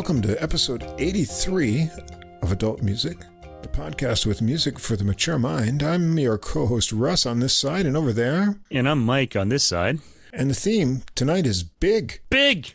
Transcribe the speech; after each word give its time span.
Welcome 0.00 0.22
to 0.22 0.42
episode 0.42 0.82
83 0.96 1.90
of 2.40 2.50
Adult 2.52 2.80
Music, 2.80 3.18
the 3.60 3.68
podcast 3.68 4.24
with 4.24 4.40
music 4.40 4.78
for 4.78 4.96
the 4.96 5.04
mature 5.04 5.38
mind. 5.38 5.82
I'm 5.82 6.18
your 6.18 6.38
co 6.38 6.64
host 6.64 6.90
Russ 6.90 7.26
on 7.26 7.38
this 7.40 7.54
side 7.54 7.84
and 7.84 7.98
over 7.98 8.10
there. 8.14 8.58
And 8.70 8.88
I'm 8.88 9.04
Mike 9.04 9.36
on 9.36 9.50
this 9.50 9.62
side. 9.62 9.98
And 10.32 10.48
the 10.48 10.54
theme 10.54 11.02
tonight 11.14 11.44
is 11.46 11.62
big. 11.62 12.22
Big! 12.30 12.72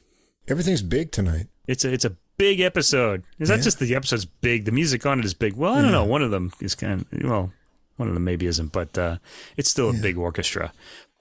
Everything's 0.48 0.84
big 0.84 1.12
tonight. 1.12 1.48
It's 1.68 1.84
a, 1.84 1.92
it's 1.92 2.06
a 2.06 2.16
big 2.38 2.60
episode. 2.60 3.24
It's 3.40 3.50
not 3.50 3.58
Yeah. 3.58 3.64
just 3.64 3.80
the 3.80 3.96
episode's 3.96 4.26
big, 4.26 4.66
the 4.66 4.72
music 4.72 5.04
on 5.08 5.18
it 5.18 5.26
is 5.26 5.34
big. 5.34 5.56
Well, 5.56 5.74
I 5.74 5.82
don't 5.82 5.92
know. 5.92 6.06
One 6.06 6.22
of 6.22 6.30
them 6.30 6.54
is 6.62 6.76
kind 6.76 7.02
of, 7.12 7.24
well, 7.28 7.52
one 7.96 8.08
of 8.08 8.14
them 8.14 8.24
maybe 8.24 8.46
isn't, 8.46 8.72
but 8.72 8.96
uh, 9.00 9.18
it's 9.58 9.72
still 9.72 9.90
a 9.90 9.94
big 9.94 10.20
orchestra. 10.20 10.72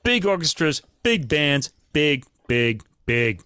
Big 0.03 0.27
orchestras, 0.27 0.83
big 1.03 1.29
bands, 1.29 1.73
big, 1.95 2.27
big, 2.47 2.83
big, 3.07 3.41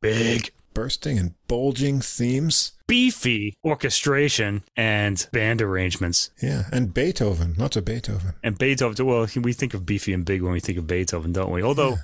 big. 0.00 0.52
Bursting 0.74 1.18
and 1.18 1.34
bulging 1.48 2.00
themes. 2.00 2.72
Beefy 2.86 3.56
orchestration 3.64 4.62
and 4.76 5.26
band 5.32 5.62
arrangements. 5.62 6.30
Yeah. 6.42 6.64
And 6.72 6.92
Beethoven. 6.92 7.54
Lots 7.56 7.76
of 7.76 7.84
Beethoven. 7.84 8.34
And 8.42 8.58
Beethoven, 8.58 9.06
well, 9.06 9.26
we 9.36 9.52
think 9.52 9.72
of 9.72 9.86
beefy 9.86 10.12
and 10.12 10.24
big 10.24 10.42
when 10.42 10.52
we 10.52 10.60
think 10.60 10.76
of 10.78 10.86
Beethoven, 10.86 11.32
don't 11.32 11.50
we? 11.50 11.62
Although 11.62 11.96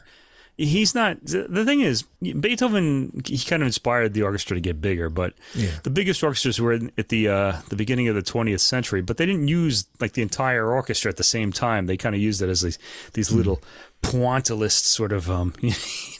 he's 0.57 0.95
not, 0.95 1.19
the 1.25 1.65
thing 1.65 1.81
is, 1.81 2.05
Beethoven, 2.23 3.23
he 3.27 3.39
kind 3.39 3.63
of 3.63 3.67
inspired 3.67 4.15
the 4.15 4.23
orchestra 4.23 4.57
to 4.57 4.61
get 4.61 4.81
bigger, 4.81 5.11
but 5.11 5.35
Yeah. 5.55 5.71
the 5.83 5.91
biggest 5.91 6.23
orchestras 6.23 6.61
were 6.61 6.79
at 6.97 7.09
the 7.09 7.29
uh, 7.29 7.53
the 7.69 7.77
beginning 7.77 8.09
of 8.09 8.15
the 8.15 8.23
20th 8.23 8.61
century, 8.61 9.01
but 9.03 9.17
they 9.17 9.27
didn't 9.27 9.49
use 9.49 9.87
like 10.01 10.13
the 10.13 10.23
entire 10.23 10.71
orchestra 10.71 11.11
at 11.11 11.17
the 11.19 11.25
same 11.25 11.53
time. 11.53 11.87
They 11.87 11.97
kind 11.97 12.15
of 12.15 12.21
used 12.21 12.41
it 12.41 12.49
as 12.49 12.61
these, 12.63 12.79
these 13.15 13.33
little 13.33 13.61
pointillist 14.03 14.85
sort 14.85 15.13
of, 15.13 15.31
um, 15.31 15.55
you 15.61 15.73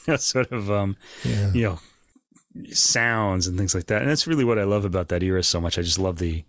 know, 0.07 0.17
sort 0.17 0.51
of, 0.51 0.69
um, 0.71 0.97
Yeah. 1.23 1.51
you 1.53 1.63
know, 1.63 1.79
sounds 2.71 3.47
and 3.47 3.57
things 3.57 3.73
like 3.73 3.87
that. 3.87 4.01
And 4.01 4.09
that's 4.11 4.27
really 4.27 4.43
what 4.43 4.59
I 4.59 4.63
love 4.63 4.85
about 4.85 5.07
that 5.09 5.23
era 5.23 5.43
so 5.43 5.61
much. 5.61 5.77
I 5.77 5.81
just 5.81 5.99
love 5.99 6.19
the 6.19 6.43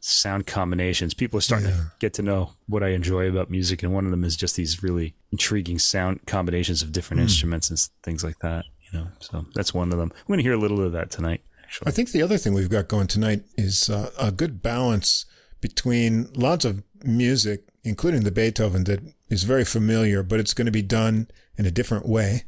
sound 0.00 0.46
combinations. 0.46 1.14
People 1.14 1.38
are 1.38 1.42
starting 1.42 1.68
Yeah. 1.68 1.74
to 1.76 1.92
get 2.00 2.14
to 2.14 2.22
know 2.22 2.52
what 2.66 2.82
I 2.82 2.88
enjoy 2.88 3.28
about 3.28 3.50
music, 3.50 3.82
and 3.82 3.92
one 3.92 4.04
of 4.04 4.10
them 4.10 4.24
is 4.24 4.36
just 4.36 4.56
these 4.56 4.82
really 4.82 5.14
intriguing 5.32 5.78
sound 5.78 6.20
combinations 6.26 6.82
of 6.82 6.92
different 6.92 7.22
instruments 7.22 7.70
and 7.70 7.78
things 8.02 8.22
like 8.22 8.38
that. 8.40 8.64
You 8.92 9.00
know, 9.00 9.08
so 9.18 9.46
that's 9.54 9.74
one 9.74 9.90
of 9.92 9.98
them. 9.98 10.12
I'm 10.14 10.26
going 10.28 10.38
to 10.38 10.44
hear 10.44 10.52
a 10.52 10.58
little 10.58 10.80
of 10.82 10.92
that 10.92 11.10
tonight. 11.10 11.42
Actually, 11.64 11.88
I 11.88 11.90
think 11.92 12.12
the 12.12 12.22
other 12.22 12.38
thing 12.38 12.54
we've 12.54 12.70
got 12.70 12.86
going 12.86 13.08
tonight 13.08 13.42
is 13.56 13.90
uh, 13.90 14.10
a 14.18 14.30
good 14.30 14.62
balance 14.62 15.24
between 15.60 16.28
lots 16.34 16.64
of 16.64 16.82
music, 17.02 17.64
including 17.82 18.22
the 18.22 18.30
Beethoven, 18.30 18.84
that 18.84 19.00
is 19.28 19.42
very 19.42 19.64
familiar, 19.64 20.22
but 20.22 20.38
it's 20.38 20.54
going 20.54 20.66
to 20.66 20.72
be 20.72 20.82
done 20.82 21.28
in 21.58 21.66
a 21.66 21.70
different 21.72 22.06
way. 22.06 22.44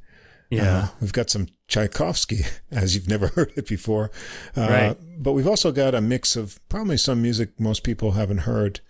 Yeah, 0.50 0.78
Uh, 0.78 0.88
we've 1.00 1.12
got 1.12 1.30
some 1.30 1.48
Tchaikovsky, 1.68 2.40
as 2.70 2.94
you've 2.94 3.08
never 3.08 3.28
heard 3.36 3.52
it 3.56 3.66
before. 3.68 4.10
Uh, 4.56 4.68
Right. 4.70 4.96
But 5.22 5.32
we've 5.32 5.48
also 5.48 5.72
got 5.72 5.94
a 5.94 6.00
mix 6.00 6.36
of 6.36 6.58
probably 6.68 6.96
some 6.96 7.20
music 7.22 7.58
most 7.58 7.82
people 7.82 8.12
haven't 8.12 8.38
heard, 8.38 8.80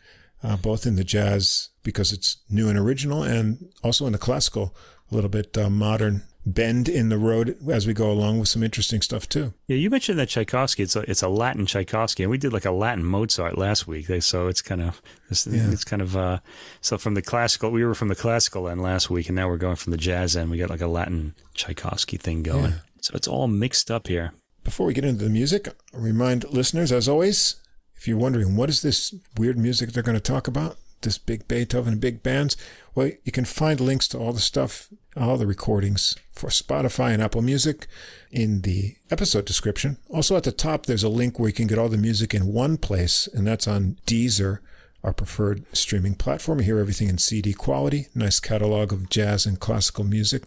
uh, 0.43 0.57
both 0.57 0.87
in 0.87 0.97
the 0.97 1.05
jazz, 1.05 1.71
because 1.83 2.13
it's 2.13 2.37
new 2.51 2.69
and 2.69 2.79
original, 2.79 3.23
and 3.23 3.73
also 3.83 4.07
in 4.07 4.13
the 4.13 4.19
classical, 4.19 4.75
a 5.11 5.15
little 5.15 5.31
bit 5.31 5.57
uh, 5.57 5.71
modern 5.71 6.23
bend 6.55 6.89
in 6.89 7.09
the 7.09 7.19
road 7.19 7.57
as 7.71 7.87
we 7.87 7.93
go 7.95 8.11
along 8.11 8.39
with 8.39 8.49
some 8.49 8.63
interesting 8.63 9.01
stuff 9.03 9.29
too. 9.29 9.53
yeah. 9.67 9.77
You 9.77 9.91
mentioned 9.91 10.19
that 10.19 10.29
Tchaikovsky. 10.29 10.83
It's 10.83 10.97
a 10.97 11.01
it's 11.11 11.23
a 11.23 11.29
Latin 11.29 11.67
Tchaikovsky, 11.67 12.23
and 12.23 12.31
we 12.31 12.39
did 12.39 12.53
like 12.53 12.65
a 12.65 12.71
Latin 12.71 13.05
Mozart 13.05 13.59
last 13.59 13.87
week. 13.87 14.07
So 14.23 14.49
it's 14.49 14.63
kind 14.63 14.81
of 14.83 15.03
it's, 15.31 15.47
Yeah. 15.47 15.71
it's 15.71 15.85
kind 15.85 16.03
of 16.03 16.17
uh, 16.17 16.39
so 16.81 16.99
from 16.99 17.15
the 17.15 17.23
classical. 17.23 17.71
We 17.71 17.85
were 17.85 17.95
from 17.95 18.09
the 18.09 18.15
classical 18.15 18.69
end 18.69 18.83
last 18.83 19.11
week, 19.11 19.29
and 19.29 19.37
now 19.37 19.49
we're 19.49 19.57
going 19.57 19.77
from 19.77 19.91
the 19.91 19.97
jazz 19.97 20.37
end. 20.37 20.51
We 20.51 20.59
got 20.59 20.71
like 20.71 20.81
a 20.81 20.87
Latin 20.87 21.35
Tchaikovsky 21.55 22.17
thing 22.17 22.43
going. 22.43 22.71
Yeah. 22.73 22.79
So 23.01 23.13
it's 23.15 23.29
all 23.29 23.47
mixed 23.49 23.91
up 23.91 24.09
here. 24.09 24.33
Before 24.65 24.87
we 24.87 24.95
get 24.95 25.05
into 25.05 25.25
the 25.25 25.31
music, 25.31 25.69
I 25.95 25.97
remind 25.97 26.45
listeners, 26.53 26.93
as 26.93 27.09
always, 27.09 27.57
if 27.97 28.07
you're 28.07 28.19
wondering 28.19 28.55
what 28.57 28.69
is 28.69 28.83
this 28.83 29.15
weird 29.37 29.57
music 29.59 29.93
they're 29.93 30.03
going 30.03 30.17
to 30.17 30.21
talk 30.21 30.47
about, 30.49 30.77
this 31.03 31.17
big 31.17 31.47
Beethoven 31.49 31.93
and 31.95 32.01
big 32.03 32.23
bands, 32.23 32.57
well, 32.95 33.11
you 33.25 33.33
can 33.33 33.45
find 33.45 33.81
links 33.81 34.09
to 34.09 34.19
all 34.19 34.33
the 34.33 34.41
stuff, 34.41 34.89
all 35.23 35.37
the 35.37 35.47
recordings 35.47 36.17
for 36.33 36.49
Spotify 36.49 37.13
and 37.13 37.23
Apple 37.23 37.43
Music 37.43 37.87
in 38.31 38.63
the 38.63 38.97
episode 39.11 39.45
description. 39.45 39.99
Also 40.09 40.37
at 40.37 40.45
the 40.45 40.53
top, 40.53 40.87
there's 40.87 41.03
a 41.03 41.09
link 41.09 41.39
where 41.39 41.49
you 41.49 41.55
can 41.55 41.67
get 41.67 41.79
all 41.79 41.89
the 41.89 41.97
music 41.97 42.35
in 42.35 42.53
one 42.53 42.77
place, 42.77 43.29
and 43.33 43.47
that's 43.47 43.69
on 43.69 43.97
Deezer, 44.07 44.59
our 45.03 45.13
preferred 45.13 45.65
streaming 45.73 46.15
platform. 46.15 46.59
You 46.59 46.67
hear 46.67 46.79
everything 46.79 47.09
in 47.09 47.19
CD 47.19 47.53
quality, 47.53 48.09
nice 48.15 48.41
catalog 48.41 48.93
of 48.93 49.09
jazz 49.09 49.47
and 49.47 49.61
classical 49.61 50.05
music. 50.05 50.45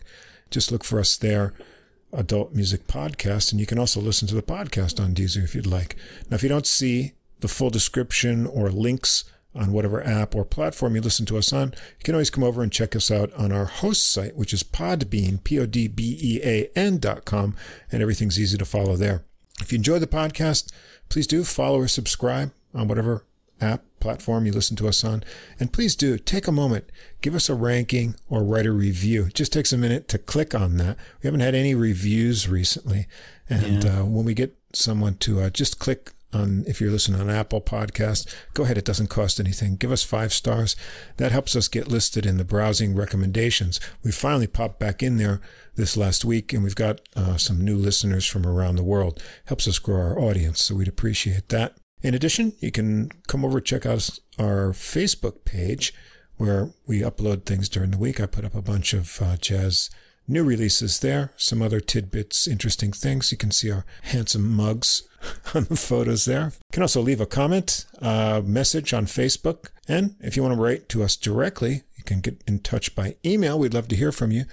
Just 0.49 0.71
look 0.71 0.83
for 0.83 0.99
us 0.99 1.17
there 1.17 1.53
adult 2.13 2.53
music 2.53 2.87
podcast, 2.87 3.51
and 3.51 3.59
you 3.59 3.65
can 3.65 3.79
also 3.79 3.99
listen 4.01 4.27
to 4.27 4.35
the 4.35 4.41
podcast 4.41 5.03
on 5.03 5.13
Deezer 5.13 5.43
if 5.43 5.55
you'd 5.55 5.65
like. 5.65 5.95
Now, 6.29 6.35
if 6.35 6.43
you 6.43 6.49
don't 6.49 6.67
see 6.67 7.13
the 7.39 7.47
full 7.47 7.69
description 7.69 8.45
or 8.45 8.69
links 8.69 9.23
on 9.53 9.71
whatever 9.71 10.05
app 10.05 10.35
or 10.35 10.45
platform 10.45 10.95
you 10.95 11.01
listen 11.01 11.25
to 11.25 11.37
us 11.37 11.51
on, 11.51 11.69
you 11.69 12.03
can 12.03 12.15
always 12.15 12.29
come 12.29 12.43
over 12.43 12.63
and 12.63 12.71
check 12.71 12.95
us 12.95 13.11
out 13.11 13.33
on 13.33 13.51
our 13.51 13.65
host 13.65 14.11
site, 14.11 14.35
which 14.35 14.53
is 14.53 14.63
Podbean, 14.63 15.43
P-O-D-B-E-A-N 15.43 16.97
dot 16.99 17.25
com, 17.25 17.55
and 17.91 18.01
everything's 18.01 18.39
easy 18.39 18.57
to 18.57 18.65
follow 18.65 18.95
there. 18.95 19.23
If 19.59 19.71
you 19.71 19.77
enjoy 19.77 19.99
the 19.99 20.07
podcast, 20.07 20.71
please 21.09 21.27
do 21.27 21.43
follow 21.43 21.79
or 21.79 21.87
subscribe 21.87 22.51
on 22.73 22.87
whatever 22.87 23.25
app, 23.59 23.83
platform 23.99 24.45
you 24.45 24.51
listen 24.51 24.75
to 24.77 24.87
us 24.87 25.03
on. 25.03 25.23
And 25.59 25.71
please 25.71 25.95
do 25.95 26.17
take 26.17 26.47
a 26.47 26.51
moment, 26.51 26.91
give 27.21 27.35
us 27.35 27.49
a 27.49 27.55
ranking 27.55 28.15
or 28.29 28.43
write 28.43 28.65
a 28.65 28.71
review. 28.71 29.25
It 29.25 29.35
just 29.35 29.53
takes 29.53 29.71
a 29.71 29.77
minute 29.77 30.07
to 30.09 30.17
click 30.17 30.55
on 30.55 30.77
that. 30.77 30.97
We 31.21 31.27
haven't 31.27 31.41
had 31.41 31.55
any 31.55 31.75
reviews 31.75 32.49
recently. 32.49 33.07
And 33.47 33.85
uh, 33.85 34.03
when 34.05 34.25
we 34.25 34.33
get 34.33 34.57
someone 34.73 35.15
to 35.17 35.41
uh, 35.41 35.49
just 35.49 35.77
click 35.77 36.13
on, 36.33 36.63
if 36.67 36.79
you're 36.79 36.91
listening 36.91 37.21
on 37.21 37.29
Apple 37.29 37.61
Podcast, 37.61 38.33
go 38.53 38.63
ahead. 38.63 38.77
It 38.77 38.85
doesn't 38.85 39.07
cost 39.07 39.39
anything. 39.39 39.75
Give 39.75 39.91
us 39.91 40.03
five 40.03 40.33
stars. 40.33 40.75
That 41.17 41.31
helps 41.31 41.55
us 41.55 41.67
get 41.67 41.87
listed 41.87 42.25
in 42.25 42.37
the 42.37 42.45
browsing 42.45 42.95
recommendations. 42.95 43.79
We 44.03 44.11
finally 44.11 44.47
popped 44.47 44.79
back 44.79 45.03
in 45.03 45.17
there 45.17 45.41
this 45.75 45.97
last 45.97 46.25
week 46.25 46.53
and 46.53 46.63
we've 46.63 46.75
got 46.75 47.01
uh, 47.15 47.37
some 47.37 47.63
new 47.63 47.75
listeners 47.75 48.25
from 48.25 48.45
around 48.45 48.75
the 48.75 48.83
world. 48.83 49.21
Helps 49.45 49.67
us 49.67 49.79
grow 49.79 49.99
our 49.99 50.19
audience. 50.19 50.61
So 50.61 50.75
we'd 50.75 50.87
appreciate 50.87 51.49
that. 51.49 51.77
In 52.01 52.15
addition, 52.15 52.53
you 52.59 52.71
can 52.71 53.09
come 53.27 53.45
over 53.45 53.61
check 53.61 53.85
out 53.85 54.09
our 54.39 54.71
Facebook 54.71 55.45
page 55.45 55.93
where 56.37 56.71
we 56.87 57.01
upload 57.01 57.45
things 57.45 57.69
during 57.69 57.91
the 57.91 57.97
week. 57.97 58.19
I 58.19 58.25
put 58.25 58.45
up 58.45 58.55
a 58.55 58.61
bunch 58.61 58.93
of 58.93 59.21
uh, 59.21 59.37
jazz 59.37 59.91
new 60.27 60.43
releases 60.43 60.99
there, 60.99 61.33
some 61.35 61.61
other 61.61 61.79
tidbits, 61.79 62.47
interesting 62.47 62.91
things. 62.91 63.31
You 63.31 63.37
can 63.37 63.51
see 63.51 63.69
our 63.69 63.85
handsome 64.03 64.49
mugs 64.49 65.03
on 65.55 65.65
the 65.65 65.75
photos 65.75 66.25
there. 66.25 66.45
You 66.45 66.71
can 66.71 66.83
also 66.83 67.01
leave 67.01 67.21
a 67.21 67.25
comment, 67.25 67.85
a 67.99 68.41
message 68.45 68.93
on 68.93 69.05
Facebook. 69.05 69.69
And 69.87 70.15
if 70.19 70.35
you 70.35 70.43
want 70.43 70.55
to 70.55 70.61
write 70.61 70.89
to 70.89 71.03
us 71.03 71.15
directly, 71.15 71.83
you 71.95 72.03
can 72.03 72.21
get 72.21 72.41
in 72.47 72.59
touch 72.59 72.95
by 72.95 73.15
email. 73.25 73.59
We'd 73.59 73.73
love 73.73 73.87
to 73.89 73.95
hear 73.95 74.11
from 74.11 74.31
you. 74.31 74.45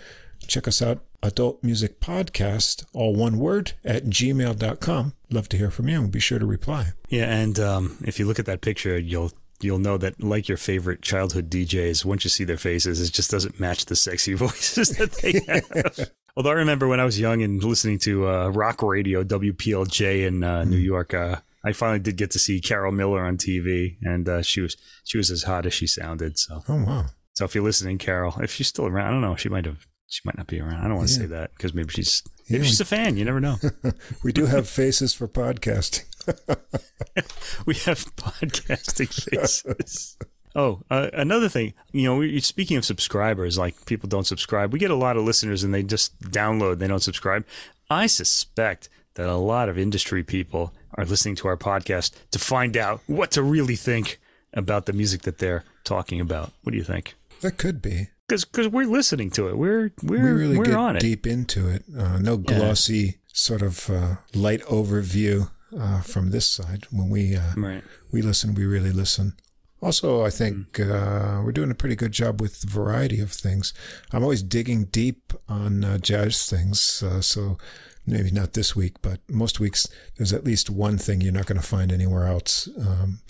Check 0.46 0.66
us 0.68 0.80
out, 0.80 1.00
Adult 1.22 1.62
Music 1.62 2.00
Podcast, 2.00 2.84
all 2.92 3.14
one 3.14 3.38
word, 3.38 3.72
at 3.84 4.06
gmail.com. 4.06 5.14
Love 5.30 5.48
to 5.50 5.56
hear 5.56 5.70
from 5.70 5.88
you 5.88 6.00
and 6.00 6.12
be 6.12 6.20
sure 6.20 6.38
to 6.38 6.46
reply. 6.46 6.92
Yeah, 7.08 7.24
and 7.24 7.58
um, 7.58 7.98
if 8.04 8.18
you 8.18 8.26
look 8.26 8.38
at 8.38 8.46
that 8.46 8.60
picture, 8.60 8.98
you'll 8.98 9.32
you'll 9.60 9.78
know 9.78 9.98
that 9.98 10.22
like 10.22 10.48
your 10.48 10.56
favorite 10.56 11.02
childhood 11.02 11.50
DJs, 11.50 12.04
once 12.04 12.24
you 12.24 12.30
see 12.30 12.44
their 12.44 12.56
faces, 12.56 13.00
it 13.00 13.12
just 13.12 13.30
doesn't 13.30 13.58
match 13.58 13.86
the 13.86 13.96
sexy 13.96 14.34
voices 14.34 14.90
that 14.90 15.12
they 15.12 15.40
have. 15.48 16.10
Although 16.38 16.50
I 16.50 16.54
remember 16.54 16.86
when 16.86 17.00
I 17.00 17.04
was 17.04 17.18
young 17.18 17.42
and 17.42 17.60
listening 17.64 17.98
to 18.00 18.28
uh, 18.28 18.48
rock 18.50 18.80
radio, 18.80 19.24
WPLJ 19.24 20.24
in 20.24 20.44
uh, 20.44 20.62
New 20.62 20.76
York, 20.76 21.12
uh, 21.12 21.40
I 21.64 21.72
finally 21.72 21.98
did 21.98 22.16
get 22.16 22.30
to 22.30 22.38
see 22.38 22.60
Carol 22.60 22.92
Miller 22.92 23.24
on 23.24 23.38
TV, 23.38 23.96
and 24.02 24.28
uh, 24.28 24.42
she 24.42 24.60
was 24.60 24.76
she 25.02 25.18
was 25.18 25.32
as 25.32 25.42
hot 25.42 25.66
as 25.66 25.74
she 25.74 25.88
sounded. 25.88 26.38
So, 26.38 26.62
Oh, 26.68 26.76
wow. 26.84 27.06
so 27.32 27.44
if 27.44 27.56
you're 27.56 27.64
listening, 27.64 27.98
Carol, 27.98 28.38
if 28.40 28.52
she's 28.52 28.68
still 28.68 28.86
around, 28.86 29.08
I 29.08 29.10
don't 29.10 29.20
know, 29.20 29.34
she 29.34 29.48
might 29.48 29.64
have. 29.66 29.84
She 30.06 30.20
might 30.24 30.38
not 30.38 30.46
be 30.46 30.60
around. 30.60 30.76
I 30.80 30.84
don't 30.84 30.94
want 30.98 31.08
to 31.08 31.14
Yeah. 31.14 31.20
say 31.22 31.26
that 31.26 31.50
because 31.56 31.74
maybe 31.74 31.90
she's 31.90 32.22
maybe 32.48 32.62
Yeah. 32.62 32.68
she's 32.68 32.80
a 32.80 32.84
fan. 32.84 33.16
You 33.16 33.24
never 33.24 33.40
know. 33.40 33.56
We 34.22 34.32
do 34.32 34.46
have 34.46 34.68
faces 34.68 35.12
for 35.12 35.26
podcasting. 35.26 36.04
we 37.66 37.74
have 37.74 38.14
podcasting 38.14 39.12
faces. 39.12 40.16
Oh, 40.56 40.82
uh, 40.90 41.10
another 41.12 41.48
thing, 41.48 41.74
you 41.92 42.04
know, 42.04 42.16
we, 42.16 42.40
speaking 42.40 42.76
of 42.76 42.84
subscribers, 42.84 43.58
like 43.58 43.86
people 43.86 44.08
don't 44.08 44.26
subscribe. 44.26 44.72
We 44.72 44.78
get 44.78 44.90
a 44.90 44.96
lot 44.96 45.16
of 45.16 45.24
listeners 45.24 45.62
and 45.62 45.72
they 45.74 45.82
just 45.82 46.18
download, 46.20 46.78
they 46.78 46.88
don't 46.88 47.02
subscribe. 47.02 47.44
I 47.90 48.06
suspect 48.06 48.88
that 49.14 49.28
a 49.28 49.36
lot 49.36 49.68
of 49.68 49.78
industry 49.78 50.22
people 50.22 50.72
are 50.96 51.04
listening 51.04 51.34
to 51.36 51.48
our 51.48 51.56
podcast 51.56 52.12
to 52.30 52.38
find 52.38 52.76
out 52.76 53.00
what 53.06 53.30
to 53.32 53.42
really 53.42 53.76
think 53.76 54.18
about 54.54 54.86
the 54.86 54.92
music 54.92 55.22
that 55.22 55.38
they're 55.38 55.64
talking 55.84 56.20
about. 56.20 56.52
What 56.62 56.72
do 56.72 56.78
you 56.78 56.84
think? 56.84 57.14
That 57.42 57.58
could 57.58 57.80
be. 57.82 58.08
Because 58.26 58.68
we're 58.68 58.84
listening 58.86 59.30
to 59.32 59.48
it, 59.48 59.56
we're 59.56 59.90
we're 60.02 60.22
we 60.22 60.30
really 60.30 60.58
we're 60.58 60.64
get 60.64 60.74
on 60.74 60.96
it. 60.96 61.00
deep 61.00 61.26
into 61.26 61.68
it. 61.68 61.84
Uh, 61.96 62.18
no 62.18 62.36
glossy 62.36 63.18
sort 63.32 63.62
of 63.62 63.88
uh, 63.88 64.16
light 64.34 64.60
overview 64.64 65.50
uh, 65.78 66.00
from 66.02 66.30
this 66.30 66.46
side. 66.48 66.86
When 66.90 67.08
we 67.08 67.36
uh, 67.36 67.54
Right. 67.56 67.82
we 68.12 68.20
listen, 68.20 68.54
we 68.54 68.66
really 68.66 68.92
listen. 68.92 69.32
Also, 69.80 70.24
I 70.24 70.30
think 70.30 70.76
Hmm. 70.76 70.90
uh, 70.92 71.42
we're 71.42 71.52
doing 71.52 71.70
a 71.70 71.74
pretty 71.74 71.94
good 71.96 72.12
job 72.12 72.40
with 72.40 72.60
the 72.60 72.66
variety 72.66 73.20
of 73.20 73.30
things. 73.32 73.72
I'm 74.12 74.22
always 74.22 74.42
digging 74.42 74.84
deep 74.86 75.32
on 75.48 75.84
uh, 75.84 75.98
jazz 75.98 76.46
things, 76.46 77.02
uh, 77.02 77.20
so 77.20 77.58
maybe 78.06 78.30
not 78.30 78.54
this 78.54 78.74
week, 78.74 78.94
but 79.02 79.20
most 79.28 79.60
weeks 79.60 79.86
there's 80.16 80.32
at 80.32 80.44
least 80.44 80.68
one 80.70 80.98
thing 80.98 81.20
you're 81.20 81.32
not 81.32 81.46
going 81.46 81.60
to 81.60 81.66
find 81.66 81.92
anywhere 81.92 82.26
else 82.26 82.68
um, 82.80 83.20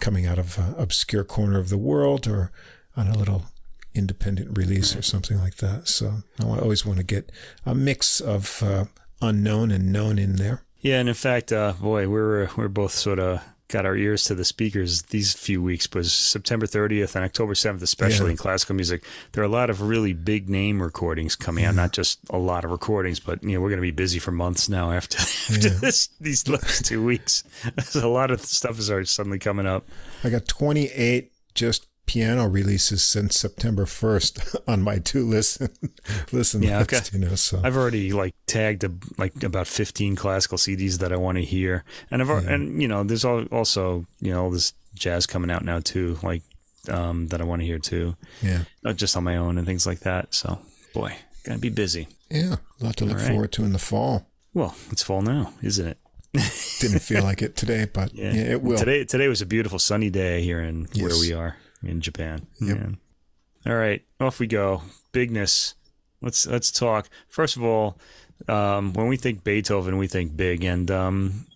coming 0.00 0.26
out 0.26 0.38
of 0.38 0.56
an 0.58 0.74
obscure 0.78 1.24
corner 1.24 1.58
of 1.58 1.68
the 1.68 1.76
world 1.78 2.26
or 2.26 2.52
on 2.96 3.08
a 3.08 3.18
little 3.18 3.42
independent 3.94 4.56
release 4.56 4.94
or 4.96 5.02
something 5.02 5.38
like 5.38 5.56
that. 5.56 5.88
So 5.88 6.22
I 6.40 6.44
always 6.44 6.86
want 6.86 6.98
to 6.98 7.04
get 7.04 7.30
a 7.66 7.74
mix 7.74 8.20
of 8.20 8.62
uh, 8.62 8.84
unknown 9.20 9.70
and 9.72 9.92
known 9.92 10.18
in 10.18 10.36
there. 10.36 10.62
Yeah, 10.80 11.00
and 11.00 11.08
in 11.08 11.14
fact, 11.16 11.52
uh, 11.52 11.72
boy, 11.80 12.08
we're 12.08 12.48
we're 12.56 12.68
both 12.68 12.92
sort 12.92 13.18
of 13.18 13.40
got 13.68 13.84
our 13.84 13.96
ears 13.96 14.24
to 14.24 14.34
the 14.34 14.44
speakers 14.44 15.02
these 15.02 15.34
few 15.34 15.62
weeks 15.62 15.86
because 15.86 16.12
September 16.12 16.66
30th 16.66 17.14
and 17.14 17.24
October 17.24 17.52
7th, 17.52 17.82
especially 17.82 18.26
yeah. 18.26 18.30
in 18.32 18.36
classical 18.36 18.74
music, 18.74 19.04
there 19.32 19.42
are 19.42 19.46
a 19.46 19.50
lot 19.50 19.68
of 19.68 19.82
really 19.82 20.14
big 20.14 20.48
name 20.48 20.82
recordings 20.82 21.36
coming 21.36 21.64
out. 21.64 21.74
Not 21.74 21.92
just 21.92 22.18
a 22.30 22.38
lot 22.38 22.64
of 22.64 22.70
recordings, 22.70 23.20
but 23.20 23.42
you 23.42 23.52
know 23.52 23.60
we're 23.60 23.68
going 23.68 23.78
to 23.78 23.82
be 23.82 23.90
busy 23.90 24.18
for 24.18 24.32
months 24.32 24.68
now 24.68 24.90
after, 24.90 25.18
after 25.52 25.68
yeah. 25.68 25.74
this 25.80 26.08
these 26.20 26.48
last 26.48 26.86
two 26.86 27.04
weeks. 27.04 27.44
A 27.94 28.06
lot 28.06 28.30
of 28.30 28.40
stuff 28.40 28.78
is 28.78 28.90
already 28.90 29.06
suddenly 29.06 29.38
coming 29.38 29.66
up. 29.66 29.86
I 30.24 30.30
got 30.30 30.46
28 30.48 31.32
just 31.54 31.86
piano 32.08 32.48
releases 32.48 33.04
since 33.04 33.38
September 33.38 33.84
1st 33.84 34.62
on 34.66 34.82
my 34.82 34.98
two 34.98 35.24
listen 35.24 35.68
listen 36.32 36.62
yeah, 36.62 36.78
list, 36.78 36.92
okay. 36.94 37.18
you 37.18 37.24
know 37.24 37.34
so 37.36 37.60
I've 37.62 37.76
already 37.76 38.12
like 38.12 38.34
tagged 38.46 38.82
a, 38.82 38.90
like 39.18 39.44
about 39.44 39.66
15 39.66 40.16
classical 40.16 40.56
CDs 40.56 40.98
that 40.98 41.12
I 41.12 41.16
want 41.16 41.36
to 41.36 41.44
hear 41.44 41.84
and 42.10 42.22
I've 42.22 42.28
yeah. 42.28 42.50
and 42.50 42.80
you 42.80 42.88
know 42.88 43.04
there's 43.04 43.26
also 43.26 44.06
you 44.20 44.32
know 44.32 44.44
all 44.44 44.50
this 44.50 44.72
jazz 44.94 45.26
coming 45.26 45.50
out 45.50 45.64
now 45.64 45.80
too 45.80 46.18
like 46.22 46.42
um, 46.88 47.26
that 47.26 47.42
I 47.42 47.44
want 47.44 47.60
to 47.60 47.66
hear 47.66 47.78
too 47.78 48.16
yeah 48.42 48.64
Not 48.82 48.96
just 48.96 49.14
on 49.16 49.22
my 49.22 49.36
own 49.36 49.58
and 49.58 49.66
things 49.66 49.86
like 49.86 50.00
that 50.00 50.34
so 50.34 50.58
boy 50.94 51.14
gonna 51.44 51.58
be 51.58 51.68
busy 51.68 52.08
yeah 52.30 52.56
a 52.80 52.84
lot 52.84 52.96
to 52.96 53.04
look 53.04 53.18
right. 53.18 53.28
forward 53.28 53.52
to 53.52 53.64
in 53.64 53.74
the 53.74 53.78
fall 53.78 54.26
well 54.54 54.74
it's 54.90 55.02
fall 55.02 55.20
now 55.20 55.52
isn't 55.62 55.86
it 55.86 55.98
didn't 56.80 57.00
feel 57.00 57.22
like 57.30 57.42
it 57.42 57.54
today 57.54 57.86
but 57.92 58.14
yeah. 58.14 58.32
yeah. 58.32 58.52
it 58.52 58.62
will 58.62 58.78
today 58.78 59.04
today 59.04 59.28
was 59.28 59.42
a 59.42 59.46
beautiful 59.46 59.78
sunny 59.78 60.08
day 60.08 60.40
here 60.42 60.62
in 60.62 60.88
yes. 60.94 61.02
where 61.02 61.20
we 61.20 61.34
are 61.34 61.56
in 61.82 62.00
Japan. 62.00 62.46
Yep. 62.60 62.94
All 63.66 63.76
right, 63.76 64.02
off 64.20 64.38
we 64.38 64.46
go. 64.46 64.82
Bigness. 65.12 65.74
Let's 66.20 66.46
let's 66.46 66.70
talk. 66.70 67.08
First 67.28 67.56
of 67.56 67.62
all, 67.62 67.98
um, 68.48 68.92
when 68.92 69.08
we 69.08 69.16
think 69.16 69.44
Beethoven, 69.44 69.98
we 69.98 70.06
think 70.06 70.36
big, 70.36 70.64
and 70.64 70.90
um, 70.90 71.46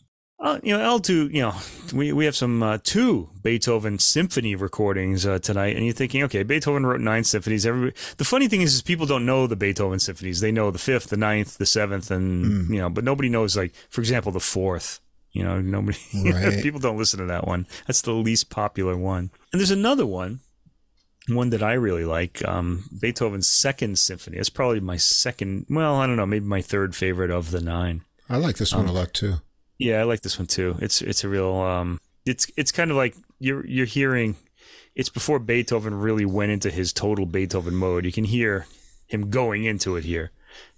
uh, 0.43 0.59
you 0.63 0.77
know, 0.77 0.83
I'll 0.83 0.99
do. 0.99 1.29
You 1.29 1.43
know, 1.43 1.55
we 1.93 2.13
we 2.13 2.25
have 2.25 2.35
some 2.35 2.63
uh, 2.63 2.79
two 2.83 3.31
Beethoven 3.43 4.01
symphony 4.01 4.57
recordings 4.57 5.25
uh, 5.25 5.39
tonight, 5.39 5.77
and 5.77 5.85
you're 5.85 5.95
thinking, 5.95 6.25
okay, 6.25 6.43
Beethoven 6.43 6.85
wrote 6.85 7.01
nine 7.01 7.23
symphonies. 7.23 7.65
Everybody, 7.65 7.97
the 8.17 8.25
funny 8.25 8.49
thing 8.49 8.61
is, 8.61 8.75
is 8.75 8.83
people 8.83 9.07
don't 9.07 9.25
know 9.25 9.47
the 9.47 9.57
Beethoven 9.57 10.01
symphonies. 10.01 10.41
They 10.41 10.51
know 10.51 10.73
the 10.73 10.79
fifth, 10.79 11.11
the 11.11 11.17
ninth, 11.17 11.59
the 11.59 11.67
seventh, 11.67 12.11
and 12.11 12.45
mm. 12.45 12.75
you 12.75 12.81
know, 12.81 12.91
but 12.91 13.05
nobody 13.05 13.29
knows, 13.29 13.57
like, 13.57 13.73
for 13.89 14.01
example, 14.01 14.33
the 14.33 14.41
fourth. 14.41 15.01
You 15.32 15.44
know, 15.44 15.61
nobody 15.61 15.99
right. 16.31 16.62
people 16.62 16.81
don't 16.81 16.99
listen 16.99 17.19
to 17.20 17.26
that 17.26 17.46
one. 17.46 17.67
That's 17.87 18.02
the 18.02 18.12
least 18.12 18.50
popular 18.50 18.96
one. 18.96 19.31
And 19.52 19.61
there's 19.61 19.70
another 19.70 20.05
one, 20.05 20.40
one 21.29 21.50
that 21.50 21.62
I 21.62 21.73
really 21.73 22.05
like, 22.05 22.46
um, 22.46 22.84
Beethoven's 23.00 23.49
Second 23.49 23.99
Symphony. 23.99 24.37
It's 24.37 24.50
probably 24.50 24.81
my 24.81 24.99
second. 24.99 25.67
Well, 25.70 25.96
I 25.96 26.06
don't 26.06 26.17
know, 26.17 26.26
maybe 26.26 26.44
my 26.44 26.61
third 26.61 26.94
favorite 26.94 27.31
of 27.31 27.50
the 27.50 27.62
nine. 27.62 28.02
I 28.29 28.37
like 28.37 28.56
this 28.56 28.75
one 28.75 28.84
um, 28.84 28.90
a 28.90 28.93
lot 28.93 29.14
too. 29.14 29.37
Yeah, 29.79 30.00
I 30.00 30.05
like 30.05 30.20
this 30.20 30.38
one 30.38 30.46
too. 30.46 30.76
It's 30.81 31.02
it's 31.02 31.25
a 31.25 31.29
real. 31.29 31.55
Um, 31.56 32.00
it's 32.25 32.46
it's 32.56 32.73
kind 32.73 32.90
of 32.90 32.96
like 32.96 33.17
you're 33.38 33.67
you're 33.67 33.87
hearing. 33.87 34.37
It's 34.94 35.08
before 35.08 35.38
Beethoven 35.38 35.94
really 35.94 36.26
went 36.26 36.52
into 36.52 36.70
his 36.70 36.93
total 36.93 37.25
Beethoven 37.25 37.75
mode. 37.75 38.05
You 38.05 38.12
can 38.12 38.25
hear 38.25 38.67
him 39.06 39.31
going 39.31 39.64
into 39.64 39.96
it 39.96 40.05
here, 40.05 40.31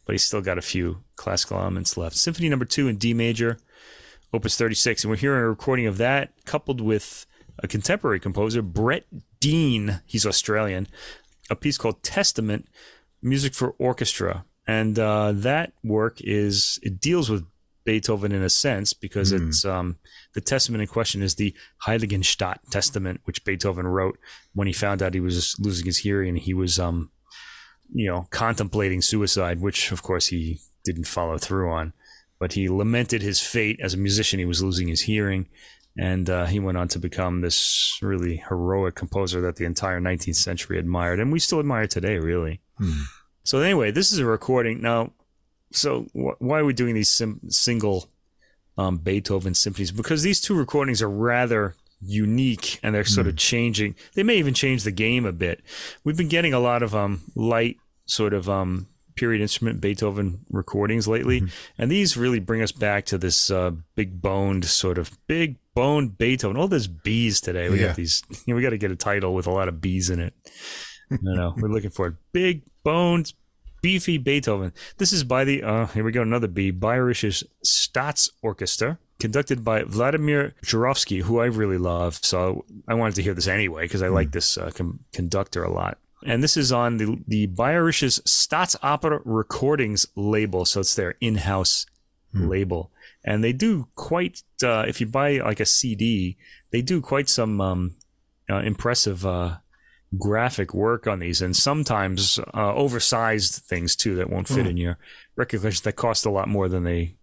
but 0.07 0.13
he's 0.13 0.25
still 0.25 0.41
got 0.41 0.59
a 0.59 0.63
few 0.63 1.03
classical 1.17 1.59
elements 1.59 1.97
left. 1.97 2.17
Symphony 2.17 2.49
number 2.49 2.65
two 2.65 2.89
in 2.89 2.97
D 2.97 3.13
major. 3.13 3.59
Opus 4.35 4.57
36. 4.57 5.05
And 5.05 5.11
we're 5.13 5.17
hearing 5.17 5.45
a 5.45 5.49
recording 5.49 5.87
of 5.87 5.97
that 5.99 6.33
coupled 6.45 6.81
with 6.81 7.25
a 7.61 7.69
contemporary 7.69 8.19
composer, 8.19 8.63
Brett 8.63 9.05
Dean. 9.39 10.01
He's 10.07 10.27
Australian. 10.27 10.89
A 11.51 11.55
piece 11.55 11.79
called 11.79 12.03
Testament, 12.03 12.67
music 13.23 13.55
for 13.55 13.77
orchestra. 13.79 14.45
And 14.67 14.99
uh, 14.99 15.31
that 15.33 15.73
work 15.85 16.21
is, 16.21 16.81
it 16.83 17.01
deals 17.01 17.31
with 17.31 17.47
Beethoven 17.85 18.33
in 18.33 18.43
a 18.43 18.51
sense 18.51 18.93
because 18.93 19.33
mm. 19.33 19.47
it's 19.47 19.65
um, 19.65 19.99
the 20.33 20.41
testament 20.41 20.83
in 20.83 20.89
question 20.89 21.23
is 21.23 21.37
the 21.37 21.55
Heiligenstadt 21.87 22.59
Testament, 22.71 23.21
which 23.27 23.45
Beethoven 23.45 23.87
wrote 23.87 24.19
when 24.53 24.67
he 24.67 24.73
found 24.73 25.01
out 25.01 25.15
he 25.15 25.21
was 25.21 25.55
losing 25.61 25.87
his 25.87 25.99
hearing 25.99 26.31
and 26.31 26.39
he 26.39 26.55
was, 26.55 26.81
um, 26.81 27.13
you 27.93 28.11
know, 28.11 28.27
contemplating 28.31 29.01
suicide, 29.01 29.61
which 29.61 29.93
of 29.93 30.03
course 30.03 30.27
he 30.27 30.59
didn't 30.83 31.07
follow 31.07 31.39
through 31.39 31.71
on 31.71 31.93
but 32.39 32.53
he 32.53 32.69
lamented 32.69 33.23
his 33.23 33.41
fate 33.41 33.81
as 33.83 33.95
a 33.95 33.99
musician. 33.99 34.39
He 34.39 34.45
was 34.45 34.63
losing 34.63 34.89
his 34.89 35.03
hearing, 35.03 35.49
and 35.99 36.29
uh, 36.29 36.47
he 36.47 36.59
went 36.59 36.79
on 36.79 36.89
to 36.89 36.99
become 36.99 37.41
this 37.41 37.99
really 38.03 38.37
heroic 38.49 38.95
composer 38.95 39.41
that 39.43 39.57
the 39.57 39.65
entire 39.65 40.01
19th 40.01 40.37
century 40.37 40.79
admired, 40.79 41.21
and 41.21 41.33
we 41.33 41.39
still 41.39 41.61
admire 41.61 41.87
today, 41.87 42.19
really. 42.19 42.61
Hmm. 42.79 43.03
So 43.45 43.61
anyway, 43.61 43.91
this 43.91 44.13
is 44.13 44.19
a 44.19 44.27
recording 44.27 44.81
now. 44.81 45.13
So 45.73 46.07
wh- 46.13 46.41
why 46.41 46.61
are 46.61 46.65
we 46.65 46.73
doing 46.73 46.95
these 46.95 47.11
sim- 47.11 47.41
single 47.49 48.09
um, 48.79 48.97
Beethoven 48.97 49.55
symphonies? 49.55 49.93
Because 49.93 50.23
these 50.23 50.41
two 50.41 50.55
recordings 50.55 51.03
are 51.03 51.11
rather 51.11 51.75
unique 52.01 52.81
and 52.83 52.95
they're 52.95 53.05
sort 53.05 53.27
of 53.27 53.35
hmm. 53.35 53.39
changing. 53.39 53.95
They 54.15 54.23
may 54.23 54.37
even 54.37 54.55
change 54.55 54.85
the 54.85 54.91
game 54.91 55.25
a 55.25 55.33
bit. 55.33 55.63
We've 56.03 56.17
been 56.17 56.29
getting 56.29 56.55
a 56.55 56.61
lot 56.61 56.83
of 56.83 56.95
um, 56.95 57.23
light 57.35 57.79
sort 58.07 58.35
of 58.35 58.49
um, 58.49 58.89
period 59.15 59.41
instrument 59.41 59.81
Beethoven 59.81 60.45
recordings 60.51 61.09
lately, 61.09 61.41
mm-hmm. 61.41 61.83
and 61.83 61.91
these 61.91 62.17
really 62.17 62.41
bring 62.41 62.63
us 62.63 62.73
back 62.73 63.07
to 63.07 63.19
this 63.19 63.51
uh, 63.51 63.73
big 63.95 64.21
boned 64.21 64.65
sort 64.65 64.99
of 64.99 65.17
big 65.27 65.57
boned 65.75 66.19
Beethoven. 66.19 66.57
All 66.57 66.69
those 66.69 66.87
bees 66.87 67.41
today. 67.41 67.69
We 67.69 67.81
yeah. 67.81 67.89
got 67.89 67.97
these. 67.97 68.23
You 68.31 68.37
know, 68.49 68.57
we 68.57 68.63
got 68.63 68.71
to 68.71 68.79
get 68.79 68.91
a 68.91 68.97
title 68.97 69.35
with 69.35 69.47
a 69.47 69.51
lot 69.51 69.69
of 69.69 69.81
bees 69.81 70.11
in 70.11 70.21
it. 70.21 70.35
no, 71.23 71.35
no, 71.35 71.55
we're 71.57 71.69
looking 71.69 71.91
for 71.91 72.09
it. 72.09 72.15
Big 72.33 72.63
boned, 72.83 73.33
beefy 73.83 74.19
Beethoven. 74.19 74.73
This 74.99 75.13
is 75.13 75.25
by 75.25 75.45
the. 75.45 75.63
Uh, 75.63 75.87
here 75.87 76.05
we 76.05 76.13
go. 76.13 76.23
Another 76.23 76.49
B. 76.49 76.73
Bayerische 76.73 77.45
Staatsorchester. 77.65 78.99
Conducted 79.21 79.65
by 79.65 79.85
Vladimir 79.85 80.55
Jurowski, 80.67 81.23
who 81.23 81.39
I 81.39 81.47
really 81.47 81.79
love. 81.79 82.19
So 82.23 82.65
I 82.89 82.95
wanted 82.95 83.15
to 83.15 83.23
hear 83.23 83.33
this 83.33 83.47
anyway 83.47 83.85
because 83.85 84.03
I 84.03 84.09
mm. 84.09 84.13
like 84.13 84.33
this 84.33 84.59
uh, 84.59 84.73
com- 84.75 84.99
conductor 85.13 85.63
a 85.63 85.73
lot 85.73 85.99
and 86.25 86.43
this 86.43 86.57
is 86.57 86.73
on 86.73 86.97
the 86.97 87.23
the 87.27 87.47
Bayerisches 87.47 88.23
Staatsoper 88.23 89.21
Recordings 89.25 90.07
label, 90.17 90.65
so 90.65 90.81
it's 90.81 90.95
their 90.95 91.15
in-house 91.21 91.87
hmm. 92.33 92.49
label, 92.49 92.91
and 93.25 93.45
they 93.45 93.53
do 93.53 93.89
quite. 93.95 94.43
Uh, 94.63 94.85
if 94.89 95.01
you 95.01 95.07
buy 95.07 95.39
like 95.39 95.61
a 95.61 95.67
CD, 95.67 96.37
they 96.71 96.83
do 96.83 97.01
quite 97.01 97.29
some 97.29 97.61
um, 97.61 97.97
uh, 98.51 98.61
impressive 98.61 99.27
uh, 99.27 99.57
graphic 100.19 100.73
work 100.73 101.07
on 101.07 101.19
these, 101.19 101.43
and 101.43 101.57
sometimes 101.57 102.39
uh, 102.39 102.75
oversized 102.75 103.63
things 103.65 103.95
too 103.95 104.17
that 104.17 104.31
won't 104.31 104.49
fit 104.49 104.65
hmm. 104.65 104.71
in 104.71 104.77
your 104.77 104.99
record 105.37 105.61
collection 105.61 105.83
that 105.85 105.97
cost 105.97 106.27
a 106.27 106.31
lot 106.31 106.49
more 106.49 106.69
than 106.69 106.85
they 106.85 107.17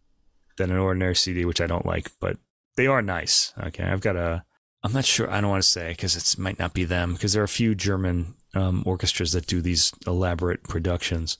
than 0.58 0.72
an 0.72 0.78
ordinary 0.78 1.16
CD, 1.16 1.46
which 1.46 1.62
I 1.62 1.68
don't 1.68 1.86
like, 1.86 2.12
but 2.20 2.38
they 2.76 2.88
are 2.88 3.02
nice. 3.02 3.54
Okay, 3.68 3.84
I've 3.84 4.02
got 4.02 4.16
a. 4.16 4.44
I'm 4.84 4.94
not 4.94 5.06
sure. 5.06 5.30
I 5.30 5.42
don't 5.42 5.50
want 5.50 5.64
to 5.64 5.70
say 5.70 5.90
because 5.90 6.16
it 6.16 6.40
might 6.40 6.58
not 6.58 6.74
be 6.74 6.86
them 6.86 7.14
because 7.14 7.34
there 7.34 7.42
are 7.42 7.46
a 7.46 7.50
few 7.50 7.76
German 7.76 8.36
um, 8.54 8.84
orchestras 8.86 9.32
that 9.34 9.48
do 9.48 9.62
these 9.62 9.92
elaborate 10.06 10.64
productions. 10.64 11.38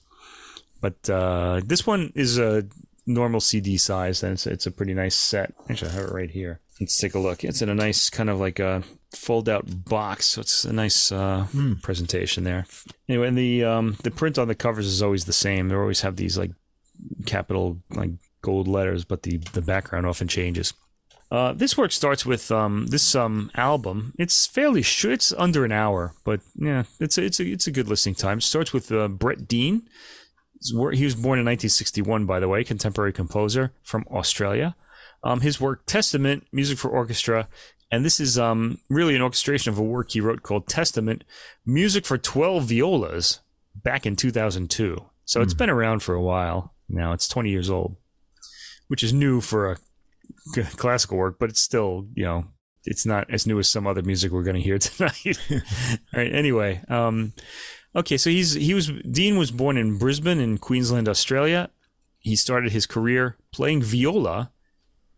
But 0.80 1.08
uh, 1.08 1.60
this 1.64 1.86
one 1.86 2.12
is 2.14 2.38
a 2.38 2.64
normal 3.06 3.40
CD 3.40 3.76
size, 3.76 4.22
and 4.22 4.32
it's, 4.32 4.46
it's 4.46 4.66
a 4.66 4.70
pretty 4.70 4.94
nice 4.94 5.14
set. 5.14 5.54
Actually, 5.68 5.90
I 5.90 5.94
have 5.94 6.04
it 6.08 6.12
right 6.12 6.30
here. 6.30 6.60
Let's 6.80 6.98
take 6.98 7.14
a 7.14 7.18
look. 7.18 7.44
It's 7.44 7.62
in 7.62 7.68
a 7.68 7.74
nice 7.74 8.10
kind 8.10 8.28
of 8.28 8.40
like 8.40 8.58
a 8.58 8.82
fold 9.12 9.48
out 9.48 9.84
box, 9.84 10.26
so 10.26 10.40
it's 10.40 10.64
a 10.64 10.72
nice 10.72 11.12
uh, 11.12 11.46
mm. 11.54 11.80
presentation 11.82 12.44
there. 12.44 12.66
Anyway, 13.08 13.28
and 13.28 13.38
the 13.38 13.64
um, 13.64 13.96
the 14.02 14.10
print 14.10 14.38
on 14.38 14.48
the 14.48 14.54
covers 14.54 14.86
is 14.86 15.02
always 15.02 15.26
the 15.26 15.32
same. 15.32 15.68
They 15.68 15.76
always 15.76 16.00
have 16.00 16.16
these 16.16 16.36
like 16.36 16.50
capital 17.26 17.78
like 17.90 18.10
gold 18.40 18.66
letters, 18.66 19.04
but 19.04 19.22
the 19.22 19.36
the 19.36 19.62
background 19.62 20.06
often 20.06 20.26
changes. 20.26 20.74
Uh, 21.32 21.54
this 21.54 21.78
work 21.78 21.90
starts 21.90 22.26
with 22.26 22.50
um, 22.52 22.88
this 22.88 23.14
um, 23.14 23.50
album. 23.54 24.12
It's 24.18 24.46
fairly 24.46 24.82
short. 24.82 25.14
It's 25.14 25.32
under 25.32 25.64
an 25.64 25.72
hour, 25.72 26.12
but 26.24 26.40
yeah, 26.54 26.82
it's 27.00 27.16
a, 27.16 27.24
it's 27.24 27.40
a, 27.40 27.46
it's 27.46 27.66
a 27.66 27.70
good 27.70 27.88
listening 27.88 28.16
time. 28.16 28.36
It 28.36 28.42
starts 28.42 28.74
with 28.74 28.92
uh, 28.92 29.08
Brett 29.08 29.48
Dean. 29.48 29.88
He 30.60 31.04
was 31.04 31.14
born 31.14 31.38
in 31.38 31.46
1961, 31.46 32.26
by 32.26 32.38
the 32.38 32.48
way, 32.48 32.62
contemporary 32.64 33.14
composer 33.14 33.72
from 33.82 34.04
Australia. 34.10 34.76
Um, 35.24 35.40
his 35.40 35.58
work 35.58 35.86
Testament, 35.86 36.46
music 36.52 36.76
for 36.76 36.90
orchestra, 36.90 37.48
and 37.90 38.04
this 38.04 38.20
is 38.20 38.38
um, 38.38 38.80
really 38.90 39.16
an 39.16 39.22
orchestration 39.22 39.72
of 39.72 39.78
a 39.78 39.82
work 39.82 40.10
he 40.10 40.20
wrote 40.20 40.42
called 40.42 40.68
Testament, 40.68 41.24
music 41.64 42.04
for 42.04 42.18
12 42.18 42.64
violas, 42.64 43.40
back 43.74 44.04
in 44.04 44.16
2002. 44.16 45.02
So 45.24 45.40
mm. 45.40 45.42
it's 45.42 45.54
hmm. 45.54 45.58
been 45.58 45.70
around 45.70 46.02
for 46.02 46.14
a 46.14 46.22
while 46.22 46.74
now. 46.90 47.12
It's 47.12 47.26
20 47.26 47.48
years 47.48 47.70
old, 47.70 47.96
which 48.88 49.02
is 49.02 49.14
new 49.14 49.40
for 49.40 49.72
a 49.72 49.78
classical 50.76 51.18
work, 51.18 51.38
but 51.38 51.50
it's 51.50 51.60
still, 51.60 52.06
you 52.14 52.24
know, 52.24 52.44
it's 52.84 53.06
not 53.06 53.30
as 53.30 53.46
new 53.46 53.58
as 53.58 53.68
some 53.68 53.86
other 53.86 54.02
music 54.02 54.32
we're 54.32 54.42
going 54.42 54.56
to 54.56 54.62
hear 54.62 54.78
tonight. 54.78 55.38
All 55.50 55.60
right. 56.14 56.34
Anyway, 56.34 56.82
um, 56.88 57.32
okay. 57.94 58.16
So 58.16 58.30
he's 58.30 58.54
he 58.54 58.74
was 58.74 58.90
Dean 59.10 59.38
was 59.38 59.50
born 59.50 59.76
in 59.76 59.98
Brisbane 59.98 60.40
in 60.40 60.58
Queensland, 60.58 61.08
Australia, 61.08 61.70
he 62.22 62.36
started 62.36 62.70
his 62.72 62.86
career 62.86 63.36
playing 63.52 63.82
viola 63.82 64.52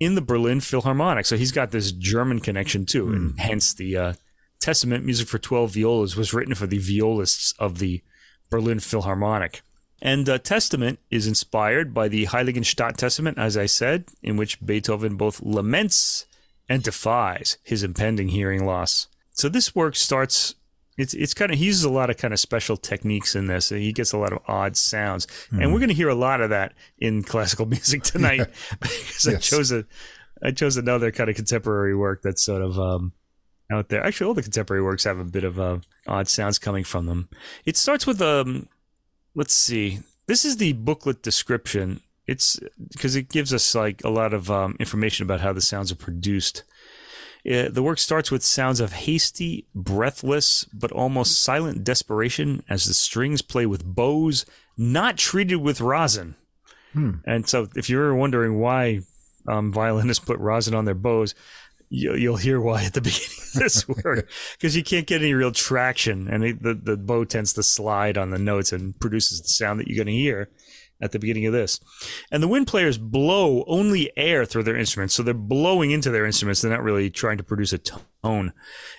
in 0.01 0.15
the 0.15 0.23
Berlin 0.23 0.61
Philharmonic. 0.61 1.27
So 1.27 1.37
he's 1.37 1.53
got 1.53 1.71
this 1.71 1.93
German 1.93 2.41
connection 2.41 2.87
too, 2.87 3.07
mm. 3.07 3.13
and 3.13 3.31
hmm. 3.33 3.37
hence 3.39 3.75
the 3.75 3.97
uh, 3.97 4.13
Testament 4.61 5.05
music 5.05 5.29
for 5.29 5.39
12 5.39 5.75
violas 5.75 6.17
was 6.17 6.33
written 6.33 6.55
for 6.55 6.67
the 6.67 6.79
violists 6.79 7.53
of 7.59 7.79
the 7.79 8.03
Berlin 8.51 8.81
Philharmonic. 8.81 9.63
And 10.03 10.29
uh, 10.29 10.39
Testament 10.39 10.99
is 11.11 11.27
inspired 11.27 11.95
by 11.95 12.09
the 12.09 12.27
Heiligenstadt 12.27 12.97
Testament, 12.97 13.39
as 13.39 13.57
I 13.57 13.67
said, 13.67 14.07
in 14.23 14.37
which 14.37 14.65
Beethoven 14.65 15.17
both 15.17 15.41
laments 15.43 16.27
and 16.69 16.83
defies 16.83 17.59
his 17.63 17.83
impending 17.83 18.29
hearing 18.29 18.65
loss. 18.65 19.09
So 19.33 19.49
this 19.49 19.75
work 19.75 19.97
starts. 19.97 20.55
It's 20.97 21.13
it's 21.13 21.35
kind 21.35 21.53
of 21.53 21.59
he 21.59 21.67
uses 21.67 21.85
a 21.85 21.91
lot 21.91 22.09
of 22.09 22.17
kind 22.17 22.33
of 22.33 22.39
special 22.39 22.77
techniques 22.77 23.35
in 23.35 23.47
this. 23.47 23.71
He 23.71 23.93
gets 23.93 24.13
a 24.13 24.19
lot 24.19 24.33
of 24.33 24.39
odd 24.47 24.77
sounds, 24.77 25.27
mm. 25.51 25.61
and 25.61 25.73
we're 25.73 25.81
going 25.81 25.89
to 25.89 25.95
hear 25.95 26.09
a 26.09 26.15
lot 26.15 26.41
of 26.41 26.51
that 26.51 26.75
in 26.99 27.23
classical 27.23 27.67
music 27.75 28.05
tonight 28.05 28.39
yeah. 28.39 28.47
because 28.81 29.27
yes. 29.27 29.35
I 29.35 29.39
chose 29.39 29.73
a 29.73 29.85
I 30.43 30.51
chose 30.53 30.77
another 30.77 31.11
kind 31.11 31.31
of 31.31 31.37
contemporary 31.37 31.97
work 31.97 32.23
that's 32.23 32.45
sort 32.45 32.63
of 32.63 32.79
um, 32.79 33.13
out 33.73 33.89
there. 33.89 34.05
Actually, 34.05 34.29
all 34.29 34.35
the 34.35 34.43
contemporary 34.43 34.83
works 34.83 35.05
have 35.05 35.19
a 35.19 35.25
bit 35.25 35.45
of 35.45 35.59
uh, 35.59 35.79
odd 36.07 36.29
sounds 36.29 36.59
coming 36.59 36.85
from 36.85 37.07
them. 37.07 37.29
It 37.65 37.77
starts 37.77 38.07
with 38.07 38.21
um, 38.23 38.69
let's 39.35 39.55
see. 39.55 40.01
This 40.27 40.45
is 40.45 40.57
the 40.57 40.73
booklet 40.73 41.23
description. 41.23 42.01
It's 42.27 42.59
because 42.93 43.17
it 43.17 43.29
gives 43.29 43.53
us 43.53 43.75
like 43.75 44.03
a 44.05 44.09
lot 44.09 44.33
of 44.33 44.51
um, 44.51 44.77
information 44.81 45.25
about 45.25 45.41
how 45.41 45.53
the 45.53 45.61
sounds 45.61 45.93
are 45.93 45.97
produced. 45.97 46.63
Uh, 47.47 47.69
the 47.69 47.83
work 47.83 47.99
starts 47.99 48.31
with 48.31 48.43
sounds 48.43 48.81
of 48.81 48.93
hasty, 48.93 49.67
breathless, 49.75 50.65
but 50.73 50.91
almost 50.93 51.43
silent 51.43 51.85
desperation 51.85 52.63
as 52.71 52.87
the 52.87 52.95
strings 52.95 53.43
play 53.43 53.67
with 53.67 53.85
bows 53.85 54.47
not 54.79 55.19
treated 55.19 55.57
with 55.57 55.81
rosin. 55.81 56.37
Hmm. 56.95 57.17
And 57.27 57.47
so, 57.49 57.69
if 57.77 57.91
you're 57.91 58.15
wondering 58.15 58.59
why 58.59 59.01
um, 59.47 59.73
violinists 59.73 60.25
put 60.25 60.39
rosin 60.39 60.75
on 60.75 60.87
their 60.87 60.95
bows, 60.95 61.35
you, 61.89 62.15
you'll 62.15 62.37
hear 62.37 62.61
why 62.61 62.85
at 62.85 62.95
the 62.95 63.01
beginning 63.03 63.39
of 63.55 63.61
this 63.61 63.89
work 63.89 64.29
because 64.59 64.77
you 64.77 64.83
can't 64.83 65.07
get 65.07 65.23
any 65.23 65.35
real 65.35 65.53
traction, 65.53 66.29
and 66.29 66.45
it, 66.45 66.63
the 66.63 66.75
the 66.75 66.97
bow 66.97 67.25
tends 67.25 67.53
to 67.55 67.63
slide 67.63 68.19
on 68.19 68.31
the 68.31 68.39
notes 68.39 68.73
and 68.73 68.99
produces 68.99 69.41
the 69.41 69.49
sound 69.49 69.81
that 69.81 69.89
you're 69.89 70.03
going 70.03 70.15
to 70.15 70.21
hear 70.21 70.49
at 71.01 71.13
the 71.13 71.19
beginning 71.19 71.47
of 71.47 71.53
this. 71.53 71.81
And 72.31 72.43
the 72.43 72.49
wind 72.49 72.67
players 72.67 72.99
blow 72.99 73.65
only 73.67 74.11
air 74.17 74.45
through 74.45 74.63
their 74.63 74.77
instruments. 74.77 75.15
So 75.15 75.23
they're 75.23 75.35
blowing 75.35 75.91
into 75.91 76.11
their 76.11 76.25
instruments. 76.25 76.63
They're 76.63 76.71
not 76.71 76.83
really 76.83 77.11
trying 77.11 77.37
to 77.39 77.45
produce 77.45 77.73
a 77.73 77.79
tone. 77.79 78.53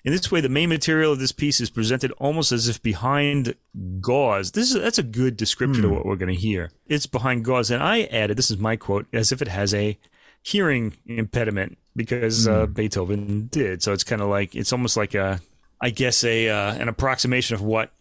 In 0.04 0.12
this 0.12 0.32
way, 0.32 0.42
the 0.42 0.50
main 0.50 0.70
material 0.70 1.14
of 1.14 1.20
this 1.20 1.32
piece 1.32 1.62
is 1.62 1.70
presented 1.70 2.12
almost 2.14 2.52
as 2.52 2.68
if 2.68 2.82
behind 2.82 3.56
gauze. 4.02 4.52
This 4.52 4.74
is, 4.74 4.82
that's 4.82 5.00
a 5.00 5.04
good 5.04 5.38
description 5.38 5.84
mm. 5.84 5.86
of 5.86 5.92
hmm. 5.92 5.98
what 5.98 6.06
we're 6.06 6.16
going 6.16 6.34
to 6.34 6.40
hear. 6.40 6.72
It's 6.88 7.08
behind 7.08 7.46
gauze. 7.46 7.72
And 7.72 7.82
I 7.82 8.04
added, 8.04 8.38
this 8.38 8.52
is 8.52 8.58
my 8.58 8.76
quote, 8.76 9.08
as 9.14 9.32
if 9.32 9.42
it 9.42 9.48
has 9.48 9.74
a 9.74 9.98
hearing 10.42 10.96
impediment 11.08 11.78
because 11.96 12.48
mm. 12.48 12.52
uh, 12.52 12.66
hmm. 12.66 12.74
Beethoven 12.74 13.48
did. 13.48 13.84
So 13.84 13.94
it's 13.94 14.04
kind 14.04 14.22
of 14.22 14.30
like, 14.30 14.56
it's 14.56 14.74
almost 14.74 14.98
like 14.98 15.16
a, 15.16 15.40
I 15.82 15.90
guess 15.90 16.24
a, 16.24 16.50
uh, 16.50 16.74
an 16.76 16.90
approximation 16.90 17.56
of 17.56 17.62
what 17.62 17.92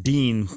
Dean 0.00 0.48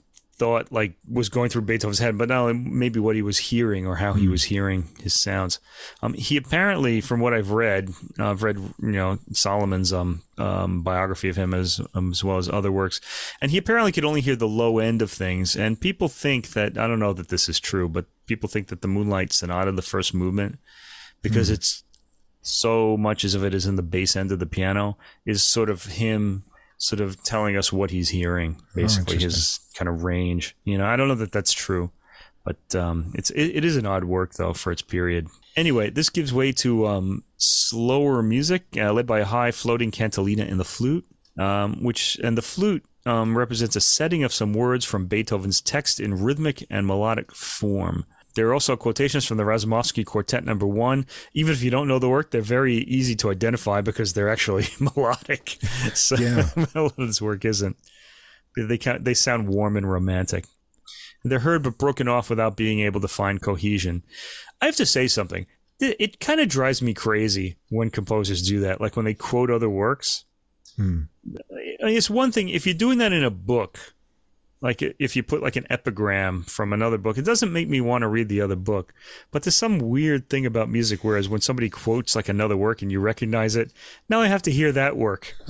thought 0.41 0.71
like 0.71 0.93
was 1.07 1.29
going 1.29 1.51
through 1.51 1.61
Beethoven's 1.61 1.99
head, 1.99 2.17
but 2.17 2.27
not 2.27 2.51
maybe 2.55 2.99
what 2.99 3.15
he 3.15 3.21
was 3.21 3.37
hearing 3.37 3.85
or 3.85 3.97
how 3.97 4.13
he 4.13 4.25
hmm. 4.25 4.31
was 4.31 4.45
hearing 4.45 4.87
his 4.99 5.13
sounds. 5.13 5.59
Um, 6.01 6.15
he 6.15 6.35
apparently, 6.35 6.99
from 6.99 7.19
what 7.19 7.35
I've 7.35 7.51
read, 7.51 7.91
uh, 8.17 8.31
I've 8.31 8.41
read 8.41 8.57
you 8.57 8.91
know 8.91 9.19
Solomon's 9.33 9.93
um, 9.93 10.23
um, 10.39 10.81
biography 10.81 11.29
of 11.29 11.35
him 11.35 11.53
as 11.53 11.79
um, 11.93 12.09
as 12.09 12.23
well 12.23 12.39
as 12.39 12.49
other 12.49 12.71
works, 12.71 12.99
and 13.39 13.51
he 13.51 13.59
apparently 13.59 13.91
could 13.91 14.03
only 14.03 14.21
hear 14.21 14.35
the 14.35 14.47
low 14.47 14.79
end 14.79 15.03
of 15.03 15.11
things. 15.11 15.55
And 15.55 15.79
people 15.79 16.07
think 16.07 16.53
that 16.53 16.75
I 16.75 16.87
don't 16.87 16.99
know 16.99 17.13
that 17.13 17.29
this 17.29 17.47
is 17.47 17.59
true, 17.59 17.87
but 17.87 18.05
people 18.25 18.49
think 18.49 18.69
that 18.69 18.81
the 18.81 18.87
Moonlight 18.87 19.33
Sonata, 19.33 19.71
the 19.71 19.83
first 19.83 20.11
movement, 20.11 20.57
because 21.21 21.51
mm. 21.51 21.53
it's 21.53 21.83
so 22.41 22.97
much 22.97 23.23
as 23.23 23.35
of 23.35 23.43
it 23.43 23.53
is 23.53 23.65
in 23.65 23.75
the 23.75 23.81
bass 23.81 24.15
end 24.15 24.31
of 24.31 24.39
the 24.39 24.45
piano, 24.45 24.97
is 25.25 25.43
sort 25.43 25.69
of 25.69 25.85
him 25.85 26.43
sort 26.77 26.99
of 26.99 27.21
telling 27.23 27.55
us 27.55 27.71
what 27.71 27.91
he's 27.91 28.09
hearing, 28.09 28.57
oh, 28.59 28.65
basically 28.75 29.17
oh, 29.17 29.19
his 29.19 29.59
kind 29.75 29.87
of 29.87 30.03
range. 30.03 30.55
You 30.63 30.77
know, 30.77 30.85
I 30.85 30.95
don't 30.95 31.07
know 31.07 31.15
that 31.15 31.31
that's 31.31 31.53
true, 31.53 31.91
but 32.43 32.75
um, 32.75 33.11
it's 33.15 33.29
it, 33.31 33.57
it 33.57 33.65
is 33.65 33.77
an 33.77 33.85
odd 33.85 34.03
work 34.03 34.33
though 34.33 34.53
for 34.53 34.71
its 34.71 34.81
period. 34.81 35.27
Anyway, 35.55 35.89
this 35.89 36.09
gives 36.09 36.33
way 36.33 36.51
to 36.53 36.87
um, 36.87 37.23
slower 37.37 38.23
music 38.23 38.65
uh, 38.77 38.91
led 38.91 39.05
by 39.05 39.19
a 39.19 39.25
high 39.25 39.51
floating 39.51 39.91
cantilena 39.91 40.45
in 40.47 40.57
the 40.57 40.65
flute, 40.65 41.05
um, 41.37 41.83
which 41.83 42.19
and 42.23 42.37
the 42.37 42.41
flute 42.41 42.83
um, 43.05 43.37
represents 43.37 43.75
a 43.75 43.81
setting 43.81 44.23
of 44.23 44.33
some 44.33 44.53
words 44.53 44.85
from 44.85 45.07
Beethoven's 45.07 45.61
text 45.61 45.99
in 45.99 46.23
rhythmic 46.23 46.65
and 46.69 46.87
melodic 46.87 47.33
form. 47.33 48.05
There 48.35 48.47
are 48.47 48.53
also 48.53 48.75
quotations 48.77 49.25
from 49.25 49.37
the 49.37 49.43
Razumovsky 49.43 50.05
Quartet 50.05 50.45
Number 50.45 50.65
One. 50.65 51.05
Even 51.33 51.53
if 51.53 51.63
you 51.63 51.71
don't 51.71 51.87
know 51.87 51.99
the 51.99 52.09
work, 52.09 52.31
they're 52.31 52.41
very 52.41 52.75
easy 52.75 53.15
to 53.17 53.29
identify 53.29 53.81
because 53.81 54.13
they're 54.13 54.29
actually 54.29 54.67
melodic. 54.79 55.57
So 55.93 56.15
yeah. 56.15 56.49
a 56.75 56.81
lot 56.81 56.97
of 56.97 57.07
this 57.07 57.21
work 57.21 57.43
isn't. 57.43 57.75
They 58.55 58.77
they 58.77 59.13
sound 59.13 59.47
warm 59.47 59.77
and 59.77 59.89
romantic. 59.89 60.45
They're 61.23 61.39
heard 61.39 61.63
but 61.63 61.77
broken 61.77 62.07
off 62.07 62.29
without 62.29 62.57
being 62.57 62.79
able 62.81 63.01
to 63.01 63.07
find 63.07 63.41
cohesion. 63.41 64.03
I 64.61 64.65
have 64.65 64.75
to 64.77 64.85
say 64.85 65.07
something. 65.07 65.47
It, 65.79 65.95
it 65.99 66.19
kind 66.19 66.39
of 66.39 66.49
drives 66.49 66.81
me 66.81 66.93
crazy 66.93 67.57
when 67.69 67.89
composers 67.89 68.47
do 68.47 68.59
that, 68.61 68.81
like 68.81 68.95
when 68.95 69.05
they 69.05 69.13
quote 69.13 69.49
other 69.49 69.69
works. 69.69 70.25
Hmm. 70.75 71.03
I 71.81 71.85
mean, 71.85 71.97
it's 71.97 72.09
one 72.09 72.31
thing 72.31 72.49
if 72.49 72.65
you're 72.65 72.75
doing 72.75 72.97
that 72.99 73.13
in 73.13 73.23
a 73.23 73.31
book 73.31 73.93
like 74.61 74.81
if 74.99 75.15
you 75.15 75.23
put 75.23 75.41
like 75.41 75.55
an 75.55 75.65
epigram 75.69 76.43
from 76.43 76.71
another 76.71 76.97
book 76.97 77.17
it 77.17 77.25
doesn't 77.25 77.51
make 77.51 77.67
me 77.67 77.81
want 77.81 78.03
to 78.03 78.07
read 78.07 78.29
the 78.29 78.41
other 78.41 78.55
book 78.55 78.93
but 79.31 79.43
there's 79.43 79.55
some 79.55 79.79
weird 79.79 80.29
thing 80.29 80.45
about 80.45 80.69
music 80.69 81.03
whereas 81.03 81.27
when 81.27 81.41
somebody 81.41 81.69
quotes 81.69 82.15
like 82.15 82.29
another 82.29 82.55
work 82.55 82.81
and 82.81 82.91
you 82.91 82.99
recognize 82.99 83.55
it 83.55 83.73
now 84.07 84.21
i 84.21 84.27
have 84.27 84.41
to 84.41 84.51
hear 84.51 84.71
that 84.71 84.95
work. 84.95 85.33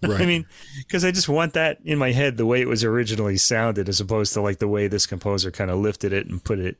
Right. 0.00 0.20
i 0.20 0.26
mean? 0.26 0.46
Because 0.86 1.04
i 1.04 1.10
just 1.10 1.28
want 1.28 1.54
that 1.54 1.78
in 1.84 1.98
my 1.98 2.12
head 2.12 2.36
the 2.36 2.46
way 2.46 2.60
it 2.60 2.68
was 2.68 2.84
originally 2.84 3.36
sounded 3.36 3.88
as 3.88 4.00
opposed 4.00 4.32
to 4.34 4.40
like 4.40 4.58
the 4.58 4.68
way 4.68 4.86
this 4.86 5.06
composer 5.06 5.50
kind 5.50 5.70
of 5.70 5.78
lifted 5.78 6.12
it 6.12 6.26
and 6.28 6.42
put 6.42 6.60
it 6.60 6.76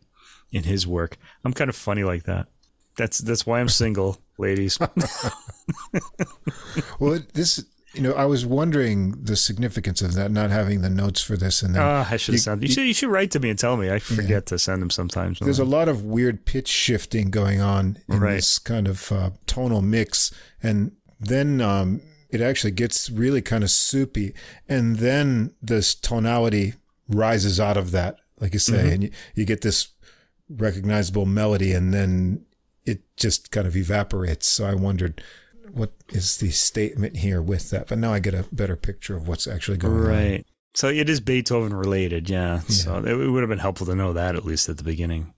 in 0.53 0.63
his 0.63 0.87
work. 0.87 1.19
I'm 1.45 1.53
kind 1.53 1.69
of 1.69 1.77
funny 1.77 2.05
like 2.05 2.23
that. 2.25 2.47
That's 2.97 3.19
that's 3.19 3.45
why 3.45 3.61
i'm 3.61 3.69
single 3.69 4.19
ladies. 4.39 4.79
Well 7.01 7.21
this 7.35 7.65
you 7.95 8.03
know, 8.03 8.13
I 8.13 8.27
was 8.27 8.45
wondering 8.45 9.13
the 9.23 9.35
significance 9.37 10.03
of 10.03 10.15
that, 10.15 10.31
not 10.31 10.51
having 10.51 10.83
the 10.83 10.91
notes 10.91 11.23
for 11.23 11.37
this. 11.37 11.63
And 11.63 11.75
then 11.75 11.83
uh, 11.83 12.07
I 12.09 12.17
should 12.17 12.35
have 12.35 12.43
sent. 12.43 12.63
You, 12.63 12.69
you, 12.69 12.75
should 12.75 12.87
you 12.87 12.95
should 12.95 13.11
write 13.11 13.31
to 13.33 13.41
me 13.41 13.51
and 13.51 13.59
tell 13.59 13.77
me. 13.77 13.91
I 13.91 13.99
forget 13.99 14.31
yeah. 14.31 14.41
to 14.41 14.59
send 14.59 14.83
them 14.83 14.91
sometimes. 14.91 15.39
There's 15.39 15.59
a 15.59 15.65
lot 15.65 15.89
of 15.89 16.05
weird 16.05 16.45
pitch 16.45 16.69
shifting 16.69 17.31
going 17.31 17.61
on 17.61 17.99
in 18.09 18.21
right. 18.21 18.35
this 18.35 18.59
kind 18.59 18.87
of 18.87 19.11
uh, 19.11 19.31
tonal 19.47 19.81
mix, 19.83 20.33
and 20.63 20.93
then 21.19 21.61
um, 21.61 22.03
it 22.29 22.41
actually 22.43 22.73
gets 22.73 23.09
really 23.09 23.41
kind 23.41 23.65
of 23.65 23.71
soupy, 23.71 24.35
and 24.69 24.97
then 24.97 25.55
this 25.63 25.95
tonality 25.95 26.75
rises 27.09 27.59
out 27.59 27.79
of 27.79 27.91
that, 27.93 28.17
like 28.39 28.53
you 28.53 28.59
say, 28.59 28.75
mm-hmm. 28.75 28.89
and 28.89 29.03
you, 29.05 29.11
you 29.35 29.45
get 29.47 29.63
this 29.63 29.89
recognizable 30.51 31.25
melody, 31.25 31.73
and 31.73 31.95
then 31.95 32.45
it 32.85 33.01
just 33.17 33.51
kind 33.51 33.67
of 33.67 33.77
evaporates. 33.77 34.47
So 34.47 34.67
I 34.67 34.75
wondered 34.75 35.23
what 35.73 35.93
is 36.11 36.39
the 36.39 36.51
statement 36.51 37.19
here 37.19 37.43
with 37.43 37.71
that? 37.71 37.89
But 37.89 37.99
now 37.99 38.13
I 38.13 38.19
get 38.19 38.35
a 38.35 38.47
better 38.53 38.77
picture 38.77 39.17
of 39.17 39.29
what's 39.29 39.47
actually 39.47 39.79
going 39.79 39.95
right. 39.95 40.17
on. 40.17 40.31
Right. 40.31 40.47
So 40.75 40.89
it 40.89 41.09
is 41.09 41.21
Beethoven 41.21 41.75
related, 41.75 42.31
yeah. 42.31 42.57
yeah. 42.57 42.61
So 42.69 42.99
it 43.05 43.31
would 43.31 43.43
have 43.43 43.49
been 43.49 43.59
helpful 43.59 43.87
to 43.87 43.95
know 43.95 44.13
that 44.13 44.37
at 44.37 44.45
least 44.45 44.69
at 44.69 44.77
the 44.77 44.85
beginning. 44.85 45.35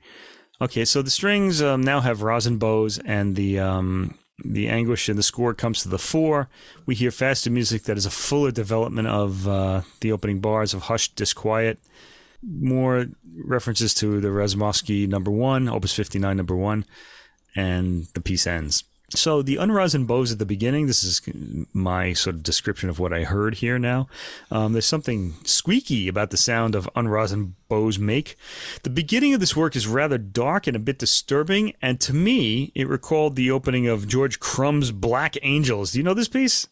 Okay, 0.60 0.84
so 0.84 1.00
the 1.00 1.10
strings 1.10 1.62
um, 1.62 1.80
now 1.80 2.00
have 2.00 2.20
rosin 2.20 2.58
bows, 2.58 2.98
and 2.98 3.34
the 3.34 3.58
um, 3.58 4.18
the 4.44 4.68
anguish 4.68 5.08
in 5.08 5.16
the 5.16 5.22
score 5.22 5.54
comes 5.54 5.82
to 5.82 5.88
the 5.88 5.98
fore. 5.98 6.48
We 6.84 6.94
hear 6.94 7.10
faster 7.10 7.50
music 7.50 7.84
that 7.84 7.96
is 7.96 8.04
a 8.04 8.10
fuller 8.10 8.50
development 8.50 9.08
of 9.08 9.48
uh, 9.48 9.82
the 10.00 10.12
opening 10.12 10.40
bars 10.40 10.74
of 10.74 10.82
Hushed 10.82 11.16
Disquiet. 11.16 11.78
More 12.42 13.06
references 13.44 13.94
to 13.94 14.20
the 14.20 14.28
Razumovsky 14.28 15.08
number 15.08 15.30
one, 15.30 15.68
Opus 15.68 15.94
59 15.94 16.36
number 16.36 16.56
one, 16.56 16.84
and 17.56 18.06
the 18.14 18.20
piece 18.20 18.46
ends. 18.46 18.84
So 19.14 19.42
the 19.42 19.56
unrosin 19.56 20.06
bows 20.06 20.30
at 20.30 20.38
the 20.38 20.46
beginning. 20.46 20.86
This 20.86 21.02
is 21.02 21.20
my 21.72 22.12
sort 22.12 22.36
of 22.36 22.42
description 22.42 22.88
of 22.88 22.98
what 22.98 23.12
I 23.12 23.24
heard 23.24 23.54
here. 23.54 23.78
Now, 23.78 24.08
um, 24.50 24.72
there's 24.72 24.86
something 24.86 25.34
squeaky 25.44 26.06
about 26.06 26.30
the 26.30 26.36
sound 26.36 26.74
of 26.74 26.88
unrosin 26.94 27.52
bows 27.68 27.98
make. 27.98 28.36
The 28.82 28.90
beginning 28.90 29.34
of 29.34 29.40
this 29.40 29.56
work 29.56 29.74
is 29.74 29.86
rather 29.86 30.16
dark 30.16 30.66
and 30.66 30.76
a 30.76 30.80
bit 30.80 30.98
disturbing, 30.98 31.74
and 31.82 32.00
to 32.00 32.14
me, 32.14 32.70
it 32.74 32.88
recalled 32.88 33.34
the 33.34 33.50
opening 33.50 33.88
of 33.88 34.06
George 34.06 34.38
Crumb's 34.38 34.92
Black 34.92 35.36
Angels. 35.42 35.92
Do 35.92 35.98
you 35.98 36.04
know 36.04 36.14
this 36.14 36.28
piece? 36.28 36.68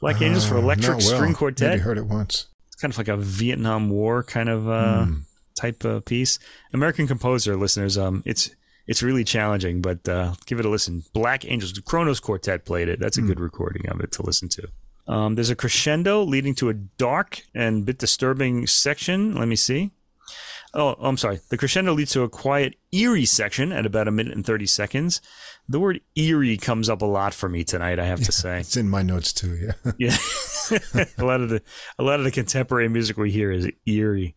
Black 0.00 0.20
uh, 0.20 0.26
Angels 0.26 0.46
for 0.46 0.56
uh, 0.56 0.60
Electric 0.60 0.98
well. 0.98 1.00
String 1.00 1.34
Quartet. 1.34 1.70
Maybe 1.70 1.82
heard 1.82 1.98
it 1.98 2.06
once. 2.06 2.46
It's 2.68 2.76
kind 2.76 2.92
of 2.92 2.98
like 2.98 3.08
a 3.08 3.16
Vietnam 3.16 3.90
War 3.90 4.22
kind 4.22 4.48
of 4.48 4.68
uh, 4.68 5.06
mm. 5.08 5.22
type 5.58 5.84
of 5.84 6.04
piece. 6.04 6.38
American 6.72 7.08
composer 7.08 7.56
listeners. 7.56 7.98
Um, 7.98 8.22
it's 8.24 8.50
it's 8.86 9.02
really 9.02 9.24
challenging, 9.24 9.82
but 9.82 10.08
uh, 10.08 10.34
give 10.46 10.60
it 10.60 10.66
a 10.66 10.68
listen. 10.68 11.04
Black 11.12 11.44
Angels, 11.44 11.72
the 11.72 11.82
Kronos 11.82 12.20
Quartet 12.20 12.64
played 12.64 12.88
it. 12.88 13.00
That's 13.00 13.18
a 13.18 13.22
mm. 13.22 13.28
good 13.28 13.40
recording 13.40 13.88
of 13.88 14.00
it 14.00 14.12
to 14.12 14.22
listen 14.22 14.48
to. 14.50 14.68
Um, 15.08 15.34
there's 15.34 15.50
a 15.50 15.56
crescendo 15.56 16.22
leading 16.22 16.54
to 16.56 16.68
a 16.68 16.74
dark 16.74 17.42
and 17.54 17.84
bit 17.84 17.98
disturbing 17.98 18.66
section. 18.66 19.34
Let 19.36 19.48
me 19.48 19.56
see. 19.56 19.92
Oh, 20.74 20.94
I'm 21.00 21.16
sorry. 21.16 21.40
The 21.48 21.56
crescendo 21.56 21.94
leads 21.94 22.12
to 22.12 22.22
a 22.22 22.28
quiet, 22.28 22.74
eerie 22.92 23.24
section 23.24 23.72
at 23.72 23.86
about 23.86 24.08
a 24.08 24.10
minute 24.10 24.34
and 24.34 24.44
30 24.44 24.66
seconds. 24.66 25.22
The 25.68 25.80
word 25.80 26.00
eerie 26.16 26.58
comes 26.58 26.90
up 26.90 27.02
a 27.02 27.06
lot 27.06 27.32
for 27.32 27.48
me 27.48 27.64
tonight, 27.64 27.98
I 27.98 28.04
have 28.04 28.22
to 28.24 28.32
say. 28.32 28.60
It's 28.60 28.76
in 28.76 28.88
my 28.88 29.02
notes 29.02 29.32
too. 29.32 29.56
Yeah. 29.56 29.92
Yeah. 29.98 30.16
a 31.18 31.24
lot 31.24 31.40
of 31.40 31.48
the 31.48 31.62
a 31.98 32.02
lot 32.02 32.18
of 32.18 32.24
the 32.24 32.30
contemporary 32.30 32.88
music 32.88 33.16
we 33.16 33.30
hear 33.30 33.52
is 33.52 33.70
eerie. 33.86 34.34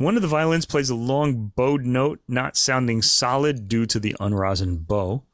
One 0.00 0.16
of 0.16 0.22
the 0.22 0.28
violins 0.28 0.64
plays 0.64 0.88
a 0.88 0.94
long 0.94 1.52
bowed 1.54 1.84
note, 1.84 2.20
not 2.26 2.56
sounding 2.56 3.02
solid 3.02 3.68
due 3.68 3.84
to 3.84 4.00
the 4.00 4.16
unrosined 4.18 4.86
bow. 4.86 5.24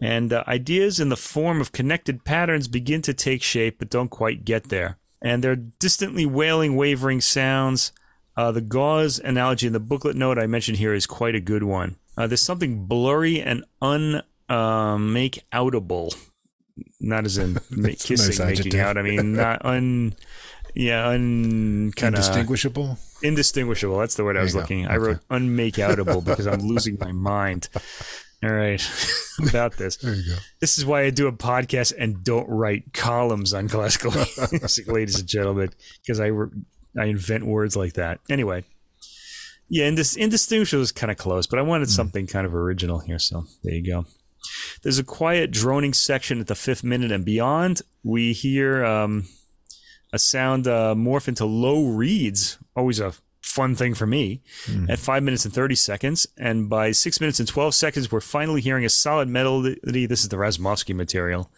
And 0.00 0.32
uh, 0.32 0.44
ideas 0.48 0.98
in 0.98 1.10
the 1.10 1.16
form 1.16 1.60
of 1.60 1.72
connected 1.72 2.24
patterns 2.24 2.68
begin 2.68 3.02
to 3.02 3.12
take 3.12 3.42
shape, 3.42 3.78
but 3.78 3.90
don't 3.90 4.08
quite 4.08 4.46
get 4.46 4.70
there. 4.70 4.96
And 5.20 5.44
they're 5.44 5.56
distantly 5.56 6.24
wailing, 6.24 6.74
wavering 6.74 7.20
sounds. 7.20 7.92
Uh, 8.34 8.50
the 8.50 8.62
gauze 8.62 9.18
analogy 9.18 9.66
in 9.66 9.74
the 9.74 9.78
booklet 9.78 10.16
note 10.16 10.38
I 10.38 10.46
mentioned 10.46 10.78
here 10.78 10.94
is 10.94 11.04
quite 11.04 11.34
a 11.34 11.40
good 11.40 11.64
one. 11.64 11.96
Uh, 12.16 12.26
there's 12.26 12.40
something 12.40 12.86
blurry 12.86 13.42
and 13.42 13.62
un 13.82 14.22
uh, 14.48 14.96
make 14.96 15.44
outable, 15.52 16.16
not 16.98 17.26
as 17.26 17.36
in 17.36 17.56
kissing, 17.98 18.42
nice 18.42 18.64
making 18.64 18.80
out. 18.80 18.96
I 18.96 19.02
mean, 19.02 19.34
not 19.34 19.62
un, 19.66 20.16
yeah, 20.74 21.08
un 21.08 21.92
kind 21.96 22.14
of 22.14 22.20
Indistinguishable. 22.20 22.98
indistinguishable. 23.22 23.98
That's 23.98 24.14
the 24.14 24.24
word 24.24 24.36
I 24.36 24.42
was 24.42 24.54
looking. 24.54 24.84
go. 24.84 24.90
I 24.90 24.96
wrote 24.96 25.20
unmakeoutable 25.30 26.24
because 26.24 26.46
I'm 26.46 26.60
losing 26.60 26.96
my 27.00 27.12
mind. 27.12 27.68
All 28.44 28.50
right, 28.52 28.80
about 29.48 29.76
this. 29.78 29.96
There 29.96 30.14
you 30.14 30.22
go. 30.34 30.38
This 30.60 30.78
is 30.78 30.86
why 30.86 31.02
I 31.02 31.10
do 31.10 31.26
a 31.26 31.32
podcast 31.32 31.92
and 31.98 32.22
don't 32.22 32.48
write 32.48 32.92
columns 32.94 33.52
on 33.52 33.68
classical 33.68 34.12
music, 34.52 34.86
ladies 34.86 35.18
and 35.18 35.28
gentlemen, 35.28 35.70
because 36.02 36.20
I 36.20 36.30
I 36.96 37.06
invent 37.06 37.46
words 37.46 37.74
like 37.76 37.94
that. 37.94 38.20
Anyway, 38.30 38.62
yeah, 39.68 39.88
indis- 39.90 40.16
indistinguishable 40.16 40.82
is 40.82 40.92
kind 40.92 41.10
of 41.10 41.16
close, 41.16 41.48
but 41.48 41.58
I 41.58 41.62
wanted 41.62 41.90
something 41.90 42.28
kind 42.28 42.46
of 42.46 42.54
original 42.54 43.00
here, 43.00 43.18
so 43.18 43.44
there 43.64 43.74
you 43.74 43.84
go. 43.84 44.06
There's 44.84 45.00
a 45.00 45.04
quiet 45.04 45.50
droning 45.50 45.92
section 45.92 46.38
at 46.40 46.46
the 46.46 46.54
fifth 46.54 46.84
minute 46.84 47.10
and 47.10 47.24
beyond. 47.24 47.82
We 48.04 48.32
hear 48.34 48.84
um, 48.84 49.24
a 50.12 50.18
sound 50.18 50.66
uh, 50.66 50.94
morph 50.94 51.28
into 51.28 51.44
low 51.44 51.84
reeds, 51.84 52.58
always 52.76 53.00
a 53.00 53.12
fun 53.42 53.74
thing 53.74 53.94
for 53.94 54.06
me, 54.06 54.42
at 54.88 54.98
five 54.98 55.22
minutes 55.22 55.44
and 55.44 55.54
30 55.54 55.74
seconds. 55.74 56.26
And 56.36 56.68
by 56.68 56.92
six 56.92 57.20
minutes 57.20 57.40
and 57.40 57.48
12 57.48 57.74
seconds, 57.74 58.12
we're 58.12 58.20
finally 58.20 58.60
hearing 58.60 58.84
a 58.84 58.90
solid 58.90 59.28
melody. 59.28 60.06
This 60.06 60.22
is 60.22 60.28
the 60.28 60.36
Razumovsky 60.36 60.94
material. 60.94 61.50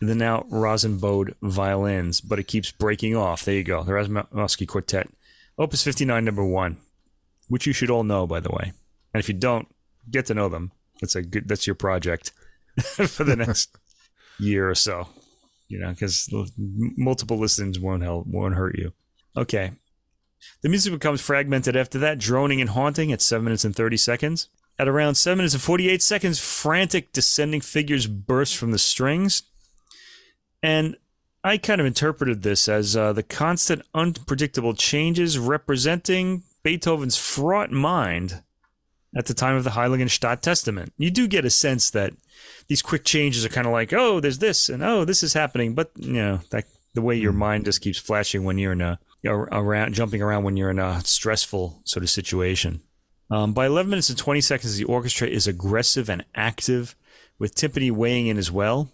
The 0.00 0.14
now 0.14 0.44
rosin 0.50 0.98
bowed 0.98 1.34
violins, 1.40 2.20
but 2.20 2.38
it 2.38 2.48
keeps 2.48 2.70
breaking 2.70 3.16
off. 3.16 3.44
There 3.44 3.54
you 3.54 3.64
go. 3.64 3.82
The 3.82 3.92
Razumovsky 3.92 4.66
Quartet, 4.66 5.08
Opus 5.58 5.82
59, 5.82 6.24
number 6.24 6.44
one, 6.44 6.78
which 7.48 7.66
you 7.66 7.72
should 7.72 7.90
all 7.90 8.04
know, 8.04 8.26
by 8.26 8.40
the 8.40 8.50
way. 8.50 8.72
And 9.12 9.20
if 9.20 9.28
you 9.28 9.34
don't, 9.34 9.68
get 10.10 10.26
to 10.26 10.34
know 10.34 10.48
them. 10.48 10.72
That's 11.00 11.14
a 11.14 11.22
good. 11.22 11.48
That's 11.48 11.66
your 11.66 11.76
project 11.76 12.32
for 12.82 13.24
the 13.24 13.36
next 13.36 13.76
year 14.38 14.68
or 14.68 14.74
so. 14.74 15.08
You 15.68 15.80
know, 15.80 15.90
because 15.90 16.28
multiple 16.56 17.38
listens 17.38 17.78
won't 17.78 18.02
help, 18.02 18.26
won't 18.26 18.54
hurt 18.54 18.76
you. 18.78 18.92
Okay. 19.36 19.72
The 20.62 20.68
music 20.68 20.92
becomes 20.92 21.20
fragmented 21.20 21.74
after 21.74 21.98
that, 22.00 22.18
droning 22.18 22.60
and 22.60 22.70
haunting 22.70 23.12
at 23.12 23.22
7 23.22 23.42
minutes 23.42 23.64
and 23.64 23.74
30 23.74 23.96
seconds. 23.96 24.48
At 24.78 24.88
around 24.88 25.14
7 25.14 25.38
minutes 25.38 25.54
and 25.54 25.62
48 25.62 26.02
seconds, 26.02 26.38
frantic 26.38 27.12
descending 27.12 27.60
figures 27.60 28.06
burst 28.06 28.56
from 28.56 28.72
the 28.72 28.78
strings. 28.78 29.44
And 30.62 30.96
I 31.42 31.58
kind 31.58 31.80
of 31.80 31.86
interpreted 31.86 32.42
this 32.42 32.68
as 32.68 32.96
uh, 32.96 33.12
the 33.12 33.22
constant, 33.22 33.82
unpredictable 33.94 34.74
changes 34.74 35.38
representing 35.38 36.42
Beethoven's 36.62 37.16
fraught 37.16 37.70
mind 37.70 38.42
at 39.16 39.26
the 39.26 39.34
time 39.34 39.56
of 39.56 39.64
the 39.64 39.70
Heiligenstadt 39.70 40.40
Testament. 40.40 40.92
You 40.98 41.10
do 41.10 41.26
get 41.26 41.44
a 41.44 41.50
sense 41.50 41.90
that 41.90 42.12
these 42.68 42.82
quick 42.82 43.04
changes 43.04 43.44
are 43.44 43.50
kind 43.50 43.66
of 43.66 43.72
like, 43.72 43.92
oh, 43.92 44.20
there's 44.20 44.38
this, 44.38 44.68
and 44.68 44.82
oh, 44.82 45.04
this 45.04 45.22
is 45.22 45.34
happening. 45.34 45.74
But, 45.74 45.92
you 45.96 46.14
know, 46.14 46.40
that, 46.50 46.64
the 46.94 47.02
way 47.02 47.16
your 47.16 47.32
mind 47.32 47.64
just 47.64 47.80
keeps 47.80 47.98
flashing 47.98 48.44
when 48.44 48.58
you're 48.58 48.72
in 48.72 48.80
a, 48.80 48.98
around, 49.26 49.94
jumping 49.94 50.22
around 50.22 50.44
when 50.44 50.56
you're 50.56 50.70
in 50.70 50.78
a 50.78 51.00
stressful 51.04 51.80
sort 51.84 52.02
of 52.02 52.10
situation. 52.10 52.82
Um, 53.30 53.52
by 53.52 53.66
11 53.66 53.90
minutes 53.90 54.10
and 54.10 54.18
20 54.18 54.40
seconds, 54.40 54.76
the 54.76 54.84
orchestra 54.84 55.26
is 55.26 55.46
aggressive 55.46 56.08
and 56.08 56.24
active, 56.34 56.94
with 57.38 57.54
timpani 57.54 57.90
weighing 57.90 58.28
in 58.28 58.38
as 58.38 58.52
well. 58.52 58.90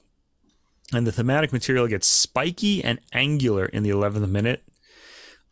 And 0.92 1.06
the 1.06 1.12
thematic 1.12 1.52
material 1.52 1.86
gets 1.86 2.06
spiky 2.06 2.82
and 2.82 3.00
angular 3.12 3.66
in 3.66 3.82
the 3.82 3.90
11th 3.90 4.28
minute 4.28 4.62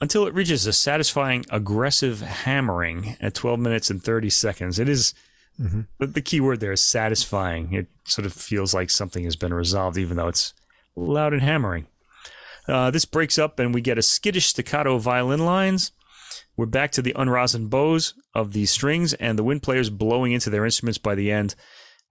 until 0.01 0.27
it 0.27 0.35
reaches 0.35 0.67
a 0.67 0.73
satisfying 0.73 1.45
aggressive 1.51 2.21
hammering 2.21 3.17
at 3.21 3.35
12 3.35 3.59
minutes 3.59 3.91
and 3.91 4.03
30 4.03 4.31
seconds. 4.31 4.79
It 4.79 4.89
is 4.89 5.15
the, 5.59 6.07
the 6.07 6.23
key 6.23 6.41
word 6.41 6.61
there 6.61 6.73
is 6.73 6.81
satisfying. 6.81 7.73
It 7.73 7.89
sort 8.05 8.27
of 8.27 8.33
feels 8.33 8.73
like 8.73 8.91
something 8.91 9.25
has 9.25 9.37
been 9.37 9.53
resolved, 9.53 9.99
even 9.99 10.17
though 10.17 10.29
it's 10.29 10.55
loud 10.95 11.33
and 11.33 11.43
hammering. 11.43 11.87
Uh, 12.69 12.91
this 12.91 13.05
breaks 13.05 13.39
up, 13.39 13.59
and 13.59 13.75
we 13.75 13.81
get 13.81 13.99
a 13.99 14.03
skittish 14.03 14.47
staccato 14.47 14.99
violin 14.99 15.45
lines. 15.45 15.93
We're 16.57 16.67
back 16.67 16.93
to 16.93 17.03
the 17.03 17.15
unrosin 17.15 17.71
bows 17.71 18.15
of 18.35 18.53
the 18.53 18.67
strings 18.67 19.15
and 19.15 19.39
the 19.39 19.45
wind 19.45 19.63
players 19.63 19.91
blowing 19.91 20.33
into 20.33 20.51
their 20.51 20.65
instruments 20.65 20.99
by 20.99 21.15
the 21.15 21.33
end, 21.33 21.55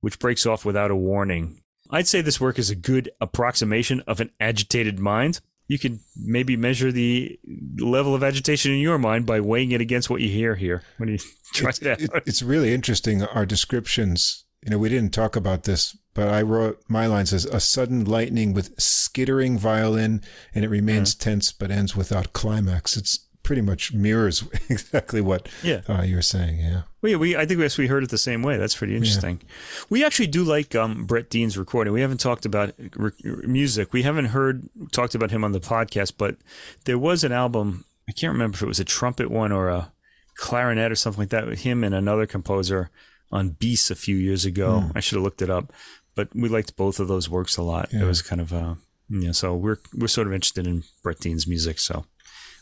which 0.02 0.20
breaks 0.20 0.46
off 0.46 0.66
without 0.66 0.92
a 0.92 0.96
warning. 0.96 1.62
I'd 1.90 2.08
say 2.08 2.22
this 2.22 2.42
work 2.42 2.60
is 2.60 2.70
a 2.70 2.76
good 2.76 3.12
approximation 3.22 4.02
of 4.08 4.20
an 4.20 4.32
agitated 4.40 5.00
mind. 5.00 5.40
You 5.68 5.78
can 5.78 6.00
maybe 6.16 6.56
measure 6.56 6.92
the 6.92 7.40
level 7.78 8.16
of 8.16 8.24
agitation 8.24 8.72
in 8.72 8.80
your 8.80 8.98
mind 8.98 9.26
by 9.26 9.40
weighing 9.42 9.72
it 9.72 9.82
against 9.82 10.10
what 10.10 10.22
you 10.22 10.30
hear 10.30 10.56
here 10.56 10.84
when 10.98 11.10
you 11.10 11.18
try 11.54 11.70
it 11.70 11.88
out. 11.88 12.02
It, 12.02 12.10
it's 12.26 12.42
really 12.42 12.74
interesting. 12.74 13.24
Our 13.24 13.46
descriptions, 13.46 14.46
you 14.64 14.72
know, 14.72 14.78
we 14.78 14.90
didn't 14.90 15.14
talk 15.14 15.36
about 15.36 15.64
this, 15.64 15.98
but 16.14 16.30
I 16.30 16.42
wrote 16.42 16.82
my 16.88 17.06
lines 17.06 17.34
as 17.34 17.46
a 17.46 17.60
sudden 17.60 18.06
lightning 18.06 18.54
with 18.54 18.80
skittering 18.80 19.58
violin, 19.58 20.22
and 20.56 20.64
it 20.64 20.70
remains 20.70 21.14
hmm. 21.14 21.20
tense 21.20 21.52
but 21.52 21.72
ends 21.72 21.96
without 21.96 22.34
climax. 22.34 22.96
It's 22.96 23.27
pretty 23.48 23.62
much 23.62 23.94
mirrors 23.94 24.44
exactly 24.70 25.22
what 25.22 25.48
Yeah. 25.64 25.80
uh, 25.88 26.02
you're 26.02 26.22
saying. 26.22 26.60
Yeah. 26.60 26.82
We, 27.02 27.16
we 27.16 27.38
I 27.38 27.46
think 27.46 27.60
we 27.62 27.70
we 27.84 27.88
heard 27.88 28.04
it 28.04 28.10
the 28.10 28.18
same 28.18 28.44
way. 28.44 28.58
That's 28.58 28.76
pretty 28.76 28.94
interesting. 28.96 29.42
We 29.90 30.04
actually 30.04 30.28
do 30.28 30.44
like 30.44 30.76
um, 30.76 31.06
Brett 31.06 31.30
Dean's 31.30 31.58
recording. 31.58 31.94
We 31.94 32.02
haven't 32.02 32.20
talked 32.20 32.46
about 32.46 32.74
re- 32.96 33.12
music. 33.46 33.94
We 33.94 34.04
haven't 34.04 34.26
heard 34.26 34.68
talked 34.92 35.16
about 35.16 35.32
him 35.32 35.46
on 35.46 35.54
the 35.54 35.62
podcast, 35.62 36.14
but 36.18 36.36
there 36.84 37.00
was 37.00 37.24
an 37.24 37.32
album. 37.32 37.86
I 38.10 38.12
can't 38.12 38.34
remember 38.34 38.56
if 38.56 38.62
it 38.64 38.68
was 38.68 38.82
a 38.82 38.86
trumpet 38.86 39.32
one 39.32 39.54
or 39.54 39.70
a 39.70 39.94
clarinet 40.36 40.92
or 40.92 40.96
something 40.96 41.22
like 41.22 41.30
that 41.30 41.48
with 41.48 41.62
him 41.62 41.84
and 41.86 41.96
another 41.96 42.26
composer 42.26 42.90
on 43.32 43.52
BIS 43.52 43.90
a 43.92 43.96
few 43.96 44.18
years 44.18 44.44
ago. 44.46 44.92
I 44.94 45.00
should 45.00 45.16
have 45.16 45.24
looked 45.24 45.42
it 45.42 45.50
up, 45.50 45.72
but 46.16 46.28
we 46.36 46.50
liked 46.50 46.76
both 46.76 47.00
of 47.00 47.08
those 47.08 47.30
works 47.30 47.56
a 47.58 47.64
lot. 47.64 47.94
It 47.94 48.04
was 48.04 48.22
kind 48.22 48.42
of 48.42 48.52
uh, 48.52 48.76
yeah. 49.10 49.32
So 49.32 49.56
we're 49.56 49.78
we're 49.96 50.08
sort 50.08 50.28
of 50.28 50.34
interested 50.34 50.68
in 50.68 50.84
Brett 51.02 51.20
Dean's 51.20 51.48
music, 51.48 51.80
so 51.80 52.06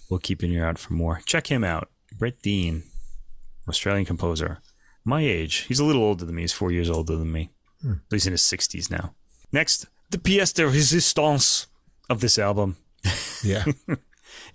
we'll 0.09 0.19
keep 0.19 0.41
an 0.43 0.51
ear 0.51 0.65
out 0.65 0.77
for 0.77 0.93
more. 0.93 1.21
Check 1.25 1.47
him 1.47 1.63
out, 1.63 1.89
Brett 2.17 2.41
Dean. 2.41 2.83
Australian 3.67 4.05
composer. 4.05 4.59
My 5.03 5.21
age. 5.21 5.65
He's 5.67 5.79
a 5.79 5.85
little 5.85 6.03
older 6.03 6.25
than 6.25 6.35
me. 6.35 6.43
He's 6.43 6.53
four 6.53 6.71
years 6.71 6.89
older 6.89 7.15
than 7.15 7.31
me. 7.31 7.51
Hmm. 7.81 7.93
He's 8.09 8.25
in 8.27 8.31
his 8.33 8.41
60s 8.41 8.89
now. 8.91 9.13
Next, 9.51 9.87
the 10.11 10.17
pièce 10.17 10.53
de 10.53 10.63
résistance 10.63 11.67
of 12.09 12.21
this 12.21 12.37
album. 12.37 12.77
Yeah. 13.43 13.65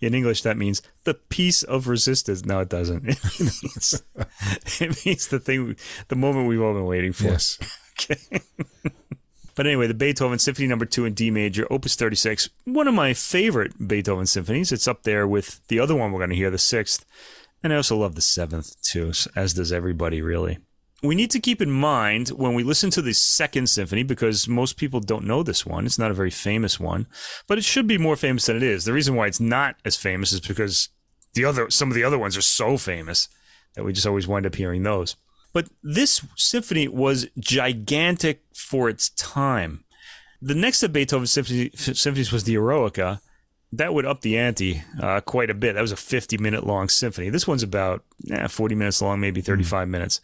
In 0.01 0.15
English, 0.15 0.43
that 0.43 0.57
means 0.57 0.83
the 1.05 1.15
piece 1.15 1.63
of 1.63 1.87
resistance. 1.87 2.45
No, 2.45 2.59
it 2.61 2.69
doesn't. 2.69 3.05
It 3.09 3.63
means, 3.63 4.03
it 4.81 5.07
means 5.07 5.29
the 5.29 5.39
thing, 5.39 5.77
the 6.09 6.17
moment 6.17 6.49
we've 6.49 6.61
all 6.61 6.73
been 6.75 6.87
waiting 6.87 7.13
for. 7.13 7.25
yes. 7.25 7.59
Okay. 7.93 8.41
But 9.61 9.67
anyway, 9.67 9.87
the 9.87 9.93
Beethoven 9.93 10.39
Symphony 10.39 10.67
Number 10.67 10.87
Two 10.87 11.05
in 11.05 11.13
D 11.13 11.31
major, 11.31 11.71
Opus 11.71 11.95
36, 11.95 12.49
one 12.65 12.89
of 12.89 12.95
my 12.95 13.13
favorite 13.13 13.87
Beethoven 13.87 14.25
symphonies. 14.25 14.73
It's 14.73 14.89
up 14.89 15.03
there 15.03 15.29
with 15.29 15.61
the 15.69 15.79
other 15.79 15.95
one 15.95 16.13
we're 16.13 16.21
going 16.21 16.31
to 16.31 16.37
hear, 16.37 16.51
the 16.51 16.57
sixth, 16.57 17.05
and 17.63 17.71
I 17.71 17.77
also 17.77 17.99
love 17.99 18.15
the 18.15 18.23
seventh 18.23 18.81
too, 18.81 19.13
as 19.37 19.53
does 19.53 19.71
everybody 19.71 20.23
really. 20.23 20.61
We 21.03 21.15
need 21.15 21.31
to 21.33 21.41
keep 21.41 21.61
in 21.61 21.71
mind 21.71 22.31
when 22.31 22.55
we 22.55 22.63
listen 22.63 22.89
to 22.93 23.03
the 23.03 23.13
second 23.13 23.69
symphony, 23.69 24.03
because 24.03 24.49
most 24.49 24.79
people 24.79 24.99
don't 24.99 25.27
know 25.27 25.43
this 25.43 25.67
one. 25.67 25.85
It's 25.85 25.99
not 25.99 26.11
a 26.11 26.15
very 26.15 26.31
famous 26.31 26.81
one, 26.81 27.07
but 27.47 27.59
it 27.59 27.65
should 27.65 27.87
be 27.87 27.99
more 27.99 28.17
famous 28.17 28.47
than 28.47 28.57
it 28.57 28.63
is. 28.63 28.87
The 28.87 28.95
reason 28.95 29.15
why 29.15 29.27
it's 29.27 29.41
not 29.41 29.77
as 29.85 29.95
famous 29.95 30.33
is 30.33 30.41
because 30.41 30.89
the 31.35 31.45
other, 31.45 31.69
some 31.69 31.91
of 31.91 31.95
the 31.95 32.05
other 32.05 32.19
ones 32.19 32.35
are 32.35 32.41
so 32.41 32.79
famous 32.79 33.29
that 33.75 33.85
we 33.85 33.93
just 33.93 34.07
always 34.07 34.27
wind 34.27 34.47
up 34.47 34.55
hearing 34.55 34.85
those. 34.85 35.17
But 35.53 35.69
this 35.83 36.25
symphony 36.37 36.89
was 36.89 37.27
gigantic 37.39 38.43
for 38.55 38.89
its 38.89 39.11
time. 39.11 39.85
The 40.41 40.55
next 40.55 40.83
of 40.83 40.93
Beethoven's 40.93 41.33
symphonies 41.33 42.33
was 42.33 42.45
the 42.45 42.55
Eroica. 42.55 43.21
That 43.73 43.95
would 43.95 44.07
up 44.07 44.23
the 44.23 44.39
ante 44.39 44.83
uh, 45.01 45.21
quite 45.21 45.51
a 45.51 45.55
bit. 45.55 45.75
That 45.75 45.83
was 45.83 45.93
a 45.93 45.97
50 45.97 46.39
minute 46.39 46.67
long 46.67 46.89
symphony. 46.89 47.29
This 47.31 47.47
one's 47.47 47.63
about 47.63 48.05
eh, 48.31 48.49
40 48.49 48.75
minutes 48.75 49.01
long, 49.03 49.21
maybe 49.21 49.41
35 49.41 49.87
mm. 49.87 49.91
minutes. 49.91 50.21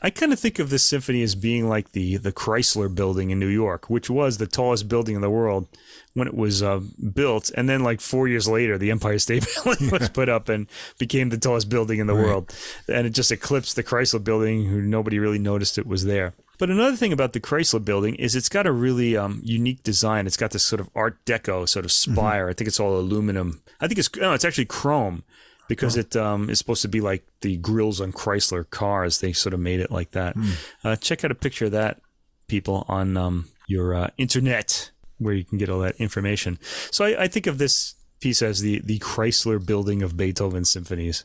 I 0.00 0.10
kind 0.10 0.32
of 0.32 0.40
think 0.40 0.58
of 0.58 0.70
this 0.70 0.84
symphony 0.84 1.22
as 1.22 1.34
being 1.34 1.68
like 1.68 1.92
the 1.92 2.16
the 2.16 2.32
Chrysler 2.32 2.92
Building 2.92 3.30
in 3.30 3.38
New 3.38 3.48
York, 3.48 3.88
which 3.88 4.10
was 4.10 4.38
the 4.38 4.46
tallest 4.46 4.88
building 4.88 5.14
in 5.14 5.22
the 5.22 5.30
world 5.30 5.68
when 6.14 6.28
it 6.28 6.34
was 6.34 6.62
uh, 6.62 6.80
built, 7.14 7.50
and 7.56 7.68
then 7.68 7.82
like 7.82 8.00
four 8.00 8.28
years 8.28 8.48
later, 8.48 8.76
the 8.76 8.90
Empire 8.90 9.18
State 9.18 9.46
Building 9.64 9.90
was 9.90 10.08
put 10.10 10.28
up 10.28 10.48
and 10.48 10.66
became 10.98 11.30
the 11.30 11.38
tallest 11.38 11.68
building 11.68 12.00
in 12.00 12.06
the 12.06 12.14
right. 12.14 12.24
world, 12.24 12.54
and 12.88 13.06
it 13.06 13.10
just 13.10 13.32
eclipsed 13.32 13.76
the 13.76 13.82
Chrysler 13.82 14.22
Building, 14.22 14.66
who 14.66 14.80
nobody 14.82 15.18
really 15.18 15.38
noticed 15.38 15.78
it 15.78 15.86
was 15.86 16.04
there. 16.04 16.34
But 16.58 16.70
another 16.70 16.96
thing 16.96 17.12
about 17.12 17.32
the 17.32 17.40
Chrysler 17.40 17.84
Building 17.84 18.14
is 18.16 18.36
it's 18.36 18.48
got 18.48 18.66
a 18.66 18.72
really 18.72 19.16
um, 19.16 19.40
unique 19.42 19.82
design. 19.82 20.26
It's 20.26 20.36
got 20.36 20.52
this 20.52 20.62
sort 20.62 20.78
of 20.80 20.90
Art 20.94 21.16
Deco 21.24 21.68
sort 21.68 21.84
of 21.84 21.90
mm-hmm. 21.90 22.12
spire. 22.12 22.44
Mm-hmm. 22.44 22.50
I 22.50 22.52
think 22.54 22.68
it's 22.68 22.78
all 22.78 22.96
aluminum. 22.96 23.62
I 23.80 23.88
think 23.88 23.98
it's 23.98 24.14
no, 24.16 24.32
it's 24.32 24.44
actually 24.44 24.66
chrome 24.66 25.24
because 25.72 25.96
oh. 25.96 26.00
it 26.00 26.16
um, 26.16 26.50
is 26.50 26.58
supposed 26.58 26.82
to 26.82 26.88
be 26.88 27.00
like 27.00 27.26
the 27.40 27.56
grills 27.56 27.98
on 27.98 28.12
Chrysler 28.12 28.68
cars. 28.68 29.20
They 29.20 29.32
sort 29.32 29.54
of 29.54 29.60
made 29.60 29.80
it 29.80 29.90
like 29.90 30.10
that. 30.10 30.36
Mm. 30.36 30.52
Uh, 30.84 30.96
check 30.96 31.24
out 31.24 31.30
a 31.30 31.34
picture 31.34 31.64
of 31.64 31.72
that, 31.72 31.98
people, 32.46 32.84
on 32.88 33.16
um, 33.16 33.48
your 33.68 33.94
uh, 33.94 34.10
internet 34.18 34.90
where 35.16 35.32
you 35.32 35.44
can 35.44 35.56
get 35.56 35.70
all 35.70 35.80
that 35.80 35.96
information. 35.96 36.58
So 36.90 37.06
I, 37.06 37.22
I, 37.22 37.28
think 37.28 37.46
of 37.46 37.56
this 37.56 37.94
piece 38.20 38.42
as 38.42 38.60
the 38.60 38.80
the 38.84 38.98
Chrysler 38.98 39.64
building 39.64 40.02
of 40.02 40.14
Beethoven 40.14 40.66
symphonies. 40.66 41.24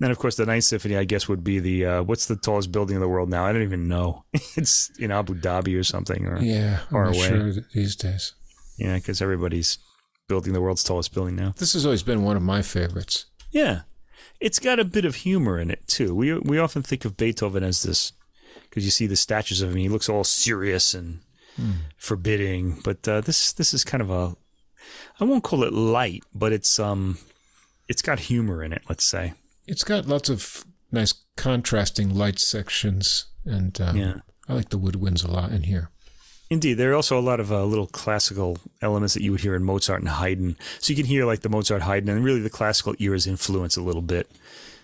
And 0.00 0.12
of 0.12 0.18
course, 0.18 0.36
the 0.36 0.46
Ninth 0.46 0.64
Symphony, 0.64 0.96
I 0.96 1.04
guess, 1.04 1.26
would 1.26 1.42
be 1.42 1.58
the 1.58 1.86
uh, 1.86 2.02
what's 2.04 2.26
the 2.26 2.36
tallest 2.36 2.70
building 2.70 2.94
in 2.94 3.00
the 3.00 3.08
world 3.08 3.30
now? 3.30 3.46
I 3.46 3.52
don't 3.52 3.62
even 3.62 3.88
know. 3.88 4.24
it's 4.54 4.90
in 5.00 5.10
Abu 5.10 5.34
Dhabi 5.34 5.76
or 5.76 5.82
something, 5.82 6.24
or 6.26 6.38
yeah, 6.38 6.80
far 6.90 7.06
away 7.06 7.26
sure 7.26 7.52
these 7.74 7.96
days. 7.96 8.34
Yeah, 8.78 8.94
because 8.94 9.20
everybody's 9.20 9.78
building 10.28 10.52
the 10.52 10.60
world's 10.60 10.84
tallest 10.84 11.14
building 11.14 11.34
now. 11.34 11.54
This 11.56 11.72
has 11.72 11.84
always 11.84 12.02
been 12.02 12.22
one 12.22 12.36
of 12.36 12.42
my 12.42 12.62
favorites. 12.62 13.26
Yeah, 13.50 13.82
it's 14.40 14.58
got 14.58 14.80
a 14.80 14.84
bit 14.84 15.04
of 15.04 15.16
humor 15.16 15.58
in 15.58 15.70
it 15.70 15.86
too. 15.86 16.14
We 16.14 16.38
we 16.38 16.58
often 16.58 16.82
think 16.82 17.04
of 17.04 17.16
Beethoven 17.16 17.62
as 17.62 17.82
this 17.82 18.12
because 18.68 18.84
you 18.84 18.90
see 18.90 19.06
the 19.06 19.16
statues 19.16 19.62
of 19.62 19.70
him. 19.70 19.76
He 19.76 19.88
looks 19.88 20.08
all 20.08 20.24
serious 20.24 20.94
and 20.94 21.20
mm. 21.58 21.74
forbidding. 21.96 22.80
But 22.84 23.06
uh, 23.08 23.20
this 23.20 23.52
this 23.52 23.72
is 23.72 23.84
kind 23.84 24.02
of 24.02 24.10
a 24.10 24.36
I 25.20 25.24
won't 25.24 25.44
call 25.44 25.64
it 25.64 25.72
light, 25.72 26.24
but 26.34 26.52
it's 26.52 26.78
um 26.78 27.18
it's 27.88 28.02
got 28.02 28.20
humor 28.20 28.62
in 28.62 28.72
it. 28.72 28.82
Let's 28.88 29.04
say 29.04 29.34
it's 29.66 29.84
got 29.84 30.06
lots 30.06 30.28
of 30.28 30.64
nice 30.92 31.14
contrasting 31.36 32.14
light 32.14 32.38
sections, 32.38 33.26
and 33.44 33.80
um, 33.80 33.96
yeah. 33.96 34.14
I 34.48 34.54
like 34.54 34.68
the 34.68 34.78
woodwinds 34.78 35.26
a 35.26 35.30
lot 35.30 35.50
in 35.50 35.64
here. 35.64 35.90
Indeed, 36.48 36.74
there 36.74 36.92
are 36.92 36.94
also 36.94 37.18
a 37.18 37.20
lot 37.20 37.40
of 37.40 37.50
uh, 37.50 37.64
little 37.64 37.88
classical 37.88 38.58
elements 38.80 39.14
that 39.14 39.22
you 39.22 39.32
would 39.32 39.40
hear 39.40 39.56
in 39.56 39.64
Mozart 39.64 40.00
and 40.00 40.08
Haydn. 40.08 40.56
So 40.78 40.92
you 40.92 40.96
can 40.96 41.06
hear 41.06 41.24
like 41.24 41.40
the 41.40 41.48
Mozart, 41.48 41.82
Haydn, 41.82 42.08
and 42.08 42.24
really 42.24 42.40
the 42.40 42.50
classical 42.50 42.94
era's 43.00 43.26
influence 43.26 43.76
a 43.76 43.82
little 43.82 44.02
bit 44.02 44.30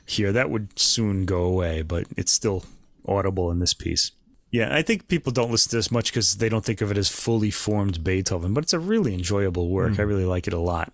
here. 0.04 0.32
That 0.32 0.50
would 0.50 0.78
soon 0.78 1.24
go 1.24 1.42
away, 1.44 1.82
but 1.82 2.06
it's 2.16 2.32
still 2.32 2.64
audible 3.06 3.50
in 3.50 3.60
this 3.60 3.74
piece. 3.74 4.10
Yeah, 4.50 4.74
I 4.74 4.82
think 4.82 5.08
people 5.08 5.32
don't 5.32 5.50
listen 5.50 5.70
to 5.70 5.76
this 5.76 5.90
much 5.90 6.10
because 6.10 6.36
they 6.36 6.48
don't 6.48 6.64
think 6.64 6.82
of 6.82 6.90
it 6.90 6.98
as 6.98 7.08
fully 7.08 7.50
formed 7.50 8.04
Beethoven, 8.04 8.52
but 8.52 8.64
it's 8.64 8.74
a 8.74 8.78
really 8.78 9.14
enjoyable 9.14 9.68
work. 9.70 9.92
Mm. 9.92 10.00
I 10.00 10.02
really 10.02 10.26
like 10.26 10.46
it 10.46 10.52
a 10.52 10.58
lot. 10.58 10.92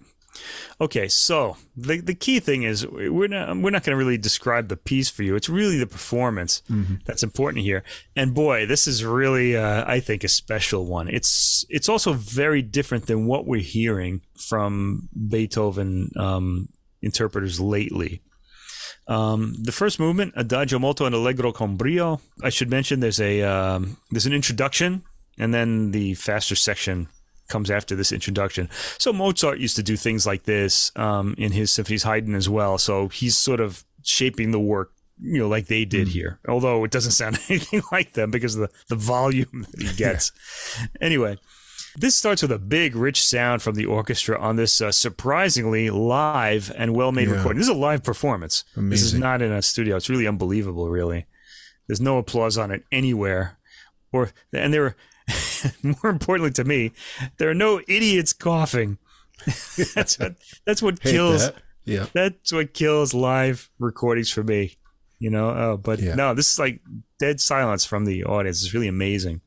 Okay, 0.80 1.08
so 1.08 1.56
the 1.76 2.00
the 2.00 2.14
key 2.14 2.40
thing 2.40 2.62
is 2.62 2.86
we're 2.86 3.28
not 3.28 3.56
we're 3.56 3.70
not 3.70 3.82
going 3.84 3.96
to 3.96 3.96
really 3.96 4.18
describe 4.18 4.68
the 4.68 4.76
piece 4.76 5.10
for 5.10 5.22
you. 5.22 5.34
It's 5.34 5.48
really 5.48 5.78
the 5.78 5.86
performance 5.86 6.62
mm-hmm. 6.70 6.96
that's 7.04 7.22
important 7.22 7.64
here. 7.64 7.82
And 8.14 8.34
boy, 8.34 8.66
this 8.66 8.86
is 8.86 9.04
really 9.04 9.56
uh, 9.56 9.84
I 9.86 10.00
think 10.00 10.24
a 10.24 10.28
special 10.28 10.86
one. 10.86 11.08
It's 11.08 11.64
it's 11.68 11.88
also 11.88 12.12
very 12.12 12.62
different 12.62 13.06
than 13.06 13.26
what 13.26 13.46
we're 13.46 13.60
hearing 13.60 14.22
from 14.38 15.08
Beethoven 15.28 16.10
um, 16.16 16.68
interpreters 17.02 17.60
lately. 17.60 18.22
Um, 19.08 19.54
the 19.58 19.72
first 19.72 19.98
movement, 19.98 20.34
Adagio 20.36 20.78
molto 20.78 21.06
and 21.06 21.14
Allegro 21.14 21.50
con 21.50 21.76
brio. 21.76 22.20
I 22.42 22.50
should 22.50 22.70
mention 22.70 23.00
there's 23.00 23.20
a 23.20 23.42
um, 23.42 23.96
there's 24.10 24.26
an 24.26 24.34
introduction, 24.34 25.02
and 25.38 25.52
then 25.52 25.90
the 25.90 26.14
faster 26.14 26.54
section 26.54 27.08
comes 27.48 27.70
after 27.70 27.96
this 27.96 28.12
introduction. 28.12 28.68
So 28.98 29.12
Mozart 29.12 29.58
used 29.58 29.76
to 29.76 29.82
do 29.82 29.96
things 29.96 30.26
like 30.26 30.44
this 30.44 30.92
um, 30.96 31.34
in 31.38 31.52
his 31.52 31.70
symphonies, 31.70 32.02
Haydn 32.02 32.34
as 32.34 32.48
well. 32.48 32.78
So 32.78 33.08
he's 33.08 33.36
sort 33.36 33.60
of 33.60 33.84
shaping 34.02 34.50
the 34.50 34.60
work 34.60 34.92
you 35.20 35.38
know, 35.38 35.48
like 35.48 35.66
they 35.66 35.84
did 35.84 36.08
mm. 36.08 36.12
here. 36.12 36.38
Although 36.48 36.84
it 36.84 36.90
doesn't 36.90 37.12
sound 37.12 37.38
anything 37.48 37.82
like 37.90 38.12
them 38.12 38.30
because 38.30 38.54
of 38.54 38.62
the, 38.62 38.70
the 38.88 38.94
volume 38.94 39.66
that 39.72 39.82
he 39.82 39.96
gets. 39.96 40.32
yeah. 40.78 40.86
Anyway, 41.00 41.38
this 41.96 42.14
starts 42.14 42.42
with 42.42 42.52
a 42.52 42.58
big, 42.58 42.94
rich 42.94 43.24
sound 43.24 43.62
from 43.62 43.74
the 43.74 43.86
orchestra 43.86 44.38
on 44.40 44.56
this 44.56 44.80
uh, 44.80 44.92
surprisingly 44.92 45.90
live 45.90 46.72
and 46.76 46.94
well 46.94 47.12
made 47.12 47.28
yeah. 47.28 47.34
recording. 47.34 47.58
This 47.58 47.68
is 47.68 47.74
a 47.74 47.78
live 47.78 48.02
performance. 48.02 48.64
Amazing. 48.76 48.90
This 48.90 49.02
is 49.02 49.14
not 49.14 49.42
in 49.42 49.52
a 49.52 49.62
studio. 49.62 49.96
It's 49.96 50.08
really 50.08 50.26
unbelievable, 50.26 50.88
really. 50.88 51.26
There's 51.86 52.00
no 52.00 52.18
applause 52.18 52.58
on 52.58 52.70
it 52.70 52.84
anywhere. 52.92 53.58
Or 54.12 54.30
and 54.52 54.72
there, 54.72 54.96
more 55.82 56.10
importantly 56.10 56.52
to 56.52 56.64
me, 56.64 56.92
there 57.38 57.48
are 57.48 57.54
no 57.54 57.80
idiots 57.88 58.32
coughing. 58.32 58.98
that's 59.94 60.18
what 60.18 60.34
that's 60.66 60.82
what 60.82 61.00
kills. 61.00 61.46
That. 61.46 61.56
Yeah, 61.84 62.06
that's 62.12 62.52
what 62.52 62.74
kills 62.74 63.14
live 63.14 63.70
recordings 63.78 64.30
for 64.30 64.42
me. 64.42 64.76
You 65.18 65.30
know, 65.30 65.50
uh, 65.50 65.76
but 65.76 66.00
yeah. 66.00 66.14
no, 66.14 66.34
this 66.34 66.52
is 66.52 66.58
like 66.58 66.80
dead 67.18 67.40
silence 67.40 67.84
from 67.84 68.04
the 68.04 68.24
audience. 68.24 68.62
It's 68.62 68.74
really 68.74 68.88
amazing. 68.88 69.40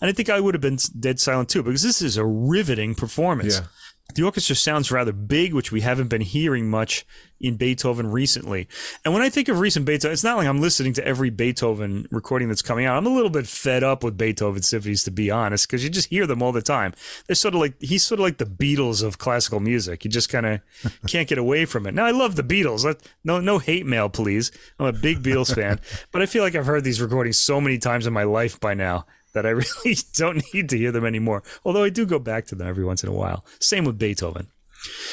And 0.00 0.08
I 0.08 0.12
think 0.12 0.30
I 0.30 0.40
would 0.40 0.54
have 0.54 0.60
been 0.60 0.78
dead 0.98 1.20
silent 1.20 1.48
too 1.48 1.62
because 1.62 1.82
this 1.82 2.02
is 2.02 2.16
a 2.16 2.24
riveting 2.24 2.94
performance. 2.94 3.58
Yeah. 3.60 3.66
The 4.14 4.22
orchestra 4.22 4.56
sounds 4.56 4.90
rather 4.90 5.12
big, 5.12 5.54
which 5.54 5.72
we 5.72 5.80
haven't 5.80 6.08
been 6.08 6.20
hearing 6.20 6.68
much 6.68 7.04
in 7.40 7.56
Beethoven 7.56 8.10
recently. 8.10 8.68
And 9.04 9.12
when 9.12 9.22
I 9.22 9.28
think 9.28 9.48
of 9.48 9.58
recent 9.58 9.84
Beethoven, 9.84 10.12
it's 10.12 10.24
not 10.24 10.36
like 10.36 10.46
I'm 10.46 10.60
listening 10.60 10.92
to 10.94 11.06
every 11.06 11.28
Beethoven 11.28 12.06
recording 12.10 12.48
that's 12.48 12.62
coming 12.62 12.86
out. 12.86 12.96
I'm 12.96 13.06
a 13.06 13.14
little 13.14 13.30
bit 13.30 13.46
fed 13.46 13.82
up 13.82 14.04
with 14.04 14.16
Beethoven 14.16 14.62
symphonies, 14.62 15.04
to 15.04 15.10
be 15.10 15.30
honest, 15.30 15.66
because 15.66 15.82
you 15.82 15.90
just 15.90 16.08
hear 16.08 16.26
them 16.26 16.42
all 16.42 16.52
the 16.52 16.62
time. 16.62 16.94
They're 17.26 17.34
sort 17.34 17.54
of 17.54 17.60
like 17.60 17.74
he's 17.80 18.04
sort 18.04 18.20
of 18.20 18.24
like 18.24 18.38
the 18.38 18.46
Beatles 18.46 19.02
of 19.02 19.18
classical 19.18 19.60
music. 19.60 20.04
You 20.04 20.10
just 20.10 20.28
kind 20.28 20.46
of 20.46 20.60
can't 21.08 21.28
get 21.28 21.38
away 21.38 21.64
from 21.64 21.86
it. 21.86 21.94
Now 21.94 22.04
I 22.04 22.12
love 22.12 22.36
the 22.36 22.44
Beatles. 22.44 22.82
No, 23.24 23.40
no 23.40 23.58
hate 23.58 23.86
mail, 23.86 24.08
please. 24.08 24.52
I'm 24.78 24.86
a 24.86 24.92
big 24.92 25.22
Beatles 25.22 25.54
fan, 25.54 25.80
but 26.12 26.22
I 26.22 26.26
feel 26.26 26.44
like 26.44 26.54
I've 26.54 26.66
heard 26.66 26.84
these 26.84 27.00
recordings 27.00 27.38
so 27.38 27.60
many 27.60 27.78
times 27.78 28.06
in 28.06 28.12
my 28.12 28.24
life 28.24 28.60
by 28.60 28.74
now 28.74 29.06
that 29.32 29.46
I 29.46 29.50
really 29.84 29.96
don't 30.14 30.42
need 30.54 30.68
to 30.70 30.78
hear 30.78 30.92
them 30.92 31.06
anymore. 31.06 31.42
Although 31.64 31.84
I 31.84 31.90
do 31.90 32.06
go 32.06 32.18
back 32.18 32.46
to 32.46 32.54
them 32.54 32.68
every 32.68 32.84
once 32.84 33.02
in 33.02 33.08
a 33.08 33.14
while. 33.14 33.44
Same 33.58 33.84
with 33.84 33.98
Beethoven. 33.98 34.48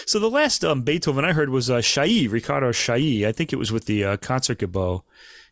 So 0.06 0.20
the 0.20 0.30
last 0.30 0.66
um, 0.66 0.82
Beethoven 0.82 1.26
I 1.26 1.34
heard 1.34 1.50
was 1.50 1.70
uh, 1.70 1.82
Chailly, 1.82 2.28
Riccardo 2.28 2.72
Chailly. 2.72 3.28
I 3.28 3.32
think 3.32 3.54
it 3.54 3.60
was 3.60 3.72
with 3.72 3.86
the 3.86 4.04
uh, 4.04 4.18
Concertgebouw 4.18 5.04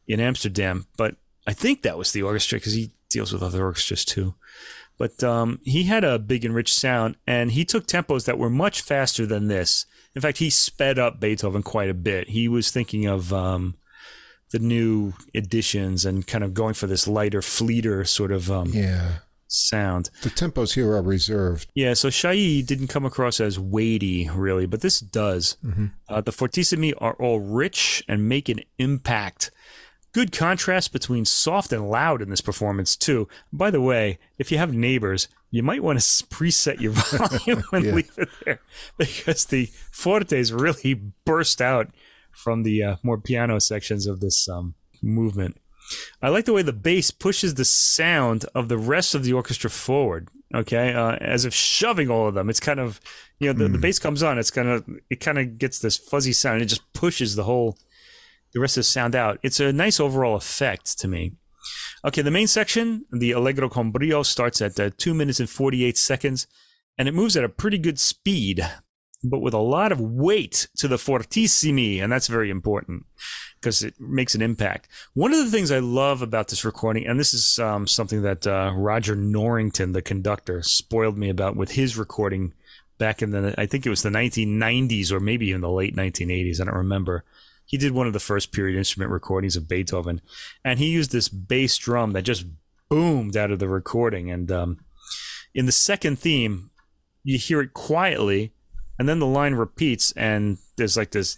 in 0.08 0.20
Amsterdam, 0.20 0.88
but 0.98 1.16
I 1.46 1.54
think 1.54 1.82
that 1.82 1.98
was 1.98 2.12
the 2.12 2.24
orchestra 2.24 2.58
because 2.58 2.74
he 2.74 2.92
deals 3.10 3.32
with 3.32 3.44
other 3.44 3.64
orchestras 3.64 4.04
too. 4.04 4.34
But 4.98 5.24
um, 5.24 5.60
he 5.64 5.84
had 5.84 6.04
a 6.04 6.18
big 6.18 6.44
and 6.44 6.56
rich 6.56 6.74
sound, 6.74 7.18
and 7.28 7.52
he 7.52 7.64
took 7.64 7.86
tempos 7.86 8.26
that 8.26 8.40
were 8.40 8.50
much 8.50 8.82
faster 8.82 9.28
than 9.28 9.48
this. 9.48 9.86
In 10.16 10.22
fact, 10.22 10.40
he 10.40 10.50
sped 10.50 10.98
up 10.98 11.20
Beethoven 11.20 11.62
quite 11.62 11.90
a 11.90 11.94
bit. 11.94 12.30
He 12.30 12.48
was 12.48 12.72
thinking 12.72 13.06
of 13.06 13.32
um, 13.32 13.76
the 14.52 14.60
new 14.60 15.14
editions 15.34 16.06
and 16.06 16.26
kind 16.26 16.44
of 16.44 16.54
going 16.54 16.74
for 16.74 16.88
this 16.88 17.08
lighter, 17.08 17.42
fleeter 17.42 18.06
sort 18.06 18.32
of 18.32 18.50
um, 18.50 18.70
yeah 18.74 19.20
sound. 19.48 20.10
The 20.24 20.30
tempos 20.30 20.76
here 20.76 20.92
are 20.92 21.02
reserved. 21.02 21.72
Yeah, 21.74 21.94
so 21.94 22.10
Chailly 22.10 22.62
didn't 22.62 22.88
come 22.88 23.06
across 23.06 23.40
as 23.40 23.60
weighty, 23.60 24.30
really, 24.30 24.66
but 24.66 24.82
this 24.82 25.00
does. 25.00 25.58
Mm-hmm. 25.64 25.88
Uh, 26.08 26.22
the 26.22 26.32
fortissimi 26.32 26.94
are 26.98 27.14
all 27.14 27.40
rich 27.40 28.04
and 28.08 28.28
make 28.28 28.50
an 28.50 28.62
impact. 28.78 29.52
Good 30.14 30.32
contrast 30.32 30.94
between 30.94 31.26
soft 31.26 31.72
and 31.72 31.90
loud 31.90 32.22
in 32.22 32.30
this 32.30 32.42
performance, 32.42 32.96
too. 32.96 33.28
By 33.52 33.72
the 33.72 33.82
way, 33.82 34.20
if 34.38 34.52
you 34.52 34.58
have 34.58 34.74
neighbors, 34.74 35.28
you 35.52 35.64
might 35.64 35.84
want 35.84 36.00
to 36.00 36.06
preset 36.26 36.82
your 36.82 36.92
volume 36.94 37.64
and 37.72 37.86
yeah. 37.86 37.94
leave 37.94 38.12
it 38.18 38.30
there 38.44 38.60
because 38.98 39.46
the 39.46 39.70
fortes 39.92 40.52
really 40.52 40.94
burst 41.26 41.62
out 41.62 41.90
from 42.38 42.64
the 42.64 42.84
uh, 42.84 42.96
more 43.04 43.18
piano 43.18 43.60
sections 43.60 44.08
of 44.08 44.20
this 44.20 44.48
um, 44.48 44.76
movement. 45.02 45.58
I 46.22 46.30
like 46.30 46.46
the 46.46 46.54
way 46.54 46.62
the 46.62 46.74
bass 46.74 47.12
pushes 47.12 47.56
the 47.56 47.66
sound 47.66 48.46
of 48.54 48.70
the 48.70 48.78
rest 48.78 49.16
of 49.16 49.24
the 49.24 49.34
orchestra 49.34 49.70
forward. 49.70 50.30
Okay, 50.56 50.94
uh, 50.94 51.16
as 51.16 51.44
if 51.44 51.54
shoving 51.54 52.10
all 52.10 52.28
of 52.28 52.34
them. 52.34 52.50
It's 52.50 52.60
kind 52.60 52.80
of 52.80 53.02
you 53.40 53.48
know 53.48 53.54
the, 53.54 53.66
mm. 53.66 53.72
the 53.74 53.78
hmm. 53.78 53.82
bass 53.82 54.00
comes 54.00 54.24
on. 54.24 54.38
It's 54.38 54.52
kind 54.52 54.70
of 54.70 54.86
it 55.10 55.20
kind 55.20 55.38
of 55.38 55.58
gets 55.58 55.80
this 55.80 55.98
fuzzy 55.98 56.34
sound. 56.34 56.62
it 56.62 56.66
just 56.66 56.94
pushes 56.94 57.36
the 57.36 57.44
whole 57.44 57.78
the 58.54 58.60
rest 58.60 58.78
of 58.78 58.82
the 58.82 58.86
sound 58.86 59.16
out. 59.16 59.40
It's 59.44 59.60
a 59.60 59.74
nice 59.74 60.00
overall 60.00 60.36
effect 60.36 61.00
to 61.00 61.08
me. 61.08 61.34
Okay, 62.06 62.22
the 62.22 62.32
main 62.32 62.48
section, 62.48 63.06
the 63.12 63.32
Allegro 63.32 63.68
con 63.68 63.92
brio, 63.92 64.24
starts 64.24 64.62
at 64.62 64.80
uh, 64.80 64.92
two 64.98 65.14
minutes 65.14 65.42
and 65.42 65.50
forty 65.50 65.84
eight 65.84 65.98
seconds, 65.98 66.48
and 66.98 67.10
it 67.10 67.14
moves 67.14 67.36
at 67.36 67.44
a 67.44 67.50
pretty 67.50 67.78
good 67.78 68.00
speed 68.00 68.66
but 69.24 69.40
with 69.40 69.54
a 69.54 69.60
lot 69.60 69.92
of 69.92 70.00
weight 70.00 70.68
to 70.78 70.88
the 70.88 70.98
fortissimi, 70.98 72.02
and 72.02 72.12
that's 72.12 72.28
very 72.28 72.50
important 72.50 73.06
because 73.60 73.84
it 73.84 74.00
makes 74.00 74.36
an 74.36 74.42
impact. 74.42 74.88
One 75.14 75.34
of 75.34 75.44
the 75.44 75.50
things 75.52 75.72
I 75.72 75.80
love 75.80 76.22
about 76.22 76.50
this 76.50 76.64
recording, 76.64 77.08
and 77.08 77.20
this 77.20 77.34
is 77.34 77.58
um, 77.60 77.88
something 77.88 78.22
that 78.22 78.46
uh, 78.46 78.72
Roger 78.76 79.16
Norrington, 79.16 79.94
the 79.94 80.02
conductor, 80.02 80.62
spoiled 80.62 81.18
me 81.18 81.30
about 81.30 81.56
with 81.56 81.72
his 81.72 81.98
recording 81.98 82.54
back 82.98 83.22
in 83.22 83.32
the, 83.32 83.56
I 83.58 83.66
think 83.66 83.86
it 83.86 83.90
was 83.90 84.04
the 84.04 84.10
1990s 84.10 85.12
or 85.12 85.20
maybe 85.20 85.48
even 85.48 85.62
the 85.62 85.70
late 85.70 85.96
1980s. 85.96 86.62
I 86.62 86.66
don't 86.66 86.76
remember. 86.76 87.24
he 87.66 87.78
did 87.78 87.92
one 87.92 88.08
of 88.08 88.14
the 88.14 88.20
first 88.20 88.52
period 88.52 88.78
instrument 88.78 89.12
recordings 89.12 89.56
of 89.56 89.68
Beethoven, 89.68 90.22
and 90.64 90.80
he 90.80 90.88
used 90.88 91.12
this 91.12 91.30
bass 91.30 91.78
drum 91.78 92.12
that 92.12 92.22
just 92.22 92.46
boomed 92.90 93.36
out 93.36 93.52
of 93.52 93.60
the 93.60 93.68
recording. 93.68 94.32
And 94.32 94.52
um, 94.52 94.80
in 95.54 95.66
the 95.66 95.72
second 95.72 96.20
theme, 96.20 96.70
you 97.24 97.38
hear 97.38 97.62
it 97.62 97.74
quietly, 97.74 98.54
and 98.98 99.08
then 99.08 99.20
the 99.20 99.26
line 99.26 99.56
repeats, 99.56 100.12
and 100.14 100.58
there's 100.76 100.98
like 100.98 101.12
this. 101.12 101.38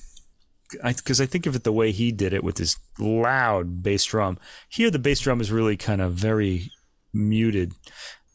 Because 0.84 1.20
I, 1.20 1.24
I 1.24 1.28
think 1.28 1.48
of 1.48 1.56
it 1.56 1.64
the 1.64 1.72
way 1.72 1.92
he 1.92 2.12
did 2.12 2.32
it 2.32 2.44
with 2.44 2.58
this 2.58 2.78
loud 3.00 3.82
bass 3.82 4.06
drum. 4.06 4.38
Here, 4.70 4.92
the 4.92 5.00
bass 5.00 5.20
drum 5.20 5.42
is 5.42 5.52
really 5.52 5.78
kind 5.78 6.02
of 6.02 6.14
very 6.14 6.72
muted 7.12 7.74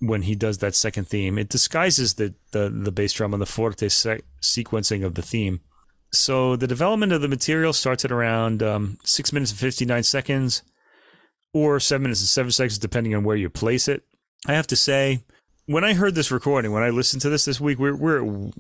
when 0.01 0.23
he 0.23 0.35
does 0.35 0.59
that 0.59 0.75
second 0.75 1.07
theme. 1.07 1.39
It 1.39 1.49
disguises 1.49 2.15
the 2.15 2.35
the, 2.51 2.69
the 2.69 2.93
bass 2.93 3.13
drum 3.13 3.35
and 3.35 3.41
the 3.41 3.47
forte 3.47 3.89
se- 3.89 4.23
sequencing 4.43 5.05
of 5.05 5.15
the 5.15 5.23
theme. 5.23 5.61
So 6.13 6.57
the 6.57 6.67
development 6.67 7.13
of 7.13 7.23
the 7.23 7.29
material 7.29 7.73
starts 7.73 8.05
at 8.05 8.13
around 8.13 8.63
um, 8.63 8.99
six 9.05 9.33
minutes 9.33 9.53
and 9.53 9.61
fifty 9.61 9.85
nine 9.85 10.03
seconds, 10.03 10.63
or 11.53 11.79
seven 11.79 12.03
minutes 12.03 12.21
and 12.21 12.29
seven 12.29 12.51
seconds, 12.51 12.79
depending 12.79 13.15
on 13.15 13.25
where 13.25 13.37
you 13.37 13.49
place 13.49 13.87
it. 13.87 14.03
I 14.47 14.55
have 14.55 14.67
to 14.67 14.77
say, 14.77 15.25
when 15.67 15.85
I 15.85 15.95
heard 15.95 16.15
this 16.15 16.31
recording, 16.31 16.73
when 16.73 16.83
I 16.83 16.91
listened 16.91 17.23
to 17.23 17.31
this 17.31 17.45
this 17.45 17.61
week, 17.61 17.79
we're, 17.79 17.97
we're 17.97 18.51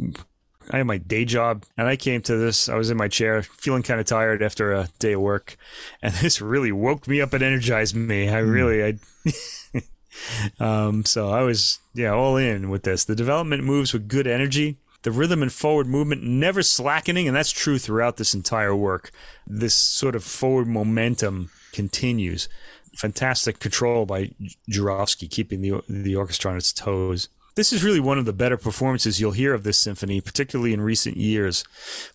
I 0.70 0.78
had 0.78 0.86
my 0.86 0.98
day 0.98 1.24
job, 1.24 1.64
and 1.76 1.86
I 1.86 1.96
came 1.96 2.22
to 2.22 2.36
this. 2.36 2.68
I 2.68 2.76
was 2.76 2.90
in 2.90 2.96
my 2.96 3.08
chair, 3.08 3.42
feeling 3.42 3.82
kind 3.82 4.00
of 4.00 4.06
tired 4.06 4.42
after 4.42 4.72
a 4.72 4.88
day 4.98 5.12
of 5.12 5.20
work, 5.20 5.56
and 6.02 6.14
this 6.22 6.40
really 6.40 6.72
woke 6.72 7.06
me 7.06 7.20
up 7.20 7.32
and 7.32 7.42
energized 7.42 7.94
me. 7.94 8.28
I 8.28 8.38
really, 8.38 8.84
I. 8.84 9.80
um, 10.88 11.04
so 11.04 11.30
I 11.30 11.42
was, 11.42 11.80
yeah, 11.94 12.10
all 12.10 12.36
in 12.36 12.70
with 12.70 12.82
this. 12.84 13.04
The 13.04 13.16
development 13.16 13.64
moves 13.64 13.92
with 13.92 14.08
good 14.08 14.26
energy. 14.26 14.78
The 15.02 15.10
rhythm 15.10 15.42
and 15.42 15.52
forward 15.52 15.86
movement 15.86 16.22
never 16.22 16.62
slackening, 16.62 17.28
and 17.28 17.36
that's 17.36 17.50
true 17.50 17.78
throughout 17.78 18.16
this 18.16 18.32
entire 18.32 18.74
work. 18.74 19.10
This 19.46 19.74
sort 19.74 20.16
of 20.16 20.24
forward 20.24 20.66
momentum 20.66 21.50
continues. 21.72 22.48
Fantastic 22.94 23.58
control 23.58 24.06
by 24.06 24.30
Jurowski, 24.70 25.30
keeping 25.30 25.60
the 25.60 25.82
the 25.88 26.16
orchestra 26.16 26.52
on 26.52 26.56
its 26.56 26.72
toes. 26.72 27.28
This 27.54 27.72
is 27.72 27.84
really 27.84 28.00
one 28.00 28.18
of 28.18 28.24
the 28.24 28.32
better 28.32 28.56
performances 28.56 29.20
you'll 29.20 29.32
hear 29.32 29.54
of 29.54 29.62
this 29.62 29.78
symphony, 29.78 30.20
particularly 30.20 30.72
in 30.72 30.80
recent 30.80 31.16
years. 31.16 31.64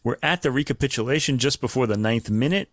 We're 0.04 0.18
at 0.22 0.42
the 0.42 0.52
recapitulation 0.52 1.38
just 1.38 1.62
before 1.62 1.88
the 1.88 1.96
ninth 1.96 2.30
minute, 2.30 2.70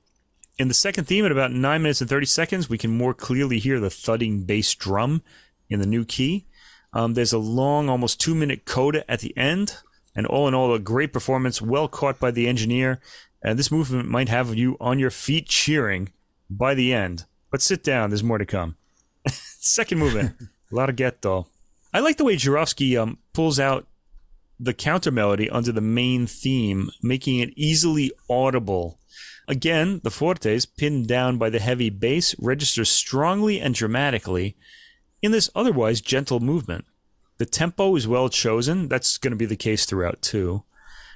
in 0.58 0.68
the 0.68 0.74
second 0.74 1.04
theme, 1.04 1.24
at 1.26 1.32
about 1.32 1.52
9 1.52 1.82
minutes 1.82 2.00
and 2.00 2.08
30 2.08 2.26
seconds, 2.26 2.70
we 2.70 2.78
can 2.78 2.96
more 2.96 3.12
clearly 3.12 3.58
hear 3.58 3.78
the 3.78 3.90
thudding 3.90 4.44
bass 4.44 4.74
drum 4.74 5.22
in 5.68 5.80
the 5.80 5.86
new 5.86 6.04
key. 6.04 6.46
Um, 6.92 7.14
there's 7.14 7.32
a 7.32 7.38
long, 7.38 7.88
almost 7.90 8.20
two 8.20 8.34
minute 8.34 8.64
coda 8.64 9.08
at 9.10 9.20
the 9.20 9.36
end. 9.36 9.76
And 10.14 10.26
all 10.26 10.48
in 10.48 10.54
all, 10.54 10.72
a 10.72 10.78
great 10.78 11.12
performance, 11.12 11.60
well 11.60 11.88
caught 11.88 12.18
by 12.18 12.30
the 12.30 12.48
engineer. 12.48 13.00
And 13.42 13.58
this 13.58 13.70
movement 13.70 14.08
might 14.08 14.30
have 14.30 14.54
you 14.54 14.78
on 14.80 14.98
your 14.98 15.10
feet 15.10 15.46
cheering 15.46 16.08
by 16.48 16.74
the 16.74 16.94
end. 16.94 17.26
But 17.50 17.60
sit 17.60 17.84
down, 17.84 18.08
there's 18.08 18.24
more 18.24 18.38
to 18.38 18.46
come. 18.46 18.76
Second 19.28 19.98
movement, 19.98 20.36
Larghetto. 20.72 21.46
I 21.96 22.00
like 22.00 22.16
the 22.16 22.24
way 22.24 22.36
Jurowski 22.36 23.00
um, 23.00 23.18
pulls 23.32 23.58
out 23.58 23.86
the 24.58 24.74
counter 24.74 25.10
melody 25.10 25.50
under 25.50 25.72
the 25.72 25.80
main 25.80 26.26
theme, 26.26 26.90
making 27.02 27.38
it 27.40 27.52
easily 27.56 28.12
audible 28.28 28.98
Again, 29.48 30.00
the 30.02 30.10
fortes, 30.10 30.66
pinned 30.66 31.06
down 31.06 31.38
by 31.38 31.50
the 31.50 31.60
heavy 31.60 31.88
bass, 31.88 32.34
register 32.38 32.84
strongly 32.84 33.60
and 33.60 33.74
dramatically 33.74 34.56
in 35.22 35.30
this 35.30 35.50
otherwise 35.54 36.00
gentle 36.00 36.40
movement. 36.40 36.84
The 37.38 37.46
tempo 37.46 37.94
is 37.94 38.08
well 38.08 38.28
chosen. 38.28 38.88
That's 38.88 39.18
going 39.18 39.30
to 39.30 39.36
be 39.36 39.46
the 39.46 39.56
case 39.56 39.84
throughout, 39.84 40.20
too. 40.20 40.64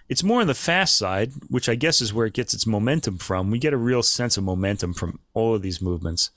It's 0.09 0.23
more 0.23 0.41
on 0.41 0.47
the 0.47 0.55
fast 0.55 0.97
side, 0.97 1.33
which 1.49 1.69
I 1.69 1.75
guess 1.75 2.01
is 2.01 2.13
where 2.13 2.27
it 2.27 2.35
gets 2.35 2.55
its 2.55 2.67
momentum 2.67 3.19
from. 3.19 3.51
We 3.51 3.59
get 3.59 3.73
a 3.73 3.79
real 3.79 4.03
sense 4.03 4.37
of 4.37 4.45
momentum 4.45 4.93
from 4.95 5.21
all 5.35 5.55
of 5.55 5.63
these 5.63 5.81
movements. 5.81 6.31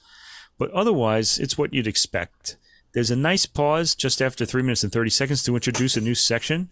But 0.57 0.71
otherwise, 0.71 1.39
it's 1.39 1.57
what 1.57 1.73
you'd 1.73 1.87
expect. 1.87 2.57
There's 2.93 3.11
a 3.11 3.15
nice 3.15 3.45
pause 3.45 3.95
just 3.95 4.21
after 4.21 4.45
3 4.45 4.61
minutes 4.61 4.83
and 4.83 4.91
30 4.91 5.09
seconds 5.09 5.43
to 5.43 5.55
introduce 5.55 5.97
a 5.97 6.01
new 6.01 6.15
section. 6.15 6.69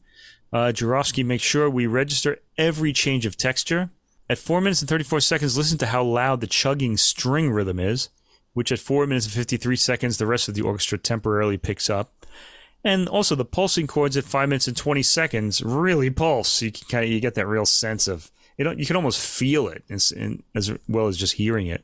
Uh, 0.54 0.72
Jurowski 0.74 1.26
makes 1.26 1.44
sure 1.44 1.70
we 1.70 1.88
register 1.88 2.40
every 2.58 2.94
change 2.94 3.26
of 3.26 3.38
texture. 3.38 3.90
At 4.30 4.38
4 4.38 4.62
minutes 4.62 4.82
and 4.82 4.90
34 4.90 5.22
seconds, 5.22 5.58
listen 5.58 5.78
to 5.80 5.88
how 5.88 6.04
loud 6.04 6.42
the 6.42 6.48
chugging 6.48 6.96
string 6.96 7.52
rhythm 7.52 7.80
is, 7.80 8.10
which 8.54 8.72
at 8.72 8.80
4 8.80 9.08
minutes 9.08 9.26
and 9.26 9.34
53 9.34 9.76
seconds, 9.76 10.18
the 10.18 10.28
rest 10.28 10.48
of 10.48 10.54
the 10.54 10.62
orchestra 10.62 10.98
temporarily 10.98 11.58
picks 11.58 11.90
up. 11.90 12.26
And 12.84 13.08
also 13.08 13.36
the 13.36 13.46
pulsing 13.46 13.88
chords 13.88 14.16
at 14.16 14.24
5 14.24 14.50
minutes 14.50 14.68
and 14.68 14.78
20 14.78 15.04
seconds 15.04 15.64
really 15.64 16.10
pulse. 16.10 16.62
You 16.62 16.72
can 16.72 16.88
kind 16.88 17.06
of, 17.06 17.12
you 17.12 17.20
get 17.20 17.36
that 17.36 17.48
real 17.48 17.66
sense 17.66 18.08
of, 18.08 18.32
you 18.58 18.66
know, 18.66 18.72
you 18.72 18.86
can 18.86 18.96
almost 18.96 19.20
feel 19.26 19.68
it 19.68 19.84
as 19.90 20.78
well 20.88 21.08
as 21.08 21.18
just 21.18 21.34
hearing 21.34 21.68
it. 21.68 21.84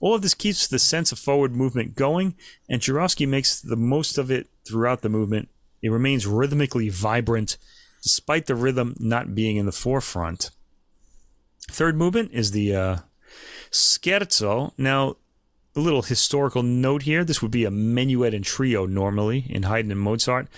All 0.00 0.14
of 0.14 0.22
this 0.22 0.34
keeps 0.34 0.66
the 0.66 0.78
sense 0.78 1.12
of 1.12 1.18
forward 1.18 1.54
movement 1.54 1.94
going, 1.94 2.36
and 2.68 2.80
Jurowski 2.80 3.26
makes 3.26 3.60
the 3.60 3.76
most 3.76 4.18
of 4.18 4.30
it 4.30 4.48
throughout 4.66 5.02
the 5.02 5.08
movement. 5.08 5.48
It 5.82 5.90
remains 5.90 6.26
rhythmically 6.26 6.88
vibrant, 6.88 7.56
despite 8.02 8.46
the 8.46 8.54
rhythm 8.54 8.94
not 8.98 9.34
being 9.34 9.56
in 9.56 9.66
the 9.66 9.72
forefront. 9.72 10.50
Third 11.70 11.96
movement 11.96 12.30
is 12.32 12.50
the 12.50 12.74
uh, 12.74 12.96
scherzo. 13.70 14.72
Now, 14.78 15.16
a 15.76 15.80
little 15.80 16.02
historical 16.02 16.62
note 16.62 17.02
here. 17.02 17.24
This 17.24 17.42
would 17.42 17.50
be 17.50 17.64
a 17.64 17.70
minuet 17.70 18.34
and 18.34 18.44
trio 18.44 18.86
normally 18.86 19.46
in 19.48 19.64
Haydn 19.64 19.90
and 19.90 20.00
Mozart. 20.00 20.48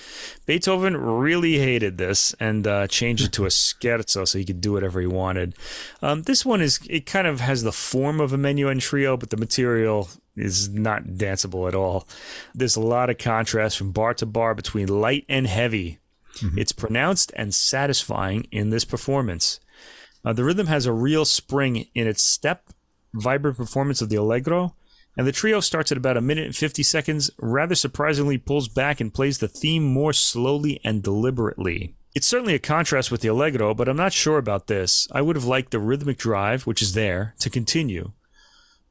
Beethoven 0.47 0.97
really 0.97 1.59
hated 1.59 1.99
this 1.99 2.35
and 2.39 2.67
uh, 2.67 2.87
changed 2.87 3.25
it 3.25 3.33
to 3.33 3.45
a 3.45 3.49
scherzo 3.49 4.27
so 4.27 4.39
he 4.39 4.45
could 4.45 4.61
do 4.61 4.73
whatever 4.73 5.01
he 5.01 5.07
wanted. 5.07 5.55
Um, 6.03 6.23
this 6.23 6.45
one 6.47 6.61
is, 6.61 6.81
it 6.89 7.07
kind 7.07 7.27
of 7.27 7.41
has 7.41 7.63
the 7.63 7.73
form 7.73 8.21
of 8.21 8.33
a 8.33 8.39
minuet 8.39 8.73
and 8.73 8.81
trio, 8.81 9.17
but 9.17 9.31
the 9.31 9.37
material 9.37 10.09
is 10.37 10.69
not 10.69 11.05
danceable 11.05 11.67
at 11.67 11.75
all. 11.75 12.07
There's 12.55 12.77
a 12.77 12.81
lot 12.81 13.11
of 13.11 13.19
contrast 13.19 13.77
from 13.77 13.93
bar 13.93 14.15
to 14.15 14.27
bar 14.27 14.55
between 14.55 14.87
light 14.87 15.25
and 15.29 15.47
heavy. 15.47 15.99
Mm-hmm. 16.37 16.59
It's 16.59 16.73
pronounced 16.73 17.33
and 17.37 17.55
satisfying 17.55 18.47
in 18.53 18.71
this 18.71 18.85
performance. 18.85 19.59
Uh, 20.25 20.33
the 20.33 20.45
rhythm 20.45 20.67
has 20.67 20.87
a 20.87 20.93
real 20.93 21.25
spring 21.25 21.87
in 21.95 22.07
its 22.07 22.23
step, 22.23 22.71
vibrant 23.15 23.57
performance 23.57 24.01
of 24.01 24.09
the 24.09 24.17
allegro, 24.17 24.75
and 25.19 25.27
the 25.27 25.33
trio 25.33 25.59
starts 25.59 25.91
at 25.91 25.99
about 25.99 26.17
a 26.17 26.21
minute 26.21 26.47
and 26.47 26.57
50 26.57 26.85
seconds, 26.85 27.29
rather 27.39 27.75
surprisingly 27.75 28.39
pulls 28.39 28.69
back 28.69 29.01
and 29.01 29.13
plays 29.13 29.39
the 29.39 29.49
theme 29.49 29.83
more 29.83 30.13
slowly 30.13 30.81
and 30.85 31.03
deliberately. 31.03 31.97
It's 32.15 32.27
certainly 32.27 32.55
a 32.55 32.61
contrast 32.61 33.11
with 33.11 33.21
the 33.21 33.29
allegro, 33.29 33.75
but 33.75 33.89
I'm 33.89 33.97
not 33.97 34.13
sure 34.13 34.39
about 34.39 34.69
this. 34.69 35.09
I 35.11 35.21
would 35.21 35.35
have 35.35 35.45
liked 35.45 35.73
the 35.73 35.81
rhythmic 35.81 36.19
drive, 36.19 36.69
which 36.69 36.81
is 36.81 36.95
there, 36.95 37.35
to 37.41 37.51
continue. 37.51 38.13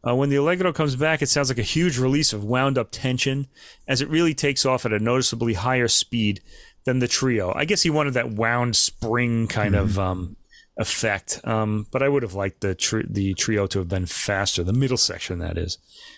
Uh, 0.06 0.16
when 0.16 0.30
the 0.30 0.36
allegro 0.36 0.74
comes 0.74 0.98
back, 0.98 1.22
it 1.22 1.30
sounds 1.30 1.50
like 1.50 1.58
a 1.58 1.64
huge 1.64 1.98
release 1.98 2.34
of 2.34 2.44
wound 2.44 2.78
up 2.78 2.90
tension, 2.92 3.48
as 3.88 4.02
it 4.02 4.10
really 4.10 4.34
takes 4.34 4.66
off 4.66 4.86
at 4.86 4.94
a 4.94 5.00
noticeably 5.00 5.54
higher 5.54 5.88
speed 5.88 6.42
than 6.84 7.00
the 7.00 7.08
trio. 7.08 7.54
I 7.56 7.64
guess 7.64 7.84
he 7.84 7.90
wanted 7.90 8.16
that 8.16 8.32
wound 8.32 8.76
spring 8.76 9.48
kind 9.48 9.76
mm-hmm. 9.76 9.84
of 9.84 9.98
um, 10.00 10.36
effect. 10.78 11.42
Um, 11.44 11.88
but 11.92 12.04
I 12.04 12.10
would 12.10 12.24
have 12.24 12.34
liked 12.34 12.62
the 12.62 12.76
tri- 12.76 13.04
the 13.08 13.34
trio 13.34 13.68
to 13.68 13.80
have 13.80 13.90
been 13.90 14.06
faster. 14.06 14.64
The 14.64 14.74
middle 14.74 14.98
section, 14.98 15.40
that 15.40 15.58
is, 15.58 15.78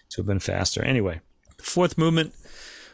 to 0.09 0.21
have 0.21 0.27
been 0.27 0.39
faster. 0.39 0.83
Anyway, 0.83 1.21
fourth 1.57 1.97
movement, 1.97 2.33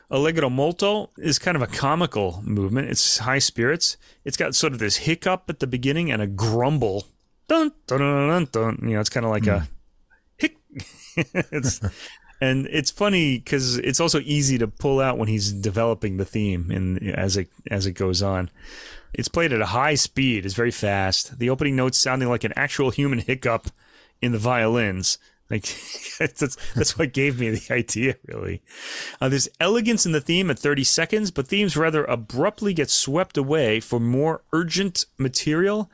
Allegro 0.09 0.49
molto, 0.49 1.09
is 1.17 1.39
kind 1.39 1.55
of 1.55 1.63
a 1.63 1.67
comical 1.67 2.41
movement. 2.43 2.89
It's 2.89 3.19
high 3.19 3.39
spirits. 3.39 3.97
It's 4.23 4.37
got 4.37 4.55
sort 4.55 4.73
of 4.73 4.79
this 4.79 4.97
hiccup 4.97 5.49
at 5.49 5.59
the 5.59 5.67
beginning 5.67 6.11
and 6.11 6.21
a 6.21 6.27
grumble. 6.27 7.05
Dun 7.47 7.71
dun 7.87 7.99
dun 7.99 8.27
dun. 8.27 8.47
dun. 8.51 8.79
You 8.89 8.95
know, 8.95 8.99
it's 8.99 9.09
kind 9.09 9.25
of 9.25 9.31
like 9.31 9.43
mm. 9.43 9.61
a 9.61 9.67
hic. 10.37 10.57
it's 11.51 11.79
and 12.41 12.67
it's 12.67 12.91
funny 12.91 13.37
because 13.37 13.77
it's 13.77 13.99
also 13.99 14.19
easy 14.21 14.57
to 14.57 14.67
pull 14.67 14.99
out 14.99 15.17
when 15.17 15.27
he's 15.27 15.51
developing 15.51 16.17
the 16.17 16.25
theme 16.25 16.69
and 16.71 17.15
as 17.15 17.37
it 17.37 17.49
as 17.71 17.85
it 17.85 17.93
goes 17.93 18.21
on. 18.21 18.49
It's 19.13 19.29
played 19.29 19.53
at 19.53 19.61
a 19.61 19.67
high 19.67 19.95
speed. 19.95 20.45
It's 20.45 20.55
very 20.55 20.71
fast. 20.71 21.39
The 21.39 21.49
opening 21.49 21.77
notes 21.77 21.97
sounding 21.97 22.27
like 22.27 22.43
an 22.43 22.51
actual 22.57 22.89
human 22.89 23.19
hiccup 23.19 23.67
in 24.21 24.33
the 24.33 24.37
violins. 24.37 25.17
Like 25.49 25.63
that's 26.19 26.55
that's 26.73 26.97
what 26.97 27.13
gave 27.13 27.39
me 27.39 27.51
the 27.51 27.73
idea. 27.73 28.15
Really, 28.25 28.61
uh, 29.21 29.29
there's 29.29 29.49
elegance 29.59 30.05
in 30.05 30.11
the 30.11 30.21
theme 30.21 30.49
at 30.49 30.57
30 30.57 30.83
seconds, 30.83 31.31
but 31.31 31.47
themes 31.47 31.77
rather 31.77 32.03
abruptly 32.05 32.73
get 32.73 32.89
swept 32.89 33.37
away 33.37 33.79
for 33.79 33.99
more 33.99 34.41
urgent 34.53 35.05
material, 35.17 35.91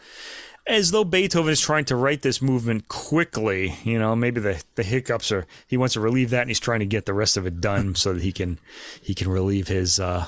as 0.66 0.92
though 0.92 1.04
Beethoven 1.04 1.52
is 1.52 1.60
trying 1.60 1.86
to 1.86 1.98
write 1.98 2.22
this 2.22 2.42
movement 2.42 2.88
quickly. 2.88 3.76
You 3.84 4.00
know, 4.00 4.16
maybe 4.16 4.40
the 4.40 4.64
the 4.76 4.84
hiccups 4.84 5.34
are 5.34 5.46
he 5.68 5.76
wants 5.76 5.94
to 5.94 6.00
relieve 6.00 6.30
that, 6.30 6.42
and 6.42 6.50
he's 6.50 6.60
trying 6.60 6.80
to 6.80 6.86
get 6.86 7.06
the 7.06 7.14
rest 7.14 7.36
of 7.36 7.46
it 7.46 7.60
done 7.60 7.96
so 7.96 8.14
that 8.14 8.24
he 8.24 8.32
can 8.32 8.58
he 9.02 9.14
can 9.14 9.30
relieve 9.30 9.68
his 9.68 10.00
uh, 10.00 10.28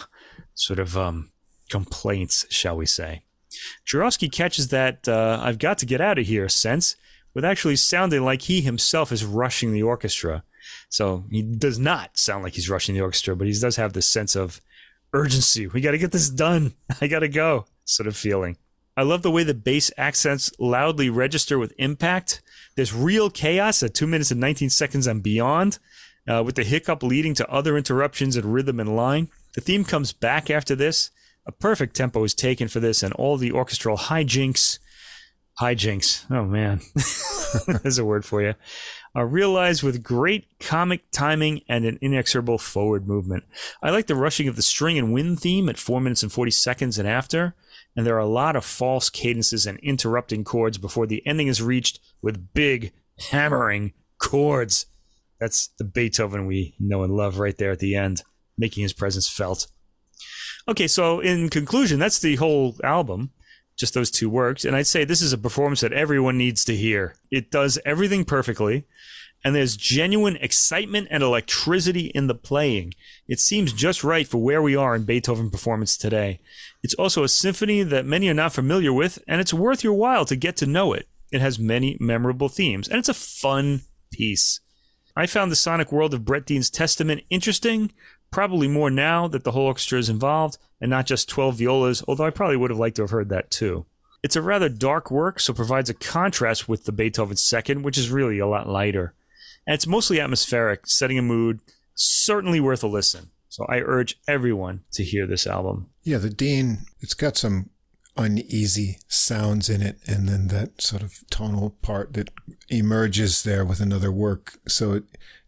sort 0.53 0.79
of 0.79 0.97
um, 0.97 1.31
complaints, 1.69 2.45
shall 2.49 2.75
we 2.75 2.85
say. 2.85 3.23
Jurowski 3.87 4.29
catches 4.29 4.69
that 4.69 5.07
uh, 5.07 5.39
I've 5.41 5.59
got 5.59 5.77
to 5.77 5.85
get 5.85 6.01
out 6.01 6.19
of 6.19 6.25
here 6.25 6.49
sense 6.49 6.97
with 7.33 7.45
actually 7.45 7.75
sounding 7.75 8.23
like 8.23 8.43
he 8.43 8.61
himself 8.61 9.11
is 9.11 9.25
rushing 9.25 9.73
the 9.73 9.83
orchestra. 9.83 10.43
So 10.89 11.25
he 11.29 11.41
does 11.41 11.79
not 11.79 12.17
sound 12.17 12.43
like 12.43 12.53
he's 12.53 12.69
rushing 12.69 12.95
the 12.95 13.01
orchestra, 13.01 13.35
but 13.35 13.47
he 13.47 13.53
does 13.53 13.75
have 13.75 13.93
this 13.93 14.07
sense 14.07 14.35
of 14.35 14.61
urgency. 15.13 15.67
We 15.67 15.81
got 15.81 15.91
to 15.91 15.97
get 15.97 16.11
this 16.11 16.29
done. 16.29 16.73
I 17.01 17.07
got 17.07 17.19
to 17.19 17.27
go, 17.27 17.65
sort 17.85 18.07
of 18.07 18.15
feeling. 18.15 18.57
I 18.95 19.01
love 19.01 19.23
the 19.23 19.31
way 19.31 19.43
the 19.43 19.55
bass 19.55 19.91
accents 19.97 20.51
loudly 20.59 21.09
register 21.09 21.57
with 21.57 21.73
impact. 21.79 22.41
There's 22.75 22.93
real 22.93 23.29
chaos 23.29 23.81
at 23.81 23.93
two 23.93 24.05
minutes 24.05 24.29
and 24.29 24.39
19 24.39 24.69
seconds 24.69 25.07
and 25.07 25.23
beyond, 25.23 25.79
uh, 26.27 26.43
with 26.45 26.55
the 26.55 26.63
hiccup 26.63 27.01
leading 27.01 27.33
to 27.35 27.49
other 27.49 27.75
interruptions 27.75 28.37
in 28.37 28.51
rhythm 28.51 28.79
and 28.79 28.95
line. 28.95 29.29
The 29.55 29.61
theme 29.61 29.83
comes 29.83 30.13
back 30.13 30.49
after 30.49 30.75
this. 30.75 31.09
A 31.45 31.51
perfect 31.51 31.95
tempo 31.95 32.23
is 32.23 32.33
taken 32.33 32.67
for 32.67 32.79
this, 32.79 33.03
and 33.03 33.13
all 33.15 33.37
the 33.37 33.51
orchestral 33.51 33.97
hijinks. 33.97 34.79
Hijinks. 35.59 36.25
Oh, 36.31 36.45
man. 36.45 36.81
There's 37.83 37.99
a 37.99 38.05
word 38.05 38.25
for 38.25 38.41
you. 38.41 38.49
Uh, 38.49 38.53
are 39.15 39.27
realized 39.27 39.83
with 39.83 40.01
great 40.01 40.47
comic 40.59 41.03
timing 41.11 41.61
and 41.69 41.85
an 41.85 41.99
inexorable 42.01 42.57
forward 42.57 43.07
movement. 43.07 43.43
I 43.81 43.91
like 43.91 44.07
the 44.07 44.15
rushing 44.15 44.47
of 44.47 44.55
the 44.55 44.63
string 44.63 44.97
and 44.97 45.13
wind 45.13 45.39
theme 45.39 45.69
at 45.69 45.77
4 45.77 46.01
minutes 46.01 46.23
and 46.23 46.31
40 46.31 46.49
seconds 46.49 46.97
and 46.97 47.07
after 47.07 47.55
and 47.95 48.05
there 48.05 48.15
are 48.15 48.19
a 48.19 48.25
lot 48.25 48.55
of 48.55 48.65
false 48.65 49.09
cadences 49.09 49.65
and 49.65 49.77
interrupting 49.79 50.43
chords 50.43 50.77
before 50.77 51.07
the 51.07 51.25
ending 51.27 51.47
is 51.47 51.61
reached 51.61 51.99
with 52.21 52.53
big 52.53 52.91
hammering 53.29 53.93
chords. 54.17 54.87
That's 55.39 55.67
the 55.77 55.83
Beethoven 55.83 56.47
we 56.47 56.75
know 56.79 57.03
and 57.03 57.15
love 57.15 57.39
right 57.39 57.57
there 57.57 57.71
at 57.71 57.79
the 57.79 57.95
end, 57.95 58.23
making 58.57 58.83
his 58.83 58.93
presence 58.93 59.29
felt. 59.29 59.67
Okay, 60.67 60.87
so 60.87 61.19
in 61.19 61.49
conclusion, 61.49 61.99
that's 61.99 62.19
the 62.19 62.35
whole 62.37 62.77
album, 62.83 63.31
just 63.75 63.93
those 63.93 64.11
two 64.11 64.29
works. 64.29 64.65
And 64.65 64.75
I'd 64.75 64.87
say 64.87 65.03
this 65.03 65.21
is 65.21 65.33
a 65.33 65.37
performance 65.37 65.81
that 65.81 65.93
everyone 65.93 66.37
needs 66.37 66.63
to 66.65 66.75
hear. 66.75 67.15
It 67.31 67.51
does 67.51 67.79
everything 67.85 68.25
perfectly 68.25 68.85
and 69.43 69.53
there's 69.53 69.75
genuine 69.75 70.37
excitement 70.37 71.07
and 71.11 71.21
electricity 71.21 72.05
in 72.07 72.27
the 72.27 72.35
playing. 72.35 72.93
It 73.27 73.39
seems 73.39 73.73
just 73.73 74.03
right 74.03 74.27
for 74.27 74.37
where 74.37 74.61
we 74.61 74.75
are 74.75 74.95
in 74.95 75.03
Beethoven 75.03 75.49
performance 75.49 75.97
today. 75.97 76.39
It's 76.81 76.93
also 76.93 77.23
a 77.23 77.29
symphony 77.29 77.83
that 77.83 78.05
many 78.05 78.29
are 78.29 78.33
not 78.33 78.53
familiar 78.53 78.93
with, 78.93 79.19
and 79.27 79.41
it's 79.41 79.53
worth 79.53 79.83
your 79.83 79.93
while 79.93 80.25
to 80.25 80.35
get 80.35 80.55
to 80.57 80.65
know 80.65 80.93
it. 80.93 81.07
It 81.31 81.41
has 81.41 81.59
many 81.59 81.97
memorable 81.99 82.47
themes, 82.47 82.87
and 82.87 82.97
it's 82.97 83.09
a 83.09 83.13
fun 83.13 83.81
piece. 84.11 84.61
I 85.15 85.27
found 85.27 85.51
the 85.51 85.55
sonic 85.55 85.91
world 85.91 86.13
of 86.13 86.25
Brett 86.25 86.45
Dean's 86.45 86.69
Testament 86.69 87.23
interesting, 87.29 87.91
probably 88.33 88.67
more 88.67 88.89
now 88.89 89.27
that 89.27 89.43
the 89.43 89.51
whole 89.51 89.67
orchestra 89.67 89.99
is 89.99 90.09
involved 90.09 90.57
and 90.81 90.89
not 90.89 91.05
just 91.05 91.29
12 91.29 91.59
violas, 91.59 92.03
although 92.07 92.25
I 92.25 92.31
probably 92.31 92.57
would 92.57 92.71
have 92.71 92.79
liked 92.79 92.97
to 92.97 93.03
have 93.03 93.11
heard 93.11 93.29
that 93.29 93.51
too. 93.51 93.85
It's 94.23 94.35
a 94.35 94.41
rather 94.41 94.69
dark 94.69 95.11
work, 95.11 95.39
so 95.39 95.53
provides 95.53 95.89
a 95.89 95.93
contrast 95.93 96.67
with 96.67 96.85
the 96.85 96.91
Beethoven 96.91 97.37
second, 97.37 97.83
which 97.83 97.97
is 97.97 98.09
really 98.09 98.39
a 98.39 98.47
lot 98.47 98.67
lighter. 98.67 99.13
And 99.67 99.75
it's 99.75 99.87
mostly 99.87 100.19
atmospheric, 100.19 100.87
setting 100.87 101.19
a 101.19 101.21
mood. 101.21 101.59
Certainly 101.95 102.59
worth 102.59 102.83
a 102.83 102.87
listen. 102.87 103.29
So 103.49 103.65
I 103.69 103.79
urge 103.81 104.17
everyone 104.27 104.83
to 104.93 105.03
hear 105.03 105.27
this 105.27 105.45
album. 105.45 105.89
Yeah, 106.03 106.17
the 106.17 106.29
Dean, 106.29 106.85
it's 107.01 107.13
got 107.13 107.37
some 107.37 107.69
uneasy 108.17 108.97
sounds 109.07 109.69
in 109.69 109.81
it, 109.81 109.99
and 110.07 110.27
then 110.27 110.47
that 110.47 110.81
sort 110.81 111.03
of 111.03 111.19
tonal 111.29 111.71
part 111.81 112.13
that 112.13 112.31
emerges 112.69 113.43
there 113.43 113.63
with 113.63 113.79
another 113.79 114.11
work. 114.11 114.59
So 114.67 114.93
it, 114.93 115.03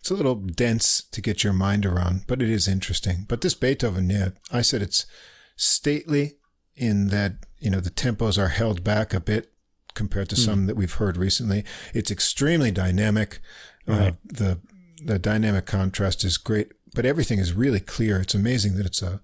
it's 0.06 0.12
a 0.12 0.14
little 0.14 0.36
dense 0.36 1.02
to 1.02 1.20
get 1.20 1.44
your 1.44 1.52
mind 1.52 1.84
around, 1.84 2.26
but 2.28 2.40
it 2.40 2.48
is 2.48 2.68
interesting. 2.68 3.26
But 3.28 3.42
this 3.42 3.56
Beethoven, 3.56 4.08
yeah, 4.12 4.30
I 4.52 4.62
said 4.62 4.84
it's 4.84 5.08
stately 5.56 6.34
in 6.76 7.08
that, 7.08 7.38
you 7.58 7.72
know, 7.72 7.80
the 7.80 7.90
tempos 7.90 8.38
are 8.38 8.50
held 8.50 8.84
back 8.84 9.16
a 9.16 9.20
bit 9.20 9.52
compared 9.96 10.30
to 10.30 10.36
mm. 10.36 10.46
some 10.46 10.68
that 10.68 10.76
we've 10.76 10.94
heard 10.94 11.18
recently. 11.18 11.66
It's 11.96 12.12
extremely 12.12 12.70
dynamic. 12.70 13.40
Right. 13.88 14.10
Uh, 14.10 14.12
the 14.26 14.60
the 15.04 15.18
dynamic 15.18 15.66
contrast 15.66 16.24
is 16.24 16.38
great, 16.38 16.74
but 16.94 17.08
everything 17.08 17.40
is 17.40 17.54
really 17.54 17.80
clear. 17.80 18.20
It's 18.20 18.36
amazing 18.36 18.76
that 18.76 18.86
it's 18.86 19.02
a 19.02 19.22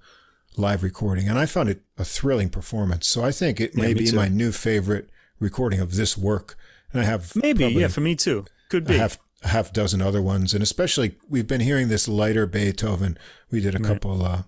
live 0.57 0.81
recording, 0.81 1.29
and 1.29 1.37
I 1.37 1.45
found 1.45 1.69
it 1.69 1.83
a 1.99 2.03
thrilling 2.03 2.49
performance. 2.49 3.07
So 3.07 3.23
I 3.23 3.31
think 3.31 3.61
it 3.61 3.73
yeah, 3.75 3.83
may 3.83 3.93
be 3.93 4.07
too. 4.07 4.15
my 4.15 4.29
new 4.29 4.51
favorite 4.51 5.11
recording 5.39 5.79
of 5.79 5.95
this 5.95 6.17
work. 6.17 6.57
And 6.91 7.03
I 7.03 7.05
have 7.05 7.35
maybe 7.35 7.67
yeah 7.67 7.87
for 7.87 8.01
me 8.01 8.15
too. 8.15 8.45
Could 8.69 8.85
be 8.85 8.95
a 8.95 8.99
half, 8.99 9.19
a 9.43 9.49
half 9.49 9.73
dozen 9.73 10.01
other 10.01 10.21
ones, 10.21 10.53
and 10.53 10.63
especially 10.63 11.17
we've 11.29 11.47
been 11.47 11.61
hearing 11.61 11.87
this 11.87 12.07
lighter 12.07 12.45
Beethoven. 12.45 13.17
We 13.49 13.61
did 13.61 13.75
a 13.75 13.79
right. 13.79 13.87
couple 13.87 14.23
uh, 14.23 14.43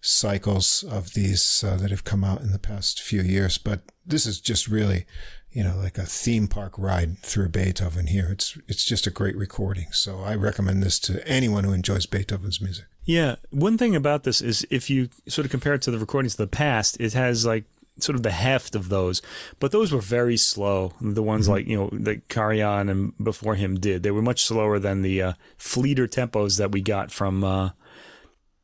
cycles 0.00 0.82
of 0.82 1.14
these 1.14 1.64
uh, 1.66 1.76
that 1.76 1.90
have 1.90 2.04
come 2.04 2.24
out 2.24 2.40
in 2.40 2.52
the 2.52 2.58
past 2.58 3.00
few 3.00 3.22
years, 3.22 3.58
but 3.58 3.82
this 4.04 4.26
is 4.26 4.40
just 4.40 4.68
really 4.68 5.06
you 5.52 5.62
know, 5.62 5.76
like 5.76 5.98
a 5.98 6.06
theme 6.06 6.48
park 6.48 6.78
ride 6.78 7.18
through 7.18 7.50
Beethoven 7.50 8.06
here. 8.06 8.28
It's 8.30 8.56
it's 8.68 8.84
just 8.84 9.06
a 9.06 9.10
great 9.10 9.36
recording. 9.36 9.88
So 9.92 10.20
I 10.20 10.34
recommend 10.34 10.82
this 10.82 10.98
to 11.00 11.26
anyone 11.28 11.64
who 11.64 11.72
enjoys 11.72 12.06
Beethoven's 12.06 12.60
music. 12.60 12.86
Yeah, 13.04 13.36
one 13.50 13.76
thing 13.76 13.94
about 13.94 14.22
this 14.24 14.40
is 14.40 14.66
if 14.70 14.88
you 14.88 15.10
sort 15.28 15.44
of 15.44 15.50
compare 15.50 15.74
it 15.74 15.82
to 15.82 15.90
the 15.90 15.98
recordings 15.98 16.34
of 16.34 16.38
the 16.38 16.46
past, 16.46 16.98
it 17.00 17.12
has 17.12 17.44
like 17.44 17.64
sort 17.98 18.16
of 18.16 18.22
the 18.22 18.30
heft 18.30 18.74
of 18.74 18.88
those, 18.88 19.22
but 19.58 19.72
those 19.72 19.92
were 19.92 20.00
very 20.00 20.36
slow. 20.36 20.92
The 21.00 21.22
ones 21.22 21.44
mm-hmm. 21.44 21.52
like 21.52 21.66
you 21.66 21.76
know 21.76 21.90
that 21.92 22.28
Karajan 22.28 22.90
and 22.90 23.12
before 23.22 23.54
him 23.54 23.78
did, 23.78 24.02
they 24.02 24.10
were 24.10 24.22
much 24.22 24.44
slower 24.44 24.78
than 24.78 25.02
the 25.02 25.22
uh, 25.22 25.32
fleeter 25.56 26.06
tempos 26.06 26.58
that 26.58 26.72
we 26.72 26.80
got 26.80 27.10
from 27.10 27.44
uh, 27.44 27.70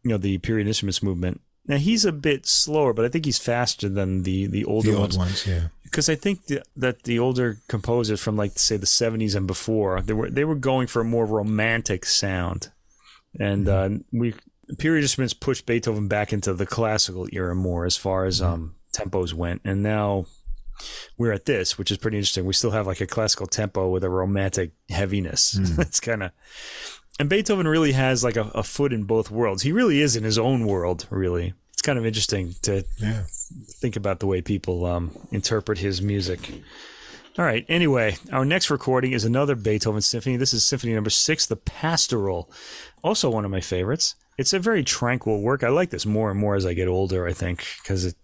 you 0.03 0.11
know 0.11 0.19
the 0.19 0.39
period 0.39 0.67
instruments 0.67 1.03
movement. 1.03 1.41
Now 1.67 1.77
he's 1.77 2.05
a 2.05 2.13
bit 2.13 2.47
slower, 2.47 2.93
but 2.95 3.05
I 3.05 3.09
think 3.09 3.27
he's 3.27 3.39
faster 3.39 3.89
than 3.89 4.23
the 4.23 4.47
the 4.47 4.65
older 4.65 4.91
the 4.91 4.97
old 4.97 5.17
ones. 5.17 5.19
ones 5.19 5.47
yeah 5.47 5.69
because 5.91 6.09
I 6.09 6.15
think 6.15 6.47
the, 6.47 6.63
that 6.77 7.05
the 7.05 7.19
older 7.19 7.59
composers 7.69 8.21
from 8.21 8.37
like 8.37 8.59
say 8.59 8.77
the 8.77 8.87
70s 8.87 9.35
and 9.35 9.47
before 9.47 10.01
they 10.03 10.13
were 10.13 10.31
they 10.31 10.45
were 10.45 10.55
going 10.55 10.87
for 10.87 11.01
a 11.01 11.05
more 11.05 11.27
romantic 11.27 12.05
sound, 12.05 12.71
and 13.39 13.67
mm-hmm. 13.67 13.95
uh, 13.95 13.99
we 14.13 14.35
period 14.77 15.03
instruments 15.03 15.35
pushed 15.35 15.67
Beethoven 15.67 16.09
back 16.09 16.33
into 16.33 16.53
the 16.53 16.67
classical 16.67 17.27
era 17.33 17.55
more 17.55 17.87
as 17.87 17.97
far 17.97 18.27
as 18.27 18.41
mm-hmm. 18.41 18.53
um, 18.53 18.75
tempos 18.93 19.33
went, 19.33 19.61
and 19.65 19.83
now 19.83 20.27
we're 21.17 21.33
at 21.33 21.45
this, 21.45 21.77
which 21.77 21.91
is 21.91 21.99
pretty 21.99 22.19
interesting. 22.19 22.45
We 22.45 22.53
still 22.53 22.71
have 22.71 22.87
like 22.87 23.01
a 23.01 23.07
classical 23.07 23.47
tempo 23.47 23.89
with 23.89 24.05
a 24.05 24.11
romantic 24.11 24.73
heaviness. 24.89 25.59
Mm. 25.59 25.79
it's 25.81 26.01
kind 26.01 26.23
of 26.23 26.33
and 27.21 27.29
Beethoven 27.29 27.67
really 27.67 27.93
has 27.93 28.23
like 28.23 28.37
a, 28.37 28.51
a 28.55 28.63
foot 28.63 28.93
in 28.93 29.03
both 29.03 29.29
worlds. 29.29 29.63
He 29.63 29.73
really 29.73 30.01
is 30.01 30.15
in 30.15 30.23
his 30.23 30.39
own 30.39 30.67
world, 30.67 31.07
really 31.11 31.55
it's 31.79 31.83
kind 31.85 31.97
of 31.97 32.05
interesting 32.05 32.57
to 32.63 32.85
yeah. 32.99 33.23
think 33.31 33.95
about 33.95 34.19
the 34.19 34.27
way 34.27 34.43
people 34.43 34.85
um, 34.85 35.17
interpret 35.31 35.79
his 35.79 36.03
music. 36.03 36.51
All 37.39 37.45
right. 37.45 37.65
Anyway, 37.69 38.17
our 38.33 38.45
next 38.45 38.69
recording 38.69 39.13
is 39.13 39.25
another 39.25 39.55
Beethoven 39.55 40.01
symphony. 40.01 40.35
This 40.37 40.53
is 40.53 40.65
Symphony 40.65 40.93
Number 40.93 41.09
Six, 41.09 41.47
the 41.47 41.55
Pastoral. 41.55 42.51
Also 43.05 43.31
one 43.31 43.45
of 43.45 43.53
my 43.53 43.61
favorites. 43.61 44.17
It's 44.37 44.53
a 44.53 44.59
very 44.59 44.83
tranquil 44.83 45.41
work. 45.41 45.63
I 45.63 45.69
like 45.69 45.91
this 45.91 46.05
more 46.05 46.33
and 46.33 46.41
more 46.41 46.57
as 46.57 46.67
I 46.67 46.75
get 46.75 46.89
older. 46.89 47.29
I 47.29 47.33
think 47.33 47.65
because 47.81 48.07
it, 48.07 48.17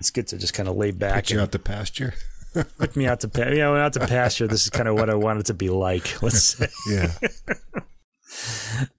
it's 0.00 0.10
good 0.10 0.26
to 0.28 0.38
just 0.38 0.54
kind 0.54 0.68
of 0.68 0.76
lay 0.76 0.90
back. 0.90 1.14
Put 1.14 1.30
you 1.30 1.40
out 1.40 1.52
to 1.52 1.58
pasture. 1.58 2.14
put 2.78 2.96
me 2.96 3.06
out 3.06 3.20
to 3.20 3.28
pasture. 3.28 3.54
Yeah, 3.54 3.70
out 3.70 3.92
to 3.94 4.06
pasture. 4.06 4.46
This 4.46 4.64
is 4.64 4.70
kind 4.70 4.88
of 4.88 4.94
what 4.94 5.10
I 5.10 5.14
want 5.14 5.40
it 5.40 5.46
to 5.46 5.54
be 5.54 5.68
like. 5.68 6.22
Let's 6.22 6.42
say. 6.42 6.68
Yeah. 6.88 7.12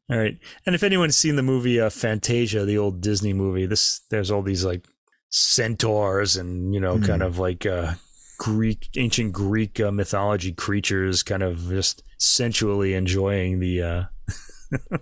All 0.10 0.18
right. 0.18 0.38
And 0.66 0.76
if 0.76 0.84
anyone's 0.84 1.16
seen 1.16 1.36
the 1.36 1.44
movie 1.44 1.80
uh, 1.80 1.90
Fantasia, 1.90 2.66
the 2.66 2.78
old 2.78 3.02
Disney 3.02 3.34
movie, 3.34 3.66
this 3.66 4.02
there's 4.10 4.32
all 4.32 4.42
these 4.42 4.66
like 4.66 4.88
centaurs 5.30 6.36
and 6.36 6.74
you 6.74 6.80
know 6.80 6.98
mm. 6.98 7.06
kind 7.06 7.22
of 7.22 7.38
like 7.38 7.66
uh, 7.66 7.94
Greek 8.40 8.90
ancient 8.98 9.34
Greek 9.34 9.80
uh, 9.80 9.92
mythology 9.92 10.52
creatures, 10.52 11.22
kind 11.24 11.44
of 11.44 11.70
just 11.70 12.04
sensually 12.18 12.96
enjoying 12.96 13.60
the 13.60 13.82
uh, 13.82 14.04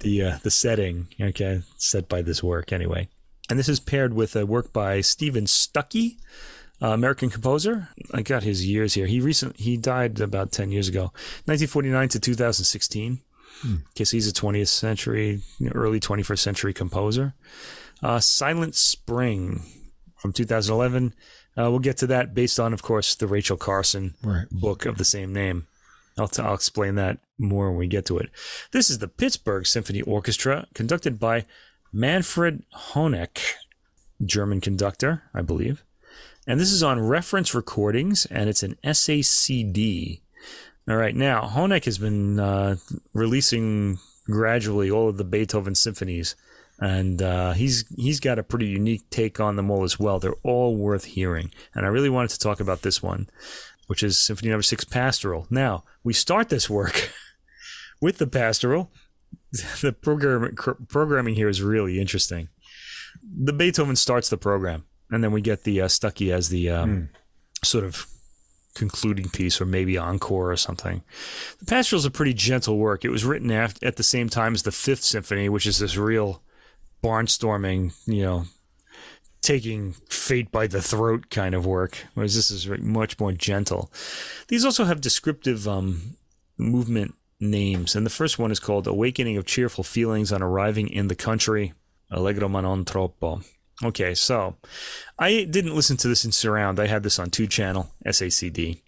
the 0.00 0.22
uh, 0.22 0.38
the 0.42 0.50
setting. 0.50 1.08
Okay, 1.20 1.62
set 1.76 2.08
by 2.08 2.22
this 2.22 2.42
work 2.42 2.72
anyway. 2.72 3.08
And 3.52 3.58
this 3.58 3.68
is 3.68 3.80
paired 3.80 4.14
with 4.14 4.34
a 4.34 4.46
work 4.46 4.72
by 4.72 5.02
Steven 5.02 5.46
Stucky. 5.46 6.16
Uh, 6.80 6.94
American 6.94 7.28
composer. 7.28 7.88
I 8.14 8.22
got 8.22 8.44
his 8.44 8.66
years 8.66 8.94
here. 8.94 9.04
He 9.04 9.20
recent 9.20 9.60
he 9.60 9.76
died 9.76 10.18
about 10.20 10.52
ten 10.52 10.72
years 10.72 10.88
ago, 10.88 11.12
1949 11.44 12.08
to 12.08 12.18
2016. 12.18 13.20
Hmm. 13.60 13.74
He's 13.94 14.26
a 14.26 14.32
20th 14.32 14.68
century, 14.68 15.42
early 15.74 16.00
21st 16.00 16.38
century 16.38 16.72
composer. 16.72 17.34
Uh, 18.02 18.20
Silent 18.20 18.74
Spring 18.74 19.60
from 20.16 20.32
2011. 20.32 21.12
Uh, 21.54 21.68
we'll 21.68 21.78
get 21.78 21.98
to 21.98 22.06
that 22.06 22.32
based 22.32 22.58
on, 22.58 22.72
of 22.72 22.80
course, 22.82 23.14
the 23.14 23.26
Rachel 23.26 23.58
Carson 23.58 24.14
right. 24.22 24.46
book 24.50 24.86
of 24.86 24.96
the 24.96 25.04
same 25.04 25.34
name. 25.34 25.66
I'll, 26.16 26.26
t- 26.26 26.40
I'll 26.40 26.54
explain 26.54 26.94
that 26.94 27.18
more 27.36 27.68
when 27.68 27.78
we 27.78 27.86
get 27.86 28.06
to 28.06 28.16
it. 28.16 28.30
This 28.70 28.88
is 28.88 28.98
the 28.98 29.08
Pittsburgh 29.08 29.66
Symphony 29.66 30.00
Orchestra, 30.00 30.68
conducted 30.74 31.20
by 31.20 31.44
Manfred 31.92 32.64
Honeck, 32.74 33.38
German 34.24 34.60
conductor, 34.60 35.24
I 35.34 35.42
believe. 35.42 35.84
And 36.46 36.58
this 36.58 36.72
is 36.72 36.82
on 36.82 37.00
reference 37.00 37.54
recordings, 37.54 38.26
and 38.26 38.48
it's 38.48 38.62
an 38.62 38.76
SACD. 38.82 40.20
All 40.88 40.96
right, 40.96 41.14
now 41.14 41.42
Honeck 41.42 41.84
has 41.84 41.98
been 41.98 42.40
uh, 42.40 42.76
releasing 43.14 43.98
gradually 44.24 44.90
all 44.90 45.08
of 45.08 45.16
the 45.16 45.24
Beethoven 45.24 45.74
symphonies, 45.74 46.34
and 46.80 47.22
uh, 47.22 47.52
he's 47.52 47.84
he's 47.96 48.18
got 48.18 48.40
a 48.40 48.42
pretty 48.42 48.66
unique 48.66 49.08
take 49.10 49.38
on 49.38 49.54
them 49.54 49.70
all 49.70 49.84
as 49.84 50.00
well. 50.00 50.18
They're 50.18 50.34
all 50.42 50.76
worth 50.76 51.04
hearing, 51.04 51.52
and 51.74 51.86
I 51.86 51.90
really 51.90 52.08
wanted 52.08 52.30
to 52.30 52.40
talk 52.40 52.58
about 52.58 52.82
this 52.82 53.00
one, 53.00 53.28
which 53.86 54.02
is 54.02 54.18
Symphony 54.18 54.50
Number 54.50 54.62
Six, 54.62 54.84
Pastoral. 54.84 55.46
Now 55.50 55.84
we 56.02 56.12
start 56.12 56.48
this 56.48 56.68
work 56.68 57.12
with 58.00 58.18
the 58.18 58.26
Pastoral. 58.26 58.90
The 59.82 59.92
program 59.92 60.54
programming 60.88 61.34
here 61.34 61.48
is 61.48 61.60
really 61.60 62.00
interesting. 62.00 62.48
The 63.22 63.52
Beethoven 63.52 63.96
starts 63.96 64.30
the 64.30 64.38
program, 64.38 64.86
and 65.10 65.22
then 65.22 65.32
we 65.32 65.42
get 65.42 65.64
the 65.64 65.82
uh, 65.82 65.88
Stucky 65.88 66.32
as 66.32 66.48
the 66.48 66.70
um, 66.70 66.90
mm. 66.90 67.08
sort 67.66 67.84
of 67.84 68.06
concluding 68.74 69.28
piece 69.28 69.60
or 69.60 69.66
maybe 69.66 69.98
encore 69.98 70.50
or 70.50 70.56
something. 70.56 71.02
The 71.58 71.66
Pastoral 71.66 71.98
is 71.98 72.06
a 72.06 72.10
pretty 72.10 72.32
gentle 72.34 72.78
work. 72.78 73.04
It 73.04 73.10
was 73.10 73.24
written 73.24 73.50
at, 73.50 73.82
at 73.82 73.96
the 73.96 74.02
same 74.02 74.28
time 74.28 74.54
as 74.54 74.62
the 74.62 74.72
Fifth 74.72 75.04
Symphony, 75.04 75.48
which 75.48 75.66
is 75.66 75.78
this 75.78 75.96
real 75.96 76.42
barnstorming, 77.02 77.92
you 78.06 78.22
know, 78.22 78.44
taking 79.42 79.92
fate 80.08 80.50
by 80.50 80.66
the 80.66 80.80
throat 80.80 81.28
kind 81.30 81.54
of 81.54 81.66
work, 81.66 82.06
whereas 82.14 82.34
this 82.34 82.50
is 82.50 82.66
much 82.68 83.18
more 83.18 83.32
gentle. 83.32 83.92
These 84.48 84.64
also 84.64 84.84
have 84.84 85.00
descriptive 85.00 85.66
um, 85.68 86.16
movement 86.56 87.14
names, 87.42 87.94
and 87.94 88.06
the 88.06 88.10
first 88.10 88.38
one 88.38 88.50
is 88.50 88.60
called 88.60 88.86
Awakening 88.86 89.36
of 89.36 89.44
Cheerful 89.44 89.84
Feelings 89.84 90.32
on 90.32 90.42
Arriving 90.42 90.88
in 90.88 91.08
the 91.08 91.14
Country, 91.14 91.74
Allegro 92.10 92.48
ma 92.48 92.60
non 92.60 92.84
troppo. 92.84 93.42
Okay, 93.84 94.14
so 94.14 94.56
I 95.18 95.44
didn't 95.44 95.74
listen 95.74 95.96
to 95.98 96.08
this 96.08 96.24
in 96.24 96.32
surround. 96.32 96.78
I 96.78 96.86
had 96.86 97.02
this 97.02 97.18
on 97.18 97.30
two 97.30 97.46
channel, 97.46 97.90
SACD. 98.06 98.80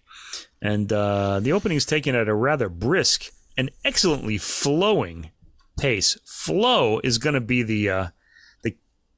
And 0.61 0.91
uh, 0.91 1.39
the 1.41 1.51
opening 1.51 1.75
is 1.77 1.85
taken 1.85 2.15
at 2.15 2.29
a 2.29 2.33
rather 2.33 2.69
brisk 2.69 3.31
and 3.57 3.71
excellently 3.83 4.37
flowing 4.37 5.31
pace. 5.77 6.17
Flow 6.25 6.99
is 7.03 7.17
going 7.17 7.33
to 7.33 7.41
be 7.41 7.61
the 7.61 7.89
uh, 7.89 8.07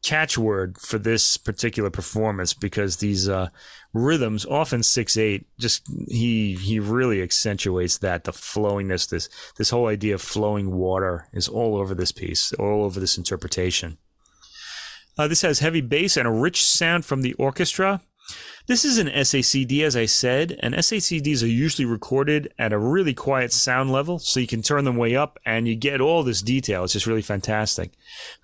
catchword 0.07 0.77
for 0.79 0.97
this 0.97 1.35
particular 1.35 1.89
performance 1.89 2.53
because 2.53 2.97
these 2.97 3.27
uh, 3.27 3.49
rhythms, 3.93 4.45
often 4.45 4.81
six 4.81 5.17
eight, 5.17 5.45
just 5.59 5.83
he 6.07 6.55
he 6.55 6.79
really 6.79 7.21
accentuates 7.21 7.97
that 7.97 8.23
the 8.23 8.31
flowingness. 8.31 9.09
This 9.09 9.27
this 9.57 9.69
whole 9.69 9.87
idea 9.87 10.15
of 10.15 10.21
flowing 10.21 10.71
water 10.71 11.27
is 11.33 11.49
all 11.49 11.75
over 11.75 11.93
this 11.93 12.13
piece, 12.13 12.53
all 12.53 12.85
over 12.85 13.01
this 13.01 13.17
interpretation. 13.17 13.97
Uh, 15.17 15.27
this 15.27 15.41
has 15.41 15.59
heavy 15.59 15.81
bass 15.81 16.15
and 16.15 16.27
a 16.27 16.31
rich 16.31 16.63
sound 16.63 17.03
from 17.03 17.21
the 17.21 17.33
orchestra. 17.33 18.01
This 18.67 18.83
is 18.83 18.97
an 18.97 19.07
SACD, 19.07 19.83
as 19.83 19.95
I 19.95 20.05
said, 20.05 20.57
and 20.59 20.75
SACDs 20.75 21.41
are 21.41 21.47
usually 21.47 21.85
recorded 21.85 22.53
at 22.59 22.73
a 22.73 22.77
really 22.77 23.13
quiet 23.13 23.53
sound 23.53 23.91
level, 23.91 24.19
so 24.19 24.41
you 24.41 24.47
can 24.47 24.61
turn 24.61 24.83
them 24.83 24.97
way 24.97 25.15
up 25.15 25.39
and 25.45 25.67
you 25.67 25.75
get 25.75 26.01
all 26.01 26.23
this 26.23 26.41
detail. 26.41 26.83
It's 26.83 26.93
just 26.93 27.07
really 27.07 27.21
fantastic. 27.21 27.91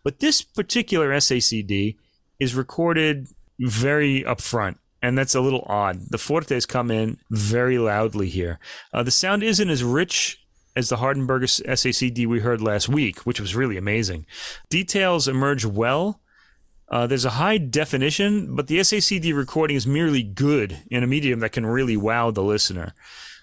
But 0.01 0.19
this 0.19 0.41
particular 0.41 1.11
SACD 1.11 1.97
is 2.39 2.55
recorded 2.55 3.27
very 3.59 4.23
upfront, 4.23 4.77
and 5.01 5.17
that's 5.17 5.35
a 5.35 5.41
little 5.41 5.65
odd. 5.67 6.09
The 6.09 6.17
fortes 6.17 6.65
come 6.65 6.89
in 6.89 7.17
very 7.29 7.77
loudly 7.77 8.29
here. 8.29 8.59
Uh, 8.93 9.03
the 9.03 9.11
sound 9.11 9.43
isn't 9.43 9.69
as 9.69 9.83
rich 9.83 10.39
as 10.75 10.89
the 10.89 10.97
Hardenberg 10.97 11.43
SACD 11.43 12.25
we 12.25 12.39
heard 12.39 12.61
last 12.61 12.89
week, 12.89 13.19
which 13.25 13.39
was 13.39 13.55
really 13.55 13.77
amazing. 13.77 14.25
Details 14.69 15.27
emerge 15.27 15.65
well 15.65 16.19
uh, 16.89 17.07
there's 17.07 17.25
a 17.25 17.31
high 17.31 17.57
definition, 17.57 18.55
but 18.55 18.67
the 18.67 18.79
SACD 18.79 19.35
recording 19.35 19.75
is 19.75 19.87
merely 19.87 20.23
good 20.23 20.79
in 20.91 21.03
a 21.03 21.07
medium 21.07 21.39
that 21.39 21.51
can 21.51 21.65
really 21.65 21.97
wow 21.97 22.31
the 22.31 22.43
listener. 22.43 22.93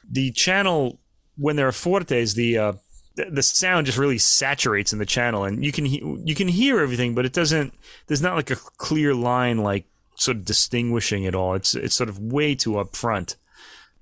The 0.08 0.30
channel, 0.32 1.00
when 1.36 1.56
there 1.56 1.68
are 1.68 1.72
fortes, 1.72 2.34
the 2.34 2.58
uh, 2.58 2.72
the 3.16 3.42
sound 3.42 3.86
just 3.86 3.98
really 3.98 4.18
saturates 4.18 4.92
in 4.92 4.98
the 4.98 5.06
channel, 5.06 5.44
and 5.44 5.64
you 5.64 5.72
can 5.72 5.84
he- 5.84 6.20
you 6.24 6.34
can 6.34 6.48
hear 6.48 6.80
everything, 6.80 7.14
but 7.14 7.26
it 7.26 7.32
doesn't. 7.32 7.74
There's 8.06 8.22
not 8.22 8.36
like 8.36 8.50
a 8.50 8.56
clear 8.56 9.14
line 9.14 9.58
like 9.58 9.86
sort 10.16 10.36
of 10.36 10.44
distinguishing 10.44 11.24
it 11.24 11.34
all. 11.34 11.54
It's 11.54 11.74
it's 11.74 11.96
sort 11.96 12.08
of 12.08 12.18
way 12.18 12.54
too 12.54 12.72
upfront. 12.72 13.36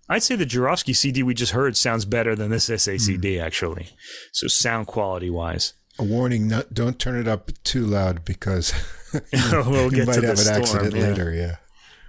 I'd 0.08 0.22
say 0.22 0.36
the 0.36 0.46
Jurowski 0.46 0.96
CD 0.96 1.22
we 1.22 1.34
just 1.34 1.52
heard 1.52 1.76
sounds 1.76 2.04
better 2.04 2.34
than 2.34 2.50
this 2.50 2.68
SACD 2.68 3.36
mm. 3.36 3.42
actually. 3.42 3.90
So 4.32 4.46
sound 4.46 4.86
quality 4.86 5.30
wise. 5.30 5.74
A 5.98 6.04
warning: 6.04 6.48
not, 6.48 6.72
don't 6.74 6.98
turn 6.98 7.18
it 7.18 7.28
up 7.28 7.50
too 7.64 7.86
loud 7.86 8.24
because 8.24 8.72
we'll 9.52 9.90
get 9.90 10.08
have 10.08 10.24
an 10.24 10.66
storm, 10.66 10.90
yeah. 10.90 11.08
later. 11.08 11.32
Yeah. 11.32 11.56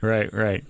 Right, 0.02 0.32
right. 0.34 0.64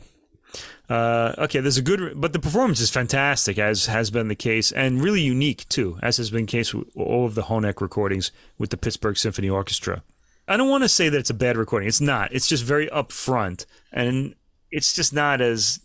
Uh, 0.90 1.36
okay, 1.38 1.60
there's 1.60 1.78
a 1.78 1.84
good, 1.84 2.20
but 2.20 2.34
the 2.34 2.40
performance 2.40 2.80
is 2.80 2.90
fantastic, 2.90 3.60
as 3.60 3.86
has 3.86 4.10
been 4.10 4.28
the 4.28 4.36
case, 4.36 4.72
and 4.72 5.02
really 5.02 5.22
unique 5.22 5.70
too, 5.70 6.00
as 6.02 6.18
has 6.18 6.32
been 6.32 6.46
the 6.46 6.52
case 6.52 6.74
with 6.74 6.88
all 6.98 7.26
of 7.26 7.36
the 7.36 7.44
Honeck 7.44 7.80
recordings 7.80 8.32
with 8.58 8.72
the 8.72 8.78
Pittsburgh 8.78 9.16
Symphony 9.16 9.50
Orchestra. 9.50 10.02
I 10.48 10.58
don't 10.58 10.70
want 10.70 10.84
to 10.84 10.90
say 10.90 11.10
that 11.10 11.20
it's 11.20 11.30
a 11.30 11.36
bad 11.36 11.58
recording. 11.58 11.88
It's 11.88 12.02
not. 12.02 12.34
It's 12.34 12.48
just 12.48 12.64
very 12.64 12.88
upfront, 12.88 13.68
and 13.92 14.34
it's 14.72 14.94
just 14.94 15.14
not 15.14 15.42
as. 15.42 15.80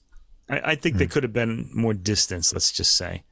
I, 0.48 0.60
I 0.72 0.74
think 0.74 0.96
mm. 0.96 0.98
there 1.00 1.08
could 1.08 1.22
have 1.22 1.34
been 1.34 1.68
more 1.74 1.92
distance. 1.92 2.54
Let's 2.54 2.72
just 2.72 2.96
say 2.96 3.24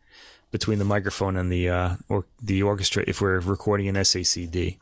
between 0.52 0.78
the 0.78 0.84
microphone 0.84 1.36
and 1.36 1.50
the 1.50 1.68
uh, 1.68 1.96
or 2.08 2.26
the 2.40 2.62
orchestra 2.62 3.02
if 3.08 3.20
we're 3.20 3.40
recording 3.40 3.88
an 3.88 3.96
SACD. 3.96 4.78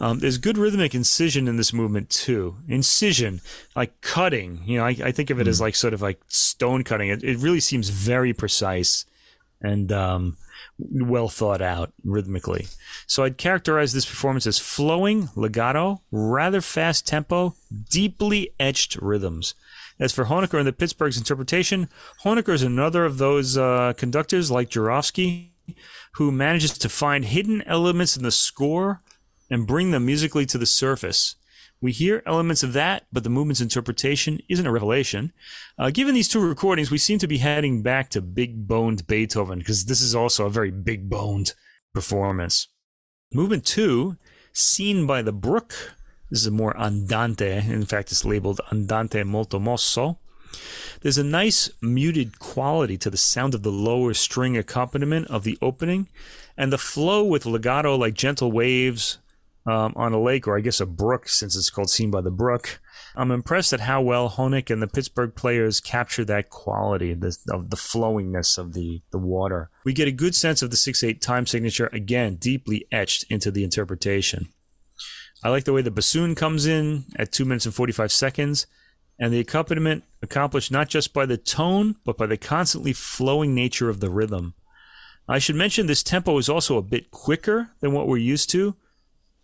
Um, 0.00 0.18
there's 0.18 0.38
good 0.38 0.58
rhythmic 0.58 0.94
incision 0.94 1.46
in 1.46 1.58
this 1.58 1.72
movement 1.72 2.10
too. 2.10 2.56
Incision, 2.66 3.42
like 3.76 4.00
cutting. 4.00 4.62
You 4.64 4.78
know, 4.78 4.86
I, 4.86 4.96
I 5.04 5.12
think 5.12 5.30
of 5.30 5.38
it 5.38 5.46
mm. 5.46 5.50
as 5.50 5.60
like 5.60 5.76
sort 5.76 5.94
of 5.94 6.02
like 6.02 6.20
stone 6.26 6.82
cutting. 6.82 7.10
It, 7.10 7.22
it 7.22 7.38
really 7.38 7.60
seems 7.60 7.90
very 7.90 8.32
precise 8.32 9.04
and 9.60 9.92
um, 9.92 10.38
well 10.78 11.28
thought 11.28 11.62
out 11.62 11.92
rhythmically. 12.02 12.66
So 13.06 13.22
I'd 13.22 13.36
characterize 13.36 13.92
this 13.92 14.06
performance 14.06 14.46
as 14.46 14.58
flowing, 14.58 15.28
legato, 15.36 16.00
rather 16.10 16.62
fast 16.62 17.06
tempo, 17.06 17.54
deeply 17.90 18.54
etched 18.58 18.96
rhythms. 18.96 19.54
As 20.02 20.12
for 20.12 20.24
Honecker 20.24 20.58
and 20.58 20.66
the 20.66 20.72
Pittsburgh's 20.72 21.16
interpretation, 21.16 21.88
Honecker 22.24 22.52
is 22.52 22.64
another 22.64 23.04
of 23.04 23.18
those 23.18 23.56
uh, 23.56 23.92
conductors 23.96 24.50
like 24.50 24.68
Jurowski 24.68 25.52
who 26.14 26.32
manages 26.32 26.76
to 26.78 26.88
find 26.88 27.24
hidden 27.24 27.62
elements 27.66 28.16
in 28.16 28.24
the 28.24 28.32
score 28.32 29.00
and 29.48 29.64
bring 29.64 29.92
them 29.92 30.04
musically 30.04 30.44
to 30.46 30.58
the 30.58 30.66
surface. 30.66 31.36
We 31.80 31.92
hear 31.92 32.20
elements 32.26 32.64
of 32.64 32.72
that, 32.72 33.06
but 33.12 33.22
the 33.22 33.30
movement's 33.30 33.60
interpretation 33.60 34.40
isn't 34.48 34.66
a 34.66 34.72
revelation. 34.72 35.32
Uh, 35.78 35.90
given 35.90 36.16
these 36.16 36.28
two 36.28 36.40
recordings, 36.40 36.90
we 36.90 36.98
seem 36.98 37.20
to 37.20 37.28
be 37.28 37.38
heading 37.38 37.84
back 37.84 38.08
to 38.10 38.20
big 38.20 38.66
boned 38.66 39.06
Beethoven, 39.06 39.60
because 39.60 39.84
this 39.84 40.00
is 40.00 40.16
also 40.16 40.46
a 40.46 40.50
very 40.50 40.72
big 40.72 41.08
boned 41.08 41.54
performance. 41.94 42.66
Movement 43.32 43.64
two, 43.64 44.16
Seen 44.52 45.06
by 45.06 45.22
the 45.22 45.32
Brook. 45.32 45.94
This 46.32 46.46
is 46.46 46.50
more 46.50 46.74
andante. 46.80 47.58
In 47.58 47.84
fact, 47.84 48.10
it's 48.10 48.24
labeled 48.24 48.62
andante 48.70 49.22
molto 49.22 49.58
mosso. 49.58 50.18
There's 51.02 51.18
a 51.18 51.24
nice 51.24 51.68
muted 51.82 52.38
quality 52.38 52.96
to 52.96 53.10
the 53.10 53.18
sound 53.18 53.54
of 53.54 53.62
the 53.62 53.70
lower 53.70 54.14
string 54.14 54.56
accompaniment 54.56 55.26
of 55.26 55.44
the 55.44 55.58
opening, 55.60 56.08
and 56.56 56.72
the 56.72 56.78
flow 56.78 57.22
with 57.22 57.44
legato 57.44 57.96
like 57.96 58.14
gentle 58.14 58.50
waves 58.50 59.18
um, 59.66 59.92
on 59.94 60.14
a 60.14 60.22
lake, 60.22 60.48
or 60.48 60.56
I 60.56 60.62
guess 60.62 60.80
a 60.80 60.86
brook, 60.86 61.28
since 61.28 61.54
it's 61.54 61.68
called 61.68 61.90
Seen 61.90 62.10
by 62.10 62.22
the 62.22 62.30
Brook. 62.30 62.80
I'm 63.14 63.30
impressed 63.30 63.74
at 63.74 63.80
how 63.80 64.00
well 64.00 64.30
Honeck 64.30 64.70
and 64.70 64.80
the 64.80 64.86
Pittsburgh 64.86 65.34
players 65.34 65.80
capture 65.80 66.24
that 66.24 66.48
quality 66.48 67.12
the, 67.12 67.36
of 67.50 67.68
the 67.68 67.76
flowingness 67.76 68.56
of 68.56 68.72
the, 68.72 69.02
the 69.10 69.18
water. 69.18 69.68
We 69.84 69.92
get 69.92 70.08
a 70.08 70.12
good 70.12 70.34
sense 70.34 70.62
of 70.62 70.70
the 70.70 70.78
6 70.78 71.04
8 71.04 71.20
time 71.20 71.46
signature, 71.46 71.90
again, 71.92 72.36
deeply 72.36 72.86
etched 72.90 73.26
into 73.28 73.50
the 73.50 73.64
interpretation. 73.64 74.48
I 75.44 75.48
like 75.48 75.64
the 75.64 75.72
way 75.72 75.82
the 75.82 75.90
bassoon 75.90 76.34
comes 76.34 76.66
in 76.66 77.04
at 77.16 77.32
2 77.32 77.44
minutes 77.44 77.66
and 77.66 77.74
45 77.74 78.12
seconds, 78.12 78.66
and 79.18 79.32
the 79.32 79.40
accompaniment 79.40 80.04
accomplished 80.22 80.70
not 80.70 80.88
just 80.88 81.12
by 81.12 81.26
the 81.26 81.36
tone, 81.36 81.96
but 82.04 82.16
by 82.16 82.26
the 82.26 82.36
constantly 82.36 82.92
flowing 82.92 83.54
nature 83.54 83.88
of 83.88 84.00
the 84.00 84.10
rhythm. 84.10 84.54
I 85.28 85.38
should 85.38 85.56
mention 85.56 85.86
this 85.86 86.02
tempo 86.02 86.38
is 86.38 86.48
also 86.48 86.76
a 86.76 86.82
bit 86.82 87.10
quicker 87.10 87.70
than 87.80 87.92
what 87.92 88.06
we're 88.06 88.18
used 88.18 88.50
to, 88.50 88.76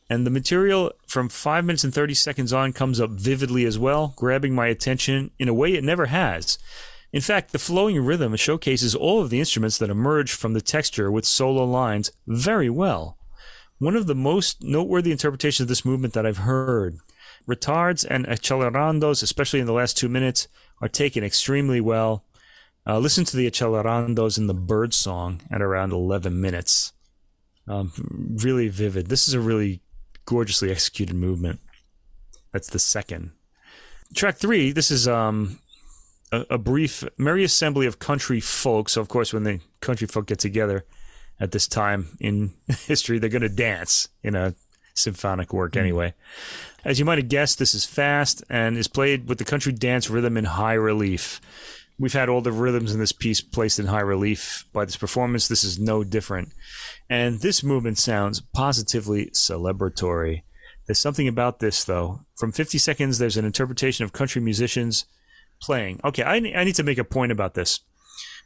and 0.09 0.25
the 0.25 0.31
material 0.31 0.93
from 1.07 1.29
5 1.29 1.65
minutes 1.65 1.85
and 1.85 1.93
30 1.93 2.15
seconds 2.15 2.53
on 2.53 2.73
comes 2.73 3.01
up 3.01 3.11
vividly 3.11 3.65
as 3.65 3.79
well, 3.79 4.15
grabbing 4.17 4.55
my 4.55 4.69
attention 4.69 5.33
in 5.39 5.49
a 5.49 5.55
way 5.55 5.75
it 5.75 5.85
never 5.85 6.07
has. 6.07 6.59
In 7.13 7.21
fact, 7.21 7.53
the 7.53 7.59
flowing 7.59 8.05
rhythm 8.05 8.37
showcases 8.37 8.95
all 8.95 9.21
of 9.21 9.31
the 9.31 9.39
instruments 9.39 9.79
that 9.79 9.91
emerge 9.91 10.33
from 10.33 10.53
the 10.53 10.61
texture 10.61 11.11
with 11.11 11.25
solo 11.25 11.65
lines 11.65 12.11
very 12.27 12.71
well. 12.71 13.18
One 13.79 13.95
of 13.95 14.07
the 14.07 14.15
most 14.15 14.63
noteworthy 14.63 15.13
interpretations 15.13 15.63
of 15.63 15.69
this 15.69 15.85
movement 15.85 16.15
that 16.15 16.27
I've 16.27 16.39
heard. 16.39 16.99
Retards 17.49 18.05
and 18.09 18.27
accelerandos, 18.27 19.23
especially 19.23 19.61
in 19.61 19.67
the 19.67 19.73
last 19.73 19.97
two 19.97 20.09
minutes, 20.09 20.49
are 20.81 20.89
taken 20.89 21.23
extremely 21.23 21.81
well. 21.81 22.25
Uh, 22.87 22.99
listen 22.99 23.25
to 23.25 23.37
the 23.37 23.49
accelerandos 23.49 24.37
in 24.37 24.47
the 24.47 24.55
bird 24.55 24.95
song 24.95 25.43
at 25.51 25.63
around 25.63 25.93
11 25.93 26.41
minutes. 26.41 26.93
Um, 27.69 27.93
really 28.43 28.69
vivid. 28.69 29.09
This 29.09 29.29
is 29.29 29.35
a 29.35 29.41
really 29.41 29.83
gorgeously 30.25 30.71
executed 30.71 31.15
movement. 31.15 31.61
That's 32.53 32.69
the 32.69 32.79
second. 32.79 33.33
Track 34.15 34.37
three, 34.37 34.73
this 34.73 34.91
is 34.91 35.07
um, 35.07 35.59
a, 36.33 36.45
a, 36.51 36.59
brief 36.59 37.05
merry 37.19 37.45
assembly 37.45 37.87
of 37.87 37.99
country 37.99 38.41
folk. 38.41 38.89
So, 38.89 39.03
of 39.03 39.09
course, 39.09 39.35
when 39.35 39.45
the 39.45 39.61
country 39.81 40.07
folk 40.07 40.27
get 40.27 40.39
together 40.39 40.87
at 41.41 41.53
this 41.53 41.67
time 41.67 42.17
in 42.21 42.55
history, 42.87 43.19
they're 43.19 43.31
going 43.31 43.43
to 43.43 43.49
dance 43.49 44.09
in 44.23 44.35
a 44.35 44.55
symphonic 44.95 45.53
work 45.53 45.73
mm. 45.73 45.81
anyway. 45.81 46.15
As 46.85 46.99
you 46.99 47.05
might 47.05 47.19
have 47.19 47.29
guessed, 47.29 47.59
this 47.59 47.75
is 47.75 47.85
fast 47.85 48.43
and 48.49 48.77
is 48.77 48.89
played 48.89 49.29
with 49.29 49.39
the 49.39 49.45
country 49.45 49.73
dance 49.73 50.11
rhythm 50.11 50.37
in 50.37 50.45
high 50.45 50.75
relief. 50.75 51.41
We've 51.99 52.13
had 52.13 52.29
all 52.29 52.41
the 52.41 52.53
rhythms 52.53 52.93
in 52.93 53.01
this 53.01 53.13
piece 53.13 53.41
placed 53.41 53.81
in 53.81 53.87
high 53.87 54.01
relief 54.01 54.65
by 54.73 54.85
this 54.85 54.97
performance. 54.97 55.49
This 55.49 55.65
is 55.65 55.79
no 55.79 56.05
different. 56.05 56.53
And 57.11 57.41
this 57.41 57.65
movement 57.65 57.99
sounds 57.99 58.41
positively 58.41 59.31
celebratory. 59.35 60.43
There's 60.87 61.01
something 61.01 61.27
about 61.27 61.59
this, 61.59 61.83
though. 61.85 62.21
From 62.37 62.53
50 62.53 62.79
seconds, 62.79 63.19
there's 63.19 63.37
an 63.37 63.45
interpretation 63.45 64.05
of 64.05 64.13
country 64.13 64.41
musicians 64.41 65.07
playing. 65.61 66.01
Okay, 66.05 66.23
I, 66.23 66.37
I 66.37 66.65
need 66.65 66.77
to 66.77 66.85
make 66.85 66.99
a 66.99 67.05
point 67.05 67.33
about 67.33 67.55
this. 67.55 67.81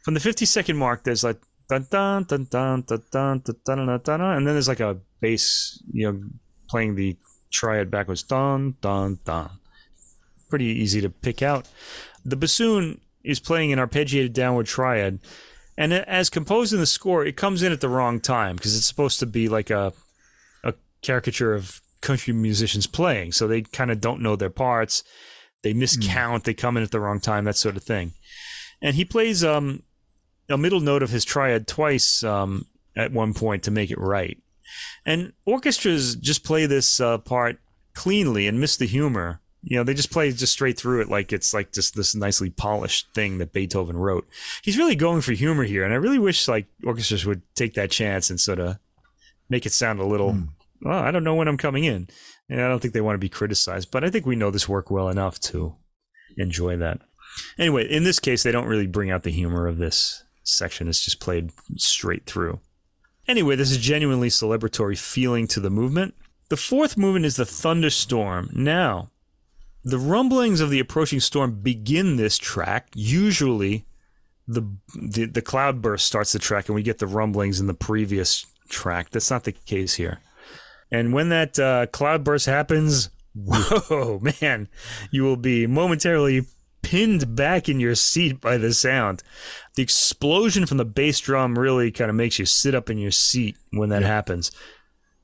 From 0.03 0.15
the 0.15 0.19
50 0.19 0.45
second 0.45 0.77
mark, 0.77 1.03
there's 1.03 1.23
like 1.23 1.39
dun 1.69 1.87
dun 1.89 2.23
dun 2.23 2.47
dun 2.49 2.83
dun 2.87 3.03
dun 3.11 3.41
dun 3.41 3.55
dun 3.65 3.85
dun 3.87 3.99
dun, 4.03 4.21
and 4.21 4.47
then 4.47 4.55
there's 4.55 4.67
like 4.67 4.79
a 4.79 4.97
bass, 5.19 5.81
you 5.91 6.11
know, 6.11 6.21
playing 6.69 6.95
the 6.95 7.17
triad 7.51 7.91
backwards, 7.91 8.23
dun 8.23 8.75
dun 8.81 9.19
dun. 9.25 9.49
Pretty 10.49 10.65
easy 10.65 11.01
to 11.01 11.09
pick 11.09 11.41
out. 11.41 11.67
The 12.25 12.35
bassoon 12.35 13.01
is 13.23 13.39
playing 13.39 13.73
an 13.73 13.79
arpeggiated 13.79 14.33
downward 14.33 14.65
triad, 14.65 15.19
and 15.77 15.93
as 15.93 16.29
composed 16.29 16.73
in 16.73 16.79
the 16.79 16.85
score, 16.85 17.25
it 17.25 17.37
comes 17.37 17.63
in 17.63 17.71
at 17.71 17.81
the 17.81 17.89
wrong 17.89 18.19
time 18.19 18.55
because 18.55 18.75
it's 18.77 18.85
supposed 18.85 19.19
to 19.19 19.25
be 19.25 19.49
like 19.49 19.69
a 19.69 19.93
a 20.63 20.73
caricature 21.01 21.53
of 21.53 21.81
country 22.01 22.33
musicians 22.33 22.85
playing, 22.85 23.31
so 23.31 23.47
they 23.47 23.61
kind 23.61 23.89
of 23.89 24.01
don't 24.01 24.21
know 24.21 24.35
their 24.35 24.49
parts. 24.49 25.03
They 25.63 25.73
miscount. 25.73 26.39
Mm. 26.39 26.43
They 26.43 26.53
come 26.53 26.77
in 26.77 26.83
at 26.83 26.91
the 26.91 26.99
wrong 26.99 27.19
time. 27.19 27.45
That 27.45 27.55
sort 27.55 27.77
of 27.77 27.83
thing. 27.83 28.13
And 28.81 28.95
he 28.95 29.05
plays 29.05 29.43
um, 29.43 29.83
a 30.49 30.57
middle 30.57 30.79
note 30.79 31.03
of 31.03 31.09
his 31.09 31.25
triad 31.25 31.67
twice 31.67 32.23
um, 32.23 32.65
at 32.95 33.11
one 33.11 33.33
point 33.33 33.63
to 33.63 33.71
make 33.71 33.91
it 33.91 33.99
right. 33.99 34.37
And 35.05 35.33
orchestras 35.45 36.15
just 36.15 36.43
play 36.43 36.65
this 36.65 36.99
uh, 36.99 37.17
part 37.19 37.59
cleanly 37.93 38.47
and 38.47 38.59
miss 38.59 38.77
the 38.77 38.85
humor. 38.85 39.41
You 39.61 39.77
know, 39.77 39.83
they 39.83 39.93
just 39.93 40.11
play 40.11 40.31
just 40.31 40.51
straight 40.51 40.77
through 40.77 41.01
it 41.01 41.09
like 41.09 41.31
it's 41.31 41.53
like 41.53 41.71
just 41.71 41.95
this 41.95 42.13
nicely 42.13 42.49
polished 42.49 43.07
thing 43.13 43.37
that 43.37 43.53
Beethoven 43.53 43.95
wrote. 43.95 44.27
He's 44.61 44.77
really 44.77 44.95
going 44.95 45.21
for 45.21 45.31
humor 45.31 45.63
here, 45.63 45.85
and 45.85 45.93
I 45.93 45.97
really 45.97 46.19
wish 46.19 46.47
like 46.49 46.67
orchestras 46.85 47.25
would 47.25 47.43
take 47.55 47.75
that 47.75 47.91
chance 47.91 48.29
and 48.29 48.39
sort 48.39 48.59
of 48.59 48.77
make 49.49 49.65
it 49.65 49.71
sound 49.71 49.99
a 49.99 50.05
little. 50.05 50.33
Mm. 50.33 50.49
Well, 50.81 50.99
I 50.99 51.11
don't 51.11 51.23
know 51.23 51.35
when 51.35 51.47
I'm 51.47 51.57
coming 51.57 51.85
in, 51.85 52.09
and 52.49 52.61
I 52.61 52.67
don't 52.67 52.81
think 52.81 52.93
they 52.93 52.99
want 52.99 53.15
to 53.15 53.19
be 53.19 53.29
criticized, 53.29 53.89
but 53.89 54.03
I 54.03 54.09
think 54.09 54.25
we 54.25 54.35
know 54.35 54.51
this 54.51 54.67
work 54.67 54.91
well 54.91 55.07
enough 55.07 55.39
to 55.41 55.77
enjoy 56.37 56.75
that. 56.77 56.99
Anyway, 57.57 57.89
in 57.89 58.03
this 58.03 58.19
case, 58.19 58.43
they 58.43 58.51
don't 58.51 58.67
really 58.67 58.87
bring 58.87 59.11
out 59.11 59.23
the 59.23 59.31
humor 59.31 59.65
of 59.65 59.77
this 59.77 60.23
section. 60.43 60.87
is 60.87 60.99
just 60.99 61.19
played 61.19 61.51
straight 61.77 62.25
through. 62.25 62.59
Anyway, 63.27 63.55
there's 63.55 63.71
a 63.71 63.79
genuinely 63.79 64.29
celebratory 64.29 64.97
feeling 64.97 65.47
to 65.47 65.59
the 65.59 65.69
movement. 65.69 66.13
The 66.49 66.57
fourth 66.57 66.97
movement 66.97 67.25
is 67.25 67.37
the 67.37 67.45
thunderstorm. 67.45 68.49
Now, 68.53 69.11
the 69.83 69.97
rumblings 69.97 70.59
of 70.59 70.69
the 70.69 70.79
approaching 70.79 71.19
storm 71.19 71.61
begin 71.61 72.17
this 72.17 72.37
track. 72.37 72.89
Usually, 72.93 73.85
the, 74.47 74.69
the 74.93 75.25
the 75.25 75.41
cloud 75.41 75.81
burst 75.81 76.05
starts 76.05 76.33
the 76.33 76.39
track, 76.39 76.67
and 76.67 76.75
we 76.75 76.83
get 76.83 76.99
the 76.99 77.07
rumblings 77.07 77.59
in 77.59 77.67
the 77.67 77.73
previous 77.73 78.45
track. 78.69 79.09
That's 79.09 79.31
not 79.31 79.45
the 79.45 79.51
case 79.51 79.95
here. 79.95 80.19
And 80.91 81.13
when 81.13 81.29
that 81.29 81.57
uh, 81.57 81.87
cloud 81.87 82.23
burst 82.23 82.45
happens, 82.45 83.09
whoa, 83.35 84.21
man, 84.41 84.67
you 85.11 85.23
will 85.23 85.37
be 85.37 85.65
momentarily 85.65 86.45
pinned 86.93 87.35
back 87.35 87.67
in 87.67 87.79
your 87.79 87.95
seat 87.95 88.39
by 88.39 88.55
the 88.55 88.71
sound. 88.71 89.23
The 89.73 89.81
explosion 89.81 90.67
from 90.67 90.77
the 90.77 90.85
bass 90.85 91.19
drum 91.19 91.57
really 91.57 91.89
kind 91.89 92.07
of 92.07 92.15
makes 92.15 92.37
you 92.37 92.45
sit 92.45 92.75
up 92.75 92.87
in 92.87 92.99
your 92.99 93.09
seat 93.09 93.57
when 93.71 93.89
that 93.89 94.03
yeah. 94.03 94.09
happens. 94.09 94.51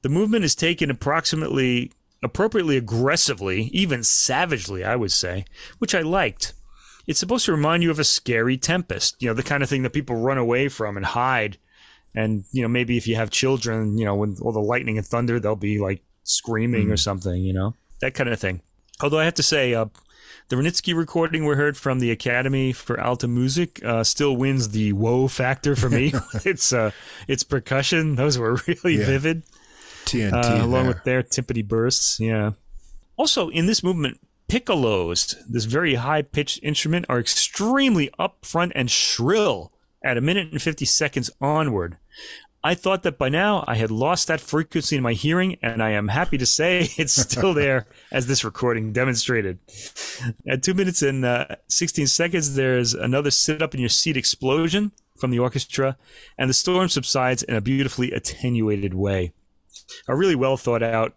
The 0.01 0.09
movement 0.09 0.43
is 0.43 0.55
taken 0.55 0.89
approximately 0.89 1.91
appropriately 2.23 2.75
aggressively, 2.75 3.65
even 3.65 4.03
savagely, 4.03 4.83
I 4.83 4.95
would 4.95 5.11
say, 5.11 5.45
which 5.77 5.93
I 5.93 6.01
liked. 6.01 6.53
It's 7.05 7.19
supposed 7.19 7.45
to 7.45 7.51
remind 7.51 7.83
you 7.83 7.91
of 7.91 7.99
a 7.99 8.03
scary 8.03 8.57
tempest, 8.57 9.21
you 9.21 9.27
know, 9.27 9.35
the 9.35 9.43
kind 9.43 9.61
of 9.61 9.69
thing 9.69 9.83
that 9.83 9.93
people 9.93 10.15
run 10.15 10.39
away 10.39 10.69
from 10.69 10.97
and 10.97 11.05
hide. 11.05 11.59
And, 12.15 12.45
you 12.51 12.63
know, 12.63 12.67
maybe 12.67 12.97
if 12.97 13.07
you 13.07 13.15
have 13.15 13.29
children, 13.29 13.95
you 13.99 14.05
know, 14.05 14.15
when 14.15 14.37
all 14.41 14.51
the 14.51 14.59
lightning 14.59 14.97
and 14.97 15.05
thunder, 15.05 15.39
they'll 15.39 15.55
be 15.55 15.77
like 15.77 16.01
screaming 16.23 16.87
mm. 16.87 16.91
or 16.91 16.97
something, 16.97 17.43
you 17.43 17.53
know, 17.53 17.75
that 18.01 18.15
kind 18.15 18.27
of 18.27 18.39
thing. 18.39 18.63
Although 19.01 19.19
I 19.19 19.25
have 19.25 19.35
to 19.35 19.43
say, 19.43 19.75
uh, 19.75 19.85
the 20.49 20.55
Wranitzky 20.55 20.95
recording 20.95 21.45
we 21.45 21.55
heard 21.55 21.77
from 21.77 21.99
the 21.99 22.09
Academy 22.09 22.73
for 22.73 22.99
Alte 22.99 23.27
Musik 23.27 23.83
uh, 23.85 24.03
still 24.03 24.35
wins 24.35 24.69
the 24.69 24.93
whoa 24.93 25.27
factor 25.27 25.75
for 25.75 25.89
me. 25.89 26.11
it's 26.43 26.73
uh, 26.73 26.91
it's 27.27 27.43
percussion; 27.43 28.15
those 28.15 28.37
were 28.37 28.55
really 28.67 28.97
yeah. 28.97 29.05
vivid. 29.05 29.43
TNT, 30.05 30.33
uh, 30.33 30.65
along 30.65 30.87
with 30.87 31.03
their 31.03 31.21
timpani 31.21 31.65
bursts. 31.65 32.19
Yeah. 32.19 32.53
Also, 33.15 33.49
in 33.49 33.67
this 33.67 33.83
movement, 33.83 34.19
piccolos, 34.49 35.35
this 35.47 35.65
very 35.65 35.95
high 35.95 36.23
pitched 36.23 36.59
instrument, 36.63 37.05
are 37.09 37.19
extremely 37.19 38.09
upfront 38.19 38.71
and 38.73 38.89
shrill 38.89 39.71
at 40.03 40.17
a 40.17 40.21
minute 40.21 40.51
and 40.51 40.61
50 40.61 40.85
seconds 40.85 41.29
onward. 41.39 41.97
I 42.63 42.75
thought 42.75 43.03
that 43.03 43.17
by 43.17 43.29
now 43.29 43.63
I 43.67 43.75
had 43.75 43.89
lost 43.89 44.27
that 44.27 44.41
frequency 44.41 44.97
in 44.97 45.03
my 45.03 45.13
hearing, 45.13 45.57
and 45.61 45.81
I 45.81 45.91
am 45.91 46.09
happy 46.09 46.37
to 46.37 46.45
say 46.45 46.89
it's 46.97 47.13
still 47.13 47.53
there, 47.53 47.87
as 48.11 48.27
this 48.27 48.43
recording 48.43 48.91
demonstrated. 48.91 49.59
At 50.47 50.63
two 50.63 50.73
minutes 50.73 51.01
and 51.01 51.23
uh, 51.23 51.55
16 51.69 52.07
seconds, 52.07 52.55
there's 52.55 52.93
another 52.93 53.31
sit 53.31 53.61
up 53.61 53.73
in 53.73 53.79
your 53.79 53.89
seat 53.89 54.17
explosion 54.17 54.91
from 55.17 55.31
the 55.31 55.39
orchestra, 55.39 55.97
and 56.37 56.49
the 56.49 56.53
storm 56.53 56.89
subsides 56.89 57.43
in 57.43 57.55
a 57.55 57.61
beautifully 57.61 58.11
attenuated 58.11 58.93
way. 58.93 59.31
A 60.07 60.15
really 60.15 60.35
well 60.35 60.57
thought 60.57 60.83
out 60.83 61.15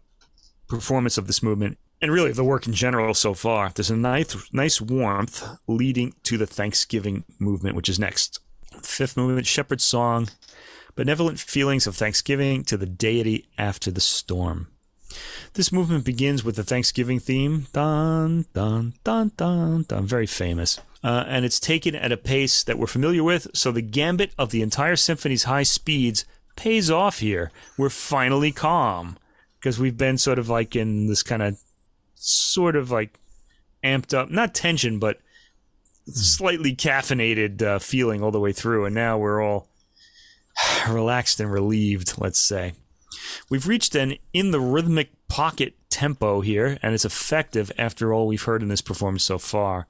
performance 0.68 1.18
of 1.18 1.26
this 1.26 1.42
movement, 1.42 1.76
and 2.00 2.12
really 2.12 2.32
the 2.32 2.44
work 2.44 2.66
in 2.66 2.72
general 2.72 3.14
so 3.14 3.34
far. 3.34 3.70
There's 3.70 3.90
a 3.90 3.96
nice, 3.96 4.36
nice 4.52 4.80
warmth 4.80 5.44
leading 5.66 6.14
to 6.24 6.38
the 6.38 6.46
Thanksgiving 6.46 7.24
movement, 7.40 7.74
which 7.74 7.88
is 7.88 7.98
next. 7.98 8.38
Fifth 8.82 9.16
movement, 9.16 9.46
Shepherd's 9.46 9.84
Song 9.84 10.28
benevolent 10.94 11.38
feelings 11.38 11.86
of 11.86 11.96
thanksgiving 11.96 12.64
to 12.64 12.76
the 12.76 12.86
deity 12.86 13.48
after 13.56 13.90
the 13.90 14.00
storm. 14.00 14.68
This 15.54 15.72
movement 15.72 16.04
begins 16.04 16.42
with 16.42 16.56
the 16.56 16.64
Thanksgiving 16.64 17.20
theme, 17.20 17.66
dun 17.72 18.46
dun 18.54 18.94
dun 19.04 19.32
dun 19.36 19.84
dun, 19.86 20.06
very 20.06 20.26
famous, 20.26 20.80
uh, 21.04 21.24
and 21.26 21.44
it's 21.44 21.60
taken 21.60 21.94
at 21.94 22.12
a 22.12 22.16
pace 22.16 22.62
that 22.64 22.78
we're 22.78 22.86
familiar 22.86 23.22
with. 23.22 23.48
So 23.52 23.70
the 23.70 23.82
gambit 23.82 24.32
of 24.38 24.50
the 24.50 24.62
entire 24.62 24.96
symphony's 24.96 25.44
high 25.44 25.64
speeds 25.64 26.24
pays 26.56 26.90
off 26.90 27.18
here. 27.18 27.50
We're 27.76 27.90
finally 27.90 28.52
calm 28.52 29.18
because 29.58 29.78
we've 29.78 29.98
been 29.98 30.16
sort 30.16 30.38
of 30.38 30.48
like 30.48 30.74
in 30.74 31.06
this 31.06 31.22
kind 31.22 31.42
of, 31.42 31.58
sort 32.14 32.76
of 32.76 32.90
like 32.90 33.18
amped 33.84 34.16
up, 34.16 34.30
not 34.30 34.54
tension, 34.54 34.98
but 34.98 35.18
slightly 36.06 36.74
caffeinated 36.74 37.60
uh, 37.62 37.78
feeling 37.78 38.22
all 38.22 38.30
the 38.30 38.40
way 38.40 38.52
through, 38.52 38.86
and 38.86 38.94
now 38.94 39.18
we're 39.18 39.42
all 39.42 39.68
relaxed 40.88 41.40
and 41.40 41.52
relieved, 41.52 42.14
let's 42.18 42.38
say. 42.38 42.74
We've 43.50 43.68
reached 43.68 43.94
an 43.94 44.16
in 44.32 44.50
the 44.50 44.60
rhythmic 44.60 45.10
pocket 45.28 45.74
tempo 45.90 46.40
here, 46.40 46.78
and 46.82 46.94
it's 46.94 47.04
effective 47.04 47.70
after 47.78 48.12
all 48.12 48.26
we've 48.26 48.42
heard 48.42 48.62
in 48.62 48.68
this 48.68 48.80
performance 48.80 49.24
so 49.24 49.38
far. 49.38 49.86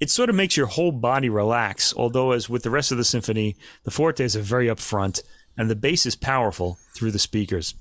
It 0.00 0.10
sort 0.10 0.30
of 0.30 0.36
makes 0.36 0.56
your 0.56 0.66
whole 0.66 0.92
body 0.92 1.28
relax, 1.28 1.94
although, 1.96 2.32
as 2.32 2.48
with 2.48 2.62
the 2.62 2.70
rest 2.70 2.90
of 2.90 2.98
the 2.98 3.04
symphony, 3.04 3.56
the 3.84 3.90
fortes 3.90 4.34
are 4.34 4.42
very 4.42 4.66
upfront, 4.66 5.22
and 5.56 5.68
the 5.68 5.76
bass 5.76 6.06
is 6.06 6.16
powerful 6.16 6.78
through 6.94 7.10
the 7.10 7.18
speakers. 7.18 7.74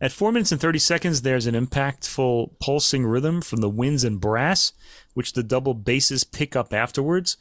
At 0.00 0.12
4 0.12 0.32
minutes 0.32 0.52
and 0.52 0.60
30 0.60 0.78
seconds, 0.78 1.22
there's 1.22 1.46
an 1.46 1.54
impactful 1.54 2.58
pulsing 2.60 3.04
rhythm 3.04 3.40
from 3.40 3.60
the 3.60 3.68
winds 3.68 4.04
and 4.04 4.20
brass, 4.20 4.72
which 5.14 5.32
the 5.32 5.42
double 5.42 5.74
basses 5.74 6.24
pick 6.24 6.54
up 6.54 6.72
afterwards. 6.72 7.36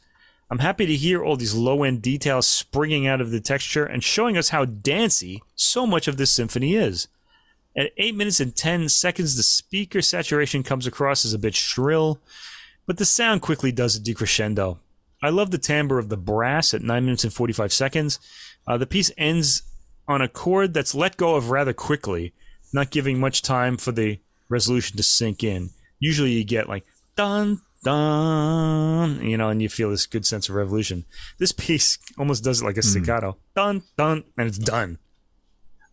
I'm 0.49 0.59
happy 0.59 0.85
to 0.85 0.95
hear 0.95 1.23
all 1.23 1.35
these 1.35 1.53
low 1.53 1.83
end 1.83 2.01
details 2.01 2.47
springing 2.47 3.05
out 3.05 3.19
of 3.19 3.31
the 3.31 3.41
texture 3.41 3.85
and 3.85 4.03
showing 4.03 4.37
us 4.37 4.49
how 4.49 4.63
dancey 4.65 5.43
so 5.55 5.85
much 5.85 6.07
of 6.07 6.17
this 6.17 6.31
symphony 6.31 6.75
is. 6.75 7.09
At 7.75 7.91
8 7.97 8.15
minutes 8.15 8.39
and 8.39 8.55
10 8.55 8.89
seconds, 8.89 9.35
the 9.35 9.43
speaker 9.43 10.01
saturation 10.01 10.63
comes 10.63 10.87
across 10.87 11.25
as 11.25 11.33
a 11.33 11.39
bit 11.39 11.53
shrill, 11.53 12.19
but 12.85 12.97
the 12.97 13.05
sound 13.05 13.41
quickly 13.41 13.71
does 13.71 13.95
a 13.95 13.99
decrescendo. 13.99 14.77
I 15.21 15.29
love 15.29 15.51
the 15.51 15.57
timbre 15.57 15.99
of 15.99 16.09
the 16.09 16.17
brass 16.17 16.73
at 16.73 16.81
9 16.81 17.05
minutes 17.05 17.23
and 17.23 17.33
45 17.33 17.73
seconds. 17.73 18.19
Uh, 18.65 18.77
the 18.77 18.87
piece 18.87 19.11
ends 19.17 19.63
on 20.07 20.21
a 20.21 20.29
chord 20.29 20.73
that's 20.73 20.95
let 20.95 21.17
go 21.17 21.35
of 21.35 21.51
rather 21.51 21.73
quickly, 21.73 22.33
not 22.71 22.89
giving 22.89 23.19
much 23.19 23.41
time 23.41 23.77
for 23.77 23.91
the 23.91 24.19
resolution 24.47 24.95
to 24.95 25.03
sink 25.03 25.43
in. 25.43 25.71
Usually 25.99 26.31
you 26.31 26.43
get 26.45 26.69
like 26.69 26.85
dun 27.15 27.61
dun, 27.83 29.21
you 29.21 29.37
know, 29.37 29.49
and 29.49 29.61
you 29.61 29.69
feel 29.69 29.89
this 29.89 30.05
good 30.05 30.25
sense 30.25 30.49
of 30.49 30.55
revolution. 30.55 31.05
This 31.37 31.51
piece 31.51 31.97
almost 32.17 32.43
does 32.43 32.61
it 32.61 32.65
like 32.65 32.77
a 32.77 32.81
hmm. 32.81 32.87
staccato, 32.87 33.31
mm. 33.31 33.37
dun 33.55 33.83
dun, 33.97 34.23
and 34.37 34.47
it's 34.47 34.57
done. 34.57 34.99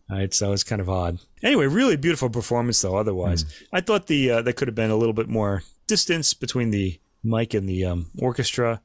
All 0.09 0.17
right, 0.17 0.33
so 0.33 0.53
it's 0.53 0.63
kind 0.63 0.81
of 0.81 0.89
odd. 0.89 1.19
Anyway, 1.41 1.65
really 1.65 1.95
beautiful 1.95 2.29
performance 2.29 2.81
though. 2.81 2.95
Otherwise, 2.95 3.43
mm. 3.43 3.63
I 3.73 3.81
thought 3.81 4.07
the 4.07 4.31
uh, 4.31 4.41
there 4.41 4.53
could 4.53 4.67
have 4.67 4.75
been 4.75 4.91
a 4.91 4.95
little 4.95 5.13
bit 5.13 5.27
more 5.27 5.63
distance 5.87 6.33
between 6.33 6.71
the 6.71 6.99
mic 7.23 7.53
and 7.53 7.67
the 7.67 7.85
um, 7.85 8.07
orchestra, 8.19 8.81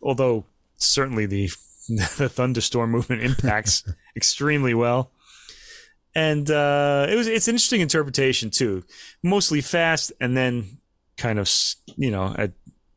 although 0.00 0.44
certainly 0.76 1.26
the 1.26 1.50
the 1.88 2.28
thunderstorm 2.28 2.90
movement 2.90 3.22
impacts 3.22 3.84
extremely 4.16 4.74
well. 4.74 5.10
And 6.14 6.50
uh, 6.50 7.06
it 7.10 7.16
was 7.16 7.26
it's 7.26 7.48
an 7.48 7.54
interesting 7.54 7.80
interpretation 7.80 8.50
too, 8.50 8.84
mostly 9.22 9.60
fast 9.60 10.12
and 10.20 10.36
then 10.36 10.78
kind 11.16 11.38
of 11.38 11.50
you 11.96 12.10
know 12.10 12.34
at 12.38 12.52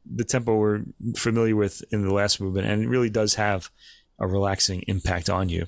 the 0.06 0.24
tempo 0.24 0.56
we're 0.56 0.82
familiar 1.16 1.56
with 1.56 1.84
in 1.92 2.04
the 2.04 2.14
last 2.14 2.42
movement, 2.42 2.68
and 2.68 2.84
it 2.84 2.88
really 2.88 3.10
does 3.10 3.36
have 3.36 3.70
a 4.18 4.28
relaxing 4.28 4.84
impact 4.88 5.30
on 5.30 5.50
you. 5.50 5.66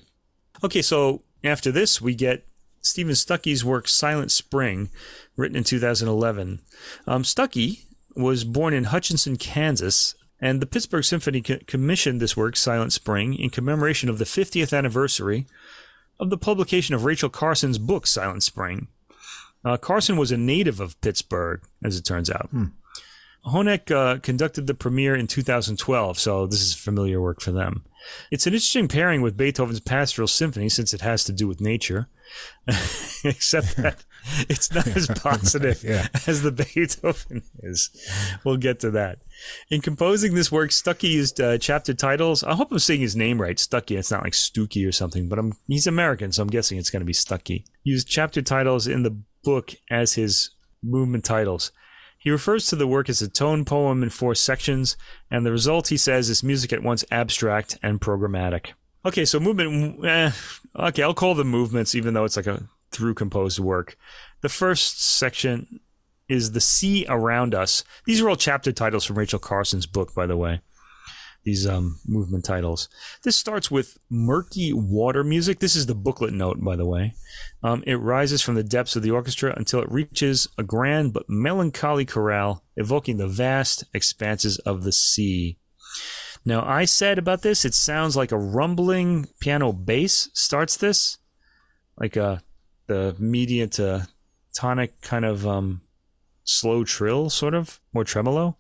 Okay, 0.64 0.82
so 0.82 1.22
after 1.44 1.72
this 1.72 2.02
we 2.02 2.16
get 2.16 2.46
Steven 2.82 3.16
Stucky's 3.16 3.64
work 3.64 3.88
Silent 3.88 4.32
Spring, 4.32 4.90
written 5.36 5.58
in 5.58 5.64
2011. 5.64 6.62
Um, 7.08 7.24
Stucky 7.24 7.86
was 8.16 8.44
born 8.44 8.74
in 8.74 8.86
Hutchinson, 8.86 9.38
Kansas, 9.38 10.16
And 10.40 10.60
the 10.60 10.66
Pittsburgh 10.66 11.04
Symphony 11.04 11.42
co- 11.42 11.60
commissioned 11.68 12.20
this 12.20 12.36
work, 12.36 12.56
Silent 12.56 12.94
Spring, 12.94 13.36
in 13.36 13.52
commemoration 13.52 14.10
of 14.10 14.18
the 14.18 14.26
50th 14.26 14.76
anniversary 14.76 15.46
of 16.20 16.30
the 16.30 16.38
publication 16.38 16.96
of 16.96 17.06
Rachel 17.06 17.30
Carson's 17.30 17.78
book, 17.78 18.08
Silent 18.08 18.44
Spring. 18.44 18.88
Uh, 19.64 19.78
Carson 19.78 20.18
was 20.18 20.32
a 20.32 20.38
native 20.38 20.80
of 20.80 21.00
Pittsburgh, 21.02 21.62
as 21.84 21.98
it 21.98 22.06
turns 22.06 22.30
out. 22.30 22.50
Hmm. 22.52 22.66
Honeck 23.46 23.90
uh, 23.90 24.20
conducted 24.20 24.68
the 24.68 24.74
premiere 24.76 25.16
in 25.16 25.26
2012, 25.28 26.20
so 26.20 26.46
this 26.46 26.62
is 26.62 26.76
familiar 26.76 27.20
work 27.20 27.42
for 27.42 27.52
them. 27.52 27.84
It's 28.30 28.46
an 28.48 28.54
interesting 28.54 28.88
pairing 28.88 29.22
with 29.22 29.38
Beethoven's 29.38 29.80
Pastoral 29.80 30.28
Symphony 30.28 30.70
since 30.70 30.94
it 30.94 31.02
has 31.02 31.24
to 31.24 31.32
do 31.32 31.48
with 31.48 31.60
nature, 31.62 32.08
except 33.24 33.78
that 33.78 34.04
it's 34.50 34.72
not 34.74 34.88
as 34.88 35.08
positive 35.08 35.84
Yeah. 35.84 36.08
as 36.28 36.44
the 36.44 36.52
Beethoven 36.52 37.42
is. 37.64 37.90
We'll 38.44 38.58
get 38.58 38.80
to 38.82 38.92
that. 38.92 39.20
In 39.72 39.82
composing 39.82 40.36
this 40.36 40.52
work, 40.52 40.72
Stucky 40.72 41.08
used 41.08 41.42
uh, 41.42 41.58
chapter 41.58 41.94
titles. 41.96 42.44
I 42.44 42.54
hope 42.54 42.72
I'm 42.72 42.80
saying 42.80 43.02
his 43.02 43.16
name 43.16 43.42
right, 43.42 43.58
Stuckey. 43.58 43.98
It's 43.98 44.12
not 44.12 44.24
like 44.24 44.34
Stuckey 44.34 44.88
or 44.88 44.92
something, 44.92 45.28
but 45.30 45.40
I'm, 45.40 45.54
he's 45.68 45.88
American, 45.88 46.32
so 46.32 46.44
I'm 46.44 46.50
guessing 46.50 46.78
it's 46.78 46.92
going 46.92 47.02
to 47.02 47.06
be 47.06 47.14
Stucky. 47.14 47.66
He 47.84 47.92
used 47.92 48.08
chapter 48.08 48.42
titles 48.44 48.86
in 48.88 49.02
the 49.04 49.18
book 49.44 49.74
as 49.90 50.14
his 50.14 50.52
movement 50.84 51.24
titles. 51.24 51.72
He 52.18 52.30
refers 52.30 52.68
to 52.68 52.76
the 52.76 52.88
work 52.88 53.10
as 53.10 53.22
a 53.22 53.28
tone 53.28 53.66
poem 53.66 54.04
in 54.04 54.10
four 54.10 54.36
sections, 54.36 54.96
and 55.32 55.46
the 55.46 55.52
result, 55.52 55.88
he 55.88 55.98
says, 55.98 56.30
is 56.30 56.44
music 56.44 56.72
at 56.72 56.84
once 56.84 57.04
abstract 57.10 57.80
and 57.82 58.00
programmatic. 58.00 58.74
Okay, 59.04 59.26
so 59.26 59.40
movement. 59.40 60.06
Eh, 60.06 60.32
okay, 60.76 61.02
I'll 61.02 61.16
call 61.16 61.34
them 61.34 61.48
movements, 61.48 61.96
even 61.96 62.14
though 62.14 62.26
it's 62.26 62.38
like 62.38 62.46
a 62.46 62.64
through 62.92 63.16
composed 63.16 63.58
work. 63.58 63.98
The 64.42 64.50
first 64.50 65.02
section 65.02 65.80
is 66.30 66.52
the 66.52 66.62
sea 66.62 67.06
around 67.10 67.56
us. 67.56 67.84
These 68.06 68.22
are 68.22 68.30
all 68.30 68.36
chapter 68.36 68.72
titles 68.72 69.04
from 69.04 69.18
Rachel 69.18 69.40
Carson's 69.40 69.88
book, 69.88 70.14
by 70.14 70.28
the 70.28 70.38
way. 70.38 70.62
These 71.44 71.66
um, 71.66 72.00
movement 72.08 72.46
titles. 72.46 72.88
This 73.24 73.36
starts 73.36 73.72
with 73.72 73.98
murky 74.10 74.74
water 74.74 75.24
music. 75.24 75.60
This 75.60 75.76
is 75.76 75.88
the 75.88 75.96
booklet 75.96 76.34
note, 76.34 76.64
by 76.64 76.76
the 76.76 76.86
way. 76.86 77.16
Um, 77.64 77.84
it 77.88 77.96
rises 77.96 78.42
from 78.42 78.56
the 78.56 78.64
depths 78.64 78.96
of 78.96 79.02
the 79.02 79.12
orchestra 79.12 79.54
until 79.58 79.82
it 79.82 79.92
reaches 79.92 80.48
a 80.58 80.64
grand 80.64 81.14
but 81.14 81.28
melancholy 81.28 82.06
chorale, 82.06 82.64
evoking 82.76 83.18
the 83.18 83.28
vast 83.28 83.86
expanses 83.94 84.60
of 84.60 84.84
the 84.84 84.92
sea. 84.92 85.58
Now, 86.46 86.64
I 86.66 86.86
said 86.86 87.18
about 87.18 87.42
this, 87.42 87.66
it 87.66 87.74
sounds 87.74 88.16
like 88.16 88.32
a 88.32 88.38
rumbling 88.38 89.28
piano 89.40 89.72
bass 89.72 90.30
starts 90.34 90.78
this, 90.78 91.18
like 91.98 92.16
a 92.16 92.44
the 92.88 93.16
mediant 93.20 93.74
to 93.74 94.08
tonic 94.54 95.02
kind 95.02 95.24
of 95.24 95.48
um, 95.48 95.82
slow 96.44 96.84
trill, 96.84 97.30
sort 97.30 97.54
of 97.54 97.80
more 97.94 98.04
tremolo, 98.04 98.58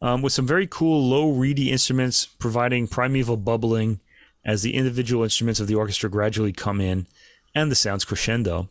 um, 0.00 0.22
with 0.22 0.32
some 0.32 0.46
very 0.46 0.66
cool 0.66 1.02
low 1.08 1.30
reedy 1.30 1.70
instruments 1.70 2.26
providing 2.26 2.86
primeval 2.86 3.36
bubbling 3.36 4.00
as 4.44 4.62
the 4.62 4.74
individual 4.74 5.24
instruments 5.24 5.60
of 5.60 5.66
the 5.66 5.74
orchestra 5.74 6.08
gradually 6.08 6.52
come 6.52 6.80
in, 6.80 7.06
and 7.54 7.70
the 7.70 7.76
sounds 7.76 8.04
crescendo. 8.04 8.68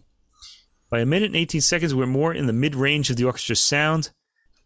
By 0.90 1.00
a 1.00 1.06
minute 1.06 1.28
and 1.28 1.36
18 1.36 1.62
seconds, 1.62 1.94
we're 1.94 2.06
more 2.06 2.34
in 2.34 2.48
the 2.48 2.54
mid 2.54 2.76
range 2.76 3.10
of 3.10 3.18
the 3.18 3.26
orchestra's 3.26 3.60
sound. 3.60 4.12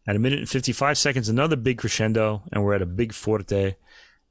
At 0.07 0.15
a 0.15 0.19
minute 0.19 0.39
and 0.39 0.49
55 0.49 0.97
seconds, 0.97 1.29
another 1.29 1.55
big 1.55 1.77
crescendo, 1.77 2.43
and 2.51 2.63
we're 2.63 2.75
at 2.75 2.81
a 2.81 2.87
big 2.87 3.13
forte 3.13 3.75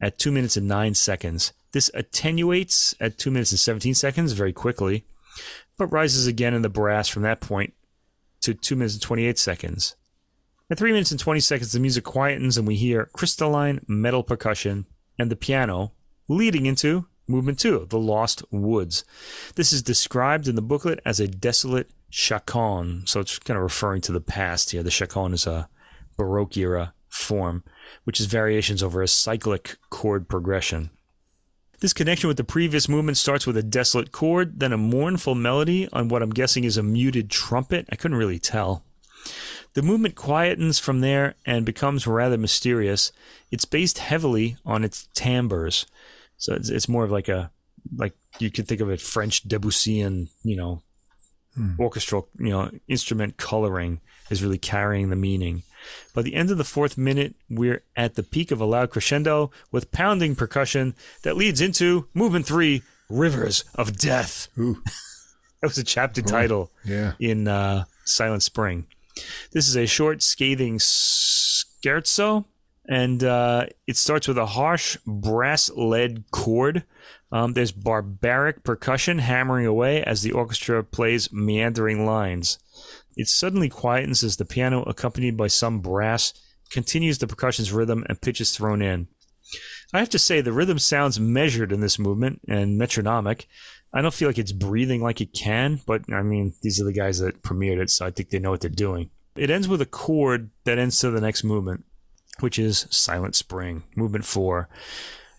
at 0.01 0.19
2 0.19 0.33
minutes 0.33 0.57
and 0.57 0.67
9 0.67 0.95
seconds. 0.95 1.53
This 1.73 1.91
attenuates 1.95 2.95
at 3.01 3.19
2 3.19 3.31
minutes 3.31 3.53
and 3.53 3.61
17 3.61 3.95
seconds 3.95 4.33
very 4.33 4.53
quickly, 4.53 5.05
but 5.79 5.87
rises 5.87 6.27
again 6.27 6.55
in 6.55 6.63
the 6.63 6.69
brass 6.69 7.09
from 7.09 7.23
that 7.23 7.41
point 7.41 7.75
to 8.41 8.55
2 8.55 8.75
minutes 8.75 8.95
and 8.95 9.03
28 9.03 9.39
seconds. 9.39 9.97
At 10.71 10.79
3 10.79 10.93
minutes 10.93 11.11
and 11.11 11.19
20 11.19 11.41
seconds, 11.41 11.73
the 11.73 11.81
music 11.81 12.05
quietens 12.05 12.57
and 12.57 12.65
we 12.65 12.77
hear 12.77 13.11
crystalline 13.13 13.81
metal 13.89 14.23
percussion 14.23 14.87
and 15.19 15.29
the 15.29 15.35
piano 15.35 15.91
leading 16.29 16.65
into 16.65 17.07
movement 17.27 17.59
2, 17.59 17.89
The 17.91 17.99
Lost 17.99 18.45
Woods. 18.53 19.05
This 19.57 19.73
is 19.73 19.83
described 19.83 20.47
in 20.47 20.55
the 20.55 20.63
booklet 20.63 21.01
as 21.05 21.19
a 21.19 21.27
desolate 21.27 21.91
chaconne, 22.09 23.03
so 23.05 23.19
it's 23.19 23.41
kind 23.41 23.57
of 23.57 23.65
referring 23.65 24.01
to 24.03 24.13
the 24.13 24.21
past 24.21 24.71
here. 24.71 24.85
The 24.85 24.93
chaconne 24.93 25.35
is 25.35 25.45
a 25.45 25.69
Baroque 26.17 26.57
era 26.57 26.95
form, 27.09 27.65
which 28.05 28.21
is 28.21 28.27
variations 28.27 28.81
over 28.81 29.03
a 29.03 29.09
cyclic 29.09 29.77
chord 29.91 30.29
progression. 30.29 30.91
This 31.81 31.93
connection 31.93 32.29
with 32.29 32.37
the 32.37 32.45
previous 32.45 32.89
movement 32.89 33.17
starts 33.17 33.45
with 33.45 33.57
a 33.57 33.63
desolate 33.65 34.13
chord, 34.13 34.61
then 34.61 34.73
a 34.73 34.79
mournful 34.79 35.35
melody 35.35 35.89
on 35.93 36.07
what 36.07 36.23
I'm 36.23 36.31
guessing 36.31 36.63
is 36.63 36.77
a 36.77 36.83
muted 36.85 37.29
trumpet. 37.29 37.89
I 37.91 37.97
couldn't 37.97 38.19
really 38.19 38.39
tell. 38.39 38.85
The 39.75 39.83
movement 39.83 40.15
quietens 40.17 40.81
from 40.81 41.01
there 41.01 41.35
and 41.47 41.65
becomes 41.65 42.07
rather 42.07 42.37
mysterious. 42.37 43.13
It's 43.51 43.65
based 43.65 43.99
heavily 43.99 44.57
on 44.65 44.85
its 44.85 45.09
timbres, 45.15 45.87
so 46.37 46.55
it's, 46.55 46.69
it's 46.69 46.89
more 46.89 47.05
of 47.05 47.11
like 47.11 47.29
a 47.29 47.51
like 47.97 48.15
you 48.39 48.51
could 48.51 48.67
think 48.67 48.81
of 48.81 48.91
it 48.91 49.01
French 49.01 49.47
Debussyan, 49.49 50.29
you 50.43 50.57
know, 50.57 50.83
orchestral, 51.79 52.29
you 52.39 52.51
know, 52.51 52.71
instrument 52.89 53.37
coloring 53.37 54.01
is 54.31 54.43
really 54.43 54.59
carrying 54.59 55.11
the 55.11 55.17
meaning. 55.17 55.63
By 56.15 56.23
the 56.23 56.35
end 56.35 56.51
of 56.51 56.59
the 56.59 56.65
fourth 56.65 56.99
minute, 56.99 57.35
we're 57.49 57.83
at 57.97 58.15
the 58.15 58.23
peak 58.23 58.51
of 58.51 58.61
a 58.61 58.65
loud 58.65 58.91
crescendo 58.91 59.51
with 59.73 59.93
pounding 59.93 60.37
percussion 60.37 60.95
that 61.23 61.37
leads 61.37 61.61
into 61.61 62.09
movement 62.15 62.47
three, 62.47 62.83
Rivers 63.09 63.65
of 63.75 63.97
Death. 63.97 64.49
Ooh, 64.59 64.83
That 65.61 65.67
was 65.67 65.79
a 65.79 65.85
chapter 65.85 66.23
title 66.23 66.71
yeah. 66.87 67.13
in 67.21 67.47
uh, 67.47 67.85
Silent 68.05 68.43
Spring. 68.43 68.87
This 69.53 69.69
is 69.69 69.77
a 69.77 69.87
short, 69.87 70.23
scathing 70.23 70.79
scherzo, 70.79 72.45
and 72.89 73.23
uh, 73.23 73.67
it 73.87 73.97
starts 73.97 74.27
with 74.27 74.39
a 74.39 74.47
harsh 74.47 74.97
brass 75.07 75.71
lead 75.71 76.25
chord. 76.31 76.85
Um, 77.33 77.53
there's 77.53 77.73
barbaric 77.73 78.65
percussion 78.65 79.19
hammering 79.19 79.67
away 79.67 80.03
as 80.03 80.23
the 80.23 80.33
orchestra 80.33 80.83
plays 80.83 81.33
meandering 81.33 82.05
lines. 82.05 82.59
It 83.17 83.29
suddenly 83.29 83.69
quietens 83.69 84.25
as 84.25 84.37
the 84.37 84.45
piano, 84.45 84.83
accompanied 84.83 85.37
by 85.37 85.49
some 85.49 85.81
brass, 85.81 86.33
continues 86.71 87.19
the 87.19 87.27
percussion's 87.27 87.73
rhythm 87.73 88.05
and 88.09 88.21
pitch 88.21 88.41
is 88.41 88.57
thrown 88.57 88.83
in. 88.83 89.09
I 89.93 89.99
have 89.99 90.11
to 90.11 90.19
say, 90.19 90.41
the 90.41 90.53
rhythm 90.53 90.79
sounds 90.79 91.19
measured 91.19 91.73
in 91.73 91.81
this 91.81 91.99
movement 91.99 92.41
and 92.49 92.79
metronomic. 92.79 93.49
I 93.93 94.03
don't 94.03 94.15
feel 94.15 94.29
like 94.29 94.39
it's 94.39 94.53
breathing 94.53 95.03
like 95.03 95.21
it 95.21 95.33
can, 95.33 95.81
but 95.87 96.03
I 96.13 96.23
mean, 96.23 96.55
these 96.63 96.81
are 96.81 96.85
the 96.85 96.93
guys 96.93 97.19
that 97.19 97.43
premiered 97.43 97.81
it, 97.81 97.91
so 97.91 98.07
I 98.07 98.11
think 98.11 98.31
they 98.31 98.39
know 98.39 98.51
what 98.51 98.61
they're 98.61 98.71
doing. 98.71 99.11
It 99.37 99.51
ends 99.51 99.69
with 99.69 99.81
a 99.81 99.87
chord 99.87 100.51
that 100.65 100.79
ends 100.79 100.99
to 101.01 101.11
the 101.11 101.21
next 101.21 101.45
movement, 101.45 101.85
which 102.41 102.59
is 102.59 102.87
Silent 102.91 103.35
Spring, 103.35 103.83
movement 103.97 104.25
four. 104.25 104.69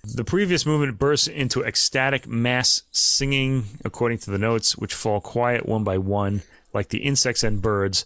The 0.03 0.23
previous 0.23 0.65
movement 0.65 0.97
bursts 0.97 1.27
into 1.27 1.63
ecstatic 1.63 2.27
mass 2.27 2.83
singing 2.91 3.65
according 3.85 4.17
to 4.19 4.31
the 4.31 4.39
notes, 4.39 4.75
which 4.75 4.93
fall 4.93 5.21
quiet 5.21 5.67
one 5.67 5.83
by 5.83 5.97
one, 5.97 6.41
like 6.73 6.89
the 6.89 7.03
insects 7.03 7.43
and 7.43 7.61
birds 7.61 8.05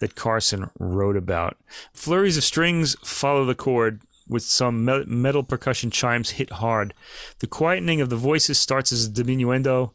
that 0.00 0.14
Carson 0.14 0.70
wrote 0.78 1.16
about. 1.16 1.56
Flurries 1.92 2.36
of 2.36 2.44
strings 2.44 2.96
follow 3.02 3.44
the 3.44 3.54
chord, 3.54 4.00
with 4.28 4.42
some 4.42 4.84
me- 4.84 5.04
metal 5.06 5.42
percussion 5.42 5.90
chimes 5.90 6.30
hit 6.30 6.50
hard. 6.50 6.94
The 7.38 7.46
quietening 7.46 8.00
of 8.00 8.10
the 8.10 8.16
voices 8.16 8.58
starts 8.58 8.92
as 8.92 9.06
a 9.06 9.10
diminuendo 9.10 9.92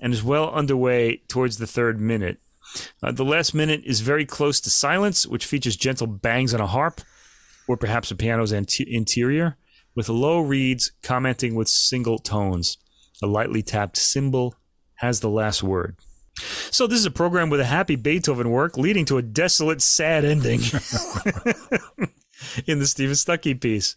and 0.00 0.12
is 0.12 0.22
well 0.22 0.50
underway 0.50 1.22
towards 1.28 1.58
the 1.58 1.66
third 1.66 2.00
minute. 2.00 2.38
Uh, 3.02 3.12
the 3.12 3.24
last 3.24 3.54
minute 3.54 3.82
is 3.84 4.00
very 4.00 4.24
close 4.24 4.60
to 4.60 4.70
silence, 4.70 5.26
which 5.26 5.46
features 5.46 5.76
gentle 5.76 6.06
bangs 6.06 6.54
on 6.54 6.60
a 6.60 6.66
harp, 6.66 7.00
or 7.68 7.76
perhaps 7.76 8.10
a 8.10 8.16
piano's 8.16 8.52
ante- 8.52 8.86
interior, 8.88 9.56
with 9.94 10.08
low 10.08 10.40
reeds 10.40 10.92
commenting 11.02 11.54
with 11.54 11.68
single 11.68 12.18
tones. 12.18 12.78
A 13.22 13.26
lightly 13.26 13.62
tapped 13.62 13.96
cymbal 13.96 14.54
has 14.96 15.20
the 15.20 15.28
last 15.28 15.62
word. 15.62 15.96
So 16.70 16.86
this 16.86 16.98
is 16.98 17.06
a 17.06 17.10
program 17.10 17.50
with 17.50 17.60
a 17.60 17.66
happy 17.66 17.94
Beethoven 17.94 18.50
work 18.50 18.78
leading 18.78 19.04
to 19.06 19.18
a 19.18 19.22
desolate, 19.22 19.82
sad 19.82 20.24
ending 20.24 20.60
in 22.66 22.78
the 22.78 22.86
Steven 22.86 23.14
Stucky 23.14 23.54
piece. 23.54 23.96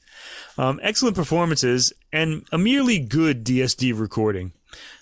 Um, 0.57 0.79
excellent 0.83 1.15
performances 1.15 1.93
and 2.11 2.45
a 2.51 2.57
merely 2.57 2.99
good 2.99 3.43
DSD 3.45 3.97
recording. 3.97 4.53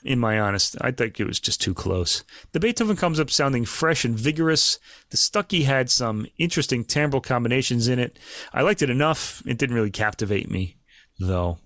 In 0.03 0.19
my 0.19 0.39
honest, 0.39 0.75
I 0.81 0.91
think 0.91 1.19
it 1.19 1.25
was 1.25 1.39
just 1.39 1.61
too 1.61 1.73
close. 1.73 2.23
The 2.51 2.59
Beethoven 2.59 2.95
comes 2.95 3.19
up 3.19 3.31
sounding 3.31 3.65
fresh 3.65 4.05
and 4.05 4.15
vigorous. 4.15 4.77
The 5.09 5.17
Stucky 5.17 5.63
had 5.63 5.89
some 5.89 6.27
interesting 6.37 6.85
timbral 6.85 7.23
combinations 7.23 7.87
in 7.87 7.97
it. 7.97 8.19
I 8.53 8.61
liked 8.61 8.83
it 8.83 8.91
enough. 8.91 9.41
It 9.47 9.57
didn't 9.57 9.75
really 9.75 9.89
captivate 9.89 10.51
me, 10.51 10.77
though. 11.19 11.57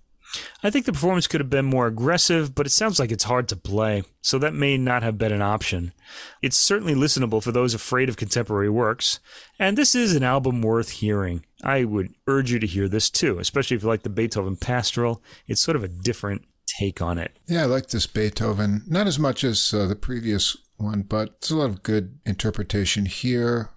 I 0.64 0.70
think 0.70 0.86
the 0.86 0.94
performance 0.94 1.28
could 1.28 1.40
have 1.40 1.50
been 1.50 1.66
more 1.66 1.88
aggressive, 1.88 2.54
but 2.54 2.66
it 2.66 2.72
sounds 2.72 3.00
like 3.00 3.12
it's 3.12 3.24
hard 3.24 3.48
to 3.50 3.56
play, 3.56 4.04
so 4.22 4.38
that 4.40 4.54
may 4.54 4.78
not 4.78 5.04
have 5.04 5.18
been 5.18 5.32
an 5.32 5.42
option. 5.42 5.94
It's 6.42 6.58
certainly 6.58 6.96
listenable 6.96 7.42
for 7.42 7.52
those 7.52 7.74
afraid 7.74 8.10
of 8.10 8.18
contemporary 8.18 8.70
works, 8.70 9.20
and 9.60 9.78
this 9.78 9.96
is 9.96 10.16
an 10.16 10.24
album 10.24 10.62
worth 10.62 10.90
hearing. 10.90 11.46
I 11.64 11.84
would 11.84 12.14
urge 12.28 12.52
you 12.52 12.60
to 12.60 12.68
hear 12.68 12.88
this 12.88 13.10
too, 13.10 13.40
especially 13.40 13.78
if 13.78 13.84
you 13.84 13.90
like 13.90 14.04
the 14.04 14.10
Beethoven 14.10 14.56
Pastoral. 14.56 15.22
It's 15.48 15.62
sort 15.62 15.76
of 15.76 15.84
a 15.84 15.88
different 15.88 16.44
take 16.80 17.02
on 17.02 17.18
it. 17.18 17.38
Yeah, 17.48 17.64
I 17.64 17.66
like 17.66 17.88
this 17.88 18.08
Beethoven. 18.08 18.84
Not 18.88 19.08
as 19.08 19.18
much 19.18 19.44
as 19.44 19.74
uh, 19.74 19.88
the 19.88 19.96
previous 19.96 20.58
one, 20.78 21.04
but 21.04 21.30
it's 21.38 21.50
a 21.50 21.56
lot 21.56 21.70
of 21.70 21.84
good 21.84 22.20
interpretation 22.26 23.06
here. 23.06 23.70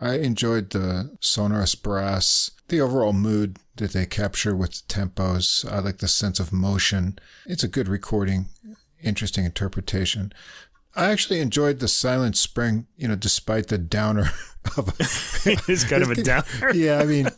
I 0.00 0.14
enjoyed 0.18 0.70
the 0.70 1.16
sonorous 1.20 1.74
brass, 1.74 2.50
the 2.68 2.80
overall 2.80 3.12
mood 3.12 3.58
that 3.76 3.92
they 3.92 4.06
capture 4.06 4.54
with 4.54 4.70
the 4.86 4.94
tempos. 4.94 5.70
I 5.70 5.80
like 5.80 5.98
the 5.98 6.08
sense 6.08 6.38
of 6.38 6.52
motion. 6.52 7.18
It's 7.46 7.64
a 7.64 7.68
good 7.68 7.88
recording, 7.88 8.46
interesting 9.02 9.44
interpretation. 9.44 10.32
I 10.94 11.10
actually 11.10 11.40
enjoyed 11.40 11.78
the 11.78 11.88
Silent 11.88 12.36
Spring, 12.36 12.86
you 12.96 13.08
know, 13.08 13.16
despite 13.16 13.68
the 13.68 13.78
downer 13.78 14.30
of 14.76 14.94
it's 15.00 15.84
kind 15.84 16.02
of 16.02 16.10
a 16.10 16.14
downer. 16.22 16.72
yeah, 16.74 16.98
I 16.98 17.04
mean, 17.04 17.28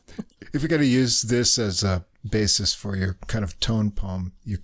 if 0.52 0.62
you're 0.62 0.68
going 0.68 0.80
to 0.82 0.86
use 0.86 1.22
this 1.22 1.58
as 1.58 1.82
a 1.82 2.04
basis 2.28 2.74
for 2.74 2.96
your 2.96 3.16
kind 3.26 3.44
of 3.44 3.58
tone 3.60 3.90
poem, 3.90 4.32
you 4.44 4.58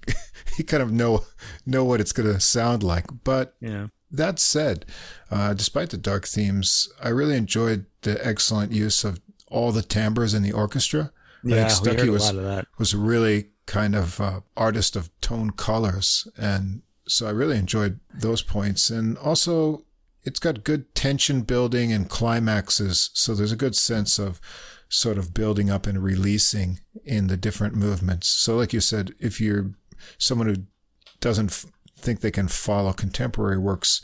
you 0.58 0.64
kind 0.64 0.82
of 0.82 0.92
know 0.92 1.24
know 1.64 1.84
what 1.84 2.00
it's 2.00 2.12
going 2.12 2.32
to 2.32 2.40
sound 2.40 2.82
like. 2.82 3.06
But 3.24 3.54
Yeah. 3.60 3.88
That 4.10 4.38
said, 4.38 4.86
uh, 5.30 5.54
despite 5.54 5.90
the 5.90 5.96
dark 5.96 6.26
themes, 6.26 6.88
I 7.02 7.08
really 7.08 7.36
enjoyed 7.36 7.86
the 8.02 8.24
excellent 8.26 8.72
use 8.72 9.04
of 9.04 9.20
all 9.48 9.72
the 9.72 9.82
timbres 9.82 10.34
in 10.34 10.42
the 10.42 10.52
orchestra. 10.52 11.12
I 11.50 11.56
Yeah, 11.56 11.68
think 11.68 11.80
we 11.82 11.90
heard 11.92 12.06
Stucky 12.06 12.08
a 12.08 12.12
was 12.12 12.22
lot 12.22 12.36
of 12.36 12.42
that. 12.44 12.68
was 12.78 12.94
really 12.94 13.50
kind 13.66 13.94
of 13.96 14.20
uh, 14.20 14.40
artist 14.56 14.96
of 14.96 15.10
tone 15.20 15.50
colors, 15.50 16.26
and 16.36 16.82
so 17.08 17.26
I 17.26 17.30
really 17.30 17.58
enjoyed 17.58 18.00
those 18.12 18.42
points. 18.42 18.90
And 18.90 19.16
also, 19.18 19.84
it's 20.22 20.40
got 20.40 20.64
good 20.64 20.94
tension 20.94 21.42
building 21.42 21.92
and 21.92 22.08
climaxes, 22.08 23.10
so 23.14 23.34
there's 23.34 23.52
a 23.52 23.56
good 23.56 23.76
sense 23.76 24.18
of 24.18 24.40
sort 24.88 25.18
of 25.18 25.34
building 25.34 25.68
up 25.70 25.86
and 25.86 26.02
releasing 26.02 26.78
in 27.04 27.26
the 27.26 27.36
different 27.36 27.74
movements. 27.74 28.28
So, 28.28 28.56
like 28.56 28.72
you 28.72 28.80
said, 28.80 29.12
if 29.18 29.40
you're 29.40 29.72
someone 30.18 30.48
who 30.48 30.56
doesn't 31.20 31.64
think 31.96 32.20
they 32.20 32.30
can 32.30 32.48
follow 32.48 32.92
contemporary 32.92 33.58
works 33.58 34.02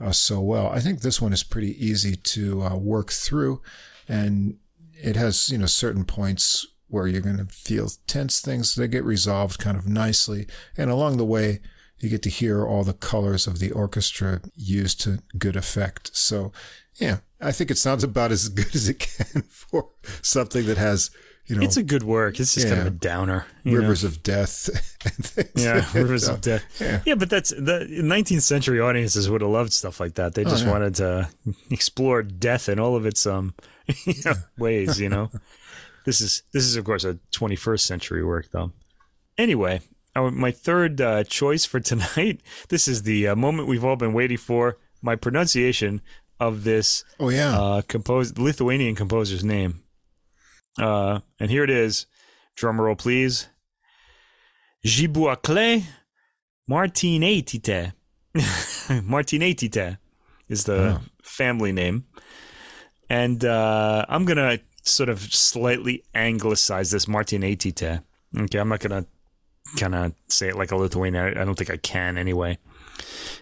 uh, 0.00 0.12
so 0.12 0.40
well, 0.40 0.68
I 0.68 0.80
think 0.80 1.00
this 1.00 1.20
one 1.20 1.32
is 1.32 1.44
pretty 1.44 1.84
easy 1.84 2.16
to 2.16 2.62
uh, 2.62 2.76
work 2.76 3.10
through, 3.10 3.62
and 4.08 4.56
it 4.92 5.16
has 5.16 5.50
you 5.50 5.58
know 5.58 5.66
certain 5.66 6.04
points 6.04 6.66
where 6.88 7.06
you're 7.06 7.20
going 7.20 7.38
to 7.38 7.46
feel 7.46 7.88
tense 8.06 8.40
things 8.40 8.74
that 8.74 8.88
get 8.88 9.04
resolved 9.04 9.58
kind 9.58 9.76
of 9.76 9.86
nicely, 9.86 10.46
and 10.76 10.90
along 10.90 11.16
the 11.16 11.24
way 11.24 11.60
you 12.00 12.08
get 12.08 12.22
to 12.24 12.30
hear 12.30 12.66
all 12.66 12.82
the 12.82 12.92
colors 12.92 13.46
of 13.46 13.60
the 13.60 13.70
orchestra 13.70 14.40
used 14.56 15.00
to 15.00 15.20
good 15.38 15.56
effect. 15.56 16.10
So, 16.14 16.52
yeah, 16.96 17.18
I 17.40 17.52
think 17.52 17.70
it 17.70 17.78
sounds 17.78 18.02
about 18.02 18.32
as 18.32 18.48
good 18.48 18.74
as 18.74 18.88
it 18.88 18.98
can 18.98 19.42
for 19.48 19.90
something 20.22 20.66
that 20.66 20.76
has 20.76 21.10
you 21.46 21.56
know 21.56 21.62
It's 21.62 21.76
a 21.76 21.82
good 21.82 22.02
work. 22.02 22.40
It's 22.40 22.54
just 22.54 22.66
kind 22.68 22.80
of 22.80 22.86
a 22.86 22.90
downer. 22.90 23.46
you 23.64 23.72
know? 23.72 23.80
rivers 23.80 24.04
of 24.04 24.22
death 24.22 24.68
and 25.04 25.24
things. 25.26 25.64
Yeah, 25.64 25.84
rivers 25.94 26.26
So, 26.26 26.34
of 26.34 26.40
death. 26.40 26.64
yeah. 26.80 27.00
Yeah. 27.04 27.14
but 27.16 27.28
that's 27.30 27.50
the 27.50 27.86
19th 27.90 28.42
century 28.42 28.80
audiences 28.80 29.28
would 29.28 29.40
have 29.42 29.50
loved 29.50 29.72
stuff 29.72 30.00
like 30.00 30.14
that. 30.14 30.34
They 30.34 30.44
just 30.44 30.64
Oh, 30.64 30.66
yeah. 30.66 30.72
wanted 30.72 30.94
to 30.96 31.28
explore 31.70 32.22
death 32.22 32.68
in 32.68 32.78
all 32.78 32.96
of 32.96 33.06
its 33.06 33.26
um 33.26 33.54
you 34.06 34.14
know, 34.24 34.34
ways. 34.58 35.00
You 35.00 35.08
know, 35.10 35.30
this 36.06 36.20
is 36.20 36.42
this 36.52 36.64
is 36.64 36.76
of 36.76 36.84
course 36.84 37.04
a 37.04 37.14
21st 37.32 37.80
century 37.80 38.24
work 38.24 38.48
though. 38.50 38.72
Anyway, 39.36 39.80
our, 40.16 40.30
my 40.30 40.50
third 40.52 41.00
uh, 41.00 41.24
choice 41.24 41.64
for 41.64 41.80
tonight. 41.80 42.40
This 42.68 42.88
is 42.88 43.02
the 43.02 43.28
uh, 43.28 43.34
moment 43.36 43.68
we've 43.68 43.84
all 43.84 43.96
been 43.96 44.12
waiting 44.12 44.38
for. 44.38 44.78
My 45.02 45.16
pronunciation 45.16 46.00
of 46.40 46.64
this 46.64 47.04
Oh 47.20 47.28
yeah. 47.28 47.58
uh, 47.60 47.82
compose 47.82 48.38
Lithuanian 48.38 48.94
composer's 48.94 49.44
name. 49.44 49.82
Uh, 50.78 51.20
and 51.38 51.50
here 51.50 51.64
it 51.64 51.70
is. 51.70 52.06
Drum 52.56 52.80
roll, 52.80 52.96
please. 52.96 53.48
Žibuoklė 54.84 55.84
Martinaitytė. 56.70 57.92
Martinaitytė 59.14 59.98
is 60.48 60.64
the 60.64 60.78
Oh. 60.96 61.00
family 61.22 61.72
name. 61.72 62.04
And 63.08 63.44
uh, 63.44 64.04
I'm 64.08 64.24
going 64.24 64.36
to 64.38 64.60
sort 64.82 65.08
of 65.08 65.20
slightly 65.20 66.04
anglicize 66.14 66.90
this 66.90 67.06
Martinaitytė. 67.06 68.02
Okay, 68.38 68.58
I'm 68.58 68.68
not 68.68 68.80
going 68.80 69.04
to 69.04 69.08
kind 69.80 69.94
of 69.94 70.12
say 70.28 70.48
it 70.48 70.56
like 70.56 70.72
a 70.72 70.76
Lithuanian. 70.76 71.24
I 71.24 71.40
I 71.40 71.44
don't 71.44 71.54
think 71.56 71.70
I 71.70 71.76
can 71.76 72.18
anyway. 72.18 72.58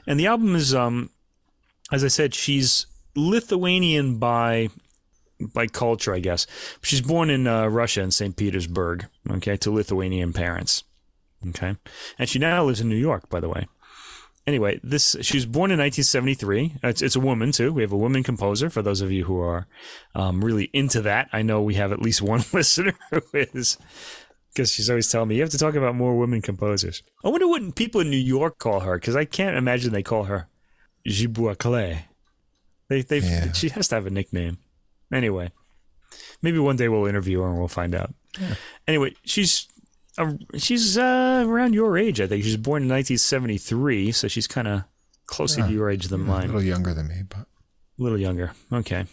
And 0.06 0.18
the 0.20 0.26
album 0.26 0.54
is, 0.56 0.74
um, 0.74 1.10
as 1.90 2.04
I 2.04 2.08
said, 2.08 2.34
she's 2.34 2.86
Lithuanian 3.16 4.18
by 4.18 4.68
by 5.54 5.66
culture, 5.66 6.14
I 6.14 6.20
guess. 6.20 6.46
She's 6.82 7.00
born 7.00 7.30
in 7.30 7.46
uh, 7.46 7.66
Russia 7.68 8.02
in 8.02 8.10
St. 8.10 8.36
Petersburg, 8.36 9.06
okay, 9.30 9.56
to 9.58 9.70
Lithuanian 9.70 10.32
parents. 10.32 10.84
Okay. 11.48 11.76
And 12.18 12.28
she 12.28 12.38
now 12.38 12.64
lives 12.64 12.80
in 12.80 12.88
New 12.88 12.96
York, 12.96 13.28
by 13.28 13.40
the 13.40 13.48
way. 13.48 13.66
Anyway, 14.46 14.80
this 14.82 15.16
she 15.22 15.36
was 15.36 15.46
born 15.46 15.70
in 15.70 15.78
1973. 15.78 16.78
It's, 16.82 17.00
it's 17.02 17.14
a 17.16 17.20
woman 17.20 17.52
too. 17.52 17.72
We 17.72 17.82
have 17.82 17.92
a 17.92 17.96
woman 17.96 18.22
composer. 18.24 18.68
For 18.70 18.82
those 18.82 19.00
of 19.00 19.12
you 19.12 19.24
who 19.24 19.38
are 19.40 19.66
um, 20.16 20.44
really 20.44 20.64
into 20.72 21.00
that, 21.02 21.28
I 21.32 21.42
know 21.42 21.62
we 21.62 21.74
have 21.74 21.92
at 21.92 22.02
least 22.02 22.22
one 22.34 22.42
listener 22.52 22.94
who 23.10 23.22
is, 23.32 23.78
because 24.52 24.72
she's 24.72 24.90
always 24.90 25.08
telling 25.10 25.28
me 25.28 25.36
you 25.36 25.42
have 25.42 25.50
to 25.50 25.58
talk 25.58 25.76
about 25.76 25.94
more 25.94 26.16
women 26.18 26.42
composers. 26.42 27.02
I 27.24 27.28
wonder 27.28 27.46
what 27.46 27.74
people 27.76 28.00
in 28.00 28.10
New 28.10 28.16
York 28.16 28.58
call 28.58 28.80
her, 28.80 28.98
because 28.98 29.14
I 29.14 29.24
can't 29.24 29.56
imagine 29.56 29.92
they 29.92 30.02
call 30.02 30.24
her 30.24 30.48
Žibuoklė. 31.08 32.04
They 32.88 33.02
they 33.02 33.18
Yeah. 33.18 33.52
she 33.52 33.68
has 33.70 33.88
to 33.88 33.94
have 33.96 34.06
a 34.06 34.10
nickname. 34.10 34.58
Anyway, 35.12 35.50
maybe 36.40 36.58
one 36.58 36.76
day 36.76 36.88
we'll 36.88 37.06
interview 37.06 37.40
her 37.40 37.48
and 37.48 37.58
we'll 37.58 37.68
find 37.68 37.94
out. 37.94 38.14
Anyway, 38.88 39.14
she's 39.24 39.68
uh, 40.18 40.32
she's 40.56 40.96
uh, 40.98 41.44
around 41.46 41.74
your 41.74 41.96
age, 41.98 42.20
I 42.20 42.26
think. 42.26 42.44
She's 42.44 42.56
born 42.56 42.82
in 42.82 42.88
1973, 42.88 44.12
so 44.12 44.28
she's 44.28 44.46
kind 44.46 44.68
of 44.68 44.84
closer 45.26 45.60
Yeah. 45.60 45.66
to 45.68 45.72
your 45.72 45.90
age 45.90 46.08
than 46.08 46.22
a 46.22 46.24
mine. 46.24 46.44
A 46.44 46.46
little 46.46 46.62
younger 46.62 46.94
than 46.94 47.08
me, 47.08 47.22
but 47.28 47.46
A 47.98 48.02
little 48.02 48.18
younger. 48.18 48.52
Okay. 48.72 49.04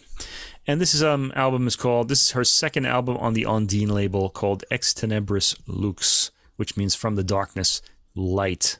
And 0.66 0.80
this 0.80 0.94
is 0.94 1.02
um 1.02 1.32
album 1.36 1.66
is 1.66 1.76
called 1.76 2.08
this 2.08 2.24
is 2.24 2.30
her 2.32 2.44
second 2.44 2.86
album 2.86 3.16
on 3.18 3.34
the 3.34 3.44
Ondine 3.44 3.90
label 3.90 4.28
called 4.30 4.64
Ex 4.70 4.92
Tenebris 4.94 5.56
Lux, 5.66 6.30
which 6.56 6.76
means 6.76 6.94
from 6.94 7.14
the 7.16 7.24
darkness 7.24 7.82
light. 8.14 8.78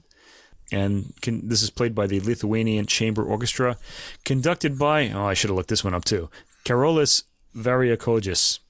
And 0.72 1.12
can, 1.20 1.48
this 1.48 1.62
is 1.62 1.70
played 1.70 1.94
by 1.96 2.06
the 2.06 2.20
Lithuanian 2.20 2.86
Chamber 2.86 3.24
Orchestra, 3.24 3.76
conducted 4.24 4.78
by 4.78 5.10
oh 5.10 5.24
I 5.26 5.34
should 5.34 5.50
have 5.50 5.56
looked 5.56 5.70
this 5.70 5.82
one 5.84 5.94
up 5.94 6.04
too, 6.04 6.30
Karolis 6.64 7.24
Variakojis. 7.56 8.60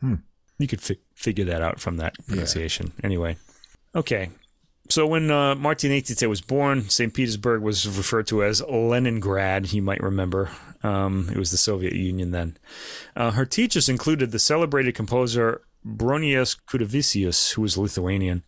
Hmm. 0.00 0.14
You 0.58 0.68
could 0.68 0.80
fi- 0.80 0.98
figure 1.14 1.44
that 1.44 1.62
out 1.62 1.80
from 1.80 1.96
that 1.98 2.14
pronunciation. 2.26 2.92
Anyway, 3.02 3.36
okay. 3.94 4.30
So 4.90 5.06
when 5.06 5.30
uh, 5.30 5.54
Martinaitytė 5.54 6.28
was 6.28 6.42
born, 6.42 6.90
St. 6.90 7.14
Petersburg 7.14 7.62
was 7.62 7.86
referred 7.86 8.26
to 8.26 8.44
as 8.44 8.60
Leningrad. 8.62 9.72
You 9.72 9.80
might 9.82 10.02
remember. 10.02 10.50
Um, 10.82 11.30
it 11.30 11.38
was 11.38 11.50
the 11.50 11.56
Soviet 11.56 11.94
Union 11.94 12.30
then. 12.30 12.58
Uh, 13.16 13.30
her 13.30 13.46
teachers 13.46 13.88
included 13.88 14.30
the 14.30 14.38
celebrated 14.38 14.94
composer 14.94 15.62
Bronius 15.86 16.56
Kutavičius, 16.66 17.54
who 17.54 17.62
was 17.62 17.78
Lithuanian, 17.78 18.42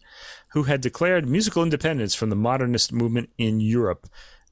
who 0.53 0.65
had 0.65 0.81
declared 0.83 1.29
musical 1.29 1.63
independence 1.63 2.15
from 2.15 2.29
the 2.31 2.37
modernist 2.37 2.93
movement 2.93 3.31
in 3.39 3.61
Europe. 3.61 4.07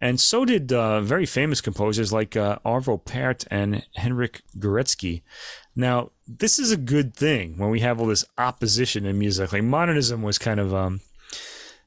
And 0.05 0.21
so 0.21 0.45
did 0.45 0.71
uh, 0.71 1.01
very 1.01 1.25
famous 1.25 1.63
composers 1.63 2.13
like 2.13 2.37
uh, 2.37 2.59
Arvo 2.63 3.03
Pärt 3.03 3.47
and 3.51 3.87
Henryk 3.99 4.43
Górecki. 4.59 5.23
Now, 5.75 6.11
this 6.29 6.59
is 6.59 6.71
a 6.71 6.77
good 6.77 7.17
thing 7.17 7.57
when 7.57 7.71
we 7.71 7.81
have 7.81 7.99
all 7.99 8.07
this 8.09 8.27
opposition 8.37 9.07
in 9.07 9.19
music. 9.19 9.55
Like 9.55 9.63
modernism 9.63 10.21
was 10.21 10.37
kind 10.37 10.61
of 10.61 10.75
um, 10.75 11.01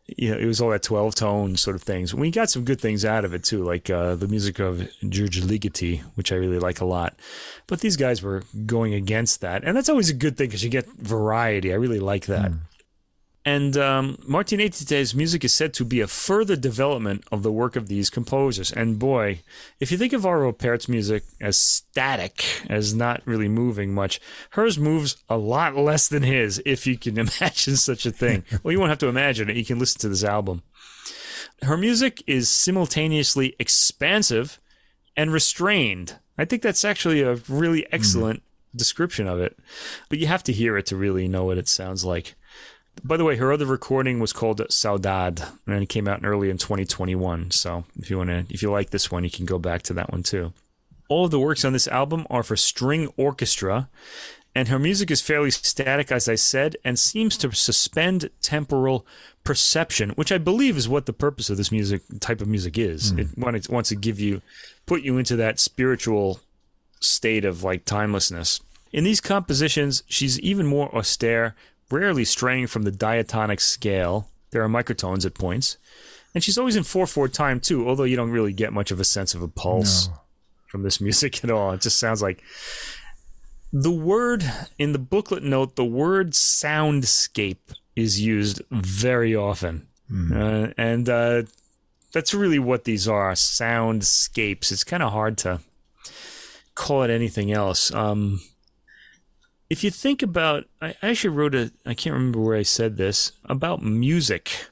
you 0.07 0.31
know, 0.31 0.37
it 0.39 0.45
was 0.45 0.59
all 0.59 0.71
that 0.71 0.81
12 0.81 1.13
tone 1.13 1.57
sort 1.57 1.75
of 1.75 1.83
things. 1.83 2.15
We 2.15 2.31
got 2.31 2.49
some 2.49 2.65
good 2.65 2.81
things 2.81 3.05
out 3.05 3.23
of 3.23 3.35
it 3.35 3.43
too, 3.43 3.63
like 3.63 3.87
uh, 3.91 4.15
the 4.15 4.27
music 4.27 4.57
of 4.57 4.89
George 5.07 5.39
Ligeti, 5.39 6.01
which 6.15 6.31
I 6.31 6.37
really 6.37 6.57
like 6.57 6.81
a 6.81 6.85
lot. 6.85 7.19
But 7.67 7.81
these 7.81 7.97
guys 7.97 8.23
were 8.23 8.41
going 8.65 8.95
against 8.95 9.41
that. 9.41 9.63
And 9.63 9.77
that's 9.77 9.89
always 9.89 10.09
a 10.09 10.15
good 10.15 10.37
thing 10.37 10.47
because 10.47 10.63
you 10.63 10.71
get 10.71 10.87
variety. 10.87 11.71
I 11.71 11.75
really 11.75 11.99
like 11.99 12.25
that. 12.25 12.51
And 13.47 13.77
um, 13.77 14.17
Martinaitytė's 14.29 15.15
music 15.15 15.45
is 15.45 15.53
said 15.53 15.73
to 15.75 15.85
be 15.85 16.01
a 16.01 16.07
further 16.07 16.57
development 16.57 17.23
of 17.31 17.43
the 17.43 17.51
work 17.51 17.77
of 17.77 17.87
these 17.87 18.09
composers. 18.09 18.73
And 18.73 18.99
boy, 18.99 19.39
if 19.79 19.89
you 19.89 19.97
think 19.97 20.11
of 20.11 20.23
Arvo 20.23 20.51
Pärt's 20.51 20.89
music 20.89 21.23
as 21.39 21.57
static, 21.57 22.43
as 22.69 22.93
not 22.93 23.21
really 23.23 23.47
moving 23.47 23.93
much, 23.93 24.19
hers 24.49 24.77
moves 24.77 25.15
a 25.29 25.37
lot 25.37 25.77
less 25.77 26.09
than 26.09 26.23
his, 26.23 26.61
if 26.65 26.85
you 26.85 26.97
can 26.97 27.17
imagine 27.17 27.77
such 27.77 28.05
a 28.05 28.11
thing. 28.11 28.43
well, 28.63 28.73
you 28.73 28.79
won't 28.79 28.89
have 28.89 28.99
to 28.99 29.07
imagine 29.07 29.49
it. 29.49 29.55
You 29.55 29.63
can 29.63 29.79
listen 29.79 30.01
to 30.01 30.09
this 30.09 30.25
album. 30.25 30.61
Her 31.61 31.77
music 31.77 32.21
is 32.27 32.49
simultaneously 32.49 33.55
expansive 33.59 34.59
and 35.15 35.31
restrained. 35.31 36.17
I 36.37 36.43
think 36.43 36.63
that's 36.63 36.83
actually 36.83 37.21
a 37.21 37.35
really 37.47 37.87
excellent 37.93 38.43
description 38.75 39.25
of 39.25 39.39
it. 39.39 39.57
But 40.09 40.19
you 40.19 40.27
have 40.27 40.43
to 40.43 40.51
hear 40.51 40.77
it 40.77 40.85
to 40.87 40.97
really 40.97 41.29
know 41.29 41.45
what 41.45 41.57
it 41.57 41.69
sounds 41.69 42.03
like. 42.03 42.35
By 43.03 43.17
the 43.17 43.23
way, 43.23 43.35
her 43.37 43.51
other 43.51 43.65
recording 43.65 44.19
was 44.19 44.33
called 44.33 44.59
Saudade, 44.69 45.47
and 45.65 45.83
it 45.83 45.89
came 45.89 46.07
out 46.07 46.23
early 46.23 46.49
in 46.49 46.57
2021. 46.57 47.51
So 47.51 47.85
if 47.99 48.09
you 48.09 48.17
want 48.17 48.29
to, 48.29 48.45
if 48.49 48.61
you 48.61 48.71
like 48.71 48.89
this 48.89 49.11
one, 49.11 49.23
you 49.23 49.29
can 49.29 49.45
go 49.45 49.59
back 49.59 49.81
to 49.83 49.93
that 49.93 50.11
one 50.11 50.23
too. 50.23 50.53
All 51.09 51.25
of 51.25 51.31
the 51.31 51.39
works 51.39 51.63
on 51.63 51.73
this 51.73 51.87
album 51.87 52.27
are 52.29 52.43
for 52.43 52.57
string 52.57 53.11
orchestra, 53.15 53.89
and 54.53 54.67
her 54.67 54.79
music 54.79 55.11
is 55.11 55.21
fairly 55.21 55.51
static, 55.51 56.11
as 56.11 56.27
I 56.27 56.35
said, 56.35 56.75
and 56.83 56.97
seems 56.97 57.37
to 57.37 57.51
suspend 57.53 58.29
temporal 58.41 59.05
perception, 59.43 60.09
which 60.11 60.31
I 60.31 60.37
believe 60.37 60.77
is 60.77 60.89
what 60.89 61.05
the 61.05 61.13
purpose 61.13 61.49
of 61.49 61.57
this 61.57 61.71
music 61.71 62.01
type 62.19 62.41
of 62.41 62.47
music 62.47 62.77
is. 62.77 63.11
Hmm. 63.11 63.19
It, 63.19 63.27
when 63.35 63.55
it 63.55 63.69
wants 63.69 63.89
to 63.89 63.95
give 63.95 64.19
you, 64.19 64.41
put 64.85 65.03
you 65.03 65.17
into 65.17 65.35
that 65.35 65.59
spiritual 65.59 66.39
state 66.99 67.45
of 67.45 67.63
like 67.63 67.85
timelessness. 67.85 68.59
In 68.91 69.03
these 69.03 69.21
compositions, 69.21 70.03
she's 70.07 70.39
even 70.39 70.65
more 70.65 70.93
austere, 70.95 71.55
rarely 71.89 72.25
straying 72.25 72.67
from 72.67 72.83
the 72.83 72.91
diatonic 72.91 73.59
scale. 73.59 74.29
There 74.51 74.63
are 74.63 74.69
microtones 74.69 75.25
at 75.25 75.33
points. 75.33 75.77
And 76.33 76.43
she's 76.43 76.57
always 76.57 76.75
in 76.75 76.83
4 76.83 77.07
4 77.07 77.27
time 77.29 77.59
too, 77.59 77.87
although 77.87 78.03
you 78.03 78.15
don't 78.15 78.29
really 78.29 78.53
get 78.53 78.73
much 78.73 78.91
of 78.91 78.99
a 78.99 79.03
sense 79.03 79.33
of 79.33 79.41
a 79.41 79.47
pulse 79.47 80.07
No. 80.07 80.13
from 80.67 80.83
this 80.83 81.01
music 81.07 81.43
at 81.43 81.49
all. 81.49 81.71
It 81.71 81.81
just 81.81 81.97
sounds 81.99 82.21
like 82.21 82.43
the 83.73 83.91
word 83.91 84.43
in 84.77 84.91
the 84.93 84.99
booklet 84.99 85.43
note, 85.43 85.75
the 85.75 85.85
word 85.85 86.31
soundscape 86.31 87.57
is 87.95 88.19
used 88.21 88.61
very 88.71 89.35
often. 89.35 89.87
Uh, 90.31 90.67
and 90.77 91.09
uh, 91.09 91.43
that's 92.13 92.33
really 92.33 92.59
what 92.59 92.85
these 92.85 93.07
are 93.09 93.33
soundscapes. 93.33 94.71
It's 94.71 94.85
kind 94.85 95.03
of 95.03 95.11
hard 95.11 95.37
to 95.39 95.59
call 96.75 97.03
it 97.03 97.09
anything 97.09 97.51
else. 97.51 97.93
Um, 97.93 98.39
if 99.69 99.83
you 99.83 99.91
think 99.91 100.21
about, 100.21 100.65
I 100.81 100.95
actually 101.01 101.31
wrote 101.35 101.55
a, 101.55 101.71
I 101.85 101.93
can't 101.93 102.13
remember 102.13 102.39
where 102.39 102.57
I 102.57 102.63
said 102.63 102.97
this, 102.97 103.31
about 103.45 103.81
music. 103.83 104.67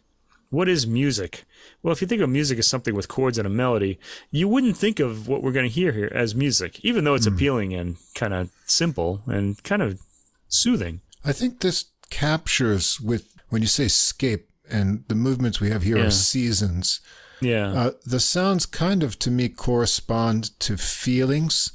What 0.50 0.70
is 0.70 0.88
music? 0.88 1.44
Well, 1.84 1.92
if 1.92 2.02
you 2.02 2.08
think 2.08 2.22
of 2.22 2.30
music 2.30 2.58
as 2.60 2.68
something 2.68 2.96
with 2.96 3.08
chords 3.08 3.38
and 3.38 3.46
a 3.46 3.50
melody, 3.50 4.00
you 4.32 4.48
wouldn't 4.48 4.78
think 4.78 5.00
of 5.00 5.28
what 5.28 5.44
we're 5.44 5.52
going 5.52 5.68
to 5.68 5.74
hear 5.74 5.92
here 5.92 6.12
as 6.14 6.34
music, 6.34 6.80
even 6.84 7.04
though 7.04 7.14
it's 7.16 7.26
appealing 7.26 7.74
and 7.74 7.98
kind 8.16 8.34
of 8.34 8.50
simple 8.66 9.22
and 9.28 9.62
kind 9.64 9.82
of 9.82 10.00
soothing. 10.48 11.02
I 11.24 11.32
think 11.34 11.60
this 11.60 11.86
captures 12.10 13.02
with 13.02 13.34
when 13.50 13.62
you 13.62 13.68
say 13.68 13.88
scape 13.88 14.50
and 14.70 15.04
the 15.10 15.16
movements 15.16 15.60
we 15.60 15.70
have 15.72 15.84
here 15.84 15.98
Yeah. 15.98 16.06
are 16.06 16.12
seasons. 16.12 17.02
Yeah. 17.42 17.72
Uh, 17.74 17.92
the 18.06 18.20
sounds 18.20 18.66
kind 18.66 19.04
of 19.04 19.20
to 19.20 19.30
me 19.32 19.50
correspond 19.50 20.58
to 20.62 20.78
feelings 20.78 21.72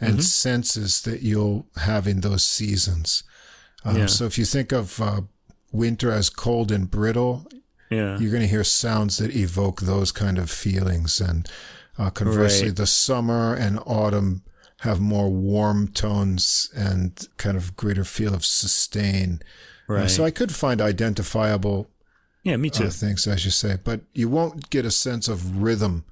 and 0.00 0.14
Mm-hmm. 0.14 0.20
senses 0.20 1.02
that 1.02 1.22
you'll 1.22 1.66
have 1.76 2.06
in 2.06 2.20
those 2.20 2.44
seasons. 2.44 3.22
Um, 3.84 3.96
Yeah. 3.96 4.06
So 4.06 4.24
if 4.26 4.38
you 4.38 4.44
think 4.44 4.72
of 4.72 5.00
uh, 5.00 5.20
winter 5.72 6.10
as 6.10 6.30
cold 6.30 6.70
and 6.72 6.90
brittle, 6.90 7.46
yeah. 7.90 8.18
you're 8.18 8.30
going 8.30 8.42
to 8.42 8.48
hear 8.48 8.64
sounds 8.64 9.18
that 9.18 9.34
evoke 9.36 9.82
those 9.82 10.12
kind 10.12 10.38
of 10.38 10.50
feelings. 10.50 11.20
And 11.20 11.48
uh, 11.98 12.10
conversely, 12.10 12.68
Right. 12.68 12.76
the 12.76 12.86
summer 12.86 13.54
and 13.54 13.78
autumn 13.86 14.42
have 14.80 15.00
more 15.00 15.30
warm 15.30 15.88
tones 15.88 16.70
and 16.74 17.28
kind 17.36 17.56
of 17.56 17.76
greater 17.76 18.04
feel 18.04 18.34
of 18.34 18.44
sustain. 18.44 19.40
Uh, 19.88 19.92
Right. 19.94 20.10
so 20.10 20.24
I 20.24 20.30
could 20.30 20.52
find 20.54 20.80
identifiable 20.80 21.90
yeah, 22.42 22.56
me 22.56 22.68
too. 22.70 22.84
uh, 22.86 22.90
things, 22.90 23.26
as 23.26 23.44
you 23.44 23.50
say, 23.50 23.76
but 23.82 24.00
you 24.12 24.28
won't 24.28 24.68
get 24.70 24.84
a 24.84 24.90
sense 24.90 25.28
of 25.28 25.62
rhythm 25.62 26.04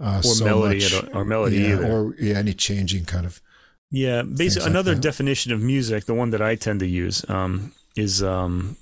uh, 0.00 0.18
Or 0.18 0.34
so 0.34 0.44
melody 0.44 0.80
much. 0.80 0.92
at 0.94 1.08
all- 1.08 1.20
or 1.20 1.24
melody 1.24 1.56
yeah, 1.56 1.72
either. 1.74 1.86
or 1.92 2.14
yeah, 2.20 2.34
any 2.38 2.52
changing 2.54 3.04
kind 3.04 3.26
of. 3.26 3.40
Yeah, 3.90 4.22
basically, 4.22 4.68
another 4.68 4.94
definition 4.94 5.52
of 5.52 5.60
music, 5.62 6.04
the 6.06 6.14
one 6.14 6.30
that 6.30 6.42
I 6.42 6.56
tend 6.56 6.80
to 6.80 6.86
use, 6.86 7.24
um, 7.30 7.72
is 7.96 8.22
um, 8.22 8.76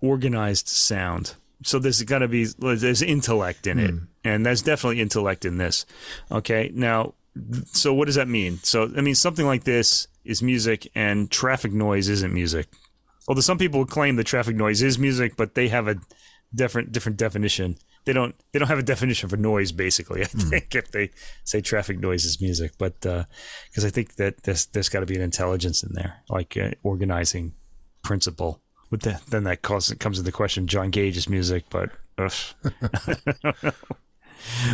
organized 0.00 0.68
sound. 0.68 1.34
So 1.62 1.78
there's 1.78 2.02
got 2.02 2.18
to 2.18 2.28
be 2.28 2.44
there's 2.58 3.02
intellect 3.02 3.66
in 3.66 3.78
it, 3.78 3.90
Hmm. 3.90 3.98
and 4.24 4.44
there's 4.46 4.62
definitely 4.62 5.00
intellect 5.00 5.44
in 5.44 5.56
this. 5.58 5.86
Okay, 6.30 6.70
now, 6.74 7.14
so 7.72 7.94
what 7.94 8.06
does 8.06 8.14
that 8.16 8.28
mean? 8.28 8.58
So 8.62 8.90
I 8.96 9.00
mean 9.00 9.14
something 9.14 9.46
like 9.46 9.64
this 9.64 10.06
is 10.24 10.42
music, 10.42 10.90
and 10.94 11.30
traffic 11.30 11.72
noise 11.72 12.08
isn't 12.08 12.32
music. 12.32 12.66
Although 13.28 13.40
some 13.40 13.58
people 13.58 13.84
claim 13.86 14.16
that 14.16 14.24
traffic 14.24 14.54
noise 14.56 14.82
is 14.82 14.98
music, 14.98 15.34
but 15.36 15.54
they 15.54 15.68
have 15.68 15.88
a 15.88 15.96
different 16.54 16.92
different 16.92 17.16
definition. 17.18 17.76
They 18.06 18.12
don't 18.12 18.34
they 18.52 18.58
don't 18.60 18.68
have 18.68 18.78
a 18.78 18.84
definition 18.84 19.28
for 19.28 19.36
noise. 19.36 19.72
Basically, 19.72 20.22
I 20.22 20.26
think 20.26 20.74
if 20.74 20.92
they 20.92 21.10
say 21.44 21.60
traffic 21.60 21.98
noise 21.98 22.24
is 22.24 22.40
music, 22.40 22.72
but 22.78 23.00
because 23.00 23.84
I 23.84 23.90
think 23.90 24.14
that 24.14 24.44
there's 24.44 24.66
there's 24.66 24.88
got 24.88 25.00
to 25.00 25.06
be 25.06 25.16
an 25.16 25.22
intelligence 25.22 25.82
in 25.82 25.92
there, 25.92 26.22
like 26.30 26.56
uh, 26.56 26.70
organizing 26.82 27.52
principle. 28.02 28.62
With 28.88 29.00
the, 29.02 29.20
then 29.28 29.42
that 29.44 29.62
cause, 29.62 29.92
comes 29.98 30.20
into 30.20 30.30
question 30.30 30.68
John 30.68 30.92
Cage's 30.92 31.28
music, 31.28 31.64
but 31.70 31.90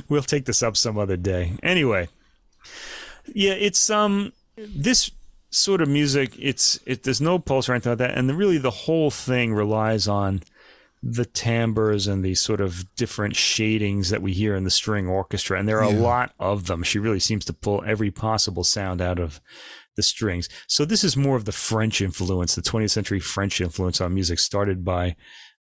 we'll 0.09 0.23
take 0.23 0.45
this 0.45 0.63
up 0.63 0.77
some 0.77 0.99
other 0.99 1.17
day. 1.17 1.53
Anyway, 1.63 2.09
yeah, 3.35 3.55
it's 3.55 3.89
um 3.89 4.35
this 4.57 5.11
sort 5.51 5.81
of 5.81 5.89
music. 5.89 6.35
It's 6.39 6.79
it 6.87 7.05
there's 7.05 7.21
no 7.21 7.39
pulse 7.39 7.69
or 7.69 7.73
anything 7.73 7.93
like 7.93 7.99
that, 7.99 8.19
and 8.19 8.29
the, 8.29 8.35
really 8.35 8.59
the 8.59 8.71
whole 8.71 9.11
thing 9.11 9.55
relies 9.55 10.07
on 10.07 10.43
the 11.03 11.25
timbres 11.25 12.07
and 12.07 12.25
the 12.25 12.35
sort 12.35 12.61
of 12.61 12.95
different 12.95 13.35
shadings 13.35 14.11
that 14.11 14.23
we 14.23 14.33
hear 14.33 14.55
in 14.55 14.65
the 14.65 14.71
string 14.71 15.09
orchestra, 15.09 15.59
and 15.59 15.69
there 15.69 15.79
are 15.79 15.93
a 15.93 15.99
lot 15.99 16.33
of 16.39 16.67
them. 16.67 16.83
She 16.83 16.99
really 16.99 17.19
seems 17.19 17.45
to 17.47 17.53
pull 17.53 17.83
every 17.85 18.11
possible 18.11 18.63
sound 18.63 19.01
out 19.01 19.19
of 19.19 19.41
the 19.97 20.03
strings. 20.03 20.49
So 20.69 20.85
this 20.85 21.03
is 21.03 21.17
more 21.17 21.37
of 21.37 21.45
the 21.45 21.53
French 21.53 22.01
influence, 22.01 22.55
the 22.55 22.63
20th 22.63 22.91
century 22.91 23.21
French 23.21 23.61
influence 23.61 24.01
on 24.01 24.15
music, 24.15 24.39
started 24.39 24.85
by 24.85 25.17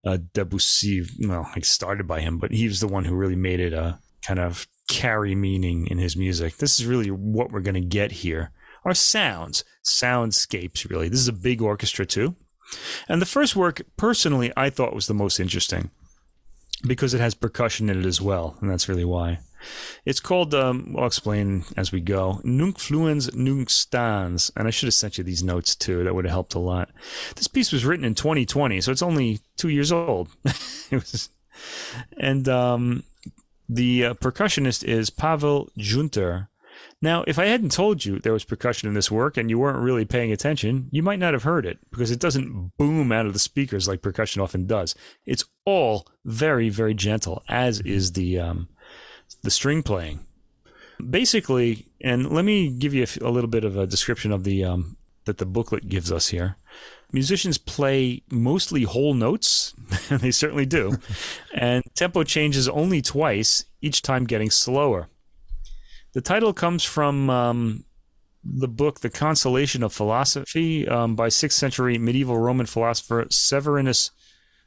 uh, 0.05 0.19
Debussy. 0.33 1.03
Well, 1.19 1.49
like 1.55 1.65
started 1.65 2.07
by 2.07 2.21
him, 2.21 2.37
but 2.37 2.51
he 2.51 2.67
was 2.67 2.79
the 2.79 2.87
one 2.87 3.05
who 3.05 3.15
really 3.15 3.35
made 3.35 3.59
it 3.59 3.73
a 3.73 3.99
kind 4.21 4.39
of 4.39 4.67
carry 4.87 5.35
meaning 5.35 5.87
in 5.87 5.97
his 5.97 6.15
music. 6.15 6.57
This 6.57 6.79
is 6.79 6.85
really 6.85 7.09
what 7.09 7.51
we're 7.51 7.61
going 7.61 7.75
to 7.75 7.81
get 7.81 8.11
here. 8.11 8.51
Are 8.83 8.93
sounds, 8.93 9.63
soundscapes, 9.85 10.89
really. 10.89 11.07
This 11.09 11.19
is 11.19 11.27
a 11.27 11.33
big 11.33 11.61
orchestra, 11.61 12.05
too. 12.05 12.35
And 13.07 13.21
the 13.21 13.25
first 13.25 13.55
work, 13.55 13.81
personally, 13.97 14.51
I 14.55 14.69
thought 14.69 14.95
was 14.95 15.07
the 15.07 15.13
most 15.13 15.39
interesting 15.39 15.91
because 16.85 17.13
it 17.13 17.21
has 17.21 17.35
percussion 17.35 17.89
in 17.89 17.99
it 17.99 18.05
as 18.05 18.21
well, 18.21 18.57
and 18.61 18.69
that's 18.69 18.89
really 18.89 19.05
why. 19.05 19.39
It's 20.05 20.19
called, 20.19 20.53
um, 20.55 20.95
I'll 20.97 21.05
explain 21.05 21.65
as 21.77 21.91
we 21.91 22.01
go, 22.01 22.41
Nunc 22.43 22.77
Fluens 22.77 23.33
Nunc 23.35 23.69
Stans. 23.69 24.51
And 24.55 24.67
I 24.67 24.71
should 24.71 24.87
have 24.87 24.93
sent 24.93 25.17
you 25.17 25.23
these 25.23 25.43
notes 25.43 25.75
too. 25.75 26.03
That 26.03 26.15
would 26.15 26.25
have 26.25 26.31
helped 26.31 26.55
a 26.55 26.59
lot. 26.59 26.89
This 27.35 27.47
piece 27.47 27.71
was 27.71 27.85
written 27.85 28.05
in 28.05 28.15
2020, 28.15 28.81
so 28.81 28.91
it's 28.91 29.01
only 29.01 29.39
two 29.57 29.69
years 29.69 29.91
old. 29.91 30.29
it 30.45 30.95
was, 30.95 31.29
and 32.17 32.47
um, 32.49 33.03
the 33.69 34.05
uh, 34.05 34.13
percussionist 34.15 34.83
is 34.83 35.09
Pavel 35.09 35.69
Giunter. 35.77 36.47
Now, 37.01 37.23
if 37.25 37.39
I 37.39 37.45
hadn't 37.45 37.71
told 37.71 38.05
you 38.05 38.19
there 38.19 38.33
was 38.33 38.43
percussion 38.43 38.87
in 38.87 38.93
this 38.93 39.09
work 39.09 39.35
and 39.35 39.49
you 39.49 39.57
weren't 39.57 39.79
really 39.79 40.05
paying 40.05 40.31
attention, 40.31 40.87
you 40.91 41.01
might 41.01 41.17
not 41.17 41.33
have 41.33 41.43
heard 41.43 41.65
it 41.65 41.79
because 41.89 42.11
it 42.11 42.19
doesn't 42.19 42.77
boom 42.77 43.11
out 43.11 43.25
of 43.25 43.33
the 43.33 43.39
speakers 43.39 43.87
like 43.87 44.03
percussion 44.03 44.41
often 44.41 44.67
does. 44.67 44.93
It's 45.25 45.45
all 45.65 46.05
very, 46.25 46.69
very 46.69 46.93
gentle, 46.93 47.43
as 47.49 47.79
is 47.81 48.11
the 48.11 48.39
um, 48.39 48.69
the 49.41 49.49
string 49.49 49.81
playing. 49.81 50.25
Basically, 51.09 51.87
and 52.01 52.29
let 52.29 52.45
me 52.45 52.69
give 52.69 52.93
you 52.93 53.01
a, 53.01 53.03
f- 53.03 53.21
a 53.21 53.29
little 53.29 53.49
bit 53.49 53.63
of 53.63 53.75
a 53.75 53.87
description 53.87 54.31
of 54.31 54.43
the 54.43 54.63
um, 54.63 54.97
that 55.25 55.39
the 55.39 55.45
booklet 55.45 55.89
gives 55.89 56.11
us 56.11 56.27
here. 56.27 56.57
Musicians 57.11 57.57
play 57.57 58.21
mostly 58.29 58.83
whole 58.83 59.15
notes, 59.15 59.73
and 60.11 60.19
they 60.21 60.29
certainly 60.29 60.67
do, 60.67 60.97
and 61.55 61.83
tempo 61.95 62.23
changes 62.23 62.69
only 62.69 63.01
twice, 63.01 63.65
each 63.81 64.03
time 64.03 64.25
getting 64.25 64.51
slower. 64.51 65.09
The 66.13 66.21
title 66.21 66.51
comes 66.53 66.83
from 66.83 67.29
um, 67.29 67.85
the 68.43 68.67
book 68.67 68.99
The 68.99 69.09
Consolation 69.09 69.81
of 69.81 69.93
Philosophy 69.93 70.87
um, 70.87 71.15
by 71.15 71.27
6th 71.27 71.53
century 71.53 71.97
medieval 71.97 72.37
Roman 72.37 72.65
philosopher 72.65 73.25
Severinus 73.29 74.11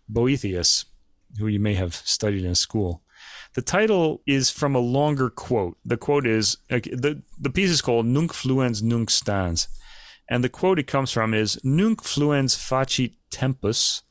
Boethius, 0.09 0.87
who 1.39 1.47
you 1.47 1.61
may 1.61 1.75
have 1.75 1.95
studied 1.95 2.45
in 2.45 2.55
school. 2.55 3.03
The 3.55 3.63
title 3.63 4.23
is 4.27 4.51
from 4.51 4.75
a 4.75 4.81
longer 4.81 5.29
quote. 5.29 5.77
The 5.85 5.97
quote 5.97 6.27
is 6.27 6.57
the 6.69 7.23
the 7.39 7.51
piece 7.51 7.71
is 7.71 7.83
called 7.83 8.07
Nunc 8.07 8.33
fluens 8.33 8.83
nunc 8.83 9.11
stans, 9.11 9.69
and 10.29 10.43
the 10.43 10.49
quote 10.49 10.79
it 10.79 10.87
comes 10.87 11.13
from 11.13 11.35
is 11.35 11.59
Nunc 11.63 12.03
fluens 12.03 12.57
facit 12.57 13.13
tempus, 13.31 14.03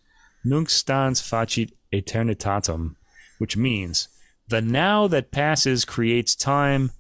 nunc 0.46 0.70
stans 0.70 1.20
facit 1.22 1.72
eternitatem, 1.92 2.96
which 3.38 3.58
means 3.58 4.08
the 4.48 4.62
now 4.62 5.08
that 5.08 5.32
passes 5.32 5.84
creates 5.84 6.36
time, 6.36 6.92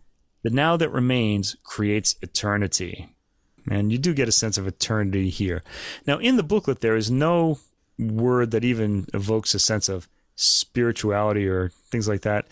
the 0.43 0.49
now 0.49 0.77
that 0.77 0.89
remains 0.89 1.55
creates 1.63 2.15
eternity. 2.21 3.09
And 3.69 3.91
you 3.91 3.97
do 3.97 4.13
get 4.13 4.27
a 4.27 4.33
sense 4.33 4.57
of 4.57 4.67
eternity 4.67 5.29
here. 5.29 5.63
Now, 6.05 6.17
in 6.17 6.35
the 6.35 6.43
booklet, 6.43 6.81
there 6.81 6.97
is 6.97 7.09
no 7.09 7.59
word 7.97 8.51
that 8.51 8.65
even 8.65 9.07
evokes 9.13 9.53
a 9.53 9.59
sense 9.59 9.87
of 9.87 10.07
spirituality 10.35 11.47
or 11.47 11.69
things 11.89 12.07
like 12.07 12.21
that. 12.21 12.45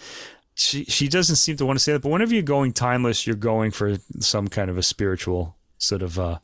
She 0.53 0.85
she 0.85 1.07
doesn't 1.07 1.37
seem 1.37 1.57
to 1.57 1.65
want 1.65 1.79
to 1.79 1.83
say 1.83 1.93
that, 1.93 2.01
but 2.01 2.09
whenever 2.09 2.33
you're 2.33 2.43
going 2.43 2.73
timeless, 2.73 3.25
you're 3.25 3.35
going 3.35 3.71
for 3.71 3.97
some 4.19 4.47
kind 4.47 4.69
of 4.69 4.77
a 4.77 4.83
spiritual 4.83 5.55
sort 5.77 6.01
of 6.01 6.19
uh, 6.19 6.39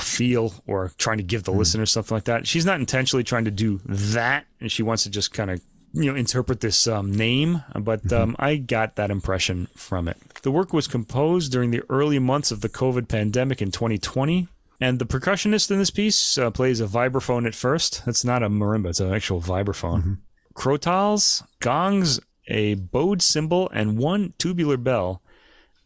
feel 0.00 0.54
or 0.66 0.92
trying 0.96 1.18
to 1.18 1.22
give 1.22 1.44
the 1.44 1.52
listener 1.52 1.84
something 1.84 2.16
like 2.16 2.24
that. 2.24 2.46
She's 2.46 2.64
not 2.64 2.80
intentionally 2.80 3.24
trying 3.24 3.44
to 3.44 3.50
do 3.50 3.80
that, 3.84 4.46
and 4.60 4.70
she 4.70 4.82
wants 4.82 5.02
to 5.04 5.10
just 5.10 5.32
kind 5.32 5.50
of 5.50 5.60
you 5.92 6.10
know 6.10 6.16
interpret 6.16 6.60
this 6.60 6.86
um, 6.86 7.12
name. 7.12 7.62
But 7.74 8.12
um, 8.12 8.36
I 8.38 8.56
got 8.56 8.96
that 8.96 9.10
impression 9.10 9.68
from 9.74 10.08
it. 10.08 10.16
The 10.42 10.50
work 10.50 10.72
was 10.72 10.86
composed 10.86 11.50
during 11.52 11.70
the 11.70 11.82
early 11.88 12.18
months 12.18 12.50
of 12.50 12.60
the 12.60 12.68
COVID 12.68 13.08
pandemic 13.08 13.60
in 13.60 13.70
2020. 13.70 14.48
And 14.80 14.98
the 14.98 15.06
percussionist 15.06 15.70
in 15.70 15.78
this 15.78 15.90
piece 15.90 16.38
uh, 16.38 16.50
plays 16.50 16.80
a 16.80 16.86
vibraphone 16.86 17.46
at 17.46 17.54
first. 17.54 18.02
It's 18.06 18.24
not 18.24 18.44
a 18.44 18.48
marimba; 18.48 18.90
it's 18.90 19.00
an 19.00 19.12
actual 19.12 19.40
vibraphone. 19.40 20.18
Crotals, 20.54 21.42
gongs, 21.60 22.20
a 22.46 22.74
bowed 22.74 23.20
cymbal, 23.20 23.68
and 23.72 23.98
one 23.98 24.34
tubular 24.38 24.76
bell. 24.76 25.20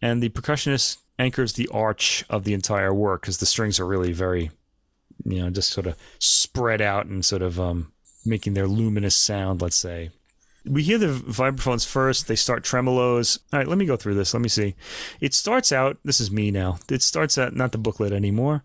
And 0.03 0.23
the 0.23 0.29
percussionist 0.29 0.99
anchors 1.19 1.55
the 1.55 1.69
arch 1.73 2.25
of 2.29 2.45
the 2.45 2.53
entire 2.53 2.93
work 2.93 3.23
because 3.23 3.39
the 3.39 3.47
strings 3.47 3.81
are 3.81 3.87
really 3.87 4.13
very, 4.13 4.51
you 5.25 5.41
know, 5.43 5.51
just 5.51 5.71
sort 5.71 5.87
of 5.87 5.97
spread 6.19 6.83
out 6.83 7.07
and 7.07 7.25
sort 7.25 7.43
of 7.43 7.59
um, 7.59 7.93
making 8.27 8.55
their 8.55 8.67
luminous 8.67 9.17
sound, 9.17 9.63
let's 9.63 9.77
say. 9.77 10.11
We 10.65 10.83
hear 10.83 10.99
the 10.99 11.09
vibraphones 11.09 11.87
first. 11.87 12.29
They 12.29 12.37
start 12.37 12.65
tremolos. 12.65 13.39
All 13.53 13.59
right, 13.59 13.69
let 13.69 13.79
me 13.79 13.87
go 13.87 13.97
through 13.97 14.15
this. 14.15 14.33
Let 14.33 14.43
me 14.43 14.49
see. 14.49 14.75
It 15.21 15.35
starts 15.35 15.73
out, 15.73 15.99
this 16.05 16.21
is 16.21 16.31
me 16.31 16.51
now. 16.51 16.79
It 16.89 17.03
starts 17.03 17.37
out, 17.37 17.55
not 17.55 17.73
the 17.73 17.79
booklet 17.79 18.13
anymore. 18.13 18.65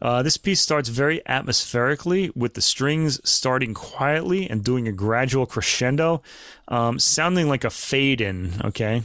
Uh, 0.00 0.22
this 0.22 0.36
piece 0.36 0.60
starts 0.60 0.88
very 0.88 1.24
atmospherically 1.26 2.30
with 2.36 2.54
the 2.54 2.60
strings 2.60 3.20
starting 3.28 3.72
quietly 3.72 4.48
and 4.48 4.62
doing 4.62 4.86
a 4.86 4.92
gradual 4.92 5.46
crescendo, 5.46 6.22
um, 6.68 6.98
sounding 6.98 7.48
like 7.48 7.64
a 7.64 7.70
fade 7.70 8.20
in. 8.20 8.60
Okay. 8.64 9.02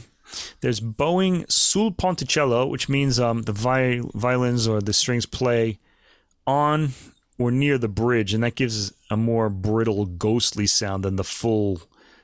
There's 0.60 0.80
bowing 0.80 1.44
sul 1.48 1.92
ponticello, 1.92 2.68
which 2.68 2.88
means 2.88 3.20
um, 3.20 3.42
the 3.42 3.52
vi- 3.52 4.00
violins 4.14 4.66
or 4.66 4.80
the 4.80 4.92
strings 4.92 5.26
play 5.26 5.78
on 6.46 6.92
or 7.38 7.50
near 7.50 7.78
the 7.78 7.88
bridge, 7.88 8.34
and 8.34 8.42
that 8.42 8.54
gives 8.54 8.92
a 9.10 9.16
more 9.16 9.48
brittle, 9.48 10.06
ghostly 10.06 10.66
sound 10.66 11.04
than 11.04 11.16
the 11.16 11.24
full 11.24 11.82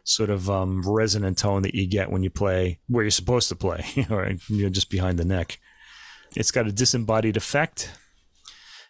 sort 0.08 0.30
of 0.30 0.48
um, 0.48 0.82
resonant 0.86 1.38
tone 1.38 1.62
that 1.62 1.74
you 1.74 1.86
get 1.86 2.10
when 2.10 2.22
you 2.22 2.30
play 2.30 2.78
where 2.88 3.04
you're 3.04 3.10
supposed 3.10 3.48
to 3.50 3.56
play, 3.56 3.84
or 4.10 4.30
you 4.48 4.64
know, 4.64 4.70
just 4.70 4.90
behind 4.90 5.18
the 5.18 5.24
neck. 5.24 5.58
It's 6.34 6.50
got 6.50 6.66
a 6.66 6.72
disembodied 6.72 7.36
effect. 7.36 7.92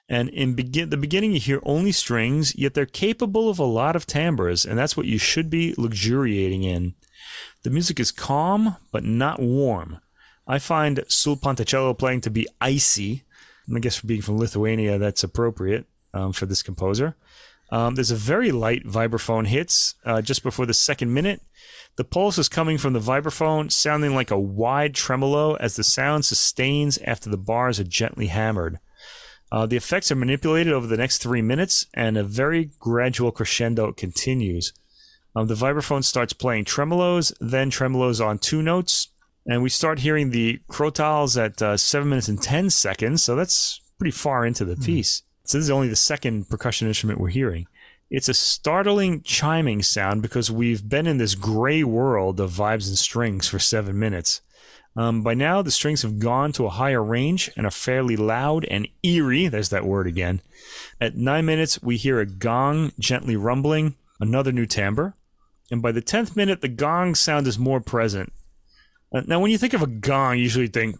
And 0.08 0.30
in 0.30 0.54
begin 0.54 0.88
the 0.88 0.96
beginning, 0.96 1.32
you 1.32 1.40
hear 1.40 1.60
only 1.64 1.92
strings, 1.92 2.56
yet 2.56 2.72
they're 2.72 2.86
capable 2.86 3.50
of 3.50 3.58
a 3.58 3.64
lot 3.64 3.94
of 3.94 4.06
timbres, 4.06 4.64
and 4.64 4.78
that's 4.78 4.96
what 4.96 5.06
you 5.06 5.18
should 5.18 5.50
be 5.50 5.74
luxuriating 5.76 6.62
in. 6.62 6.94
The 7.62 7.70
music 7.70 8.00
is 8.00 8.10
calm, 8.10 8.76
but 8.90 9.04
not 9.04 9.40
warm. 9.40 10.00
I 10.46 10.58
find 10.58 11.04
Sul 11.08 11.36
Ponticello 11.36 11.98
playing 11.98 12.22
to 12.22 12.30
be 12.30 12.46
icy. 12.60 13.24
I 13.74 13.80
guess 13.80 13.96
for 13.96 14.06
being 14.06 14.22
from 14.22 14.38
Lithuania, 14.38 14.96
that's 14.96 15.22
appropriate 15.22 15.84
um, 16.14 16.32
for 16.32 16.46
this 16.46 16.62
composer. 16.62 17.16
Um, 17.70 17.94
there's 17.94 18.10
a 18.10 18.16
very 18.16 18.50
light 18.50 18.84
vibraphone 18.84 19.46
hits 19.46 19.94
uh, 20.04 20.22
just 20.22 20.42
before 20.42 20.66
the 20.66 20.74
second 20.74 21.12
minute. 21.12 21.42
The 21.96 22.04
pulse 22.04 22.38
is 22.38 22.48
coming 22.48 22.78
from 22.78 22.92
the 22.92 23.00
vibraphone, 23.00 23.70
sounding 23.70 24.14
like 24.14 24.30
a 24.30 24.38
wide 24.38 24.94
tremolo 24.94 25.54
as 25.54 25.76
the 25.76 25.84
sound 25.84 26.24
sustains 26.24 26.98
after 26.98 27.28
the 27.28 27.36
bars 27.36 27.78
are 27.80 27.84
gently 27.84 28.28
hammered. 28.28 28.78
Uh, 29.50 29.66
the 29.66 29.76
effects 29.76 30.10
are 30.10 30.16
manipulated 30.16 30.72
over 30.72 30.86
the 30.86 30.96
next 30.96 31.18
three 31.18 31.42
minutes, 31.42 31.86
and 31.94 32.16
a 32.16 32.24
very 32.24 32.70
gradual 32.78 33.32
crescendo 33.32 33.92
continues. 33.92 34.72
Um, 35.34 35.46
the 35.46 35.54
vibraphone 35.54 36.04
starts 36.04 36.32
playing 36.32 36.64
tremolos, 36.64 37.32
then 37.40 37.70
tremolos 37.70 38.24
on 38.24 38.38
two 38.38 38.62
notes, 38.62 39.08
and 39.46 39.62
we 39.62 39.70
start 39.70 40.00
hearing 40.00 40.30
the 40.30 40.60
crotales 40.70 41.42
at 41.42 41.60
uh, 41.62 41.76
seven 41.76 42.10
minutes 42.10 42.28
and 42.28 42.42
ten 42.42 42.70
seconds. 42.70 43.22
So 43.22 43.36
that's 43.36 43.80
pretty 43.98 44.10
far 44.12 44.44
into 44.44 44.64
the 44.64 44.76
piece. 44.76 45.22
So 45.48 45.56
this 45.56 45.64
is 45.64 45.70
only 45.70 45.88
the 45.88 45.96
second 45.96 46.50
percussion 46.50 46.88
instrument 46.88 47.18
we're 47.18 47.28
hearing. 47.28 47.68
It's 48.10 48.28
a 48.28 48.34
startling 48.34 49.22
chiming 49.22 49.82
sound 49.82 50.20
because 50.20 50.50
we've 50.50 50.86
been 50.86 51.06
in 51.06 51.16
this 51.16 51.34
gray 51.34 51.82
world 51.82 52.38
of 52.38 52.50
vibes 52.50 52.86
and 52.86 52.98
strings 52.98 53.48
for 53.48 53.58
seven 53.58 53.98
minutes. 53.98 54.42
Um, 54.94 55.22
by 55.22 55.32
now, 55.32 55.62
the 55.62 55.70
strings 55.70 56.02
have 56.02 56.18
gone 56.18 56.52
to 56.52 56.66
a 56.66 56.70
higher 56.70 57.02
range 57.02 57.50
and 57.56 57.64
are 57.64 57.70
fairly 57.70 58.14
loud 58.14 58.66
and 58.66 58.88
eerie. 59.02 59.48
There's 59.48 59.70
that 59.70 59.86
word 59.86 60.06
again. 60.06 60.42
At 61.00 61.16
nine 61.16 61.46
minutes, 61.46 61.80
we 61.82 61.96
hear 61.96 62.20
a 62.20 62.26
gong 62.26 62.92
gently 62.98 63.34
rumbling, 63.34 63.96
another 64.20 64.52
new 64.52 64.66
timbre. 64.66 65.14
And 65.70 65.80
by 65.80 65.92
the 65.92 66.02
10th 66.02 66.36
minute, 66.36 66.60
the 66.60 66.68
gong 66.68 67.14
sound 67.14 67.46
is 67.46 67.58
more 67.58 67.80
present. 67.80 68.34
Uh, 69.14 69.22
now, 69.26 69.40
when 69.40 69.50
you 69.50 69.56
think 69.56 69.72
of 69.72 69.82
a 69.82 69.86
gong, 69.86 70.36
you 70.36 70.42
usually 70.42 70.66
think, 70.66 70.96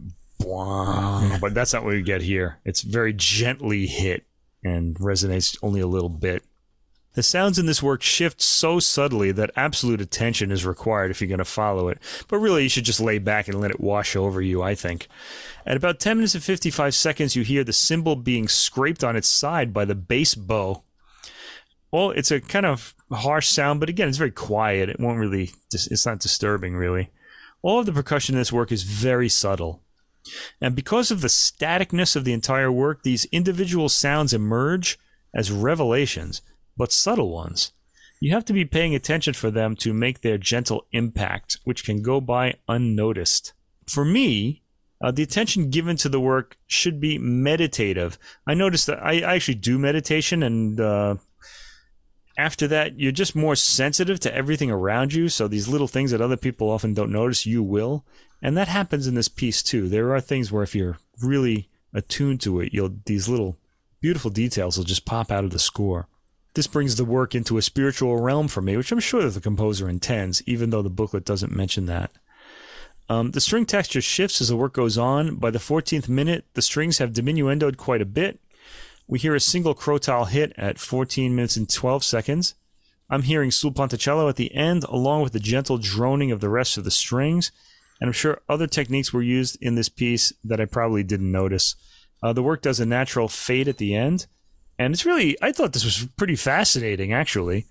but 1.43 1.53
that's 1.53 1.75
not 1.75 1.85
what 1.85 1.93
we 1.93 2.01
get 2.01 2.23
here. 2.23 2.61
It's 2.65 2.81
very 2.81 3.13
gently 3.13 3.87
hit 3.87 4.25
and 4.69 4.97
resonates 4.97 5.57
only 5.63 5.81
a 5.81 5.87
little 5.87 6.09
bit. 6.09 6.43
The 7.15 7.23
sounds 7.23 7.59
in 7.59 7.67
this 7.67 7.83
work 7.83 8.03
shift 8.03 8.41
so 8.41 8.79
subtly 8.79 9.33
that 9.33 9.51
absolute 9.57 10.01
attention 10.01 10.53
is 10.53 10.65
required 10.65 11.11
if 11.11 11.21
you're 11.21 11.27
going 11.29 11.39
to 11.39 11.45
follow 11.45 11.89
it. 11.89 11.99
But 12.29 12.39
really, 12.39 12.63
you 12.63 12.69
should 12.69 12.85
just 12.85 13.01
lay 13.01 13.19
back 13.19 13.49
and 13.49 13.61
let 13.61 13.73
it 13.73 13.81
wash 13.81 14.15
over 14.15 14.41
you, 14.41 14.63
I 14.63 14.77
think. 14.77 15.09
At 15.67 15.77
about 15.77 15.99
10 15.99 16.19
minutes 16.19 16.35
and 16.35 16.45
55 16.45 16.95
seconds, 16.95 17.35
you 17.35 17.43
hear 17.43 17.65
the 17.65 17.73
cymbal 17.73 18.15
being 18.15 18.47
scraped 18.47 19.03
on 19.03 19.17
its 19.17 19.29
side 19.29 19.73
by 19.73 19.85
the 19.85 19.97
bass 19.97 20.35
bow. 20.37 20.85
Well, 21.91 22.11
it's 22.11 22.31
a 22.31 22.41
kind 22.41 22.67
of 22.67 22.95
harsh 23.11 23.49
sound, 23.49 23.81
but 23.81 23.89
again, 23.89 24.09
it's 24.09 24.19
very 24.19 24.31
quiet. 24.31 24.89
It 24.89 25.01
won't 25.01 25.19
really, 25.19 25.51
it's 25.73 26.07
not 26.07 26.21
disturbing, 26.21 26.77
really. 26.77 27.11
All 27.63 27.81
of 27.81 27.87
the 27.87 27.93
percussion 27.93 28.37
in 28.37 28.41
this 28.41 28.53
work 28.53 28.71
is 28.71 28.85
very 28.85 29.29
subtle. 29.29 29.83
And 30.61 30.75
because 30.75 31.11
of 31.11 31.21
the 31.21 31.29
staticness 31.29 32.17
of 32.17 32.25
the 32.25 32.33
entire 32.33 32.73
work, 32.73 33.03
these 33.03 33.27
individual 33.27 33.89
sounds 33.89 34.33
emerge 34.33 34.99
as 35.35 35.51
revelations, 35.51 36.43
but 36.77 36.93
subtle 36.93 37.31
ones. 37.31 37.73
You 38.21 38.33
have 38.33 38.45
to 38.47 38.53
be 38.53 38.65
paying 38.65 38.95
attention 38.95 39.35
for 39.35 39.51
them 39.51 39.77
to 39.77 39.93
make 39.93 40.21
their 40.21 40.39
gentle 40.39 40.87
impact, 40.93 41.59
which 41.65 41.85
can 41.85 42.03
go 42.03 42.21
by 42.21 42.55
unnoticed. 42.69 43.53
For 43.87 44.05
me, 44.05 44.63
uh, 45.03 45.13
the 45.13 45.23
attention 45.23 45.71
given 45.71 45.97
to 45.99 46.09
the 46.09 46.21
work 46.21 46.57
should 46.67 47.01
be 47.01 47.19
meditative. 47.19 48.19
I 48.47 48.55
noticed 48.55 48.89
that 48.89 49.03
I, 49.03 49.21
I 49.21 49.35
actually 49.37 49.55
do 49.55 49.79
meditation, 49.79 50.43
and 50.43 50.81
uh, 50.81 51.17
after 52.39 52.69
that, 52.69 52.99
you're 52.99 53.11
just 53.11 53.35
more 53.35 53.57
sensitive 53.57 54.21
to 54.21 54.35
everything 54.35 54.71
around 54.71 55.13
you. 55.13 55.29
So 55.29 55.49
these 55.49 55.67
little 55.67 55.89
things 55.89 56.13
that 56.13 56.21
other 56.21 56.37
people 56.37 56.71
often 56.71 56.95
don't 56.95 57.11
notice, 57.11 57.45
you 57.45 57.65
will. 57.65 58.05
And 58.41 58.57
that 58.57 58.69
happens 58.69 59.09
in 59.09 59.17
this 59.17 59.27
piece 59.27 59.61
too. 59.63 59.89
There 59.89 60.15
are 60.15 60.21
things 60.21 60.53
where 60.53 60.63
if 60.63 60.75
you're 60.75 60.99
really 61.21 61.69
attuned 61.93 62.41
to 62.43 62.61
it, 62.61 62.73
you'll 62.73 62.95
these 63.07 63.29
little 63.29 63.57
beautiful 64.01 64.31
details 64.31 64.79
will 64.79 64.85
just 64.85 65.05
pop 65.05 65.33
out 65.33 65.43
of 65.43 65.51
the 65.51 65.59
score. 65.59 66.07
This 66.55 66.69
brings 66.69 66.95
the 66.95 67.05
work 67.05 67.35
into 67.35 67.59
a 67.59 67.63
spiritual 67.63 68.17
realm 68.17 68.47
for 68.47 68.63
me, 68.63 68.77
which 68.77 68.93
I'm 68.93 69.01
sure 69.01 69.23
that 69.23 69.31
the 69.31 69.41
composer 69.41 69.89
intends, 69.89 70.41
even 70.47 70.71
though 70.71 70.83
the 70.83 70.89
booklet 70.89 71.25
doesn't 71.25 71.55
mention 71.55 71.87
that. 71.87 72.13
Um, 73.09 73.33
the 73.33 73.41
string 73.41 73.67
texture 73.67 74.01
shifts 74.01 74.41
as 74.41 74.49
the 74.49 74.57
work 74.57 74.75
goes 74.75 74.97
on. 74.97 75.37
By 75.37 75.51
the 75.51 75.59
14th 75.59 76.09
minute, 76.09 76.45
the 76.55 76.63
strings 76.63 76.99
have 76.99 77.13
diminuendoed 77.13 77.77
quite 77.77 78.03
a 78.03 78.07
bit. 78.07 78.39
We 79.09 79.19
hear 79.19 79.35
a 79.35 79.41
single 79.41 79.75
crotale 79.75 80.29
hit 80.29 80.53
at 80.59 80.79
14 80.79 81.35
minutes 81.35 81.57
and 81.57 81.69
12 81.69 82.05
seconds. 82.05 82.55
I'm 83.09 83.23
hearing 83.23 83.51
sul 83.51 83.73
ponticello 83.73 84.29
at 84.29 84.37
the 84.37 84.55
end, 84.55 84.85
along 84.85 85.23
with 85.23 85.33
the 85.33 85.41
gentle 85.41 85.79
droning 85.79 86.31
of 86.31 86.41
the 86.41 86.51
rest 86.51 86.77
of 86.77 86.85
the 86.85 86.91
strings. 86.91 87.51
And 88.01 88.09
I'm 88.09 88.13
sure 88.13 88.43
other 88.51 88.67
techniques 88.67 89.13
were 89.13 89.23
used 89.23 89.57
in 89.63 89.77
this 89.77 89.89
piece 89.89 90.33
that 90.45 90.61
I 90.61 90.67
probably 90.67 91.03
didn't 91.03 91.33
notice. 91.33 91.75
Uh, 92.23 92.35
the 92.35 92.43
work 92.43 92.61
does 92.61 92.81
a 92.81 92.87
natural 92.87 93.29
fade 93.29 93.67
at 93.67 93.79
the 93.79 93.95
end. 93.95 94.27
And 94.79 94.93
it's 94.93 95.07
really, 95.07 95.39
I 95.41 95.53
thought 95.53 95.73
this 95.73 95.87
was 95.87 96.07
pretty 96.19 96.37
fascinating, 96.37 97.13
actually. 97.13 97.65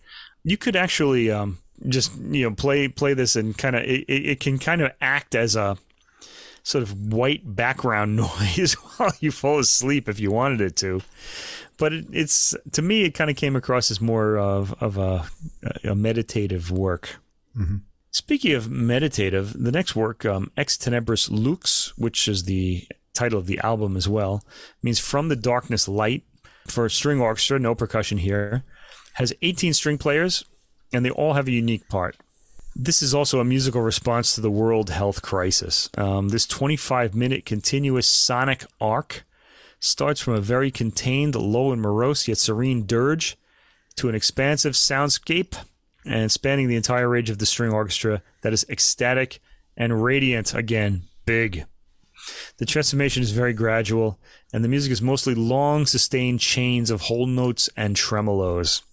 You 0.44 0.58
could 0.58 0.76
actually 0.76 1.30
um, 1.30 1.60
just, 1.88 2.18
you 2.18 2.50
know, 2.50 2.56
play 2.56 2.88
play 2.88 3.14
this 3.14 3.36
and 3.36 3.56
kind 3.56 3.76
of, 3.76 3.84
it, 3.84 4.06
it 4.10 4.40
can 4.40 4.58
kind 4.58 4.82
of 4.82 4.92
act 5.00 5.36
as 5.36 5.56
a 5.56 5.78
sort 6.68 6.84
of 6.84 7.14
white 7.14 7.56
background 7.56 8.16
noise 8.18 8.74
while 8.74 9.14
you 9.22 9.32
fall 9.32 9.60
asleep 9.60 10.10
if 10.10 10.20
you 10.20 10.32
wanted 10.32 10.60
it 10.60 10.76
to. 10.76 11.02
But 11.78 11.94
it, 11.94 12.06
it's, 12.12 12.56
to 12.74 12.82
me, 12.82 13.04
it 13.04 13.12
kind 13.12 13.30
of 13.30 13.38
came 13.38 13.56
across 13.56 13.90
as 13.90 14.02
more 14.02 14.38
of, 14.38 14.74
of 14.82 14.98
a, 14.98 15.30
a 15.86 15.96
meditative 15.96 16.70
work. 16.70 17.20
Mm-hmm. 17.58 17.78
Speaking 18.12 18.54
of 18.54 18.70
meditative, 18.70 19.54
the 19.54 19.72
next 19.72 19.96
work, 19.96 20.26
um, 20.26 20.52
Ex 20.58 20.76
Tenebris 20.76 21.30
Lux, 21.32 21.98
which 21.98 22.28
is 22.28 22.44
the 22.44 22.86
title 23.14 23.40
of 23.40 23.48
the 23.48 23.60
album 23.60 23.96
as 23.96 24.10
well, 24.10 24.44
means 24.84 25.00
From 25.00 25.30
the 25.30 25.36
Darkness 25.38 25.88
Light 25.88 26.24
for 26.68 26.90
string 26.90 27.22
orchestra, 27.22 27.60
no 27.60 27.76
percussion 27.76 28.18
here, 28.18 28.64
has 29.14 29.34
18 29.42 29.74
string 29.74 29.98
players, 29.98 30.44
and 30.92 31.06
they 31.06 31.12
all 31.12 31.34
have 31.34 31.48
a 31.48 31.52
unique 31.52 31.88
part. 31.88 32.18
This 32.80 33.02
is 33.02 33.16
also 33.16 33.40
a 33.40 33.44
musical 33.44 33.82
response 33.82 34.36
to 34.36 34.42
the 34.42 34.52
world 34.52 34.92
health 34.92 35.24
crisis. 35.24 35.90
Um, 35.98 36.30
this 36.30 36.46
25 36.46 37.16
minute 37.16 37.44
continuous 37.44 38.06
sonic 38.06 38.66
arc 38.80 39.26
starts 39.80 40.22
from 40.22 40.36
a 40.36 40.42
very 40.42 40.70
contained, 40.70 41.34
low 41.34 41.72
and 41.72 41.82
morose 41.82 42.28
yet 42.28 42.38
serene 42.38 42.86
dirge 42.86 43.36
to 43.96 44.10
an 44.10 44.16
expansive 44.16 44.74
soundscape 44.74 45.56
and 46.06 46.32
spanning 46.32 46.68
the 46.68 46.76
entire 46.76 47.10
range 47.10 47.32
of 47.32 47.40
the 47.40 47.48
string 47.48 47.74
orchestra 47.74 48.22
that 48.42 48.54
is 48.54 48.64
ecstatic 48.70 49.40
and 49.76 50.04
radiant 50.04 50.54
again, 50.54 51.02
big. 51.26 51.66
The 52.58 52.68
transformation 52.68 53.24
is 53.24 53.32
very 53.32 53.54
gradual, 53.54 54.20
and 54.54 54.64
the 54.64 54.70
music 54.70 54.92
is 54.92 55.02
mostly 55.02 55.34
long, 55.34 55.88
sustained 55.88 56.42
chains 56.42 56.92
of 56.92 57.02
whole 57.02 57.26
notes 57.26 57.72
and 57.76 57.96
tremolos. 57.96 58.84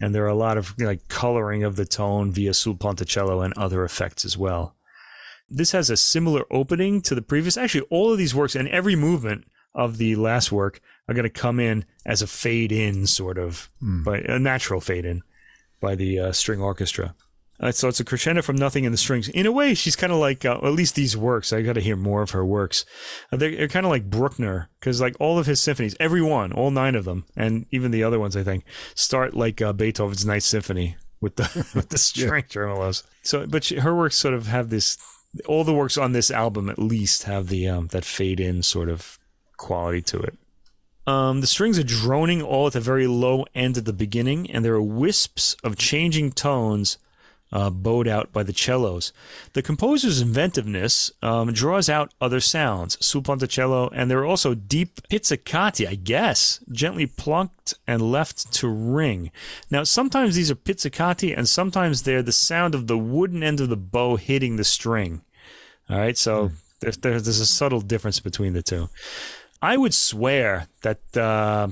And 0.00 0.14
there 0.14 0.24
are 0.24 0.28
a 0.28 0.34
lot 0.34 0.58
of 0.58 0.74
like 0.78 1.08
coloring 1.08 1.62
of 1.62 1.76
the 1.76 1.86
tone 1.86 2.30
via 2.32 2.54
sul 2.54 2.74
ponticello 2.74 3.44
and 3.44 3.54
other 3.54 3.84
effects 3.84 4.24
as 4.24 4.36
well. 4.36 4.74
This 5.48 5.72
has 5.72 5.90
a 5.90 5.96
similar 5.96 6.44
opening 6.50 7.00
to 7.02 7.14
the 7.14 7.22
previous. 7.22 7.56
Actually, 7.56 7.86
all 7.88 8.12
of 8.12 8.18
these 8.18 8.34
works 8.34 8.54
and 8.54 8.68
every 8.68 8.96
movement 8.96 9.44
of 9.74 9.98
the 9.98 10.16
last 10.16 10.50
work 10.50 10.80
are 11.08 11.14
going 11.14 11.24
to 11.24 11.30
come 11.30 11.60
in 11.60 11.84
as 12.04 12.22
a 12.22 12.26
fade 12.26 12.72
in, 12.72 13.06
sort 13.06 13.38
of, 13.38 13.70
mm. 13.82 14.02
but 14.02 14.28
a 14.28 14.38
natural 14.38 14.80
fade 14.80 15.04
in 15.04 15.22
by 15.80 15.94
the 15.94 16.18
uh, 16.18 16.32
string 16.32 16.60
orchestra. 16.60 17.14
Uh, 17.58 17.72
so 17.72 17.88
it's 17.88 18.00
a 18.00 18.04
crescendo 18.04 18.42
from 18.42 18.56
nothing 18.56 18.84
in 18.84 18.92
the 18.92 18.98
strings. 18.98 19.28
In 19.28 19.46
a 19.46 19.52
way, 19.52 19.74
she's 19.74 19.96
kind 19.96 20.12
of 20.12 20.18
like, 20.18 20.44
uh, 20.44 20.58
at 20.62 20.72
least 20.72 20.94
these 20.94 21.16
works. 21.16 21.52
I 21.52 21.62
got 21.62 21.74
to 21.74 21.80
hear 21.80 21.96
more 21.96 22.22
of 22.22 22.30
her 22.30 22.44
works. 22.44 22.84
Uh, 23.32 23.36
they're, 23.36 23.56
they're 23.56 23.68
kind 23.68 23.86
of 23.86 23.90
like 23.90 24.10
Bruckner 24.10 24.68
because 24.78 25.00
like 25.00 25.16
all 25.18 25.38
of 25.38 25.46
his 25.46 25.60
symphonies, 25.60 25.96
every 25.98 26.22
one, 26.22 26.52
all 26.52 26.70
nine 26.70 26.94
of 26.94 27.04
them, 27.04 27.24
and 27.36 27.66
even 27.70 27.90
the 27.90 28.04
other 28.04 28.20
ones, 28.20 28.36
I 28.36 28.42
think, 28.42 28.64
start 28.94 29.34
like 29.34 29.62
uh, 29.62 29.72
Beethoven's 29.72 30.26
Ninth 30.26 30.42
Symphony 30.42 30.96
with 31.20 31.36
the 31.36 31.66
with 31.74 31.88
the 31.88 31.98
string 31.98 32.44
tremolos. 32.44 33.02
So, 33.22 33.46
but 33.46 33.64
she, 33.64 33.76
her 33.76 33.94
works 33.94 34.16
sort 34.16 34.34
of 34.34 34.46
have 34.46 34.70
this. 34.70 34.98
All 35.46 35.64
the 35.64 35.74
works 35.74 35.98
on 35.98 36.12
this 36.12 36.30
album, 36.30 36.70
at 36.70 36.78
least, 36.78 37.24
have 37.24 37.48
the 37.48 37.68
um, 37.68 37.88
that 37.88 38.04
fade 38.04 38.40
in 38.40 38.62
sort 38.62 38.88
of 38.88 39.18
quality 39.56 40.00
to 40.02 40.20
it. 40.20 40.38
Um, 41.06 41.40
the 41.40 41.46
strings 41.46 41.78
are 41.78 41.84
droning 41.84 42.42
all 42.42 42.66
at 42.66 42.72
the 42.72 42.80
very 42.80 43.06
low 43.06 43.44
end 43.54 43.76
at 43.76 43.84
the 43.84 43.92
beginning, 43.92 44.50
and 44.50 44.64
there 44.64 44.74
are 44.74 44.82
wisps 44.82 45.56
of 45.62 45.76
changing 45.76 46.32
tones 46.32 46.98
uh, 47.52 47.70
bowed 47.70 48.08
out 48.08 48.32
by 48.32 48.42
the 48.42 48.52
cellos. 48.52 49.12
The 49.52 49.62
composer's 49.62 50.20
inventiveness 50.20 51.10
um, 51.22 51.52
draws 51.52 51.88
out 51.88 52.12
other 52.20 52.40
sounds, 52.40 52.98
sul 53.04 53.22
ponticello, 53.22 53.90
and 53.94 54.10
there 54.10 54.18
are 54.18 54.26
also 54.26 54.54
deep 54.54 55.00
pizzicati, 55.08 55.86
I 55.86 55.94
guess, 55.94 56.60
gently 56.70 57.06
plunked 57.06 57.74
and 57.86 58.02
left 58.02 58.52
to 58.54 58.68
ring. 58.68 59.30
Now, 59.70 59.84
sometimes 59.84 60.34
these 60.34 60.50
are 60.50 60.56
pizzicati, 60.56 61.36
and 61.36 61.48
sometimes 61.48 62.02
they're 62.02 62.22
the 62.22 62.32
sound 62.32 62.74
of 62.74 62.86
the 62.86 62.98
wooden 62.98 63.42
end 63.42 63.60
of 63.60 63.68
the 63.68 63.76
bow 63.76 64.16
hitting 64.16 64.56
the 64.56 64.64
string. 64.64 65.22
All 65.88 65.98
right, 65.98 66.18
so 66.18 66.48
mm. 66.48 66.52
there's, 66.80 66.98
there's 66.98 67.26
a 67.40 67.46
subtle 67.46 67.80
difference 67.80 68.20
between 68.20 68.54
the 68.54 68.62
two. 68.62 68.88
I 69.62 69.76
would 69.76 69.94
swear 69.94 70.68
that 70.82 71.16
uh, 71.16 71.68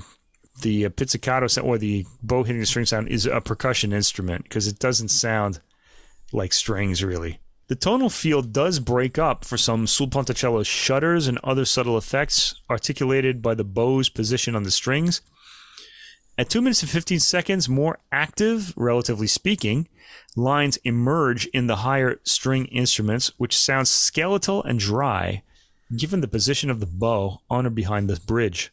the 0.61 0.85
uh, 0.85 0.89
pizzicato 0.89 1.47
sound 1.47 1.67
or 1.67 1.77
the 1.77 2.05
bow 2.21 2.43
hitting 2.43 2.59
the 2.59 2.65
string 2.65 2.85
sound 2.85 3.09
is 3.09 3.25
a 3.25 3.41
percussion 3.41 3.93
instrument 3.93 4.43
because 4.43 4.67
it 4.67 4.79
doesn't 4.79 5.09
sound 5.09 5.59
like 6.31 6.53
strings 6.53 7.03
really. 7.03 7.39
The 7.67 7.75
tonal 7.75 8.11
field 8.11 8.53
does 8.53 8.79
break 8.79 9.17
up 9.17 9.43
for 9.43 9.57
some 9.57 9.87
sul 9.87 10.07
ponticello 10.07 10.63
shudders 10.63 11.27
and 11.27 11.39
other 11.43 11.65
subtle 11.65 11.97
effects 11.97 12.61
articulated 12.69 13.41
by 13.41 13.55
the 13.55 13.63
bow's 13.63 14.07
position 14.07 14.55
on 14.55 14.63
the 14.63 14.71
strings. 14.71 15.21
At 16.37 16.49
2 16.49 16.61
minutes 16.61 16.83
and 16.83 16.91
15 16.91 17.19
seconds, 17.21 17.69
more 17.69 17.97
active, 18.11 18.73
relatively 18.75 19.25
speaking, 19.25 19.87
lines 20.35 20.77
emerge 20.83 21.47
in 21.47 21.67
the 21.67 21.77
higher 21.77 22.19
string 22.23 22.65
instruments, 22.65 23.31
which 23.37 23.57
sounds 23.57 23.89
skeletal 23.89 24.61
and 24.63 24.77
dry, 24.77 25.43
given 25.95 26.21
the 26.21 26.27
position 26.27 26.69
of 26.69 26.79
the 26.79 26.85
bow 26.85 27.41
on 27.49 27.65
or 27.65 27.69
behind 27.69 28.09
the 28.09 28.19
bridge. 28.19 28.71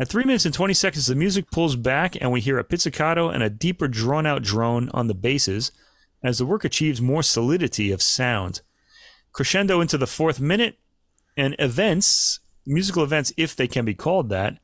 At 0.00 0.08
3 0.08 0.24
minutes 0.24 0.46
and 0.46 0.54
20 0.54 0.72
seconds, 0.72 1.06
the 1.08 1.14
music 1.14 1.50
pulls 1.50 1.76
back 1.76 2.16
and 2.18 2.32
we 2.32 2.40
hear 2.40 2.56
a 2.56 2.64
pizzicato 2.64 3.28
and 3.28 3.42
a 3.42 3.50
deeper 3.50 3.86
drawn 3.86 4.24
out 4.24 4.42
drone 4.42 4.88
on 4.94 5.08
the 5.08 5.14
basses 5.14 5.72
as 6.24 6.38
the 6.38 6.46
work 6.46 6.64
achieves 6.64 7.02
more 7.02 7.22
solidity 7.22 7.92
of 7.92 8.00
sound. 8.00 8.62
Crescendo 9.32 9.82
into 9.82 9.98
the 9.98 10.06
fourth 10.06 10.40
minute, 10.40 10.78
and 11.36 11.54
events, 11.58 12.40
musical 12.64 13.04
events, 13.04 13.34
if 13.36 13.54
they 13.54 13.68
can 13.68 13.84
be 13.84 13.92
called 13.92 14.30
that, 14.30 14.56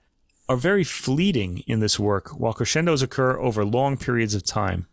are 0.49 0.57
very 0.57 0.85
fleeting 0.85 1.63
in 1.67 1.81
this 1.81 1.99
work, 1.99 2.31
while 2.31 2.55
crescendos 2.55 3.03
occur 3.03 3.39
over 3.39 3.63
long 3.63 3.99
periods 3.99 4.35
of 4.35 4.43
time. 4.43 4.87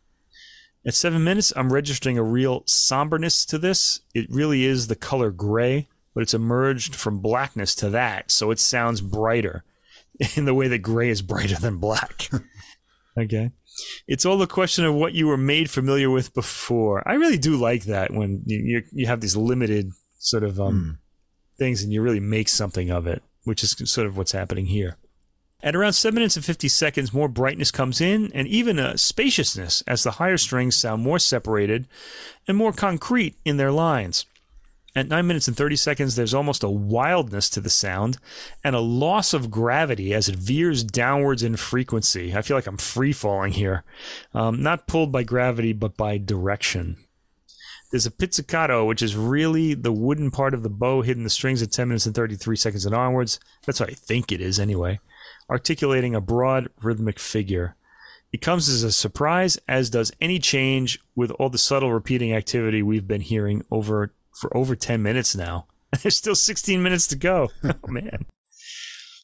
At 0.86 0.94
seven 0.94 1.24
minutes, 1.24 1.54
I'm 1.56 1.72
registering 1.72 2.18
a 2.18 2.24
real 2.24 2.64
somberness 2.66 3.46
to 3.46 3.58
this. 3.58 4.02
It 4.14 4.30
really 4.30 4.66
is 4.66 4.88
the 4.88 4.98
color 4.98 5.32
gray, 5.32 5.88
but 6.14 6.22
it's 6.22 6.34
emerged 6.34 6.96
from 6.96 7.20
blackness 7.20 7.74
to 7.76 7.90
that, 7.92 8.30
so 8.30 8.52
it 8.52 8.60
sounds 8.60 9.00
brighter 9.00 9.64
in 10.36 10.46
the 10.46 10.54
way 10.54 10.68
that 10.68 10.80
gray 10.80 11.10
is 11.10 11.22
brighter 11.22 11.56
than 11.56 11.78
black. 11.78 12.30
okay. 13.18 13.52
It's 14.08 14.26
all 14.26 14.42
a 14.42 14.48
question 14.48 14.86
of 14.86 14.94
what 14.94 15.14
you 15.14 15.28
were 15.28 15.38
made 15.38 15.70
familiar 15.70 16.10
with 16.10 16.34
before. 16.34 17.08
I 17.08 17.14
really 17.16 17.38
do 17.38 17.56
like 17.56 17.86
that 17.86 18.14
when 18.14 18.44
you 18.46 18.60
you, 18.60 18.84
you 18.92 19.08
have 19.08 19.22
these 19.22 19.36
limited 19.36 19.92
sort 20.20 20.44
of 20.44 20.60
um, 20.60 20.74
mm. 20.74 21.58
things 21.58 21.82
and 21.82 21.92
you 21.92 22.02
really 22.02 22.20
make 22.20 22.50
something 22.50 22.92
of 22.92 23.08
it, 23.08 23.24
which 23.44 23.64
is 23.64 23.76
sort 23.86 24.08
of 24.08 24.16
what's 24.16 24.32
happening 24.32 24.68
here. 24.68 24.98
At 25.64 25.78
around 25.78 25.94
7 25.94 26.14
minutes 26.14 26.36
and 26.36 26.44
50 26.44 26.68
seconds, 26.68 27.14
more 27.14 27.30
brightness 27.30 27.72
comes 27.72 28.02
in 28.02 28.30
and 28.34 28.48
even 28.50 28.78
a 28.78 28.98
spaciousness 28.98 29.82
as 29.88 30.04
the 30.04 30.12
higher 30.12 30.38
strings 30.38 30.76
sound 30.76 31.02
more 31.02 31.20
separated 31.20 31.88
and 32.48 32.58
more 32.58 32.74
concrete 32.74 33.38
in 33.46 33.56
their 33.56 33.72
lines. 33.72 34.26
At 34.96 35.08
9 35.08 35.26
minutes 35.26 35.48
and 35.48 35.58
30 35.58 35.76
seconds, 35.76 36.16
there's 36.16 36.36
almost 36.36 36.64
a 36.64 36.70
wildness 36.70 37.50
to 37.52 37.60
the 37.60 37.70
sound 37.70 38.20
and 38.64 38.76
a 38.76 38.80
loss 38.80 39.34
of 39.34 39.50
gravity 39.50 40.14
as 40.14 40.30
it 40.30 40.36
veers 40.36 40.84
downwards 40.84 41.42
in 41.42 41.56
frequency. 41.56 42.36
I 42.36 42.44
feel 42.44 42.56
like 42.56 42.68
I'm 42.68 42.78
free 42.78 43.12
falling 43.12 43.54
here. 43.54 43.84
Um, 44.36 44.62
not 44.62 44.86
pulled 44.86 45.12
by 45.12 45.24
gravity, 45.24 45.74
but 45.74 45.98
by 45.98 46.20
direction. 46.20 46.98
There's 47.90 48.06
a 48.06 48.12
pizzicato, 48.12 48.86
which 48.86 49.02
is 49.02 49.16
really 49.16 49.74
the 49.74 49.92
wooden 49.92 50.30
part 50.30 50.54
of 50.54 50.62
the 50.62 50.70
bow 50.70 51.02
hitting 51.02 51.24
the 51.24 51.30
strings 51.30 51.64
at 51.64 51.72
10 51.72 51.88
minutes 51.88 52.06
and 52.06 52.14
33 52.14 52.56
seconds 52.56 52.86
and 52.86 52.94
onwards. 52.94 53.40
That's 53.66 53.80
what 53.80 53.90
I 53.90 53.94
think 53.94 54.32
it 54.32 54.42
is, 54.42 54.60
anyway. 54.60 55.00
Articulating 55.50 56.14
a 56.14 56.22
broad 56.22 56.70
rhythmic 56.82 57.20
figure. 57.20 57.76
It 58.32 58.42
comes 58.42 58.70
as 58.70 58.84
a 58.84 58.92
surprise, 58.92 59.58
as 59.68 59.90
does 59.92 60.12
any 60.20 60.38
change 60.40 61.00
with 61.16 61.32
all 61.32 61.50
the 61.50 61.58
subtle 61.58 61.94
repeating 61.94 62.34
activity 62.34 62.82
we've 62.82 63.08
been 63.08 63.22
hearing 63.22 63.64
over 63.72 64.12
for 64.40 64.56
over 64.56 64.76
10 64.76 65.02
minutes 65.02 65.36
now. 65.36 65.68
There's 66.02 66.18
still 66.18 66.36
16 66.36 66.82
minutes 66.82 67.08
to 67.08 67.16
go. 67.16 67.50
oh, 67.64 67.88
man. 67.88 68.26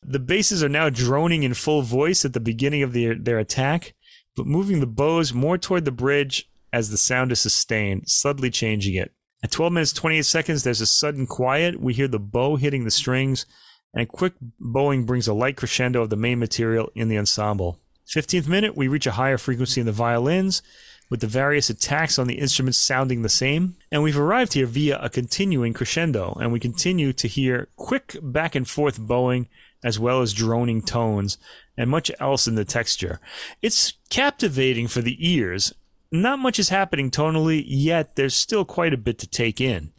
The 0.02 0.20
basses 0.20 0.64
are 0.64 0.70
now 0.70 0.90
droning 0.90 1.44
in 1.44 1.54
full 1.54 1.82
voice 1.82 2.24
at 2.24 2.34
the 2.34 2.40
beginning 2.40 2.84
of 2.84 2.94
the, 2.94 3.16
their 3.16 3.40
attack, 3.40 3.96
but 4.36 4.48
moving 4.48 4.80
the 4.80 4.88
bows 4.88 5.34
more 5.34 5.58
toward 5.58 5.86
the 5.86 5.92
bridge 5.92 6.50
as 6.72 6.90
the 6.90 6.98
sound 6.98 7.32
is 7.32 7.40
sustained, 7.40 8.04
subtly 8.08 8.50
changing 8.50 8.96
it. 8.96 9.12
At 9.44 9.52
12 9.52 9.74
minutes 9.74 9.94
28 9.94 10.26
seconds, 10.26 10.64
there's 10.64 10.82
a 10.82 10.86
sudden 10.86 11.26
quiet. 11.26 11.80
We 11.80 11.94
hear 11.94 12.08
the 12.08 12.20
bow 12.20 12.56
hitting 12.58 12.84
the 12.84 12.92
strings, 12.92 13.46
and 13.94 14.08
quick 14.08 14.34
bowing 14.60 15.06
brings 15.06 15.28
a 15.28 15.34
light 15.34 15.58
crescendo 15.58 16.02
of 16.02 16.10
the 16.10 16.16
main 16.16 16.40
material 16.40 16.92
in 16.94 17.08
the 17.08 17.18
ensemble. 17.18 17.80
15th 18.08 18.48
minute, 18.48 18.76
we 18.76 18.88
reach 18.88 19.08
a 19.08 19.12
higher 19.12 19.38
frequency 19.38 19.80
in 19.80 19.86
the 19.86 19.92
violins, 19.92 20.62
with 21.10 21.22
the 21.22 21.28
various 21.28 21.70
attacks 21.70 22.20
on 22.20 22.28
the 22.28 22.40
instruments 22.40 22.78
sounding 22.78 23.22
the 23.22 23.30
same. 23.30 23.76
And 23.92 24.04
we've 24.04 24.18
arrived 24.18 24.54
here 24.54 24.68
via 24.68 25.00
a 25.00 25.10
continuing 25.10 25.74
crescendo, 25.74 26.38
and 26.40 26.52
we 26.52 26.60
continue 26.60 27.14
to 27.14 27.28
hear 27.28 27.68
quick 27.76 28.16
back 28.22 28.56
and 28.56 28.68
forth 28.68 29.00
bowing 29.00 29.48
as 29.84 29.98
well 29.98 30.22
as 30.22 30.34
droning 30.34 30.82
tones 30.82 31.38
and 31.78 31.90
much 31.90 32.12
else 32.20 32.48
in 32.48 32.56
the 32.56 32.66
texture. 32.66 33.20
It's 33.62 33.94
captivating 34.10 34.88
for 34.88 35.02
the 35.02 35.18
ears. 35.20 35.74
Not 36.12 36.40
much 36.40 36.60
is 36.60 36.70
happening 36.70 37.10
tonally, 37.10 37.64
yet 37.66 38.16
there's 38.16 38.36
still 38.36 38.66
quite 38.66 38.94
a 38.94 38.98
bit 38.98 39.18
to 39.20 39.28
take 39.28 39.62
in. 39.62 39.92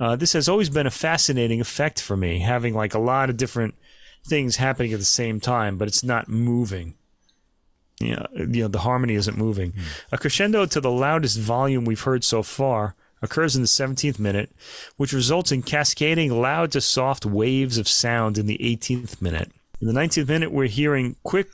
Uh, 0.00 0.16
this 0.16 0.32
has 0.32 0.48
always 0.48 0.70
been 0.70 0.86
a 0.86 0.90
fascinating 0.90 1.60
effect 1.60 2.00
for 2.00 2.16
me, 2.16 2.40
having 2.40 2.74
like 2.74 2.94
a 2.94 2.98
lot 2.98 3.30
of 3.30 3.36
different 3.36 3.74
things 4.26 4.56
happening 4.56 4.92
at 4.92 4.98
the 4.98 5.04
same 5.04 5.38
time, 5.38 5.76
but 5.78 5.86
it's 5.86 6.02
not 6.02 6.28
moving 6.28 6.94
you 8.00 8.16
know, 8.16 8.26
you 8.34 8.62
know 8.62 8.68
the 8.68 8.80
harmony 8.80 9.14
isn't 9.14 9.36
moving. 9.36 9.72
Mm. 9.72 9.82
A 10.12 10.18
crescendo 10.18 10.66
to 10.66 10.80
the 10.80 10.90
loudest 10.90 11.38
volume 11.38 11.84
we've 11.84 12.00
heard 12.00 12.24
so 12.24 12.42
far 12.42 12.94
occurs 13.22 13.54
in 13.54 13.62
the 13.62 13.68
17th 13.68 14.18
minute, 14.18 14.50
which 14.96 15.12
results 15.12 15.52
in 15.52 15.62
cascading 15.62 16.40
loud 16.40 16.72
to 16.72 16.80
soft 16.80 17.24
waves 17.24 17.78
of 17.78 17.88
sound 17.88 18.36
in 18.36 18.46
the 18.46 18.58
18th 18.58 19.22
minute. 19.22 19.52
In 19.80 19.86
the 19.86 19.92
19th 19.92 20.28
minute, 20.28 20.52
we're 20.52 20.66
hearing 20.66 21.16
quick 21.22 21.48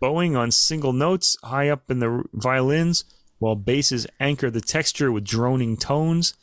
bowing 0.00 0.36
on 0.36 0.50
single 0.50 0.92
notes 0.92 1.36
high 1.44 1.68
up 1.68 1.90
in 1.90 2.00
the 2.00 2.24
violins, 2.32 3.04
while 3.38 3.54
basses 3.54 4.06
anchor 4.18 4.50
the 4.50 4.60
texture 4.60 5.12
with 5.12 5.24
droning 5.24 5.76
tones. 5.76 6.34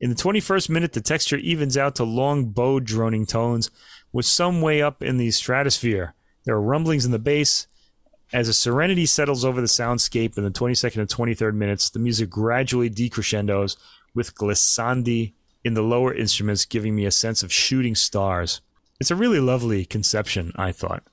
In 0.00 0.10
the 0.10 0.16
21st 0.16 0.70
minute, 0.70 0.94
the 0.94 1.00
texture 1.00 1.36
evens 1.36 1.76
out 1.76 1.94
to 1.96 2.04
long 2.04 2.46
bowed 2.46 2.84
droning 2.84 3.26
tones, 3.26 3.70
with 4.12 4.26
some 4.26 4.60
way 4.60 4.82
up 4.82 5.02
in 5.02 5.18
the 5.18 5.30
stratosphere. 5.30 6.14
There 6.44 6.54
are 6.54 6.60
rumblings 6.60 7.04
in 7.04 7.12
the 7.12 7.18
bass, 7.18 7.66
as 8.32 8.48
a 8.48 8.54
serenity 8.54 9.06
settles 9.06 9.44
over 9.44 9.60
the 9.60 9.66
soundscape 9.66 10.38
in 10.38 10.44
the 10.44 10.50
22nd 10.50 10.98
and 10.98 11.08
23rd 11.08 11.54
minutes, 11.54 11.90
the 11.90 11.98
music 11.98 12.30
gradually 12.30 12.88
decrescendos 12.88 13.76
with 14.14 14.34
glissandi 14.34 15.32
in 15.64 15.74
the 15.74 15.82
lower 15.82 16.12
instruments, 16.12 16.64
giving 16.64 16.96
me 16.96 17.04
a 17.04 17.10
sense 17.10 17.42
of 17.42 17.52
shooting 17.52 17.94
stars. 17.94 18.60
It's 19.00 19.10
a 19.10 19.16
really 19.16 19.40
lovely 19.40 19.84
conception, 19.84 20.52
I 20.56 20.72
thought. 20.72 21.04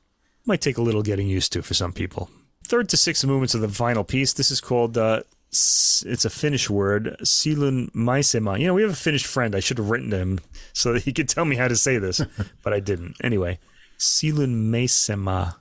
Might 0.46 0.62
take 0.62 0.78
a 0.78 0.82
little 0.82 1.04
getting 1.04 1.28
used 1.28 1.54
to 1.54 1.62
for 1.62 1.74
some 1.74 1.94
people. 1.94 2.30
Third 2.64 2.90
to 2.90 2.98
sixth 2.98 3.26
movements 3.26 3.54
of 3.54 3.62
the 3.62 3.70
final 3.70 4.04
piece. 4.04 4.34
This 4.34 4.52
is 4.52 4.62
called, 4.62 4.98
uh, 4.98 5.22
it's 5.52 6.26
a 6.26 6.30
Finnish 6.30 6.70
word, 6.70 7.18
silun 7.24 7.92
maisema. 7.92 8.60
You 8.60 8.68
know, 8.68 8.74
we 8.74 8.82
have 8.82 8.92
a 8.92 8.96
Finnish 8.96 9.26
friend. 9.26 9.56
I 9.56 9.60
should 9.60 9.78
have 9.78 9.90
written 9.90 10.12
to 10.12 10.18
him 10.18 10.40
so 10.74 10.94
that 10.94 11.04
he 11.04 11.14
could 11.14 11.28
tell 11.28 11.46
me 11.46 11.56
how 11.56 11.68
to 11.68 11.76
say 11.76 11.98
this, 11.98 12.22
but 12.64 12.74
I 12.74 12.80
didn't. 12.80 13.16
Anyway, 13.24 13.60
silun 13.98 14.70
maisema 14.70 15.56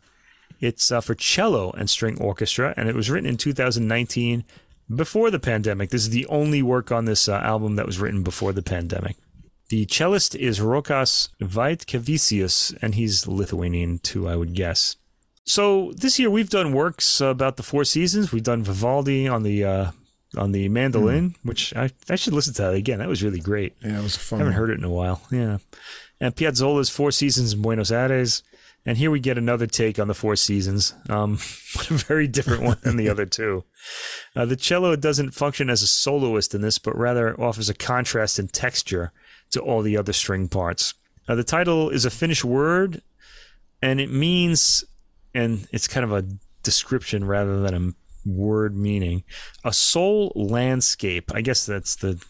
it's 0.61 0.91
uh, 0.91 1.01
for 1.01 1.15
cello 1.15 1.71
and 1.73 1.89
string 1.89 2.21
orchestra, 2.21 2.75
and 2.77 2.89
it 2.89 2.95
was 2.95 3.11
written 3.11 3.29
in 3.29 3.37
2019 3.37 4.45
before 4.95 5.31
the 5.31 5.39
pandemic. 5.39 5.91
This 5.91 6.03
is 6.03 6.11
the 6.11 6.27
only 6.27 6.63
work 6.63 6.91
on 6.91 7.05
this 7.05 7.29
uh, 7.29 7.37
album 7.37 7.77
that 7.77 7.87
was 7.87 7.99
written 7.99 8.23
before 8.23 8.53
the 8.53 8.63
pandemic. 8.63 9.17
The 9.69 9.85
cellist 9.87 10.35
is 10.35 10.61
Rokas 10.61 11.29
Vaitkevičius, 11.41 12.77
and 12.81 12.95
he's 12.95 13.27
Lithuanian 13.27 13.99
too, 13.99 14.27
I 14.27 14.37
would 14.37 14.55
guess. 14.55 14.97
So 15.45 15.93
this 15.93 16.19
year 16.19 16.31
we've 16.31 16.51
done 16.51 16.73
works 16.73 17.21
about 17.21 17.57
the 17.57 17.63
four 17.63 17.85
seasons. 17.85 18.33
We've 18.33 18.43
done 18.43 18.63
Vivaldi 18.63 19.29
on 19.29 19.43
the 19.43 19.65
uh, 19.65 19.91
on 20.37 20.53
the 20.53 20.69
mandolin, 20.69 21.35
which 21.43 21.75
I, 21.75 21.91
I 22.09 22.17
should 22.17 22.35
listen 22.35 22.55
to 22.55 22.63
that 22.63 22.75
again. 22.75 22.99
That 22.99 23.09
was 23.09 23.23
really 23.23 23.41
great. 23.41 23.75
Yeah, 23.83 24.01
it 24.01 24.03
was 24.03 24.17
fun. 24.17 24.41
I 24.41 24.45
haven't 24.45 24.59
heard 24.59 24.71
it 24.71 24.79
in 24.79 24.85
a 24.85 24.91
while. 24.91 25.23
Yeah. 25.31 25.59
And 26.21 26.35
Piazzolla's 26.35 26.91
Four 26.91 27.13
Seasons 27.13 27.55
in 27.55 27.63
Buenos 27.63 27.91
Aires. 27.91 28.43
And 28.89 28.97
here 28.97 29.11
we 29.11 29.21
get 29.21 29.37
another 29.37 29.67
take 29.67 29.99
on 29.99 30.09
the 30.09 30.15
Four 30.15 30.35
Seasons, 30.35 30.95
um, 31.11 31.33
a 31.91 31.93
very 31.93 32.27
different 32.27 32.63
one 32.63 32.79
than 32.81 32.97
the 32.97 33.11
other 33.11 33.27
two. 33.27 33.65
Uh, 34.35 34.47
the 34.47 34.57
cello 34.57 34.97
doesn't 34.97 35.33
function 35.33 35.69
as 35.69 35.83
a 35.83 35.87
soloist 35.87 36.55
in 36.55 36.63
this, 36.63 36.79
but 36.79 36.97
rather 36.97 37.39
offers 37.39 37.69
a 37.69 37.75
contrast 37.75 38.39
in 38.39 38.49
texture 38.49 39.13
to 39.51 39.61
all 39.61 39.83
the 39.83 39.99
other 39.99 40.15
string 40.15 40.49
parts. 40.49 40.95
Uh, 41.29 41.35
the 41.35 41.45
title 41.45 41.91
is 41.91 42.07
a 42.07 42.11
Finnish 42.11 42.43
word, 42.43 43.03
and 43.83 44.01
it 44.01 44.11
means, 44.11 44.85
and 45.35 45.69
it's 45.71 45.87
kind 45.87 46.05
of 46.05 46.13
a 46.15 46.25
description 46.63 47.27
rather 47.27 47.61
than 47.61 47.75
a 47.75 48.31
word 48.31 48.75
meaning, 48.75 49.23
a 49.67 49.73
soul 49.75 50.33
landscape. 50.35 51.31
I 51.35 51.43
guess 51.43 51.67
that's 51.67 51.97
the 51.97 52.25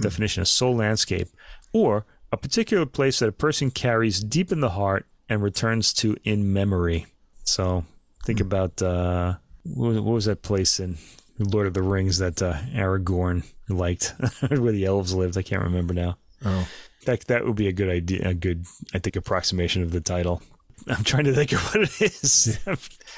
definition 0.00 0.40
of 0.40 0.48
soul 0.48 0.76
landscape, 0.76 1.28
or 1.74 2.06
a 2.32 2.38
particular 2.38 2.86
place 2.86 3.18
that 3.18 3.28
a 3.28 3.32
person 3.32 3.70
carries 3.70 4.24
deep 4.24 4.50
in 4.50 4.60
the 4.60 4.70
heart 4.70 5.04
and 5.30 5.42
returns 5.42 5.94
to 5.94 6.16
in 6.24 6.52
memory. 6.52 7.06
So 7.44 7.86
think 8.24 8.40
about 8.40 8.82
uh, 8.82 9.36
what, 9.62 9.94
what 9.94 10.12
was 10.12 10.26
that 10.26 10.42
place 10.42 10.78
in 10.78 10.98
Lord 11.38 11.66
of 11.66 11.72
the 11.72 11.82
Rings 11.82 12.18
that 12.18 12.42
uh, 12.42 12.54
Aragorn 12.74 13.44
liked, 13.68 14.14
where 14.48 14.72
the 14.72 14.84
elves 14.84 15.14
lived? 15.14 15.38
I 15.38 15.42
can't 15.42 15.62
remember 15.62 15.94
now. 15.94 16.18
Oh, 16.44 16.68
That 17.06 17.26
that 17.28 17.46
would 17.46 17.56
be 17.56 17.68
a 17.68 17.72
good 17.72 17.88
idea, 17.88 18.28
a 18.28 18.34
good 18.34 18.66
I 18.92 18.98
think 18.98 19.16
approximation 19.16 19.82
of 19.82 19.92
the 19.92 20.00
title. 20.00 20.42
I'm 20.88 21.04
trying 21.04 21.24
to 21.24 21.34
think 21.34 21.52
of 21.52 21.62
what 21.74 21.82
it 21.82 22.00
is. 22.02 22.58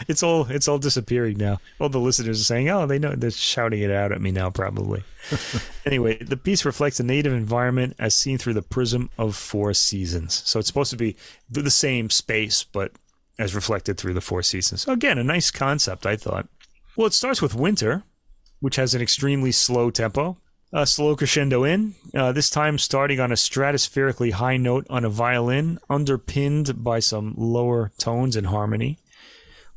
It's 0.09 0.23
all 0.23 0.47
it's 0.51 0.69
all 0.69 0.79
disappearing 0.79 1.39
now. 1.39 1.61
All 1.81 1.89
the 1.89 1.99
listeners 1.99 2.41
are 2.41 2.45
saying, 2.45 2.69
"Oh, 2.69 2.87
they 2.87 2.99
know." 2.99 3.15
They're 3.15 3.31
shouting 3.31 3.81
it 3.81 3.91
out 3.91 4.13
at 4.13 4.21
me 4.21 4.31
now, 4.31 4.51
probably. 4.51 5.05
anyway, 5.87 6.19
the 6.23 6.37
piece 6.37 6.65
reflects 6.65 7.01
a 7.01 7.05
native 7.05 7.33
environment 7.33 7.95
as 7.99 8.15
seen 8.15 8.39
through 8.39 8.55
the 8.55 8.63
prism 8.63 9.11
of 9.19 9.37
four 9.37 9.75
seasons. 9.75 10.43
So 10.45 10.59
it's 10.59 10.69
supposed 10.69 10.91
to 10.91 10.97
be 10.97 11.17
the 11.51 11.71
same 11.71 12.11
space, 12.11 12.65
but 12.65 12.93
as 13.39 13.55
reflected 13.55 13.99
through 13.99 14.15
the 14.15 14.21
four 14.21 14.43
seasons. 14.43 14.83
So 14.83 14.93
again, 14.93 15.19
a 15.19 15.25
nice 15.25 15.51
concept, 15.51 16.07
I 16.07 16.17
thought. 16.17 16.49
Well, 16.97 17.07
it 17.07 17.15
starts 17.15 17.41
with 17.41 17.55
winter, 17.55 18.05
which 18.61 18.77
has 18.77 18.95
an 18.95 19.03
extremely 19.03 19.53
slow 19.53 19.91
tempo. 19.91 20.37
A 20.75 20.87
slow 20.87 21.15
crescendo 21.17 21.65
in, 21.65 21.97
uh, 22.15 22.33
this 22.33 22.49
time 22.49 22.79
starting 22.79 23.21
on 23.21 23.31
a 23.31 23.35
stratospherically 23.35 24.33
high 24.33 24.57
note 24.57 24.87
on 24.89 25.05
a 25.05 25.11
violin, 25.11 25.79
underpinned 25.91 26.83
by 26.83 26.99
some 26.99 27.35
lower 27.37 27.93
tones 27.99 28.37
in 28.37 28.45
harmony. 28.45 28.99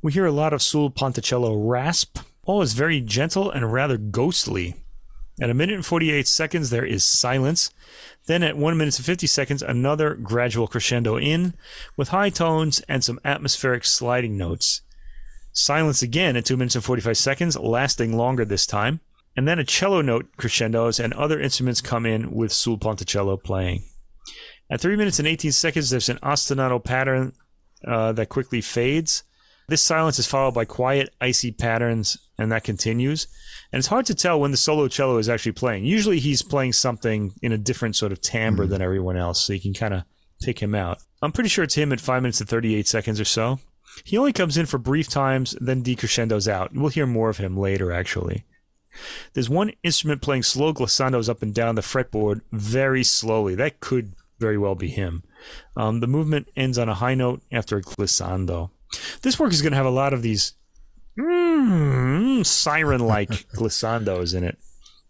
We 0.06 0.12
hear 0.12 0.28
a 0.28 0.32
lot 0.32 0.54
of 0.54 0.62
sul 0.62 0.92
ponticello 0.92 1.56
rasp. 1.68 2.20
All 2.44 2.62
is 2.62 2.74
very 2.74 3.02
gentle 3.02 3.50
and 3.50 3.74
rather 3.74 3.98
ghostly. 3.98 4.76
At 5.42 5.50
a 5.50 5.56
minute 5.56 5.74
and 5.74 5.84
48 5.84 6.28
seconds, 6.28 6.70
there 6.70 6.86
is 6.86 7.04
silence. 7.04 7.72
Then 8.28 8.44
at 8.44 8.56
1 8.56 8.78
minute 8.78 9.00
and 9.00 9.04
50 9.04 9.26
seconds, 9.26 9.64
another 9.64 10.14
gradual 10.14 10.68
crescendo 10.68 11.18
in, 11.18 11.56
with 11.98 12.10
high 12.10 12.30
tones 12.30 12.82
and 12.82 13.04
some 13.04 13.20
atmospheric 13.26 13.84
sliding 13.84 14.38
notes. 14.38 14.82
Silence 15.52 16.04
again 16.04 16.36
at 16.36 16.46
2 16.46 16.56
minutes 16.56 16.76
and 16.76 16.84
45 16.84 17.18
seconds, 17.18 17.58
lasting 17.58 18.16
longer 18.16 18.46
this 18.46 18.68
time. 18.68 19.00
And 19.36 19.48
then 19.48 19.58
a 19.58 19.64
cello 19.64 20.02
note 20.02 20.28
crescendos 20.38 21.00
and 21.00 21.14
other 21.14 21.40
instruments 21.40 21.82
come 21.82 22.06
in 22.06 22.30
with 22.30 22.52
sul 22.52 22.78
ponticello 22.78 23.38
playing. 23.38 23.82
At 24.70 24.82
3 24.82 24.98
minutes 24.98 25.18
and 25.18 25.28
18 25.28 25.52
seconds, 25.52 25.90
there's 25.90 26.10
an 26.10 26.20
ostinato 26.20 26.84
pattern 26.84 27.34
uh, 27.84 28.12
that 28.12 28.30
quickly 28.30 28.62
fades. 28.62 29.24
This 29.68 29.82
silence 29.82 30.20
is 30.20 30.28
followed 30.28 30.54
by 30.54 30.66
quiet, 30.66 31.14
icy 31.20 31.52
patterns, 31.52 32.18
and 32.38 32.52
that 32.52 32.64
continues. 32.64 33.28
And 33.72 33.80
it's 33.80 33.88
hard 33.88 34.06
to 34.08 34.16
tell 34.16 34.40
when 34.40 34.52
the 34.52 34.58
solo 34.58 34.88
cello 34.88 35.18
is 35.18 35.28
actually 35.28 35.54
playing. 35.54 35.86
Usually 35.86 36.20
he's 36.20 36.44
playing 36.44 36.74
something 36.74 37.34
in 37.42 37.52
a 37.52 37.58
different 37.58 37.96
sort 37.96 38.12
of 38.12 38.22
timbre 38.22 38.68
than 38.68 38.82
everyone 38.82 39.18
else, 39.18 39.44
so 39.44 39.54
you 39.54 39.60
can 39.60 39.74
kind 39.74 39.94
of 39.94 40.04
pick 40.42 40.60
him 40.60 40.76
out. 40.76 41.00
I'm 41.22 41.32
pretty 41.32 41.50
sure 41.50 41.64
it's 41.64 41.76
him 41.76 41.92
at 41.92 42.00
5 42.00 42.22
minutes 42.22 42.40
and 42.40 42.50
38 42.50 42.88
seconds 42.88 43.20
or 43.20 43.26
so. 43.26 43.60
He 44.04 44.18
only 44.18 44.34
comes 44.34 44.58
in 44.58 44.66
for 44.66 44.78
brief 44.78 45.08
times, 45.08 45.56
then 45.60 45.84
decrescendos 45.84 46.48
out. 46.48 46.74
We'll 46.74 46.90
hear 46.90 47.08
more 47.08 47.30
of 47.30 47.38
him 47.38 47.58
later, 47.58 47.92
actually. 47.92 48.44
There's 49.34 49.50
one 49.50 49.72
instrument 49.84 50.22
playing 50.22 50.44
slow 50.44 50.74
glissandos 50.74 51.30
up 51.30 51.42
and 51.42 51.54
down 51.54 51.76
the 51.76 51.82
fretboard 51.82 52.42
very 52.52 53.04
slowly. 53.04 53.56
That 53.56 53.80
could 53.80 54.14
very 54.40 54.58
well 54.58 54.76
be 54.76 54.90
him. 54.90 55.24
Um, 55.76 56.00
the 56.00 56.08
movement 56.08 56.50
ends 56.56 56.78
on 56.78 56.90
a 56.90 56.96
high 56.96 57.16
note 57.16 57.42
after 57.52 57.78
a 57.78 57.82
glissando. 57.82 58.72
This 59.22 59.40
work 59.40 59.52
is 59.52 59.62
going 59.62 59.72
to 59.72 59.78
have 59.78 59.86
a 59.86 59.90
lot 59.90 60.14
of 60.14 60.22
these 60.22 60.54
mm, 61.18 62.46
siren 62.46 63.02
like 63.02 63.30
glissandos 63.56 64.36
in 64.36 64.44
it, 64.44 64.58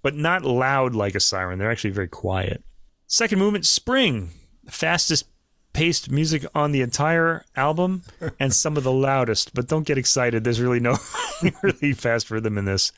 but 0.02 0.16
not 0.16 0.44
loud 0.44 0.96
like 0.96 1.16
a 1.16 1.20
siren. 1.20 1.60
They're 1.60 1.72
actually 1.72 1.92
very 1.92 2.08
quiet. 2.08 2.64
Second 3.08 3.40
movement, 3.40 3.66
Spring. 3.66 4.32
Fastest 4.68 5.26
paced 5.74 6.10
music 6.10 6.46
on 6.56 6.72
the 6.72 6.82
entire 6.82 7.44
album 7.56 8.02
and 8.40 8.54
some 8.54 8.78
of 8.78 8.84
the 8.84 8.92
loudest, 8.92 9.54
but 9.54 9.68
don't 9.68 9.86
get 9.86 9.98
excited. 9.98 10.44
There's 10.44 10.62
really 10.62 10.80
no 10.80 10.98
really 11.62 11.94
fast 11.94 12.32
rhythm 12.32 12.58
in 12.58 12.66
this. 12.66 12.92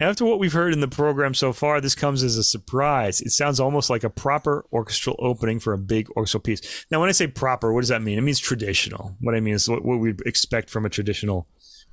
After 0.00 0.24
what 0.24 0.38
we've 0.38 0.52
heard 0.52 0.72
in 0.72 0.80
the 0.80 0.88
program 0.88 1.34
so 1.34 1.52
far, 1.52 1.80
this 1.80 1.94
comes 1.94 2.22
as 2.22 2.36
a 2.36 2.44
surprise. 2.44 3.20
It 3.20 3.30
sounds 3.30 3.60
almost 3.60 3.90
like 3.90 4.04
a 4.04 4.10
proper 4.10 4.64
orchestral 4.72 5.16
opening 5.18 5.60
for 5.60 5.72
a 5.72 5.78
big 5.78 6.08
orchestral 6.16 6.40
piece. 6.40 6.86
Now, 6.90 7.00
when 7.00 7.08
I 7.08 7.12
say 7.12 7.26
proper, 7.26 7.72
what 7.72 7.82
does 7.82 7.88
that 7.88 8.02
mean? 8.02 8.18
It 8.18 8.22
means 8.22 8.40
traditional. 8.40 9.16
What 9.20 9.34
I 9.34 9.40
mean 9.40 9.54
is 9.54 9.68
what, 9.68 9.84
what 9.84 9.98
we'd 9.98 10.20
expect 10.22 10.70
from 10.70 10.84
a 10.84 10.90
traditional 10.90 11.46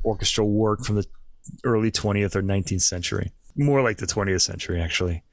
orchestral 0.03 0.49
work 0.49 0.83
from 0.83 0.95
the 0.95 1.05
early 1.63 1.91
20th 1.91 2.35
or 2.35 2.41
19th 2.41 2.81
century. 2.81 3.31
More 3.55 3.81
like 3.81 3.97
the 3.97 4.07
20th 4.07 4.41
century, 4.41 4.81
actually. 4.81 5.23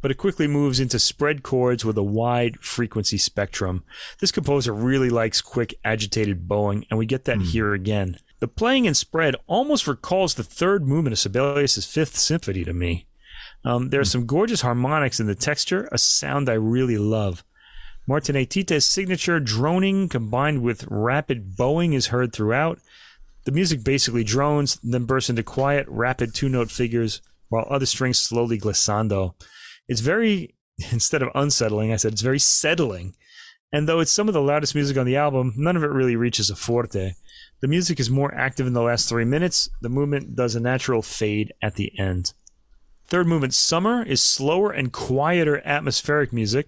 But 0.00 0.10
it 0.10 0.18
quickly 0.18 0.46
moves 0.46 0.80
into 0.80 0.98
spread 0.98 1.42
chords 1.42 1.84
with 1.84 1.96
a 1.96 2.02
wide 2.02 2.58
frequency 2.60 3.18
spectrum. 3.18 3.84
This 4.20 4.32
composer 4.32 4.72
really 4.72 5.10
likes 5.10 5.40
quick, 5.40 5.74
agitated 5.84 6.46
bowing, 6.46 6.86
and 6.90 6.98
we 6.98 7.06
get 7.06 7.24
that 7.24 7.38
hmm. 7.38 7.44
here 7.44 7.72
again. 7.72 8.18
The 8.44 8.48
playing 8.48 8.84
in 8.84 8.92
spread 8.92 9.36
almost 9.46 9.86
recalls 9.86 10.34
the 10.34 10.44
third 10.44 10.86
movement 10.86 11.14
of 11.14 11.18
Sibelius' 11.18 11.86
Fifth 11.86 12.16
Symphony 12.16 12.62
to 12.64 12.74
me. 12.74 13.06
Um, 13.64 13.88
there 13.88 14.02
are 14.02 14.04
some 14.04 14.26
gorgeous 14.26 14.60
harmonics 14.60 15.18
in 15.18 15.26
the 15.26 15.34
texture, 15.34 15.88
a 15.90 15.96
sound 15.96 16.50
I 16.50 16.52
really 16.52 16.98
love. 16.98 17.42
Martinaitytė's 18.06 18.84
signature 18.84 19.40
droning 19.40 20.10
combined 20.10 20.60
with 20.60 20.86
rapid 20.90 21.56
bowing 21.56 21.94
is 21.94 22.08
heard 22.08 22.34
throughout. 22.34 22.80
The 23.44 23.52
music 23.52 23.82
basically 23.82 24.24
drones, 24.24 24.78
then 24.82 25.06
bursts 25.06 25.30
into 25.30 25.42
quiet, 25.42 25.86
rapid 25.88 26.34
two 26.34 26.50
note 26.50 26.70
figures, 26.70 27.22
while 27.48 27.66
other 27.70 27.86
strings 27.86 28.18
slowly 28.18 28.58
glissando. 28.58 29.32
It's 29.88 30.02
very, 30.02 30.54
instead 30.92 31.22
of 31.22 31.30
unsettling, 31.34 31.94
I 31.94 31.96
said 31.96 32.12
it's 32.12 32.20
very 32.20 32.40
settling. 32.40 33.16
And 33.72 33.88
though 33.88 34.00
it's 34.00 34.12
some 34.12 34.28
of 34.28 34.34
the 34.34 34.42
loudest 34.42 34.74
music 34.74 34.98
on 34.98 35.06
the 35.06 35.16
album, 35.16 35.54
none 35.56 35.76
of 35.76 35.82
it 35.82 35.90
really 35.90 36.14
reaches 36.14 36.50
a 36.50 36.56
forte. 36.56 37.14
The 37.64 37.68
music 37.68 37.98
is 37.98 38.10
more 38.10 38.34
active 38.34 38.66
in 38.66 38.74
the 38.74 38.82
last 38.82 39.08
three 39.08 39.24
minutes. 39.24 39.70
The 39.80 39.88
movement 39.88 40.36
does 40.36 40.54
a 40.54 40.60
natural 40.60 41.00
fade 41.00 41.54
at 41.62 41.76
the 41.76 41.98
end. 41.98 42.34
Third 43.06 43.26
movement, 43.26 43.54
Summer, 43.54 44.02
is 44.02 44.20
slower 44.20 44.70
and 44.70 44.92
quieter 44.92 45.62
atmospheric 45.64 46.30
music, 46.30 46.66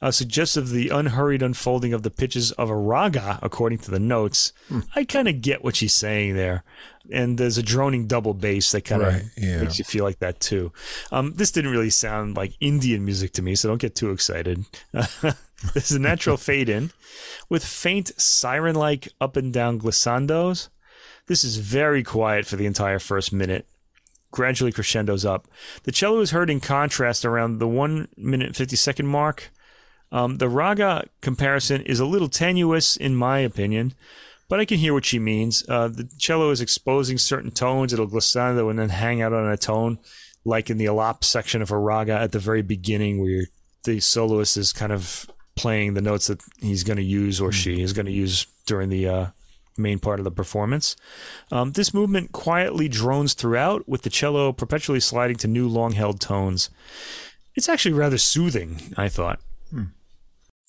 uh, 0.00 0.12
suggestive 0.12 0.62
of 0.62 0.70
the 0.70 0.90
unhurried 0.90 1.42
unfolding 1.42 1.92
of 1.92 2.04
the 2.04 2.12
pitches 2.12 2.52
of 2.52 2.70
a 2.70 2.76
raga, 2.76 3.40
according 3.42 3.78
to 3.78 3.90
the 3.90 3.98
notes. 3.98 4.52
I 4.94 5.02
kind 5.02 5.26
of 5.26 5.42
get 5.42 5.64
what 5.64 5.74
she's 5.74 5.96
saying 5.96 6.36
there. 6.36 6.62
And 7.10 7.38
there's 7.38 7.58
a 7.58 7.62
droning 7.62 8.06
double 8.06 8.32
bass 8.32 8.70
that 8.70 8.84
kind 8.84 9.02
of 9.02 9.14
Right, 9.14 9.24
yeah. 9.36 9.62
makes 9.62 9.80
you 9.80 9.84
feel 9.84 10.04
like 10.04 10.20
that 10.20 10.38
too. 10.38 10.72
Um, 11.10 11.32
this 11.34 11.50
didn't 11.50 11.72
really 11.72 11.90
sound 11.90 12.36
like 12.36 12.56
Indian 12.60 13.04
music 13.04 13.32
to 13.32 13.42
me, 13.42 13.56
so 13.56 13.68
don't 13.68 13.80
get 13.80 13.96
too 13.96 14.12
excited. 14.12 14.64
this 15.74 15.90
is 15.90 15.96
a 15.96 16.00
natural 16.00 16.36
fade 16.36 16.68
in 16.68 16.90
with 17.48 17.64
faint 17.64 18.12
siren 18.20 18.74
like 18.74 19.08
up 19.20 19.36
and 19.36 19.52
down 19.52 19.80
glissandos. 19.80 20.68
This 21.26 21.44
is 21.44 21.56
very 21.56 22.02
quiet 22.02 22.46
for 22.46 22.56
the 22.56 22.66
entire 22.66 22.98
first 22.98 23.32
minute 23.32 23.66
gradually 24.30 24.70
crescendos 24.72 25.24
up. 25.24 25.48
The 25.84 25.92
cello 25.92 26.20
is 26.20 26.30
heard 26.30 26.50
in 26.50 26.60
contrast 26.60 27.24
around 27.24 27.58
the 27.58 27.66
1 27.66 28.08
minute 28.18 28.54
50 28.54 28.76
second 28.76 29.06
mark. 29.06 29.50
Um, 30.12 30.36
the 30.36 30.48
raga 30.48 31.08
comparison 31.20 31.82
is 31.82 32.00
a 32.00 32.06
little 32.06 32.28
tenuous, 32.28 32.96
in 32.96 33.16
my 33.16 33.38
opinion, 33.38 33.94
but 34.48 34.60
I 34.60 34.64
can 34.64 34.78
hear 34.78 34.92
what 34.92 35.04
she 35.04 35.18
means. 35.18 35.64
Uh, 35.68 35.88
the 35.88 36.08
cello 36.18 36.50
is 36.50 36.60
exposing 36.60 37.18
certain 37.18 37.50
tones, 37.50 37.92
it'll 37.92 38.06
glissando 38.06 38.70
and 38.70 38.78
then 38.78 38.90
hang 38.90 39.22
out 39.22 39.32
on 39.32 39.50
a 39.50 39.56
tone, 39.56 39.98
like 40.44 40.70
in 40.70 40.78
the 40.78 40.84
alap 40.84 41.24
section 41.24 41.62
of 41.62 41.70
a 41.70 41.78
raga 41.78 42.12
at 42.12 42.32
the 42.32 42.38
very 42.38 42.62
beginning, 42.62 43.20
where 43.20 43.46
the 43.84 44.00
soloist 44.00 44.56
is 44.56 44.72
kind 44.72 44.92
of 44.92 45.26
playing 45.56 45.94
the 45.94 46.02
notes 46.02 46.26
that 46.28 46.42
he's 46.60 46.84
going 46.84 46.98
to 46.98 47.02
use 47.02 47.40
or 47.40 47.50
she 47.50 47.80
is 47.80 47.92
going 47.92 48.06
to 48.06 48.12
use 48.12 48.46
during 48.66 48.88
the 48.88 49.08
uh, 49.08 49.26
main 49.78 49.98
part 49.98 50.20
of 50.20 50.24
the 50.24 50.30
performance. 50.30 50.96
Um, 51.50 51.72
this 51.72 51.92
movement 51.92 52.32
quietly 52.32 52.88
drones 52.88 53.34
throughout, 53.34 53.88
with 53.88 54.02
the 54.02 54.10
cello 54.10 54.52
perpetually 54.52 55.00
sliding 55.00 55.36
to 55.36 55.48
new 55.48 55.68
long 55.68 55.92
held 55.92 56.20
tones. 56.20 56.70
It's 57.54 57.68
actually 57.68 57.94
rather 57.94 58.18
soothing, 58.18 58.94
I 58.96 59.08
thought. 59.08 59.40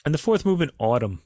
And 0.06 0.14
the 0.14 0.20
fourth 0.20 0.46
movement, 0.46 0.72
Autumn, 0.80 1.22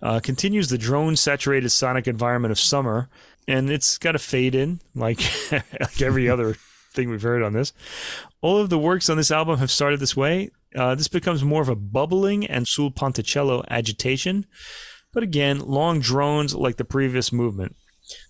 uh, 0.00 0.20
continues 0.20 0.68
the 0.68 0.78
drone 0.78 1.16
saturated 1.16 1.70
sonic 1.70 2.06
environment 2.06 2.52
of 2.52 2.60
summer, 2.60 3.08
and 3.48 3.68
it's 3.68 3.98
got 3.98 4.14
a 4.14 4.20
fade 4.20 4.54
in, 4.54 4.80
like, 4.94 5.20
like 5.52 6.00
every 6.00 6.28
other 6.30 6.54
thing 6.92 7.10
we've 7.10 7.22
heard 7.22 7.42
on 7.42 7.54
this. 7.54 7.72
All 8.40 8.58
of 8.58 8.70
the 8.70 8.78
works 8.78 9.10
on 9.10 9.16
this 9.16 9.30
album 9.30 9.58
have 9.58 9.70
started 9.70 9.98
this 10.00 10.16
way. 10.16 10.50
Uh, 10.76 10.94
this 10.94 11.08
becomes 11.08 11.42
more 11.42 11.62
of 11.62 11.68
a 11.68 11.76
bubbling 11.76 12.46
and 12.46 12.66
sul 12.66 12.90
ponticello 12.90 13.64
agitation, 13.68 14.46
but 15.12 15.22
again, 15.22 15.58
long 15.58 16.00
drones 16.00 16.54
like 16.54 16.76
the 16.76 16.84
previous 16.84 17.32
movement. 17.32 17.76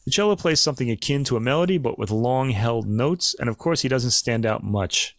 The 0.05 0.11
cello 0.11 0.37
plays 0.37 0.61
something 0.61 0.91
akin 0.91 1.25
to 1.25 1.37
a 1.37 1.41
melody, 1.41 1.79
but 1.79 1.99
with 1.99 2.11
long 2.11 2.51
held 2.51 2.87
notes, 2.87 3.35
and 3.39 3.49
of 3.49 3.59
course, 3.59 3.83
he 3.83 3.89
doesn't 3.89 4.11
stand 4.11 4.47
out 4.47 4.63
much. 4.63 5.17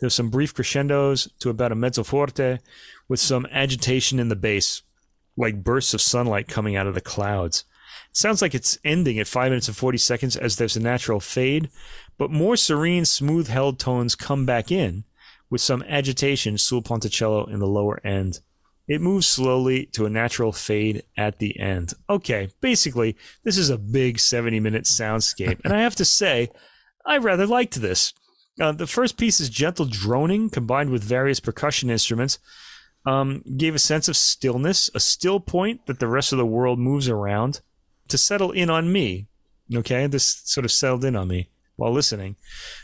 There's 0.00 0.14
some 0.14 0.30
brief 0.30 0.54
crescendos 0.54 1.28
to 1.40 1.50
about 1.50 1.72
a 1.72 1.76
mezzo 1.76 2.02
forte, 2.02 2.58
with 3.08 3.20
some 3.20 3.46
agitation 3.50 4.18
in 4.18 4.28
the 4.28 4.36
bass, 4.36 4.82
like 5.36 5.64
bursts 5.64 5.94
of 5.94 6.00
sunlight 6.00 6.48
coming 6.48 6.76
out 6.76 6.86
of 6.86 6.94
the 6.94 7.00
clouds. 7.00 7.64
It 8.10 8.16
sounds 8.16 8.42
like 8.42 8.54
it's 8.54 8.78
ending 8.84 9.18
at 9.18 9.26
5 9.26 9.50
minutes 9.50 9.68
and 9.68 9.76
40 9.76 9.98
seconds 9.98 10.36
as 10.36 10.56
there's 10.56 10.76
a 10.76 10.80
natural 10.80 11.20
fade, 11.20 11.70
but 12.18 12.30
more 12.30 12.56
serene, 12.56 13.04
smooth 13.04 13.48
held 13.48 13.78
tones 13.78 14.14
come 14.14 14.46
back 14.46 14.72
in, 14.72 15.04
with 15.50 15.60
some 15.60 15.82
agitation 15.88 16.58
sul 16.58 16.82
ponticello 16.82 17.48
in 17.52 17.58
the 17.58 17.66
lower 17.66 18.04
end. 18.04 18.40
It 18.86 19.00
moves 19.00 19.26
slowly 19.26 19.86
to 19.92 20.04
a 20.04 20.10
natural 20.10 20.52
fade 20.52 21.04
at 21.16 21.38
the 21.38 21.58
end. 21.58 21.94
Okay, 22.10 22.50
basically, 22.60 23.16
this 23.42 23.56
is 23.56 23.70
a 23.70 23.78
big 23.78 24.18
70 24.18 24.60
minute 24.60 24.84
soundscape. 24.84 25.60
and 25.64 25.72
I 25.72 25.80
have 25.80 25.94
to 25.96 26.04
say, 26.04 26.50
I 27.06 27.18
rather 27.18 27.46
liked 27.46 27.80
this. 27.80 28.12
Uh, 28.60 28.72
the 28.72 28.86
first 28.86 29.16
piece 29.16 29.40
is 29.40 29.48
gentle 29.48 29.86
droning 29.86 30.50
combined 30.50 30.90
with 30.90 31.02
various 31.02 31.40
percussion 31.40 31.90
instruments. 31.90 32.38
Um, 33.06 33.42
gave 33.56 33.74
a 33.74 33.78
sense 33.78 34.08
of 34.08 34.16
stillness, 34.16 34.90
a 34.94 35.00
still 35.00 35.38
point 35.38 35.86
that 35.86 35.98
the 35.98 36.08
rest 36.08 36.32
of 36.32 36.38
the 36.38 36.46
world 36.46 36.78
moves 36.78 37.08
around 37.08 37.60
to 38.08 38.16
settle 38.16 38.50
in 38.50 38.70
on 38.70 38.92
me. 38.92 39.26
Okay, 39.74 40.06
this 40.06 40.40
sort 40.44 40.64
of 40.64 40.72
settled 40.72 41.04
in 41.04 41.16
on 41.16 41.28
me 41.28 41.48
while 41.76 41.92
listening. 41.92 42.36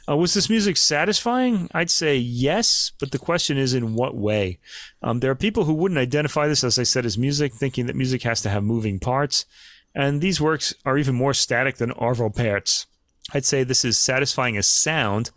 Uh, 0.09 0.17
was 0.17 0.35
this 0.35 0.51
music 0.51 0.77
satisfying? 0.77 1.69
I'd 1.73 1.91
say 1.91 2.17
yes, 2.17 2.93
but 2.99 3.11
the 3.13 3.19
question 3.19 3.57
is 3.57 3.75
in 3.75 3.95
what 3.95 4.17
way? 4.17 4.59
Um, 5.03 5.21
there 5.21 5.31
are 5.31 5.37
people 5.37 5.65
who 5.65 5.75
wouldn't 5.75 5.99
identify 5.99 6.49
this, 6.49 6.65
as 6.65 6.79
I 6.79 6.83
said, 6.83 7.07
as 7.07 7.19
music, 7.19 7.53
thinking 7.53 7.87
that 7.87 7.97
music 7.97 8.23
has 8.23 8.43
to 8.43 8.51
have 8.51 8.65
moving 8.65 8.99
parts. 8.99 9.45
And 9.95 10.21
these 10.21 10.41
works 10.41 10.75
are 10.85 10.99
even 10.99 11.15
more 11.15 11.35
static 11.35 11.77
than 11.77 11.91
Arvo 11.91 12.35
Pärt's. 12.35 12.87
I'd 13.33 13.45
say 13.45 13.63
this 13.63 13.85
is 13.85 13.99
satisfying 13.99 14.57
as 14.57 14.67
sound, 14.67 15.31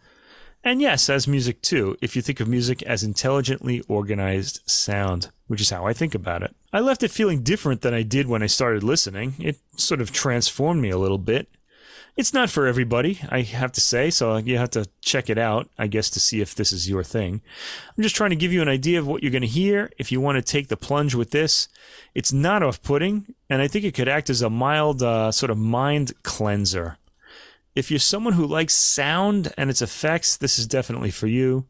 and 0.63 0.81
yes, 0.81 1.09
as 1.09 1.27
music 1.27 1.61
too, 1.61 1.97
if 2.01 2.15
you 2.15 2.21
think 2.21 2.39
of 2.39 2.47
music 2.47 2.81
as 2.84 3.03
intelligently 3.03 3.81
organized 3.88 4.61
sound, 4.65 5.30
which 5.47 5.59
is 5.59 5.69
how 5.69 5.85
I 5.85 5.93
think 5.93 6.15
about 6.15 6.41
it. 6.41 6.55
I 6.71 6.80
left 6.80 7.03
it 7.03 7.11
feeling 7.11 7.43
different 7.43 7.81
than 7.81 7.93
I 7.93 8.01
did 8.01 8.27
when 8.27 8.41
I 8.41 8.47
started 8.47 8.81
listening. 8.81 9.35
It 9.39 9.57
sort 9.75 9.99
of 9.99 10.11
transformed 10.11 10.81
me 10.81 10.89
a 10.89 10.97
little 10.97 11.17
bit. 11.17 11.49
It's 12.15 12.34
not 12.34 12.52
for 12.52 12.68
everybody, 12.68 13.19
I 13.30 13.41
have 13.41 13.72
to 13.72 13.81
say, 13.81 14.11
so 14.11 14.38
you 14.38 14.60
have 14.60 14.69
to 14.72 14.88
check 15.02 15.31
it 15.31 15.40
out, 15.40 15.69
I 15.80 15.88
guess, 15.88 16.11
to 16.11 16.19
see 16.19 16.41
if 16.41 16.53
this 16.53 16.72
is 16.72 16.88
your 16.88 17.03
thing. 17.03 17.41
I'm 17.98 18.03
just 18.03 18.15
trying 18.15 18.30
to 18.30 18.35
give 18.35 18.53
you 18.53 18.61
an 18.61 18.69
idea 18.69 18.99
of 18.99 19.07
what 19.07 19.23
you're 19.23 19.31
going 19.31 19.41
to 19.41 19.48
hear 19.48 19.91
if 19.98 20.11
you 20.11 20.22
want 20.22 20.35
to 20.35 20.44
take 20.44 20.68
the 20.68 20.77
plunge 20.77 21.15
with 21.15 21.31
this. 21.31 21.68
It's 22.14 22.31
not 22.31 22.61
off 22.61 22.84
putting, 22.84 23.34
and 23.49 23.64
I 23.64 23.68
think 23.68 23.84
it 23.84 23.95
could 23.95 24.07
act 24.07 24.30
as 24.30 24.44
a 24.44 24.49
mild 24.49 25.02
uh, 25.02 25.31
sort 25.31 25.49
of 25.49 25.57
mind 25.57 26.14
cleanser. 26.22 26.98
If 27.73 27.90
you're 27.90 27.99
someone 27.99 28.34
who 28.34 28.45
likes 28.45 28.76
sound 28.76 29.52
and 29.57 29.72
its 29.72 29.81
effects, 29.81 30.38
this 30.38 30.60
is 30.60 30.68
definitely 30.68 31.10
for 31.10 31.26
you. 31.26 31.65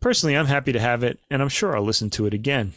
Personally, 0.00 0.36
I'm 0.36 0.46
happy 0.46 0.72
to 0.72 0.80
have 0.80 1.04
it, 1.04 1.20
and 1.30 1.40
I'm 1.40 1.48
sure 1.48 1.76
I'll 1.76 1.84
listen 1.84 2.10
to 2.10 2.26
it 2.26 2.34
again. 2.34 2.74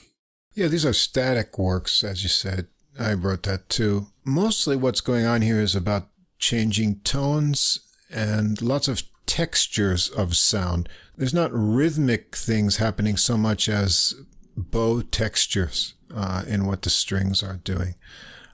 Yeah, 0.54 0.68
these 0.68 0.86
are 0.86 0.94
static 0.94 1.58
works, 1.58 2.04
as 2.04 2.22
you 2.22 2.30
said. 2.30 2.68
I 3.00 3.14
wrote 3.14 3.44
that 3.44 3.68
too. 3.68 4.08
Mostly 4.24 4.76
what's 4.76 5.02
going 5.02 5.26
on 5.26 5.42
here 5.42 5.60
is 5.60 5.76
about 5.76 6.10
changing 6.40 7.02
tones 7.02 7.80
and 8.10 8.62
lots 8.62 8.88
of 8.88 9.04
textures 9.26 10.10
of 10.10 10.36
sound. 10.36 10.90
There's 11.16 11.34
not 11.34 11.52
rhythmic 11.54 12.36
things 12.36 12.78
happening 12.78 13.18
so 13.18 13.38
much 13.38 13.70
as 13.70 14.16
bow 14.58 15.02
textures 15.02 15.94
uh, 16.14 16.44
in 16.48 16.66
what 16.66 16.82
the 16.82 16.90
strings 16.90 17.44
are 17.44 17.58
doing. 17.58 17.96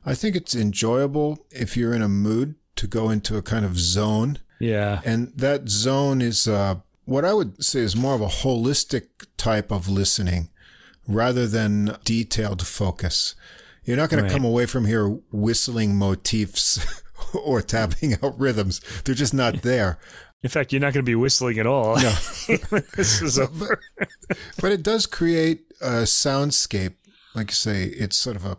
I 0.06 0.14
think 0.14 0.36
it's 0.36 0.56
enjoyable 0.56 1.46
if 1.50 1.78
you're 1.78 1.94
in 1.94 2.02
a 2.02 2.10
mood 2.10 2.56
to 2.76 2.88
go 2.88 3.10
into 3.10 3.38
a 3.38 3.42
kind 3.42 3.66
of 3.66 3.80
zone. 3.80 4.40
Yeah. 4.60 5.02
And 5.06 5.32
that 5.36 5.70
zone 5.70 6.22
is 6.22 6.48
uh, 6.48 6.76
what 7.06 7.26
I 7.26 7.34
would 7.34 7.64
say 7.64 7.80
is 7.80 7.96
more 7.96 8.16
of 8.16 8.22
a 8.22 8.28
holistic 8.28 9.08
type 9.38 9.72
of 9.72 9.88
listening 9.88 10.50
rather 11.08 11.48
than 11.48 11.98
detailed 12.04 12.66
focus. 12.66 13.36
You're 13.84 13.98
not 13.98 14.10
going 14.10 14.24
right. 14.24 14.30
to 14.30 14.36
come 14.36 14.46
away 14.46 14.66
from 14.66 14.86
here 14.86 15.08
whistling 15.32 15.96
motifs 15.96 17.04
or 17.44 17.62
tapping 17.62 18.18
out 18.24 18.40
rhythms. 18.40 18.82
They're 19.04 19.16
just 19.16 19.34
not 19.34 19.62
there. 19.62 20.00
In 20.44 20.50
fact, 20.50 20.72
you're 20.72 20.80
not 20.80 20.94
going 20.94 21.04
to 21.04 21.10
be 21.10 21.16
whistling 21.16 21.58
at 21.58 21.66
all. 21.66 21.96
No. 21.96 22.10
this 22.96 23.22
is 23.22 23.40
over. 23.40 23.82
but 24.62 24.72
it 24.72 24.84
does 24.84 25.08
create 25.08 25.66
a 25.82 26.04
soundscape. 26.04 26.94
Like 27.34 27.50
you 27.52 27.56
say, 27.56 27.86
it's 27.86 28.16
sort 28.18 28.36
of 28.36 28.46
a 28.46 28.58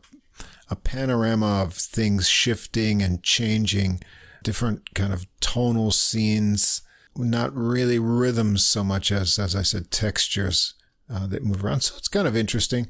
a 0.69 0.77
panorama 0.77 1.63
of 1.63 1.75
things 1.75 2.29
shifting 2.29 3.03
and 3.03 3.23
changing, 3.23 4.01
different 4.43 4.95
kind 4.95 5.13
of 5.13 5.27
tonal 5.41 5.91
scenes, 5.91 6.83
not 7.17 7.55
really 7.55 7.99
rhythms 7.99 8.65
so 8.65 8.83
much 8.83 9.13
as, 9.13 9.39
as 9.39 9.55
I 9.55 9.63
said, 9.63 9.91
textures 9.91 10.75
uh, 11.13 11.27
that 11.29 11.45
move 11.45 11.65
around. 11.65 11.81
So 11.81 11.95
it's 11.97 12.09
kind 12.09 12.27
of 12.27 12.37
interesting. 12.37 12.89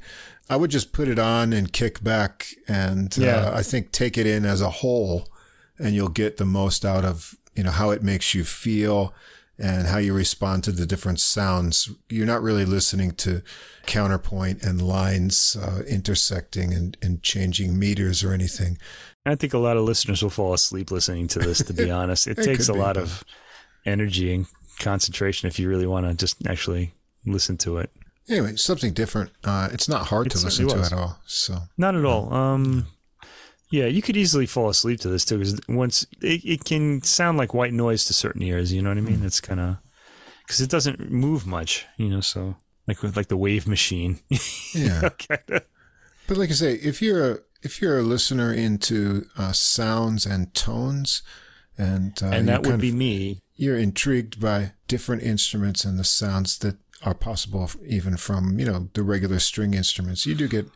I 0.49 0.57
would 0.57 0.71
just 0.71 0.93
put 0.93 1.09
it 1.09 1.19
on 1.19 1.53
and 1.53 1.73
kick 1.73 2.03
back 2.03 2.47
and 2.67 3.17
uh, 3.19 3.53
I 3.55 3.63
think 3.63 3.93
take 3.93 4.17
it 4.17 4.27
in 4.27 4.45
as 4.47 4.61
a 4.61 4.71
whole 4.71 5.29
and 5.79 5.95
you'll 5.95 6.09
get 6.09 6.37
the 6.37 6.47
most 6.47 6.85
out 6.85 7.05
of, 7.05 7.37
you 7.55 7.65
know, 7.65 7.71
how 7.71 7.91
it 7.91 8.03
makes 8.03 8.35
you 8.35 8.45
feel 8.45 9.15
and 9.59 9.87
how 9.87 9.99
you 9.99 10.13
respond 10.13 10.65
to 10.65 10.73
the 10.73 10.87
different 10.87 11.21
sounds. 11.21 11.91
You're 12.09 12.27
not 12.27 12.43
really 12.43 12.65
listening 12.65 13.13
to 13.13 13.43
counterpoint 13.87 14.63
and 14.63 14.83
lines 14.83 15.57
uh, 15.61 15.83
intersecting 15.89 16.75
and, 16.75 16.97
and 17.01 17.23
changing 17.23 17.79
meters 17.79 18.23
or 18.23 18.33
anything. 18.33 18.79
I 19.25 19.35
think 19.35 19.55
a 19.55 19.59
lot 19.59 19.77
of 19.77 19.85
listeners 19.85 20.23
will 20.23 20.31
fall 20.31 20.55
asleep 20.55 20.91
listening 20.91 21.29
to 21.29 21.39
this, 21.39 21.59
to 21.65 21.73
be 21.73 21.91
honest. 21.91 22.27
It, 22.27 22.39
it 22.39 22.45
takes 22.45 22.69
a 22.69 22.75
lot 22.75 22.97
of 22.97 23.25
energy 23.85 24.35
and 24.35 24.47
concentration 24.79 25.49
if 25.49 25.59
you 25.59 25.69
really 25.69 25.87
want 25.87 26.07
to 26.07 26.15
just 26.15 26.47
actually 26.47 26.93
listen 27.25 27.57
to 27.59 27.79
it. 27.79 27.91
Anyway, 28.29 28.57
something 28.57 28.93
different. 28.93 29.31
Uh, 29.45 29.69
it's 29.73 29.89
not 29.89 30.07
hard 30.07 30.27
it 30.27 30.31
to 30.31 30.45
listen 30.45 30.69
to 30.69 30.79
at 30.79 30.93
all. 30.93 31.19
So 31.27 31.59
not 31.79 31.95
at 31.95 32.05
all. 32.05 32.33
Um, 32.33 32.87
yeah, 33.69 33.87
you 33.87 34.03
could 34.03 34.17
easily 34.17 34.47
fall 34.47 34.69
asleep 34.69 35.01
to 35.01 35.09
this 35.09 35.25
too, 35.25 35.39
because 35.39 35.61
once 35.69 36.07
it, 36.23 36.45
it 36.45 36.65
can 36.65 37.03
sound 37.03 37.37
like 37.37 37.53
white 37.53 37.73
noise 37.73 38.05
to 38.05 38.15
certain 38.15 38.43
ears. 38.43 38.73
You 38.73 38.83
know 38.83 38.91
what 38.91 38.99
I 38.99 39.03
mean? 39.03 39.19
Mm. 39.19 39.25
It's 39.25 39.41
kind 39.41 39.61
of 39.61 39.79
because 40.43 40.61
it 40.61 40.71
doesn't 40.71 41.11
move 41.11 41.47
much. 41.47 41.87
You 41.97 42.09
know, 42.09 42.21
so 42.21 42.57
like 42.87 43.03
with 43.03 43.17
like 43.17 43.29
the 43.29 43.37
wave 43.37 43.67
machine. 43.67 44.21
yeah. 44.75 45.09
But 46.29 46.37
like 46.39 46.51
I 46.51 46.55
say, 46.55 46.75
if 46.75 47.03
you're 47.03 47.33
a 47.33 47.39
if 47.63 47.81
you're 47.81 47.99
a 47.99 48.03
listener 48.03 48.53
into 48.53 49.27
uh, 49.37 49.53
sounds 49.53 50.27
and 50.27 50.55
tones, 50.55 51.23
and 51.77 52.21
uh, 52.23 52.27
and 52.27 52.49
that 52.49 52.65
would 52.65 52.81
be 52.81 52.91
of, 52.91 52.95
me, 52.95 53.41
you're 53.57 53.79
intrigued 53.79 54.41
by 54.41 54.73
different 54.87 55.23
instruments 55.23 55.85
and 55.85 55.99
the 55.99 56.05
sounds 56.05 56.59
that 56.59 56.77
are 57.03 57.15
possible, 57.15 57.71
even 57.85 58.17
from 58.17 58.61
you 58.61 58.67
know 58.67 58.91
the 58.95 59.03
regular 59.03 59.41
string 59.41 59.75
instruments. 59.75 60.25
You 60.25 60.37
do 60.37 60.47
get 60.47 60.67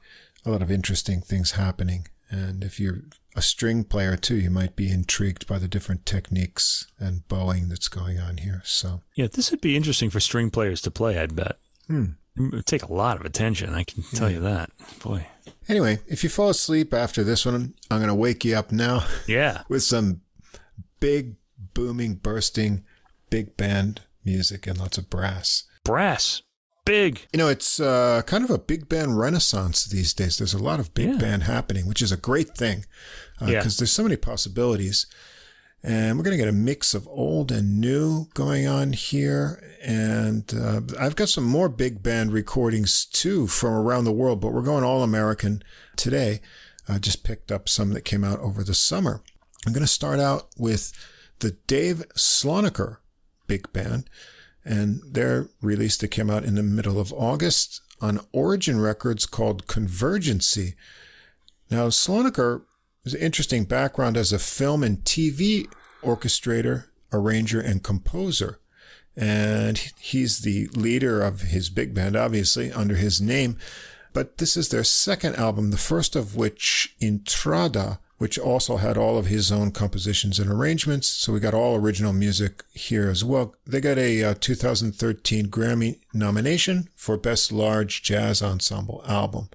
a 0.45 0.51
lot 0.51 0.63
of 0.63 0.71
interesting 0.71 1.21
things 1.21 1.53
happening 1.53 2.07
and 2.31 2.63
if 2.63 2.79
you're 2.79 3.03
a 3.37 3.43
string 3.43 3.85
player 3.85 4.17
too, 4.17 4.37
you 4.37 4.51
might 4.51 4.77
be 4.77 4.91
intrigued 4.91 5.47
by 5.47 5.59
the 5.59 5.69
different 5.69 6.07
techniques 6.07 6.87
and 6.99 7.27
bowing 7.29 7.69
that's 7.69 7.89
going 7.89 8.19
on 8.19 8.39
here. 8.39 8.63
So 8.65 9.03
yeah, 9.15 9.29
this 9.33 9.51
would 9.51 9.61
be 9.61 9.77
interesting 9.77 10.11
for 10.11 10.21
string 10.21 10.51
players 10.51 10.81
to 10.83 10.91
play. 10.91 11.19
I'd 11.19 11.37
bet. 11.37 11.59
Hmm. 11.87 12.05
It 12.37 12.53
would 12.53 12.67
take 12.67 12.85
a 12.85 12.93
lot 12.93 13.19
of 13.19 13.27
attention. 13.27 13.75
I 13.75 13.83
can 13.83 14.05
tell 14.15 14.31
yeah. 14.31 14.37
you 14.37 14.41
that. 14.43 14.71
Boy. 15.03 15.27
Anyway, 15.69 15.99
if 16.07 16.23
you 16.23 16.31
fall 16.31 16.49
asleep 16.49 16.95
after 16.95 17.25
this 17.25 17.45
one, 17.45 17.75
I'm 17.91 17.99
going 17.99 18.09
to 18.09 18.15
wake 18.15 18.45
you 18.45 18.55
up 18.57 18.73
now. 18.73 19.05
Yeah. 19.27 19.63
with 19.69 19.83
some 19.83 20.23
big, 21.01 21.37
booming, 21.75 22.15
bursting, 22.15 22.85
big 23.29 23.57
band 23.57 24.03
music 24.25 24.67
and 24.67 24.79
lots 24.79 24.97
of 24.97 25.11
brass. 25.11 25.65
Brass 25.85 26.43
big. 26.91 27.27
You 27.33 27.39
know, 27.39 27.49
it's 27.49 27.79
uh, 27.79 28.23
kind 28.27 28.43
of 28.43 28.51
a 28.51 28.59
big 28.59 28.89
band 28.89 29.17
renaissance 29.17 29.85
these 29.85 30.13
days. 30.13 30.39
There's 30.39 30.55
a 30.55 30.63
lot 30.63 30.81
of 30.81 30.93
big 30.93 31.11
yeah. 31.11 31.19
band 31.19 31.45
happening, 31.45 31.87
which 31.87 32.03
is 32.03 32.11
a 32.11 32.17
great 32.17 32.57
thing 32.57 32.85
because 33.39 33.49
uh, 33.49 33.53
yeah. 33.53 33.63
there's 33.63 33.93
so 33.93 34.03
many 34.03 34.17
possibilities. 34.17 35.07
And 35.85 36.19
we're 36.19 36.25
going 36.25 36.37
to 36.37 36.45
get 36.45 36.49
a 36.49 36.53
mix 36.53 36.93
of 36.93 37.07
old 37.07 37.53
and 37.53 37.81
new 37.81 38.27
going 38.35 38.67
on 38.67 38.93
here. 38.93 39.63
And 39.81 40.53
uh, 40.53 40.81
I've 40.99 41.15
got 41.15 41.29
some 41.29 41.45
more 41.45 41.69
big 41.69 42.03
band 42.03 42.33
recordings 42.33 43.07
too 43.07 43.47
from 43.47 43.73
around 43.73 44.05
the 44.05 44.13
world, 44.13 44.41
but 44.41 44.53
we're 44.53 44.61
going 44.61 44.85
all 44.85 45.05
American 45.05 45.63
today. 45.97 46.41
I 46.89 46.99
just 46.99 47.23
picked 47.23 47.53
up 47.53 47.69
some 47.69 47.93
that 47.93 48.05
came 48.05 48.25
out 48.25 48.41
over 48.41 48.65
the 48.65 48.75
summer. 48.75 49.23
I'm 49.65 49.73
going 49.73 49.87
to 49.87 49.87
start 49.87 50.19
out 50.19 50.49
with 50.59 50.93
the 51.39 51.53
Dave 51.69 52.05
Slonaker 52.17 52.97
Big 53.47 53.73
Band 53.73 54.11
and 54.65 55.01
their 55.05 55.49
release 55.63 55.97
that 55.99 56.09
came 56.09 56.31
out 56.31 56.45
in 56.45 56.55
the 56.55 56.63
middle 56.63 57.01
of 57.01 57.13
August 57.13 57.81
on 58.01 58.21
Origin 58.33 58.81
Records 58.81 59.27
called 59.27 59.67
Convergency. 59.67 60.75
Now, 61.71 61.89
Slonaker 61.89 62.63
has 63.05 63.15
an 63.15 63.21
interesting 63.21 63.65
background 63.65 64.17
as 64.17 64.33
a 64.33 64.39
film 64.39 64.83
and 64.83 64.99
TV 65.05 65.67
orchestrator, 66.03 66.87
arranger, 67.13 67.61
and 67.61 67.83
composer. 67.83 68.59
and 69.17 69.77
he's 69.99 70.39
the 70.41 70.69
leader 70.69 71.21
of 71.21 71.43
his 71.43 71.69
big 71.69 71.93
band, 71.95 72.17
obviously, 72.17 72.73
under 72.73 72.95
his 72.95 73.21
name. 73.21 73.59
But 74.13 74.39
this 74.39 74.57
is 74.57 74.69
their 74.69 74.85
second 74.85 75.37
album, 75.37 75.71
the 75.71 75.77
first 75.77 76.17
of 76.17 76.37
which, 76.37 76.95
Entrada, 77.03 78.01
which 78.21 78.39
also 78.39 78.77
had 78.77 78.99
all 78.99 79.17
of 79.17 79.29
his 79.29 79.51
own 79.51 79.71
compositions 79.71 80.39
and 80.39 80.51
arrangements. 80.51 81.09
So 81.09 81.33
we 81.33 81.41
got 81.41 81.55
all 81.55 81.75
original 81.75 82.13
music 82.13 82.63
here 82.71 83.09
as 83.09 83.25
well. 83.25 83.55
They 83.67 83.81
got 83.81 83.97
a 83.97 84.23
uh, 84.23 84.35
2013 84.39 85.47
Grammy 85.47 86.01
nomination 86.13 86.91
for 86.95 87.17
Best 87.17 87.51
Large 87.51 88.03
Jazz 88.03 88.43
Ensemble 88.43 89.03
Album. 89.09 89.49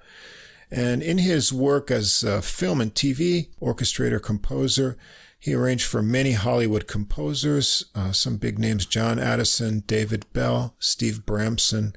And 0.72 1.04
in 1.04 1.20
his 1.20 1.54
work 1.54 1.92
as 1.92 2.24
a 2.24 2.42
film 2.42 2.82
and 2.82 2.92
TV 2.92 3.50
orchestrator 3.62 4.20
composer, 4.20 4.98
he 5.38 5.54
arranged 5.54 5.86
for 5.86 6.02
many 6.02 6.32
Hollywood 6.32 6.88
composers, 6.88 7.86
uh, 7.94 8.14
some 8.14 8.38
big 8.38 8.58
names 8.58 8.88
John 8.88 9.20
Addison, 9.20 9.84
David 9.86 10.26
Bell, 10.34 10.74
Steve 10.80 11.22
Bramson, 11.24 11.94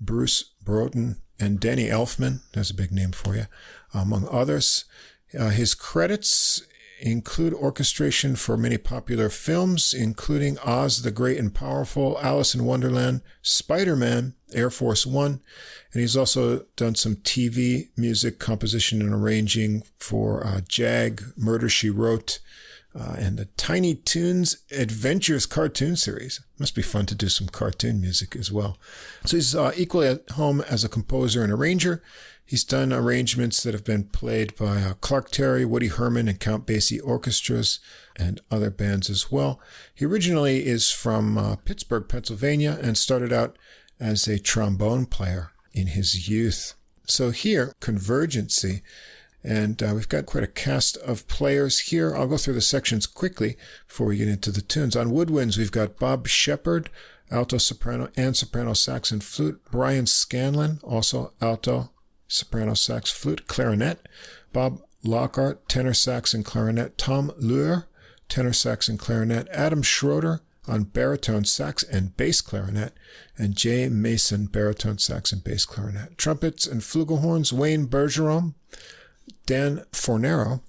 Bruce 0.00 0.52
Broughton, 0.62 1.16
and 1.40 1.58
Danny 1.58 1.88
Elfman. 1.88 2.42
That's 2.52 2.70
a 2.70 2.74
big 2.74 2.92
name 2.92 3.10
for 3.10 3.34
you, 3.34 3.46
among 3.92 4.28
others. 4.28 4.84
Uh, 5.38 5.50
his 5.50 5.74
credits 5.74 6.62
include 7.00 7.52
orchestration 7.52 8.36
for 8.36 8.56
many 8.56 8.78
popular 8.78 9.28
films, 9.28 9.92
including 9.92 10.58
Oz 10.60 11.02
the 11.02 11.10
Great 11.10 11.38
and 11.38 11.54
Powerful, 11.54 12.18
Alice 12.22 12.54
in 12.54 12.64
Wonderland, 12.64 13.20
Spider 13.42 13.96
Man, 13.96 14.34
Air 14.52 14.70
Force 14.70 15.04
One, 15.04 15.40
and 15.92 16.00
he's 16.00 16.16
also 16.16 16.64
done 16.76 16.94
some 16.94 17.16
TV 17.16 17.88
music 17.96 18.38
composition 18.38 19.02
and 19.02 19.12
arranging 19.12 19.82
for 19.98 20.46
uh, 20.46 20.60
Jag, 20.68 21.22
Murder 21.36 21.68
She 21.68 21.90
Wrote, 21.90 22.38
uh, 22.98 23.16
and 23.18 23.36
the 23.36 23.46
Tiny 23.56 23.94
Toons 23.94 24.58
Adventures 24.70 25.46
cartoon 25.46 25.96
series. 25.96 26.40
Must 26.58 26.74
be 26.74 26.82
fun 26.82 27.06
to 27.06 27.14
do 27.14 27.28
some 27.28 27.48
cartoon 27.48 28.00
music 28.00 28.36
as 28.36 28.52
well. 28.52 28.78
So 29.24 29.36
he's 29.36 29.54
uh, 29.54 29.72
equally 29.76 30.06
at 30.06 30.30
home 30.30 30.60
as 30.62 30.84
a 30.84 30.88
composer 30.88 31.42
and 31.42 31.52
arranger. 31.52 32.02
He's 32.46 32.62
done 32.62 32.92
arrangements 32.92 33.62
that 33.62 33.74
have 33.74 33.84
been 33.84 34.04
played 34.04 34.54
by 34.56 34.82
uh, 34.82 34.94
Clark 34.94 35.30
Terry, 35.30 35.64
Woody 35.64 35.88
Herman, 35.88 36.28
and 36.28 36.38
Count 36.38 36.66
Basie 36.66 37.00
orchestras 37.02 37.80
and 38.16 38.40
other 38.50 38.70
bands 38.70 39.08
as 39.08 39.32
well. 39.32 39.58
He 39.94 40.04
originally 40.04 40.66
is 40.66 40.90
from 40.90 41.38
uh, 41.38 41.56
Pittsburgh, 41.56 42.06
Pennsylvania, 42.08 42.78
and 42.82 42.98
started 42.98 43.32
out 43.32 43.58
as 43.98 44.28
a 44.28 44.38
trombone 44.38 45.06
player 45.06 45.52
in 45.72 45.88
his 45.88 46.28
youth. 46.28 46.74
So 47.06 47.30
here, 47.30 47.72
Convergency 47.80 48.82
and 49.44 49.82
uh, 49.82 49.92
we've 49.94 50.08
got 50.08 50.24
quite 50.24 50.42
a 50.42 50.48
cast 50.48 50.96
of 50.98 51.28
players 51.28 51.78
here. 51.80 52.16
I'll 52.16 52.26
go 52.26 52.38
through 52.38 52.54
the 52.54 52.62
sections 52.62 53.06
quickly 53.06 53.56
before 53.86 54.06
we 54.06 54.16
get 54.16 54.28
into 54.28 54.50
the 54.50 54.62
tunes. 54.62 54.96
On 54.96 55.10
woodwinds, 55.10 55.58
we've 55.58 55.70
got 55.70 55.98
Bob 55.98 56.26
Shepard, 56.26 56.88
alto, 57.30 57.58
soprano, 57.58 58.08
and 58.16 58.34
soprano 58.34 58.72
sax 58.72 59.12
and 59.12 59.22
flute. 59.22 59.60
Brian 59.70 60.06
Scanlon, 60.06 60.80
also 60.82 61.34
alto, 61.42 61.90
soprano 62.26 62.72
sax, 62.72 63.10
flute, 63.10 63.46
clarinet. 63.46 64.08
Bob 64.54 64.80
Lockhart, 65.04 65.68
tenor 65.68 65.94
sax 65.94 66.32
and 66.32 66.44
clarinet. 66.44 66.96
Tom 66.96 67.30
Luer, 67.36 67.86
tenor 68.30 68.54
sax 68.54 68.88
and 68.88 68.98
clarinet. 68.98 69.46
Adam 69.50 69.82
Schroeder 69.82 70.40
on 70.66 70.84
baritone 70.84 71.44
sax 71.44 71.82
and 71.82 72.16
bass 72.16 72.40
clarinet. 72.40 72.94
And 73.36 73.54
Jay 73.54 73.88
Mason, 73.90 74.46
baritone 74.46 74.96
sax 74.96 75.32
and 75.32 75.44
bass 75.44 75.66
clarinet. 75.66 76.16
Trumpets 76.16 76.66
and 76.66 76.80
flugelhorns, 76.80 77.52
Wayne 77.52 77.86
Bergeron. 77.86 78.54
Dan 79.46 79.84
Fornero, 79.92 80.60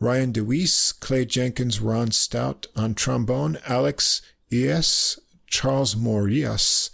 Ryan 0.00 0.32
DeWeese, 0.32 0.92
Clay 0.92 1.24
Jenkins, 1.24 1.80
Ron 1.80 2.10
Stout 2.10 2.66
on 2.76 2.94
trombone, 2.94 3.58
Alex 3.66 4.22
Iles, 4.52 5.18
Charles 5.46 5.94
Morillas, 5.94 6.90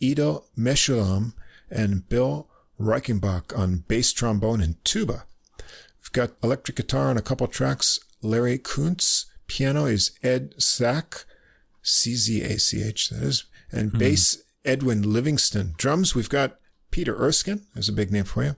Ido 0.00 0.44
Meshulam, 0.58 1.32
and 1.70 2.08
Bill 2.08 2.48
Reichenbach 2.78 3.56
on 3.56 3.84
bass 3.88 4.12
trombone 4.12 4.60
and 4.60 4.84
tuba. 4.84 5.24
We've 6.00 6.12
got 6.12 6.32
electric 6.42 6.76
guitar 6.76 7.08
on 7.08 7.16
a 7.16 7.22
couple 7.22 7.46
tracks, 7.46 8.00
Larry 8.20 8.58
Koonse. 8.58 9.26
Piano 9.46 9.86
is 9.86 10.12
Ed 10.22 10.54
Czach, 10.58 11.24
C-Z-A-C-H, 11.82 13.10
that 13.10 13.22
is. 13.22 13.44
And 13.70 13.90
hmm. 13.92 13.98
bass, 13.98 14.42
Edwin 14.64 15.12
Livingston. 15.12 15.74
Drums, 15.76 16.14
we've 16.14 16.28
got 16.28 16.58
Peter 16.90 17.16
Erskine, 17.16 17.66
there's 17.74 17.88
a 17.88 17.92
big 17.92 18.12
name 18.12 18.24
for 18.24 18.44
you 18.44 18.56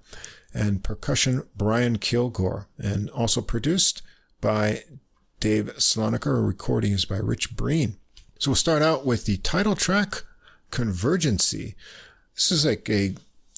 and 0.55 0.85
percussion 0.85 1.43
Brian 1.57 1.99
Kilgore, 1.99 2.69
and 2.79 3.11
also 3.11 3.43
produced 3.43 4.03
by 4.41 4.85
Dave 5.41 5.67
Slonaker. 5.77 6.47
Recording 6.47 6.93
is 6.93 7.05
by 7.05 7.17
Rich 7.17 7.57
Breen. 7.57 7.97
So 8.39 8.51
we'll 8.51 8.57
start 8.57 8.83
out 8.83 9.05
with 9.05 9.27
the 9.27 9.39
title 9.39 9.75
track, 9.75 10.23
Convergency. 10.71 11.75
This 12.35 12.53
is 12.53 12.65
like 12.65 12.89
a, 12.89 13.15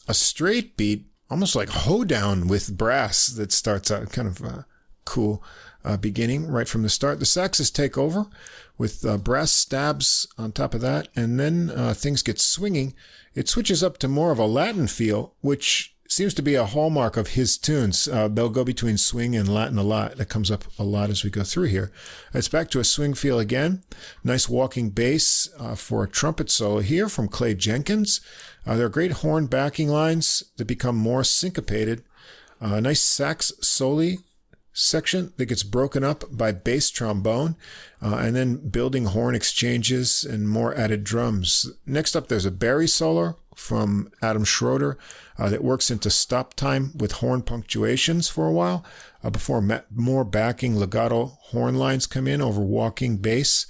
a 0.08 0.14
straight 0.14 0.76
beat, 0.76 1.06
almost 1.30 1.54
like 1.54 1.68
hoedown 1.68 2.48
with 2.48 2.76
brass 2.76 3.26
that 3.26 3.52
starts 3.52 3.90
out 3.90 4.10
kind 4.12 4.28
of 4.28 4.42
uh, 4.42 4.62
cool 5.04 5.42
uh, 5.84 5.96
beginning 5.96 6.48
right 6.48 6.68
from 6.68 6.82
the 6.82 6.88
start. 6.88 7.18
The 7.18 7.24
saxes 7.24 7.72
take 7.72 7.96
over 7.96 8.26
with 8.78 9.04
uh, 9.04 9.16
brass 9.16 9.52
stabs 9.52 10.26
on 10.36 10.52
top 10.52 10.74
of 10.74 10.80
that, 10.82 11.08
and 11.16 11.38
then 11.38 11.70
uh, 11.74 11.94
things 11.94 12.22
get 12.22 12.40
swinging. 12.40 12.94
It 13.34 13.48
switches 13.48 13.82
up 13.82 13.98
to 13.98 14.08
more 14.08 14.32
of 14.32 14.38
a 14.38 14.46
Latin 14.46 14.86
feel, 14.86 15.34
which 15.40 15.95
seems 16.08 16.34
to 16.34 16.42
be 16.42 16.54
a 16.54 16.64
hallmark 16.64 17.16
of 17.16 17.28
his 17.28 17.58
tunes. 17.58 18.08
Uh, 18.08 18.28
they'll 18.28 18.48
go 18.48 18.64
between 18.64 18.98
swing 18.98 19.34
and 19.34 19.52
Latin 19.52 19.78
a 19.78 19.82
lot. 19.82 20.16
That 20.16 20.28
comes 20.28 20.50
up 20.50 20.64
a 20.78 20.84
lot 20.84 21.10
as 21.10 21.24
we 21.24 21.30
go 21.30 21.42
through 21.42 21.66
here. 21.68 21.90
It's 22.32 22.48
back 22.48 22.70
to 22.70 22.80
a 22.80 22.84
swing 22.84 23.14
feel 23.14 23.38
again. 23.38 23.82
Nice 24.22 24.48
walking 24.48 24.90
bass 24.90 25.48
uh, 25.58 25.74
for 25.74 26.04
a 26.04 26.08
trumpet 26.08 26.50
solo 26.50 26.80
here 26.80 27.08
from 27.08 27.28
Clay 27.28 27.54
Jenkins. 27.54 28.20
Uh, 28.66 28.76
there 28.76 28.86
are 28.86 28.90
great 28.90 29.12
horn 29.12 29.46
backing 29.46 29.88
lines 29.88 30.42
that 30.56 30.66
become 30.66 30.96
more 30.96 31.24
syncopated. 31.24 32.02
Uh, 32.60 32.80
nice 32.80 33.00
sax 33.00 33.52
soli 33.60 34.18
section 34.72 35.32
that 35.38 35.46
gets 35.46 35.62
broken 35.62 36.04
up 36.04 36.24
by 36.30 36.52
bass 36.52 36.90
trombone 36.90 37.56
uh, 38.02 38.16
and 38.16 38.36
then 38.36 38.56
building 38.68 39.06
horn 39.06 39.34
exchanges 39.34 40.22
and 40.22 40.48
more 40.48 40.74
added 40.74 41.02
drums. 41.02 41.70
Next 41.86 42.14
up, 42.14 42.28
there's 42.28 42.44
a 42.44 42.50
Barry 42.50 42.86
solo 42.86 43.38
from 43.56 44.10
Adam 44.22 44.44
Schroeder 44.44 44.98
uh, 45.38 45.48
that 45.48 45.64
works 45.64 45.90
into 45.90 46.10
stop 46.10 46.54
time 46.54 46.92
with 46.94 47.12
horn 47.12 47.42
punctuations 47.42 48.28
for 48.28 48.46
a 48.46 48.52
while 48.52 48.84
uh, 49.24 49.30
before 49.30 49.60
ma- 49.60 49.80
more 49.90 50.24
backing 50.24 50.76
legato 50.76 51.38
horn 51.46 51.74
lines 51.74 52.06
come 52.06 52.28
in 52.28 52.40
over 52.40 52.60
walking 52.60 53.16
bass. 53.16 53.66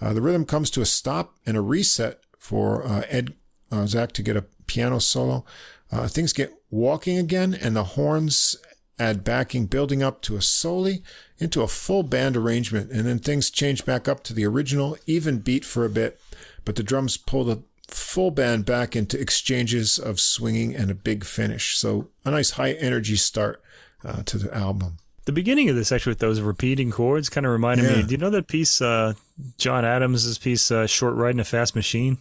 Uh, 0.00 0.12
the 0.12 0.20
rhythm 0.20 0.44
comes 0.44 0.70
to 0.70 0.82
a 0.82 0.86
stop 0.86 1.34
and 1.46 1.56
a 1.56 1.60
reset 1.60 2.20
for 2.38 2.86
uh, 2.86 3.02
Ed 3.08 3.34
uh, 3.72 3.86
Czach 3.86 4.12
to 4.12 4.22
get 4.22 4.36
a 4.36 4.44
piano 4.66 5.00
solo. 5.00 5.44
Uh, 5.90 6.06
things 6.06 6.32
get 6.32 6.52
walking 6.70 7.18
again, 7.18 7.54
and 7.54 7.74
the 7.74 7.84
horns 7.84 8.56
add 8.98 9.24
backing, 9.24 9.66
building 9.66 10.02
up 10.02 10.20
to 10.20 10.36
a 10.36 10.42
soli 10.42 11.02
into 11.38 11.62
a 11.62 11.68
full 11.68 12.02
band 12.02 12.36
arrangement, 12.36 12.90
and 12.92 13.06
then 13.06 13.18
things 13.18 13.50
change 13.50 13.86
back 13.86 14.06
up 14.06 14.22
to 14.22 14.34
the 14.34 14.44
original 14.44 14.96
even 15.06 15.38
beat 15.38 15.64
for 15.64 15.84
a 15.84 15.90
bit, 15.90 16.20
but 16.64 16.76
the 16.76 16.82
drums 16.82 17.16
pull 17.16 17.44
the 17.44 17.62
full 17.92 18.30
band 18.30 18.64
back 18.64 18.96
into 18.96 19.18
exchanges 19.20 19.98
of 19.98 20.20
swinging 20.20 20.74
and 20.74 20.90
a 20.90 20.94
big 20.94 21.24
finish. 21.24 21.76
So 21.76 22.08
a 22.24 22.30
nice 22.30 22.52
high 22.52 22.72
energy 22.72 23.16
start 23.16 23.62
uh, 24.04 24.22
to 24.24 24.38
the 24.38 24.54
album. 24.54 24.98
The 25.26 25.32
beginning 25.32 25.68
of 25.68 25.76
this 25.76 25.92
actually 25.92 26.12
with 26.12 26.18
those 26.18 26.40
repeating 26.40 26.90
chords 26.90 27.28
kind 27.28 27.46
of 27.46 27.52
reminded 27.52 27.84
yeah. 27.84 27.96
me. 27.98 28.02
Do 28.02 28.12
you 28.12 28.18
know 28.18 28.30
that 28.30 28.48
piece, 28.48 28.80
uh, 28.80 29.14
John 29.58 29.84
Adams' 29.84 30.38
piece, 30.38 30.70
uh, 30.70 30.86
"Short 30.86 31.14
Ride 31.14 31.34
in 31.34 31.40
a 31.40 31.44
Fast 31.44 31.76
Machine"? 31.76 32.18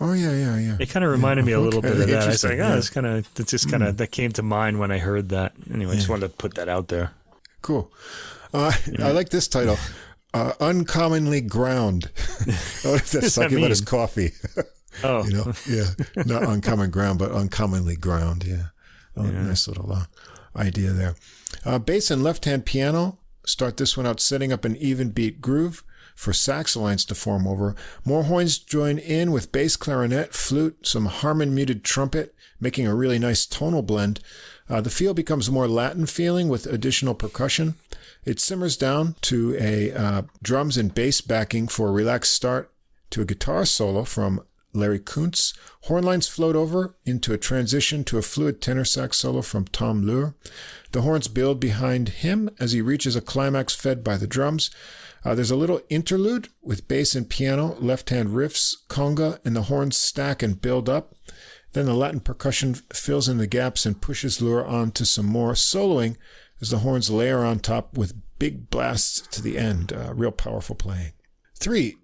Oh 0.00 0.12
yeah, 0.12 0.32
yeah, 0.32 0.58
yeah. 0.58 0.76
It 0.78 0.90
kind 0.90 1.04
of 1.04 1.10
reminded 1.10 1.44
yeah. 1.44 1.46
me 1.46 1.52
a 1.52 1.60
little 1.60 1.78
okay. 1.78 1.90
bit 1.90 2.00
of 2.00 2.08
that. 2.08 2.22
I 2.22 2.26
was 2.26 2.44
like, 2.44 2.52
oh, 2.54 2.56
yeah. 2.56 2.76
it's 2.76 2.90
kind 2.90 3.06
of 3.06 3.34
that 3.34 3.48
just 3.48 3.70
kind 3.70 3.82
of 3.82 3.94
mm. 3.94 3.98
that 3.98 4.10
came 4.10 4.32
to 4.32 4.42
mind 4.42 4.78
when 4.78 4.90
I 4.90 4.98
heard 4.98 5.30
that. 5.30 5.54
Anyway, 5.72 5.92
yeah. 5.92 5.98
just 5.98 6.08
wanted 6.08 6.28
to 6.28 6.36
put 6.36 6.54
that 6.54 6.68
out 6.68 6.88
there. 6.88 7.12
Cool. 7.62 7.90
Uh. 8.52 8.72
I 8.98 9.12
like 9.12 9.30
this 9.30 9.48
title. 9.48 9.78
Uh, 10.34 10.54
uncommonly 10.60 11.42
ground. 11.42 12.10
oh, 12.16 12.46
that's 13.12 13.34
talking 13.34 13.50
that 13.50 13.58
about 13.58 13.68
his 13.68 13.82
coffee. 13.82 14.32
Oh, 15.02 15.24
you 15.24 15.32
know, 15.32 15.52
yeah, 15.68 15.90
not 16.24 16.42
uncommon 16.42 16.90
ground, 16.90 17.18
but 17.18 17.32
uncommonly 17.32 17.96
ground. 17.96 18.44
Yeah, 18.44 18.66
oh, 19.16 19.24
yeah. 19.24 19.42
nice 19.42 19.68
little 19.68 19.92
uh, 19.92 20.04
idea 20.56 20.90
there. 20.90 21.14
Uh, 21.64 21.78
bass 21.78 22.10
and 22.10 22.22
left-hand 22.22 22.64
piano. 22.64 23.18
Start 23.44 23.76
this 23.76 23.96
one 23.96 24.06
out 24.06 24.20
setting 24.20 24.52
up 24.52 24.64
an 24.64 24.76
even 24.76 25.10
beat 25.10 25.40
groove 25.40 25.82
for 26.14 26.32
sax 26.32 26.76
lines 26.76 27.04
to 27.06 27.14
form 27.14 27.46
over. 27.46 27.74
More 28.04 28.24
horns 28.24 28.58
join 28.58 28.98
in 28.98 29.32
with 29.32 29.52
bass 29.52 29.76
clarinet, 29.76 30.32
flute, 30.32 30.86
some 30.86 31.06
Harmon 31.06 31.54
muted 31.54 31.82
trumpet, 31.84 32.34
making 32.60 32.86
a 32.86 32.94
really 32.94 33.18
nice 33.18 33.46
tonal 33.46 33.82
blend. 33.82 34.20
Uh, 34.68 34.80
the 34.80 34.90
feel 34.90 35.14
becomes 35.14 35.50
more 35.50 35.66
Latin 35.66 36.06
feeling 36.06 36.48
with 36.48 36.66
additional 36.66 37.14
percussion. 37.14 37.74
It 38.24 38.38
simmers 38.38 38.76
down 38.76 39.16
to 39.22 39.56
a 39.58 39.92
uh, 39.92 40.22
drums 40.42 40.76
and 40.76 40.94
bass 40.94 41.20
backing 41.20 41.66
for 41.66 41.88
a 41.88 41.92
relaxed 41.92 42.32
start 42.32 42.70
to 43.10 43.22
a 43.22 43.26
guitar 43.26 43.64
solo 43.64 44.04
from 44.04 44.42
Larry 44.74 44.98
Koonse. 45.00 45.54
Horn 45.82 46.04
lines 46.04 46.28
float 46.28 46.56
over 46.56 46.96
into 47.04 47.32
a 47.32 47.38
transition 47.38 48.04
to 48.04 48.18
a 48.18 48.22
fluid 48.22 48.60
tenor 48.60 48.84
sax 48.84 49.18
solo 49.18 49.42
from 49.42 49.66
Tom 49.66 50.02
Luer. 50.02 50.34
The 50.92 51.02
horns 51.02 51.28
build 51.28 51.60
behind 51.60 52.08
him 52.08 52.50
as 52.58 52.72
he 52.72 52.80
reaches 52.80 53.16
a 53.16 53.20
climax 53.20 53.74
fed 53.74 54.02
by 54.02 54.16
the 54.16 54.26
drums. 54.26 54.70
Uh, 55.24 55.34
there's 55.34 55.50
a 55.50 55.56
little 55.56 55.80
interlude 55.88 56.48
with 56.62 56.88
bass 56.88 57.14
and 57.14 57.28
piano, 57.28 57.76
left 57.78 58.10
hand 58.10 58.30
riffs, 58.30 58.74
conga, 58.88 59.38
and 59.44 59.54
the 59.54 59.62
horns 59.62 59.96
stack 59.96 60.42
and 60.42 60.60
build 60.60 60.88
up. 60.88 61.14
Then 61.72 61.86
the 61.86 61.94
Latin 61.94 62.20
percussion 62.20 62.74
fills 62.74 63.28
in 63.28 63.38
the 63.38 63.46
gaps 63.46 63.86
and 63.86 64.00
pushes 64.00 64.42
Luer 64.42 64.64
on 64.64 64.90
to 64.92 65.06
some 65.06 65.26
more 65.26 65.52
soloing 65.52 66.16
as 66.60 66.70
the 66.70 66.78
horns 66.78 67.10
layer 67.10 67.44
on 67.44 67.60
top 67.60 67.96
with 67.96 68.14
big 68.38 68.68
blasts 68.70 69.20
to 69.28 69.42
the 69.42 69.56
end. 69.56 69.92
Uh, 69.92 70.12
real 70.14 70.32
powerful 70.32 70.76
playing. 70.76 71.12
Three, 71.58 71.96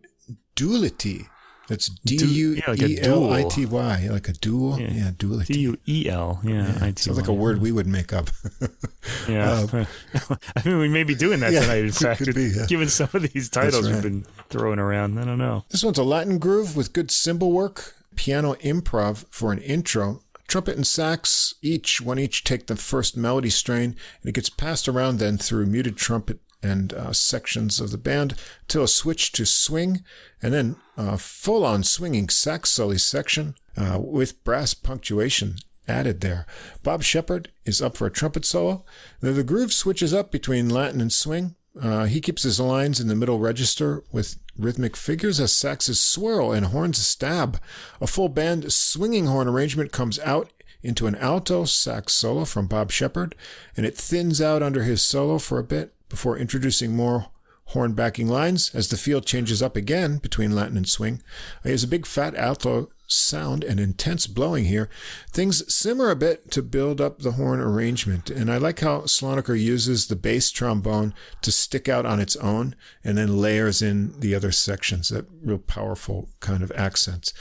Duelity. 0.54 1.26
That's 1.68 1.88
D 1.88 2.16
U 2.16 2.54
E 2.54 2.98
L 3.02 3.30
I 3.30 3.44
T 3.44 3.66
Y, 3.66 4.08
like 4.10 4.28
a 4.28 4.32
dual. 4.32 4.80
Yeah, 4.80 4.90
yeah 4.90 5.10
Duelity. 5.16 5.52
D 5.52 5.60
U 5.60 5.78
E 5.86 6.08
L. 6.08 6.40
Yeah, 6.42 6.66
yeah. 6.66 6.92
sounds 6.96 7.18
like 7.18 7.28
a 7.28 7.32
word 7.32 7.60
we 7.60 7.72
would 7.72 7.86
make 7.86 8.14
up. 8.14 8.30
yeah, 9.28 9.66
uh, 9.70 9.84
I 10.56 10.62
mean, 10.64 10.78
we 10.78 10.88
may 10.88 11.04
be 11.04 11.14
doing 11.14 11.40
that 11.40 11.52
yeah, 11.52 11.60
tonight. 11.60 11.84
In 11.84 11.92
fact, 11.92 12.34
be, 12.34 12.52
yeah. 12.56 12.64
given 12.66 12.88
some 12.88 13.10
of 13.12 13.22
these 13.32 13.50
titles 13.50 13.86
right. 13.86 13.94
we've 13.94 14.02
been 14.02 14.24
throwing 14.48 14.78
around, 14.78 15.18
I 15.18 15.24
don't 15.24 15.36
know. 15.36 15.64
This 15.68 15.84
one's 15.84 15.98
a 15.98 16.04
Latin 16.04 16.38
groove 16.38 16.74
with 16.74 16.94
good 16.94 17.10
cymbal 17.10 17.52
work, 17.52 17.94
piano 18.16 18.54
improv 18.54 19.26
for 19.30 19.52
an 19.52 19.58
intro. 19.58 20.22
Trumpet 20.46 20.76
and 20.76 20.86
sax 20.86 21.52
each, 21.60 22.00
one 22.00 22.18
each 22.18 22.42
take 22.42 22.68
the 22.68 22.76
first 22.76 23.14
melody 23.14 23.50
strain, 23.50 23.94
and 24.22 24.30
it 24.30 24.32
gets 24.32 24.48
passed 24.48 24.88
around 24.88 25.18
then 25.18 25.36
through 25.36 25.66
muted 25.66 25.98
trumpet 25.98 26.40
and 26.62 26.93
uh, 26.93 27.12
sections 27.12 27.80
of 27.80 27.90
the 27.90 27.98
band 27.98 28.35
till 28.66 28.82
a 28.82 28.89
switch 28.89 29.32
to 29.32 29.44
swing 29.44 30.02
and 30.43 30.52
then 30.52 30.76
a 30.97 31.18
full 31.18 31.64
on 31.64 31.82
swinging 31.85 32.28
sax 32.28 32.70
solo 32.70 32.97
section 32.97 33.55
uh, 33.76 33.98
with 34.01 34.43
brass 34.44 34.74
punctuation 34.74 35.56
added 35.86 36.20
there. 36.20 36.47
Bob 36.82 37.02
Shepard 37.02 37.51
is 37.64 37.80
up 37.80 37.97
for 37.97 38.06
a 38.06 38.10
trumpet 38.10 38.44
solo. 38.44 38.85
The, 39.20 39.32
the 39.32 39.44
groove 39.44 39.72
switches 39.72 40.12
up 40.12 40.30
between 40.30 40.68
Latin 40.68 41.01
and 41.01 41.12
swing. 41.12 41.55
Uh, 41.80 42.05
he 42.06 42.20
keeps 42.20 42.43
his 42.43 42.59
lines 42.59 43.01
in 43.01 43.09
the 43.09 43.14
middle 43.14 43.39
register 43.39 44.02
with 44.10 44.36
rhythmic 44.59 44.97
figures 44.97 45.39
as 45.39 45.52
saxes 45.52 45.97
swirl 45.97 46.52
and 46.52 46.66
horns 46.66 46.98
stab. 46.98 47.60
A 48.01 48.06
full 48.06 48.28
band 48.28 48.72
swinging 48.72 49.26
horn 49.26 49.48
arrangement 49.48 49.93
comes 49.93 50.18
out 50.20 50.51
into 50.82 51.06
an 51.06 51.14
alto 51.16 51.64
sax 51.64 52.12
solo 52.12 52.44
from 52.44 52.66
Bob 52.66 52.90
Shepard, 52.90 53.35
and 53.76 53.86
it 53.86 53.97
thins 53.97 54.40
out 54.40 54.62
under 54.62 54.82
his 54.82 55.02
solo 55.02 55.39
for 55.39 55.59
a 55.59 55.64
bit 55.64 55.94
before 56.09 56.39
introducing 56.39 56.94
more 56.94 57.26
horn 57.66 57.93
backing 57.93 58.28
lines 58.28 58.74
as 58.74 58.89
the 58.89 58.97
field 58.97 59.26
changes 59.26 59.62
up 59.62 59.76
again 59.76 60.18
between 60.18 60.55
Latin 60.55 60.76
and 60.76 60.89
swing. 60.89 61.22
He 61.62 61.70
has 61.70 61.85
a 61.85 61.89
big 61.89 62.06
fat 62.06 62.35
alto 62.35 62.89
sound 63.06 63.64
and 63.64 63.80
intense 63.80 64.26
blowing 64.26 64.66
here. 64.66 64.89
Things 65.30 65.74
simmer 65.74 66.10
a 66.10 66.16
bit 66.16 66.51
to 66.52 66.62
build 66.62 67.01
up 67.01 67.20
the 67.20 67.32
horn 67.32 67.60
arrangement. 67.60 68.30
And 68.30 68.51
I 68.51 68.59
like 68.59 68.80
how 68.80 69.01
Slonaker 69.02 69.59
uses 69.59 70.06
the 70.06 70.16
bass 70.16 70.51
trombone 70.51 71.14
to 71.43 71.51
stick 71.51 71.89
out 71.89 72.06
on 72.06 72.20
its 72.20 72.36
own 72.36 72.74
and 73.02 73.18
then 73.18 73.39
layers 73.39 73.82
in 73.82 74.18
the 74.20 74.35
other 74.35 74.52
sections, 74.52 75.09
that 75.09 75.26
real 75.43 75.59
powerful 75.59 76.28
kind 76.40 76.62
of 76.62 76.72
accents. 76.74 77.32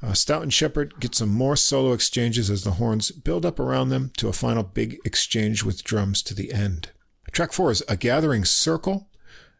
Uh, 0.00 0.12
Stout 0.12 0.42
and 0.42 0.52
Shepard 0.52 1.00
get 1.00 1.16
some 1.16 1.30
more 1.30 1.56
solo 1.56 1.92
exchanges 1.92 2.50
as 2.50 2.62
the 2.62 2.72
horns 2.72 3.10
build 3.10 3.44
up 3.44 3.58
around 3.58 3.88
them 3.88 4.12
to 4.16 4.28
a 4.28 4.32
final 4.32 4.62
big 4.62 4.98
exchange 5.04 5.64
with 5.64 5.82
drums 5.82 6.22
to 6.22 6.34
the 6.34 6.52
end. 6.52 6.90
Track 7.38 7.52
four 7.52 7.70
is 7.70 7.84
A 7.86 7.96
Gathering 7.96 8.44
Circle. 8.44 9.06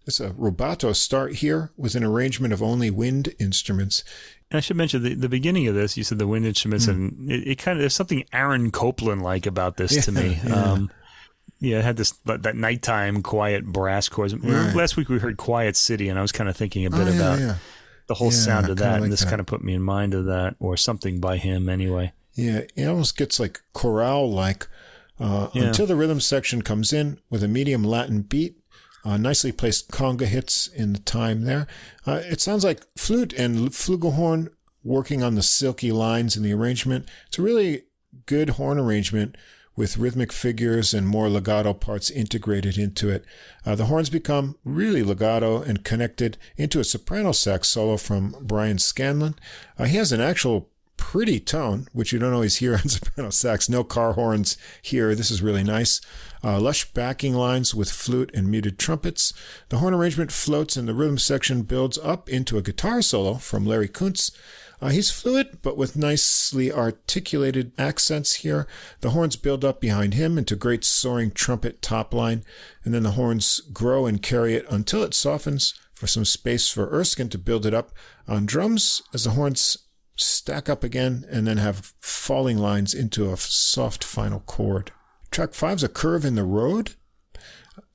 It's 0.04 0.18
a 0.18 0.30
rubato 0.30 0.96
start 0.96 1.36
here 1.36 1.70
with 1.76 1.94
an 1.94 2.02
arrangement 2.02 2.52
of 2.52 2.60
only 2.60 2.90
wind 2.90 3.32
instruments. 3.38 4.02
And 4.50 4.58
I 4.58 4.60
should 4.60 4.76
mention 4.76 5.04
the, 5.04 5.14
the 5.14 5.28
beginning 5.28 5.68
of 5.68 5.76
this. 5.76 5.96
You 5.96 6.02
said 6.02 6.18
the 6.18 6.26
wind 6.26 6.44
instruments, 6.44 6.86
mm. 6.86 6.90
and 6.90 7.30
it, 7.30 7.46
it, 7.46 7.58
kind 7.58 7.78
of 7.78 7.82
there's 7.82 7.94
something 7.94 8.24
Aaron 8.32 8.72
Copland 8.72 9.22
like 9.22 9.46
about 9.46 9.76
this 9.76 9.94
yeah, 9.94 10.00
to 10.00 10.10
me. 10.10 10.40
Yeah. 10.44 10.54
Um, 10.54 10.90
yeah, 11.60 11.78
it 11.78 11.84
had 11.84 11.96
this 11.96 12.10
that 12.24 12.56
nighttime 12.56 13.22
quiet 13.22 13.64
brass 13.64 14.08
chords. 14.08 14.34
Right. 14.34 14.74
Last 14.74 14.96
week 14.96 15.08
we 15.08 15.20
heard 15.20 15.36
Quiet 15.36 15.76
City, 15.76 16.08
and 16.08 16.18
I 16.18 16.22
was 16.22 16.32
kind 16.32 16.50
of 16.50 16.56
thinking 16.56 16.84
a 16.84 16.90
bit 16.90 17.06
oh, 17.06 17.10
yeah, 17.10 17.14
about 17.14 17.56
the 18.08 18.14
whole 18.14 18.32
sound 18.32 18.70
of 18.70 18.78
that, 18.78 18.94
like 18.94 19.02
and 19.02 19.12
this 19.12 19.24
kind 19.24 19.38
of 19.38 19.46
put 19.46 19.62
me 19.62 19.74
in 19.74 19.82
mind 19.82 20.14
of 20.14 20.24
that, 20.24 20.56
or 20.58 20.76
something 20.76 21.20
by 21.20 21.36
him 21.36 21.68
anyway. 21.68 22.12
Yeah, 22.34 22.62
it 22.74 22.86
almost 22.88 23.16
gets 23.16 23.38
like 23.38 23.60
chorale 23.72 24.28
like 24.28 24.66
uh, 25.20 25.48
yeah. 25.52 25.64
until 25.64 25.86
the 25.86 25.96
rhythm 25.96 26.20
section 26.20 26.62
comes 26.62 26.92
in 26.92 27.18
with 27.30 27.42
a 27.42 27.48
medium 27.48 27.84
Latin 27.84 28.22
beat. 28.22 28.56
Uh, 29.04 29.16
nicely 29.16 29.52
placed 29.52 29.90
conga 29.90 30.26
hits 30.26 30.66
in 30.66 30.92
the 30.92 30.98
time 30.98 31.44
there. 31.44 31.66
Uh, 32.06 32.20
it 32.24 32.40
sounds 32.40 32.64
like 32.64 32.84
flute 32.96 33.32
and 33.32 33.70
flugelhorn 33.70 34.48
working 34.82 35.22
on 35.22 35.34
the 35.34 35.42
silky 35.42 35.92
lines 35.92 36.36
in 36.36 36.42
the 36.42 36.52
arrangement. 36.52 37.08
It's 37.28 37.38
a 37.38 37.42
really 37.42 37.84
good 38.26 38.50
horn 38.50 38.78
arrangement 38.78 39.36
with 39.78 39.96
rhythmic 39.96 40.32
figures 40.32 40.92
and 40.92 41.06
more 41.06 41.28
legato 41.28 41.72
parts 41.72 42.10
integrated 42.10 42.76
into 42.76 43.08
it. 43.08 43.24
Uh, 43.64 43.76
the 43.76 43.86
horns 43.86 44.10
become 44.10 44.56
really 44.64 45.04
legato 45.04 45.62
and 45.62 45.84
connected 45.84 46.36
into 46.56 46.80
a 46.80 46.84
soprano 46.84 47.30
sax 47.30 47.68
solo 47.68 47.96
from 47.96 48.34
Brian 48.40 48.78
Scanlon. 48.78 49.36
Uh, 49.78 49.84
he 49.84 49.96
has 49.96 50.10
an 50.10 50.20
actual 50.20 50.68
pretty 51.08 51.40
tone, 51.40 51.88
which 51.94 52.12
you 52.12 52.18
don't 52.18 52.34
always 52.34 52.56
hear 52.56 52.74
on 52.76 52.86
soprano 52.86 53.30
sax. 53.30 53.66
No 53.66 53.82
car 53.82 54.12
horns 54.12 54.58
here. 54.82 55.14
This 55.14 55.30
is 55.30 55.40
really 55.40 55.64
nice. 55.64 56.02
Uh, 56.44 56.60
lush 56.60 56.92
backing 56.92 57.32
lines 57.32 57.74
with 57.74 57.90
flute 57.90 58.30
and 58.34 58.50
muted 58.50 58.78
trumpets. 58.78 59.32
The 59.70 59.78
horn 59.78 59.94
arrangement 59.94 60.30
floats 60.30 60.76
and 60.76 60.86
the 60.86 60.92
rhythm 60.92 61.16
section 61.16 61.62
builds 61.62 61.96
up 61.96 62.28
into 62.28 62.58
a 62.58 62.62
guitar 62.62 63.00
solo 63.00 63.36
from 63.36 63.64
Larry 63.64 63.88
Koonse. 63.88 64.32
Uh, 64.82 64.90
he's 64.90 65.10
fluid, 65.10 65.60
but 65.62 65.78
with 65.78 65.96
nicely 65.96 66.70
articulated 66.70 67.72
accents 67.78 68.34
here. 68.34 68.66
The 69.00 69.10
horns 69.10 69.36
build 69.36 69.64
up 69.64 69.80
behind 69.80 70.12
him 70.12 70.36
into 70.36 70.56
great 70.56 70.84
soaring 70.84 71.30
trumpet 71.30 71.80
top 71.80 72.12
line, 72.12 72.44
and 72.84 72.92
then 72.92 73.04
the 73.04 73.12
horns 73.12 73.62
grow 73.72 74.04
and 74.04 74.22
carry 74.22 74.56
it 74.56 74.66
until 74.68 75.02
it 75.02 75.14
softens 75.14 75.72
for 75.94 76.06
some 76.06 76.26
space 76.26 76.68
for 76.68 76.90
Erskine 76.90 77.30
to 77.30 77.38
build 77.38 77.64
it 77.64 77.72
up 77.72 77.92
on 78.28 78.44
drums 78.44 79.00
as 79.14 79.24
the 79.24 79.30
horns 79.30 79.78
stack 80.18 80.68
up 80.68 80.84
again, 80.84 81.24
and 81.30 81.46
then 81.46 81.56
have 81.56 81.94
falling 82.00 82.58
lines 82.58 82.92
into 82.92 83.32
a 83.32 83.36
soft 83.36 84.04
final 84.04 84.40
chord. 84.40 84.90
Track 85.30 85.54
five's 85.54 85.84
a 85.84 85.88
curve 85.88 86.24
in 86.24 86.34
the 86.34 86.44
road. 86.44 86.94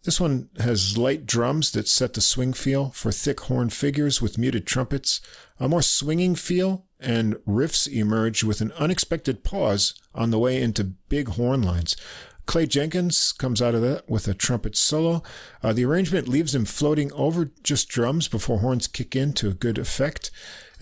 This 0.03 0.19
one 0.19 0.49
has 0.59 0.97
light 0.97 1.25
drums 1.25 1.71
that 1.71 1.87
set 1.87 2.13
the 2.13 2.21
swing 2.21 2.53
feel 2.53 2.89
for 2.91 3.11
thick 3.11 3.41
horn 3.41 3.69
figures 3.69 4.21
with 4.21 4.37
muted 4.37 4.65
trumpets, 4.65 5.21
a 5.59 5.69
more 5.69 5.81
swinging 5.81 6.35
feel, 6.35 6.85
and 6.99 7.35
riffs 7.47 7.87
emerge 7.87 8.43
with 8.43 8.61
an 8.61 8.71
unexpected 8.73 9.43
pause 9.43 9.93
on 10.13 10.31
the 10.31 10.39
way 10.39 10.61
into 10.61 10.83
big 10.83 11.29
horn 11.29 11.61
lines. 11.61 11.95
Clay 12.45 12.65
Jenkins 12.65 13.31
comes 13.31 13.61
out 13.61 13.75
of 13.75 13.81
that 13.81 14.09
with 14.09 14.27
a 14.27 14.33
trumpet 14.33 14.75
solo. 14.75 15.23
Uh, 15.61 15.71
the 15.71 15.85
arrangement 15.85 16.27
leaves 16.27 16.53
him 16.53 16.65
floating 16.65 17.11
over 17.13 17.51
just 17.63 17.87
drums 17.87 18.27
before 18.27 18.59
horns 18.59 18.87
kick 18.87 19.15
in 19.15 19.31
to 19.33 19.49
a 19.49 19.53
good 19.53 19.77
effect 19.77 20.29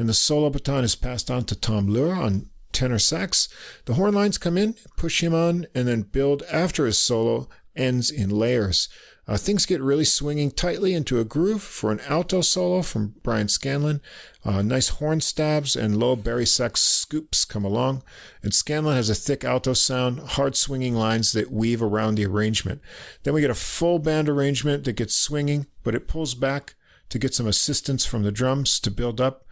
and 0.02 0.10
the 0.10 0.16
solo 0.16 0.50
baton 0.50 0.84
is 0.84 0.96
passed 0.96 1.30
on 1.30 1.44
to 1.44 1.56
Tom 1.56 1.88
Luer 1.88 2.16
on 2.16 2.50
tenor 2.72 2.98
sax. 2.98 3.48
The 3.86 3.94
horn 3.94 4.16
lines 4.16 4.40
come 4.40 4.58
in, 4.58 4.74
push 4.98 5.22
him 5.22 5.36
on, 5.36 5.68
and 5.76 5.88
then 5.88 6.02
build 6.02 6.42
after 6.52 6.88
his 6.88 6.98
solo 6.98 7.48
ends 7.76 8.10
in 8.10 8.32
layers. 8.32 8.90
Uh, 9.28 9.38
things 9.38 9.68
get 9.68 9.80
really 9.80 10.04
swinging 10.04 10.50
tightly 10.50 10.96
into 10.96 11.20
a 11.20 11.24
groove 11.24 11.62
for 11.62 11.92
an 11.92 12.00
alto 12.08 12.42
solo 12.42 12.82
from 12.82 13.14
Brian 13.22 13.48
Scanlon. 13.48 14.02
Uh, 14.44 14.64
nice 14.64 14.90
horn 14.90 15.22
stabs 15.22 15.76
and 15.76 16.00
low 16.00 16.16
bari 16.16 16.48
sax 16.48 16.82
scoops 16.82 17.46
come 17.46 17.64
along. 17.64 18.02
And 18.42 18.56
Scanlon 18.56 18.96
has 18.96 19.12
a 19.12 19.14
thick 19.14 19.44
alto 19.44 19.74
sound, 19.74 20.20
hard 20.20 20.56
swinging 20.56 20.96
lines 20.96 21.32
that 21.34 21.52
weave 21.52 21.84
around 21.84 22.16
the 22.16 22.26
arrangement. 22.26 22.82
Then 23.22 23.36
we 23.36 23.42
get 23.42 23.52
a 23.52 23.56
full 23.56 24.00
band 24.00 24.28
arrangement 24.28 24.84
that 24.86 24.94
gets 24.94 25.14
swinging, 25.14 25.68
but 25.84 25.94
it 25.94 26.08
pulls 26.08 26.34
back 26.34 26.74
to 27.10 27.20
get 27.20 27.36
some 27.36 27.46
assistance 27.46 28.04
from 28.04 28.24
the 28.24 28.32
drums 28.32 28.80
to 28.80 28.90
build 28.90 29.22
up 29.22 29.46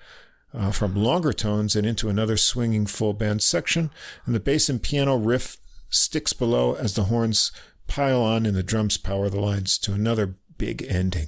uh, 0.53 0.71
from 0.71 0.95
longer 0.95 1.33
tones 1.33 1.75
and 1.75 1.85
into 1.85 2.09
another 2.09 2.37
swinging 2.37 2.85
full 2.85 3.13
band 3.13 3.41
section, 3.41 3.91
and 4.25 4.33
the 4.33 4.39
bass 4.39 4.69
and 4.69 4.81
piano 4.81 5.15
riff 5.15 5.57
sticks 5.89 6.33
below 6.33 6.75
as 6.75 6.93
the 6.93 7.05
horns 7.05 7.51
pile 7.87 8.21
on 8.21 8.45
and 8.45 8.55
the 8.55 8.63
drums 8.63 8.97
power 8.97 9.29
the 9.29 9.39
lines 9.39 9.77
to 9.79 9.93
another 9.93 10.35
big 10.57 10.85
ending. 10.87 11.27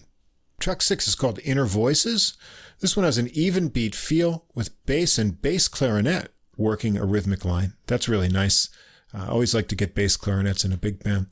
Track 0.59 0.81
six 0.81 1.07
is 1.07 1.15
called 1.15 1.39
Inner 1.43 1.65
Voices. 1.65 2.37
This 2.79 2.95
one 2.95 3.03
has 3.03 3.17
an 3.17 3.29
even 3.33 3.69
beat 3.69 3.95
feel 3.95 4.45
with 4.53 4.85
bass 4.85 5.17
and 5.17 5.41
bass 5.41 5.67
clarinet 5.67 6.31
working 6.57 6.97
a 6.97 7.05
rhythmic 7.05 7.43
line. 7.43 7.73
That's 7.87 8.07
really 8.07 8.29
nice. 8.29 8.69
I 9.13 9.27
always 9.27 9.53
like 9.53 9.67
to 9.69 9.75
get 9.75 9.95
bass 9.95 10.15
clarinets 10.15 10.63
in 10.63 10.71
a 10.71 10.77
big 10.77 11.03
band. 11.03 11.27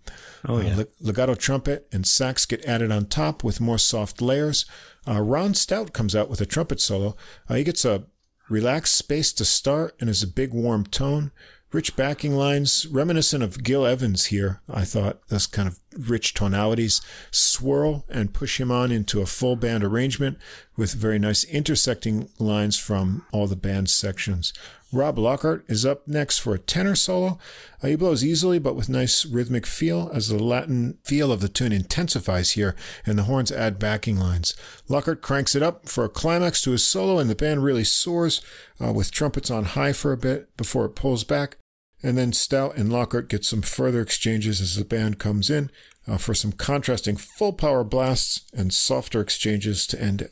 Oh, 0.46 0.60
yeah. 0.60 0.80
Uh, 0.80 0.84
legato 1.00 1.36
trumpet 1.36 1.88
and 1.94 2.06
sax 2.06 2.46
get 2.46 2.66
added 2.66 2.92
on 2.92 3.06
top 3.06 3.44
with 3.44 3.62
more 3.62 3.78
soft 3.78 4.22
layers. 4.22 4.66
Uh, 5.08 5.22
Ron 5.22 5.54
Stout 5.54 5.94
comes 5.94 6.16
out 6.16 6.30
with 6.30 6.42
a 6.42 6.46
trumpet 6.46 6.80
solo. 6.80 7.16
Uh, 7.48 7.56
he 7.56 7.64
gets 7.64 7.86
a 7.86 8.04
relaxed 8.50 8.96
space 8.96 9.32
to 9.34 9.46
start 9.46 9.96
and 10.00 10.10
is 10.10 10.24
a 10.24 10.28
big 10.28 10.54
warm 10.54 10.86
tone. 10.86 11.32
Rich 11.72 11.96
backing 11.96 12.34
lines, 12.34 12.88
reminiscent 12.88 13.44
of 13.44 13.64
Gil 13.64 13.86
Evans 13.86 14.26
here, 14.26 14.60
I 14.68 14.86
thought. 14.86 15.28
Those 15.28 15.46
kind 15.46 15.68
of 15.68 15.80
rich 15.96 16.34
tonalities 16.34 17.00
swirl 17.30 18.06
and 18.10 18.34
push 18.34 18.60
him 18.60 18.72
on 18.72 18.92
into 18.92 19.22
a 19.22 19.28
full 19.28 19.56
band 19.56 19.84
arrangement 19.84 20.40
with 20.76 20.94
very 20.94 21.20
nice 21.20 21.44
intersecting 21.44 22.28
lines 22.40 22.76
from 22.76 23.24
all 23.32 23.46
the 23.46 23.56
band 23.56 23.92
sections. 23.92 24.52
Rob 24.92 25.20
Lockhart 25.20 25.66
is 25.68 25.86
up 25.86 26.08
next 26.08 26.40
for 26.40 26.56
a 26.56 26.60
tenor 26.60 26.96
solo. 26.96 27.38
Uh, 27.84 27.90
he 27.90 27.96
blows 27.96 28.26
easily 28.26 28.58
but 28.58 28.76
with 28.76 28.90
nice 28.90 29.24
rhythmic 29.24 29.68
feel 29.68 30.10
as 30.14 30.30
the 30.30 30.44
Latin 30.44 30.98
feel 31.04 31.32
of 31.32 31.42
the 31.42 31.50
tune 31.50 31.72
intensifies 31.72 32.52
here 32.52 32.76
and 33.06 33.18
the 33.18 33.24
horns 33.24 33.52
add 33.52 33.78
backing 33.78 34.18
lines. 34.18 34.56
Lockhart 34.88 35.22
cranks 35.22 35.54
it 35.54 35.62
up 35.62 35.88
for 35.88 36.04
a 36.04 36.10
climax 36.10 36.62
to 36.64 36.72
his 36.72 36.86
solo 36.86 37.20
and 37.20 37.30
the 37.30 37.36
band 37.36 37.64
really 37.64 37.84
soars 37.84 38.42
uh, 38.84 38.92
with 38.92 39.12
trumpets 39.12 39.52
on 39.52 39.66
high 39.66 39.94
for 39.94 40.12
a 40.12 40.18
bit 40.18 40.56
before 40.58 40.86
it 40.86 40.96
pulls 40.96 41.24
back. 41.24 41.58
And 42.02 42.18
then 42.18 42.34
Stout 42.34 42.76
and 42.76 42.92
Lockhart 42.92 43.30
get 43.30 43.46
some 43.46 43.62
further 43.62 44.02
exchanges 44.02 44.60
as 44.60 44.76
the 44.76 44.86
band 44.86 45.20
comes 45.20 45.52
in 45.52 45.70
uh, 46.08 46.18
for 46.18 46.34
some 46.34 46.54
contrasting 46.54 47.18
full 47.18 47.54
power 47.54 47.84
blasts 47.84 48.50
and 48.54 48.74
softer 48.74 49.22
exchanges 49.22 49.86
to 49.88 50.02
end 50.02 50.22
it. 50.22 50.32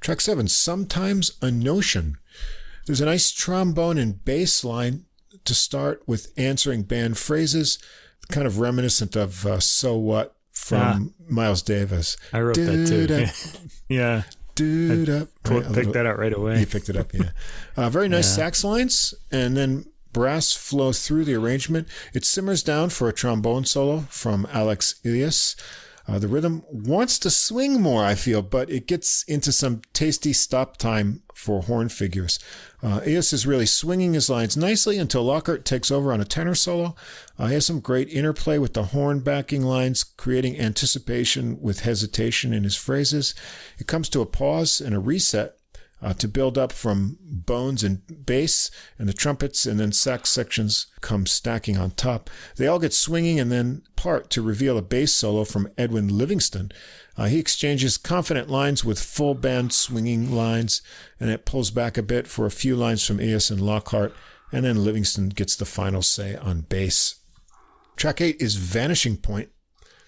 Track 0.00 0.20
7, 0.20 0.46
Sometimes 0.48 1.32
a 1.40 1.50
Notion. 1.50 2.18
There's 2.88 3.02
a 3.02 3.04
nice 3.04 3.30
trombone 3.30 3.98
and 3.98 4.24
bass 4.24 4.64
line 4.64 5.04
to 5.44 5.54
start 5.54 6.02
with 6.06 6.32
answering 6.38 6.84
band 6.84 7.18
phrases, 7.18 7.78
kind 8.30 8.46
of 8.46 8.60
reminiscent 8.60 9.14
of 9.14 9.44
uh, 9.44 9.60
So 9.60 9.98
What 9.98 10.34
from 10.52 11.14
ah, 11.14 11.22
Miles 11.28 11.60
Davis. 11.60 12.16
I 12.32 12.40
wrote 12.40 12.56
that 12.56 12.86
too. 12.88 13.68
yeah. 13.94 14.22
Dude 14.54 15.10
up. 15.10 15.28
Right, 15.46 15.70
picked 15.70 15.92
that 15.92 16.06
out 16.06 16.18
right 16.18 16.32
away. 16.32 16.60
You 16.60 16.66
picked 16.66 16.88
it 16.88 16.96
up, 16.96 17.12
yeah. 17.12 17.30
Uh, 17.76 17.90
very 17.90 18.08
nice 18.08 18.26
yeah. 18.30 18.44
sax 18.44 18.64
lines, 18.64 19.12
and 19.30 19.54
then 19.54 19.84
brass 20.14 20.54
flow 20.54 20.90
through 20.92 21.26
the 21.26 21.34
arrangement. 21.34 21.86
It 22.14 22.24
simmers 22.24 22.62
down 22.62 22.88
for 22.88 23.06
a 23.08 23.12
trombone 23.12 23.66
solo 23.66 24.06
from 24.08 24.48
Alex 24.50 24.94
Iles. 25.04 25.56
Uh, 26.08 26.18
the 26.18 26.26
rhythm 26.26 26.64
wants 26.70 27.18
to 27.18 27.30
swing 27.30 27.82
more, 27.82 28.02
I 28.02 28.14
feel, 28.14 28.40
but 28.40 28.70
it 28.70 28.86
gets 28.86 29.24
into 29.24 29.52
some 29.52 29.82
tasty 29.92 30.32
stop 30.32 30.78
time 30.78 31.22
for 31.34 31.62
horn 31.62 31.90
figures. 31.90 32.38
Uh, 32.82 33.00
Iles 33.06 33.34
is 33.34 33.46
really 33.46 33.66
swinging 33.66 34.14
his 34.14 34.30
lines 34.30 34.56
nicely 34.56 34.96
until 34.96 35.22
Lockhart 35.22 35.66
takes 35.66 35.90
over 35.90 36.10
on 36.10 36.20
a 36.20 36.24
tenor 36.24 36.54
solo. 36.54 36.96
Uh, 37.38 37.48
he 37.48 37.54
has 37.54 37.66
some 37.66 37.80
great 37.80 38.08
interplay 38.08 38.56
with 38.56 38.72
the 38.72 38.84
horn 38.84 39.20
backing 39.20 39.62
lines, 39.62 40.02
creating 40.02 40.58
anticipation 40.58 41.60
with 41.60 41.80
hesitation 41.80 42.54
in 42.54 42.64
his 42.64 42.76
phrases. 42.76 43.34
It 43.78 43.86
comes 43.86 44.08
to 44.08 44.22
a 44.22 44.26
pause 44.26 44.80
and 44.80 44.94
a 44.94 44.98
reset 44.98 45.57
uh, 46.00 46.12
to 46.14 46.28
build 46.28 46.56
up 46.56 46.72
from 46.72 47.18
bones 47.22 47.82
and 47.82 48.26
bass, 48.26 48.70
and 48.98 49.08
the 49.08 49.12
trumpets 49.12 49.66
and 49.66 49.80
then 49.80 49.92
sax 49.92 50.30
sections 50.30 50.86
come 51.00 51.26
stacking 51.26 51.76
on 51.76 51.90
top. 51.92 52.30
They 52.56 52.66
all 52.66 52.78
get 52.78 52.92
swinging 52.92 53.40
and 53.40 53.50
then 53.50 53.82
part 53.96 54.30
to 54.30 54.42
reveal 54.42 54.78
a 54.78 54.82
bass 54.82 55.12
solo 55.12 55.44
from 55.44 55.70
Edwin 55.76 56.08
Livingston. 56.08 56.70
Uh, 57.16 57.26
he 57.26 57.38
exchanges 57.38 57.98
confident 57.98 58.48
lines 58.48 58.84
with 58.84 59.00
full 59.00 59.34
band 59.34 59.72
swinging 59.72 60.30
lines, 60.30 60.82
and 61.18 61.30
it 61.30 61.44
pulls 61.44 61.70
back 61.70 61.98
a 61.98 62.02
bit 62.02 62.28
for 62.28 62.46
a 62.46 62.50
few 62.50 62.76
lines 62.76 63.04
from 63.04 63.18
Iles 63.18 63.50
and 63.50 63.60
Lockhart, 63.60 64.14
and 64.52 64.64
then 64.64 64.84
Livingston 64.84 65.30
gets 65.30 65.56
the 65.56 65.64
final 65.64 66.02
say 66.02 66.36
on 66.36 66.60
bass. 66.60 67.16
Track 67.96 68.20
8 68.20 68.36
is 68.40 68.54
Vanishing 68.54 69.16
Point. 69.16 69.48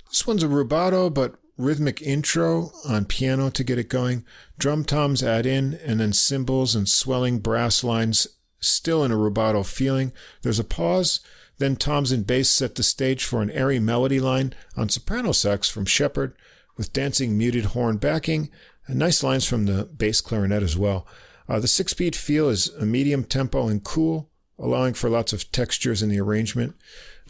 This 0.08 0.24
one's 0.24 0.44
a 0.44 0.46
rubato, 0.46 1.12
but 1.12 1.39
rhythmic 1.60 2.02
intro 2.02 2.72
on 2.88 3.04
piano 3.04 3.50
to 3.50 3.64
get 3.64 3.78
it 3.78 3.88
going, 3.88 4.24
drum 4.58 4.84
toms 4.84 5.22
add 5.22 5.46
in, 5.46 5.74
and 5.84 6.00
then 6.00 6.12
cymbals 6.12 6.74
and 6.74 6.88
swelling 6.88 7.38
brass 7.38 7.84
lines 7.84 8.26
still 8.60 9.04
in 9.04 9.12
a 9.12 9.16
rubato 9.16 9.64
feeling. 9.64 10.12
There's 10.42 10.58
a 10.58 10.64
pause, 10.64 11.20
then 11.58 11.76
toms 11.76 12.12
and 12.12 12.26
bass 12.26 12.48
set 12.48 12.74
the 12.74 12.82
stage 12.82 13.24
for 13.24 13.42
an 13.42 13.50
airy 13.50 13.78
melody 13.78 14.20
line 14.20 14.54
on 14.76 14.88
soprano 14.88 15.32
sax 15.32 15.68
from 15.68 15.84
Shepherd 15.84 16.34
with 16.76 16.92
dancing 16.92 17.36
muted 17.36 17.66
horn 17.66 17.98
backing 17.98 18.50
and 18.86 18.98
nice 18.98 19.22
lines 19.22 19.46
from 19.46 19.66
the 19.66 19.84
bass 19.84 20.20
clarinet 20.20 20.62
as 20.62 20.76
well. 20.76 21.06
Uh, 21.48 21.60
the 21.60 21.68
six 21.68 21.92
beat 21.92 22.16
feel 22.16 22.48
is 22.48 22.68
a 22.80 22.86
medium 22.86 23.24
tempo 23.24 23.68
and 23.68 23.84
cool, 23.84 24.30
allowing 24.58 24.94
for 24.94 25.10
lots 25.10 25.32
of 25.32 25.50
textures 25.52 26.02
in 26.02 26.08
the 26.08 26.20
arrangement. 26.20 26.74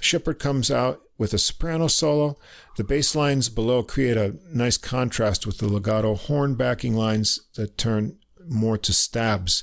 Shepherd 0.01 0.39
comes 0.39 0.71
out 0.71 1.03
with 1.19 1.35
a 1.35 1.39
soprano 1.39 1.87
solo. 1.87 2.39
The 2.77 2.85
bass 2.85 3.15
lines 3.15 3.51
below 3.51 3.83
create 3.83 4.17
a 4.17 4.37
nice 4.53 4.79
contrast 4.79 5.47
with 5.47 5.59
the 5.59 5.69
legato 5.69 6.15
horn 6.15 6.55
backing 6.55 6.95
lines 6.95 7.41
that 7.57 7.77
turn 7.77 8.19
more 8.49 8.79
to 8.79 8.93
stabs. 8.93 9.63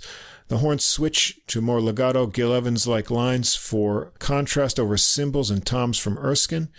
The 0.50 0.60
horns 0.60 0.86
switch 0.86 1.40
to 1.48 1.60
more 1.60 1.82
legato 1.82 2.28
Gil 2.28 2.54
Evans 2.54 2.88
like 2.88 3.12
lines 3.12 3.56
for 3.56 4.14
contrast 4.20 4.80
over 4.80 4.96
cymbals 4.98 5.52
and 5.52 5.66
toms 5.66 5.98
from 5.98 6.18
Erskine. 6.18 6.70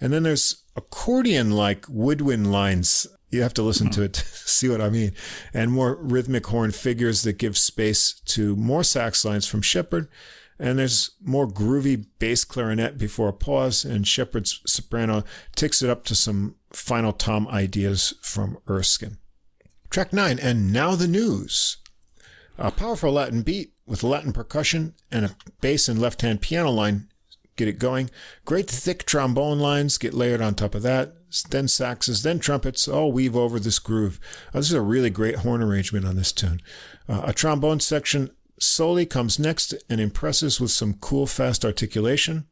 And 0.00 0.12
then 0.12 0.22
there's 0.22 0.62
accordion 0.76 1.50
like 1.52 1.86
woodwind 1.88 2.52
lines. 2.52 3.06
You 3.30 3.42
have 3.42 3.54
to 3.54 3.62
listen 3.62 3.90
to 3.90 4.02
it 4.02 4.12
to 4.12 4.22
see 4.22 4.68
what 4.68 4.80
I 4.80 4.90
mean. 4.90 5.12
And 5.52 5.72
more 5.72 5.96
rhythmic 5.96 6.46
horn 6.46 6.70
figures 6.70 7.22
that 7.22 7.38
give 7.38 7.56
space 7.56 8.20
to 8.26 8.54
more 8.54 8.84
sax 8.84 9.24
lines 9.24 9.46
from 9.46 9.62
Shepherd 9.62 10.08
and 10.58 10.78
there's 10.78 11.10
more 11.22 11.46
groovy 11.46 12.06
bass 12.18 12.44
clarinet 12.44 12.98
before 12.98 13.28
a 13.28 13.32
pause, 13.32 13.84
and 13.84 14.06
Shepherd's 14.06 14.60
soprano 14.66 15.24
takes 15.54 15.82
it 15.82 15.90
up 15.90 16.04
to 16.04 16.14
some 16.14 16.56
final 16.72 17.12
tom 17.12 17.46
ideas 17.48 18.14
from 18.22 18.58
Erskine. 18.68 19.18
Track 19.90 20.12
9, 20.12 20.38
and 20.38 20.72
now 20.72 20.94
the 20.94 21.08
news. 21.08 21.78
A 22.58 22.70
powerful 22.70 23.12
Latin 23.12 23.42
beat 23.42 23.72
with 23.86 24.02
Latin 24.02 24.32
percussion 24.32 24.94
and 25.10 25.26
a 25.26 25.36
bass 25.60 25.88
and 25.88 26.00
left 26.00 26.22
hand 26.22 26.40
piano 26.40 26.70
line 26.70 27.08
get 27.56 27.68
it 27.68 27.78
going. 27.78 28.10
Great 28.44 28.68
thick 28.68 29.04
trombone 29.04 29.58
lines 29.58 29.98
get 29.98 30.14
layered 30.14 30.40
on 30.40 30.54
top 30.54 30.74
of 30.74 30.82
that. 30.82 31.14
Then 31.50 31.66
saxes, 31.66 32.22
then 32.22 32.38
trumpets 32.38 32.86
all 32.86 33.12
weave 33.12 33.36
over 33.36 33.58
this 33.58 33.78
groove. 33.78 34.20
Uh, 34.48 34.60
this 34.60 34.68
is 34.68 34.74
a 34.74 34.80
really 34.80 35.10
great 35.10 35.36
horn 35.36 35.62
arrangement 35.62 36.06
on 36.06 36.16
this 36.16 36.32
tune. 36.32 36.60
Uh, 37.08 37.22
a 37.24 37.32
trombone 37.32 37.80
section 37.80 38.30
Soli 38.58 39.04
comes 39.04 39.38
next 39.38 39.74
and 39.90 40.00
impresses 40.00 40.60
with 40.60 40.70
some 40.70 40.94
cool, 40.94 41.26
fast 41.26 41.64
articulation. 41.64 42.46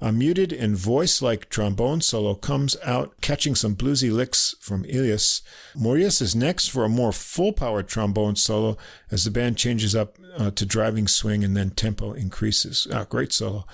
A 0.00 0.12
muted 0.12 0.52
and 0.52 0.76
voice 0.76 1.22
like 1.22 1.48
trombone 1.48 2.02
solo 2.02 2.34
comes 2.34 2.76
out, 2.84 3.14
catching 3.22 3.54
some 3.54 3.74
bluesy 3.74 4.12
licks 4.12 4.54
from 4.60 4.84
Iles. 4.84 5.40
Morillas 5.74 6.20
is 6.20 6.36
next 6.36 6.68
for 6.68 6.84
a 6.84 6.88
more 6.90 7.12
full 7.12 7.52
powered 7.52 7.88
trombone 7.88 8.36
solo 8.36 8.76
as 9.10 9.24
the 9.24 9.30
band 9.30 9.56
changes 9.56 9.96
up 9.96 10.18
uh, 10.36 10.50
to 10.50 10.66
driving 10.66 11.08
swing 11.08 11.42
and 11.42 11.56
then 11.56 11.70
tempo 11.70 12.12
increases. 12.12 12.86
Uh, 12.92 13.04
great 13.04 13.32
solo. 13.32 13.64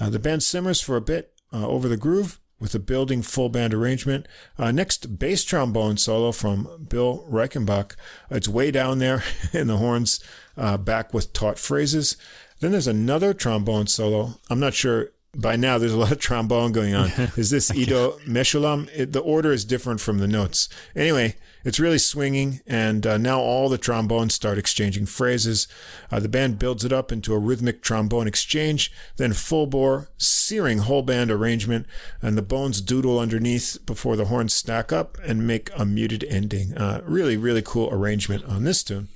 Uh, 0.00 0.10
the 0.10 0.18
band 0.18 0.42
simmers 0.42 0.80
for 0.80 0.96
a 0.96 1.00
bit 1.00 1.32
uh, 1.52 1.66
over 1.66 1.86
the 1.86 1.96
groove 1.96 2.40
with 2.60 2.74
a 2.74 2.78
building 2.78 3.22
full 3.22 3.48
band 3.48 3.72
arrangement. 3.72 4.26
Uh, 4.58 4.70
next, 4.70 5.18
bass 5.18 5.44
trombone 5.44 5.96
solo 5.96 6.32
from 6.32 6.86
Bill 6.88 7.24
Reichenbach. 7.30 7.94
It's 8.30 8.48
way 8.48 8.70
down 8.70 8.98
there 8.98 9.22
in 9.52 9.68
the 9.68 9.76
horns, 9.76 10.20
uh, 10.58 10.76
back 10.76 11.14
with 11.14 11.32
taught 11.32 11.58
phrases. 11.58 12.16
Then 12.60 12.72
there's 12.72 12.86
another 12.86 13.32
trombone 13.32 13.86
solo. 13.86 14.34
I'm 14.50 14.60
not 14.60 14.74
sure. 14.74 15.10
By 15.36 15.56
now, 15.56 15.78
there's 15.78 15.92
a 15.92 15.98
lot 15.98 16.10
of 16.10 16.18
trombone 16.18 16.72
going 16.72 16.94
on. 16.94 17.10
Is 17.36 17.50
this 17.50 17.70
Ido 17.70 18.12
Meshulam? 18.26 18.88
It, 18.94 19.12
the 19.12 19.20
order 19.20 19.52
is 19.52 19.64
different 19.64 20.00
from 20.00 20.18
the 20.18 20.26
notes. 20.26 20.68
Anyway, 20.96 21.36
it's 21.64 21.78
really 21.78 21.98
swinging, 21.98 22.60
and 22.66 23.06
uh, 23.06 23.18
now 23.18 23.38
all 23.38 23.68
the 23.68 23.78
trombones 23.78 24.32
start 24.32 24.58
exchanging 24.58 25.04
phrases. 25.06 25.68
Uh, 26.10 26.18
the 26.18 26.28
band 26.28 26.58
builds 26.58 26.84
it 26.84 26.92
up 26.92 27.12
into 27.12 27.34
a 27.34 27.38
rhythmic 27.38 27.82
trombone 27.82 28.26
exchange, 28.26 28.90
then 29.16 29.34
full 29.34 29.66
bore, 29.66 30.08
searing 30.16 30.78
whole 30.78 31.02
band 31.02 31.30
arrangement, 31.30 31.86
and 32.22 32.38
the 32.38 32.42
bones 32.42 32.80
doodle 32.80 33.18
underneath 33.18 33.76
before 33.84 34.16
the 34.16 34.26
horns 34.26 34.54
stack 34.54 34.92
up 34.92 35.18
and 35.24 35.46
make 35.46 35.70
a 35.76 35.84
muted 35.84 36.24
ending. 36.24 36.76
Uh, 36.76 37.02
really, 37.04 37.36
really 37.36 37.62
cool 37.62 37.92
arrangement 37.92 38.44
on 38.46 38.64
this 38.64 38.82
tune. 38.82 39.08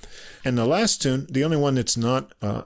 And 0.45 0.57
the 0.57 0.65
last 0.65 1.01
tune, 1.01 1.25
the 1.29 1.43
only 1.45 1.55
one 1.55 1.75
that's 1.75 1.95
not 1.95 2.33
uh, 2.41 2.63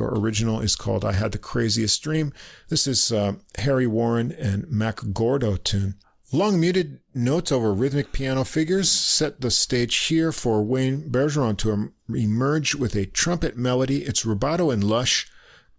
original, 0.00 0.60
is 0.60 0.74
called 0.74 1.04
I 1.04 1.12
Had 1.12 1.30
the 1.30 1.38
Craziest 1.38 2.02
Dream. 2.02 2.32
This 2.68 2.88
is 2.88 3.12
uh, 3.12 3.34
Harry 3.58 3.86
Warren 3.86 4.32
and 4.32 4.68
Mack 4.68 5.00
Gordon 5.12 5.58
tune. 5.58 5.94
Long 6.32 6.58
muted 6.58 6.98
notes 7.14 7.52
over 7.52 7.72
rhythmic 7.72 8.10
piano 8.10 8.42
figures 8.44 8.90
set 8.90 9.40
the 9.40 9.50
stage 9.50 9.94
here 9.94 10.32
for 10.32 10.64
Wayne 10.64 11.10
Bergeron 11.10 11.58
to 11.58 11.92
emerge 12.12 12.74
with 12.74 12.96
a 12.96 13.06
trumpet 13.06 13.56
melody. 13.56 13.98
It's 13.98 14.24
rubato 14.24 14.72
and 14.72 14.82
lush. 14.82 15.28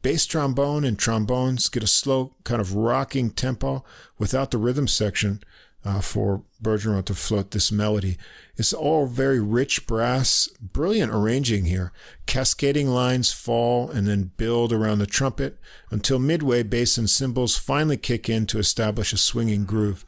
Bass 0.02 0.26
trombone 0.26 0.84
and 0.84 0.99
trombones 0.99 1.70
get 1.70 1.84
a 1.84 1.88
slow, 1.88 2.36
kind 2.44 2.61
of 2.61 2.76
rocking 2.76 3.32
tempo 3.32 3.84
without 4.18 4.52
the 4.52 4.57
rhythm 4.57 4.88
section 4.88 5.41
uh, 5.85 6.01
for 6.01 6.43
Bergeron 6.61 7.05
to 7.05 7.14
float 7.14 7.51
this 7.51 7.72
melody. 7.72 8.18
It's 8.55 8.73
all 8.73 9.05
very 9.05 9.39
rich 9.39 9.85
brass, 9.88 10.47
brilliant 10.61 11.11
arranging 11.14 11.65
here. 11.65 11.91
Cascading 12.26 12.88
lines 12.88 13.31
fall 13.31 13.89
and 13.89 14.07
then 14.07 14.31
build 14.38 14.72
around 14.72 14.99
the 14.99 15.05
trumpet 15.05 15.57
until 15.91 16.19
midway 16.19 16.64
bass 16.64 16.97
and 16.97 17.10
cymbals 17.10 17.57
finally 17.57 17.97
kick 17.97 18.30
in 18.30 18.45
to 18.47 18.60
establish 18.60 19.11
a 19.11 19.18
swinging 19.18 19.65
groove. 19.65 20.05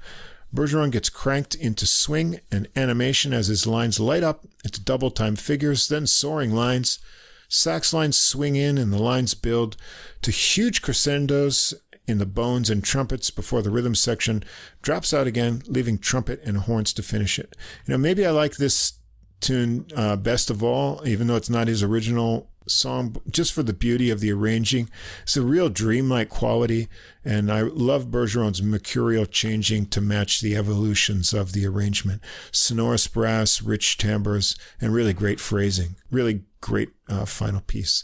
Bergeron 0.53 0.91
gets 0.91 1.09
cranked 1.09 1.55
into 1.55 1.85
swing 1.85 2.39
and 2.51 2.69
animation 2.75 3.33
as 3.33 3.47
his 3.47 3.67
lines 3.67 3.99
light 3.99 4.23
up 4.23 4.45
into 4.63 4.81
double 4.81 5.11
time 5.11 5.35
figures, 5.35 5.89
then 5.89 6.07
soaring 6.07 6.53
lines. 6.53 6.99
Sax 7.47 7.93
lines 7.93 8.17
swing 8.17 8.55
in 8.55 8.77
and 8.77 8.91
the 8.91 9.01
lines 9.01 9.33
build 9.33 9.75
to 10.21 10.31
huge 10.31 10.81
crescendos 10.81 11.73
in 12.07 12.17
the 12.17 12.25
bones 12.25 12.69
and 12.69 12.83
trumpets 12.83 13.29
before 13.31 13.61
the 13.61 13.71
rhythm 13.71 13.95
section 13.95 14.43
drops 14.81 15.13
out 15.13 15.27
again, 15.27 15.61
leaving 15.67 15.97
trumpet 15.97 16.41
and 16.43 16.57
horns 16.57 16.93
to 16.93 17.03
finish 17.03 17.39
it. 17.39 17.55
You 17.85 17.93
know, 17.93 17.97
maybe 17.97 18.25
I 18.25 18.31
like 18.31 18.57
this 18.57 18.99
tune 19.41 19.87
uh, 19.95 20.15
best 20.15 20.49
of 20.49 20.63
all, 20.63 21.05
even 21.07 21.27
though 21.27 21.35
it's 21.35 21.49
not 21.49 21.67
his 21.67 21.83
original 21.83 22.49
song, 22.67 23.15
just 23.29 23.53
for 23.53 23.63
the 23.63 23.73
beauty 23.73 24.09
of 24.09 24.19
the 24.19 24.31
arranging. 24.31 24.89
It's 25.23 25.37
a 25.37 25.41
real 25.41 25.69
dreamlike 25.69 26.29
quality, 26.29 26.87
and 27.23 27.51
I 27.51 27.61
love 27.61 28.07
Bergeron's 28.07 28.61
mercurial 28.61 29.25
changing 29.25 29.87
to 29.87 30.01
match 30.01 30.41
the 30.41 30.55
evolutions 30.55 31.33
of 31.33 31.51
the 31.51 31.65
arrangement. 31.65 32.21
Sonorous 32.51 33.07
brass, 33.07 33.61
rich 33.61 33.97
timbres, 33.97 34.55
and 34.81 34.93
really 34.93 35.13
great 35.13 35.39
phrasing. 35.39 35.95
Really 36.09 36.43
great 36.61 36.89
uh, 37.07 37.25
final 37.25 37.61
piece. 37.61 38.03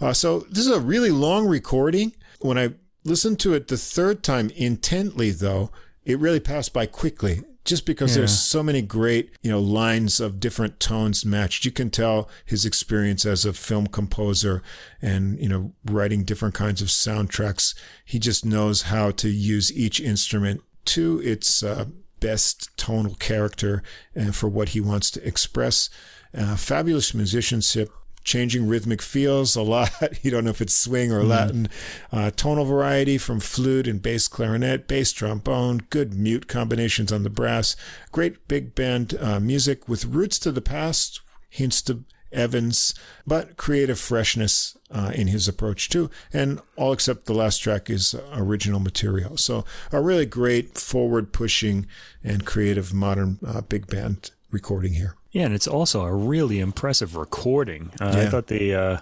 Uh, 0.00 0.12
so 0.12 0.40
this 0.40 0.66
is 0.66 0.70
a 0.70 0.80
really 0.80 1.10
long 1.10 1.46
recording. 1.46 2.14
When 2.40 2.58
I 2.58 2.74
listened 3.04 3.38
to 3.40 3.54
it 3.54 3.68
the 3.68 3.76
third 3.76 4.22
time 4.22 4.50
intently, 4.56 5.30
though, 5.30 5.70
it 6.04 6.18
really 6.18 6.40
passed 6.40 6.72
by 6.72 6.86
quickly 6.86 7.42
just 7.64 7.86
because 7.86 8.10
yeah. 8.12 8.20
there's 8.20 8.38
so 8.38 8.62
many 8.62 8.82
great, 8.82 9.30
you 9.42 9.50
know, 9.50 9.60
lines 9.60 10.20
of 10.20 10.38
different 10.38 10.78
tones 10.80 11.24
matched. 11.24 11.64
You 11.64 11.70
can 11.70 11.90
tell 11.90 12.28
his 12.44 12.66
experience 12.66 13.24
as 13.24 13.46
a 13.46 13.54
film 13.54 13.86
composer 13.86 14.62
and, 15.00 15.38
you 15.40 15.48
know, 15.48 15.72
writing 15.84 16.24
different 16.24 16.54
kinds 16.54 16.82
of 16.82 16.88
soundtracks. 16.88 17.74
He 18.04 18.18
just 18.18 18.44
knows 18.44 18.82
how 18.82 19.12
to 19.12 19.28
use 19.28 19.72
each 19.72 19.98
instrument 19.98 20.62
to 20.86 21.20
its 21.24 21.62
uh, 21.62 21.86
best 22.20 22.76
tonal 22.76 23.14
character 23.14 23.82
and 24.14 24.36
for 24.36 24.48
what 24.48 24.70
he 24.70 24.80
wants 24.80 25.10
to 25.12 25.26
express. 25.26 25.88
Uh, 26.36 26.56
fabulous 26.56 27.14
musicianship 27.14 27.90
changing 28.24 28.66
rhythmic 28.66 29.02
feels 29.02 29.54
a 29.54 29.62
lot. 29.62 29.90
you 30.22 30.30
don't 30.30 30.44
know 30.44 30.50
if 30.50 30.60
it's 30.60 30.74
swing 30.74 31.12
or 31.12 31.22
mm 31.22 31.28
Latin. 31.28 31.68
Uh, 32.10 32.30
tonal 32.30 32.64
variety 32.64 33.18
from 33.18 33.40
flute 33.40 33.86
and 33.86 34.02
bass 34.02 34.28
clarinet, 34.28 34.88
bass 34.88 35.12
trombone, 35.12 35.86
good 35.90 36.14
mute 36.14 36.48
combinations 36.48 37.12
on 37.12 37.22
the 37.22 37.30
brass, 37.30 37.76
great 38.10 38.48
big 38.48 38.74
band 38.74 39.14
uh, 39.20 39.38
music 39.38 39.88
with 39.88 40.06
roots 40.06 40.38
to 40.38 40.50
the 40.50 40.62
past, 40.62 41.20
hints 41.48 41.82
to 41.82 42.04
Evans, 42.32 42.94
but 43.26 43.56
creative 43.56 43.98
freshness 43.98 44.76
uh, 44.90 45.12
in 45.14 45.28
his 45.28 45.46
approach 45.46 45.88
too. 45.88 46.10
And 46.32 46.60
all 46.76 46.92
except 46.92 47.26
the 47.26 47.34
last 47.34 47.58
track 47.58 47.88
is 47.88 48.14
original 48.32 48.80
material. 48.80 49.36
So 49.36 49.64
a 49.92 50.00
really 50.00 50.26
great 50.26 50.76
forward 50.76 51.32
pushing 51.32 51.86
and 52.22 52.44
creative 52.44 52.92
modern 52.92 53.38
uh, 53.46 53.60
big 53.60 53.86
band 53.86 54.32
recording 54.50 54.94
here. 54.94 55.14
Yeah, 55.34 55.46
and 55.46 55.54
it's 55.54 55.66
also 55.66 56.02
a 56.04 56.14
really 56.14 56.60
impressive 56.60 57.16
recording. 57.16 57.90
Uh, 58.00 58.12
yeah. 58.14 58.20
I 58.20 58.26
thought 58.26 58.46
the 58.46 58.72
uh, 58.72 58.98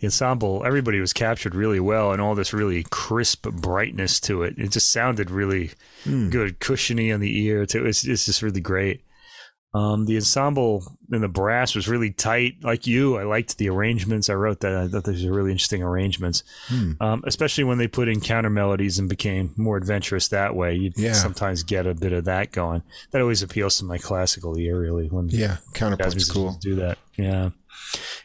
the 0.00 0.08
ensemble, 0.08 0.64
everybody 0.66 0.98
was 0.98 1.12
captured 1.12 1.54
really 1.54 1.78
well, 1.78 2.10
and 2.10 2.20
all 2.20 2.34
this 2.34 2.52
really 2.52 2.84
crisp 2.90 3.48
brightness 3.48 4.18
to 4.22 4.42
it. 4.42 4.58
It 4.58 4.72
just 4.72 4.90
sounded 4.90 5.30
really 5.30 5.70
mm. 6.04 6.28
good, 6.28 6.58
cushiony 6.58 7.12
on 7.12 7.20
the 7.20 7.40
ear. 7.42 7.66
Too. 7.66 7.86
It's, 7.86 8.04
it's 8.04 8.26
just 8.26 8.42
really 8.42 8.60
great. 8.60 9.02
Um, 9.72 10.06
the 10.06 10.16
ensemble 10.16 10.96
and 11.12 11.22
the 11.22 11.28
brass 11.28 11.76
was 11.76 11.88
really 11.88 12.10
tight. 12.10 12.56
Like 12.62 12.88
you, 12.88 13.18
I 13.18 13.22
liked 13.22 13.56
the 13.56 13.68
arrangements. 13.68 14.28
I 14.28 14.34
wrote 14.34 14.60
that. 14.60 14.74
I 14.74 14.88
thought 14.88 15.04
these 15.04 15.24
were 15.24 15.32
really 15.32 15.52
interesting 15.52 15.82
arrangements, 15.82 16.42
hmm. 16.66 16.92
um, 17.00 17.22
especially 17.24 17.64
when 17.64 17.78
they 17.78 17.86
put 17.86 18.08
in 18.08 18.20
counter 18.20 18.50
melodies 18.50 18.98
and 18.98 19.08
became 19.08 19.54
more 19.56 19.76
adventurous 19.76 20.26
that 20.28 20.56
way. 20.56 20.74
You 20.74 20.90
yeah. 20.96 21.12
sometimes 21.12 21.62
get 21.62 21.86
a 21.86 21.94
bit 21.94 22.12
of 22.12 22.24
that 22.24 22.50
going. 22.50 22.82
That 23.12 23.22
always 23.22 23.42
appeals 23.42 23.78
to 23.78 23.84
my 23.84 23.98
classical 23.98 24.58
ear, 24.58 24.80
really. 24.80 25.06
When 25.06 25.28
yeah, 25.28 25.58
counterpart's 25.72 26.28
cool. 26.28 26.58
Do 26.60 26.74
that. 26.76 26.98
Yeah, 27.16 27.50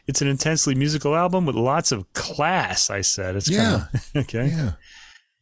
it's 0.06 0.22
an 0.22 0.28
intensely 0.28 0.74
musical 0.74 1.14
album 1.14 1.46
with 1.46 1.56
lots 1.56 1.92
of 1.92 2.12
class. 2.12 2.90
I 2.90 3.02
said 3.02 3.36
it's 3.36 3.50
yeah 3.50 3.86
kinda, 3.92 4.02
okay. 4.16 4.48
Yeah. 4.48 4.72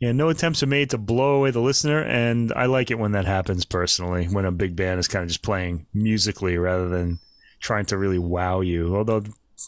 Yeah, 0.04 0.12
no 0.12 0.28
attempts 0.28 0.62
are 0.62 0.66
made 0.66 0.90
to 0.90 0.98
blow 0.98 1.36
away 1.36 1.50
the 1.50 1.62
listener, 1.62 2.02
and 2.02 2.52
I 2.54 2.66
like 2.66 2.90
it 2.90 2.98
when 2.98 3.12
that 3.12 3.24
happens 3.24 3.64
personally. 3.64 4.26
When 4.26 4.44
a 4.44 4.52
big 4.52 4.76
band 4.76 5.00
is 5.00 5.08
kind 5.08 5.22
of 5.22 5.28
just 5.28 5.40
playing 5.40 5.86
musically 5.94 6.58
rather 6.58 6.90
than 6.90 7.20
trying 7.60 7.86
to 7.86 7.96
really 7.96 8.18
wow 8.18 8.60
you. 8.60 8.94
Although, 8.94 9.22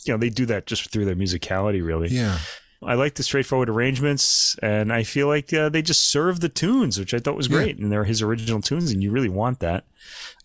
you 0.04 0.12
know, 0.12 0.18
they 0.18 0.28
do 0.28 0.44
that 0.44 0.66
just 0.66 0.90
through 0.90 1.06
their 1.06 1.16
musicality, 1.16 1.82
really. 1.82 2.08
Yeah. 2.08 2.38
I 2.82 2.94
like 2.94 3.15
the 3.15 3.23
straightforward 3.23 3.69
arrangements, 3.69 4.57
and 4.62 4.93
I 4.93 5.03
feel 5.03 5.28
like 5.28 5.53
uh, 5.53 5.69
they 5.69 5.82
just 5.82 6.11
serve 6.11 6.40
the 6.40 6.48
tunes, 6.48 6.98
which 6.98 7.15
I 7.15 7.19
thought 7.19 7.36
was 7.36 7.48
great. 7.48 7.77
Yeah. 7.78 7.85
And 7.85 7.93
they're 7.93 8.05
his 8.05 8.23
original 8.23 8.61
tunes, 8.61 8.90
and 8.90 9.03
you 9.03 9.11
really 9.11 9.28
want 9.28 9.61
that. 9.61 9.85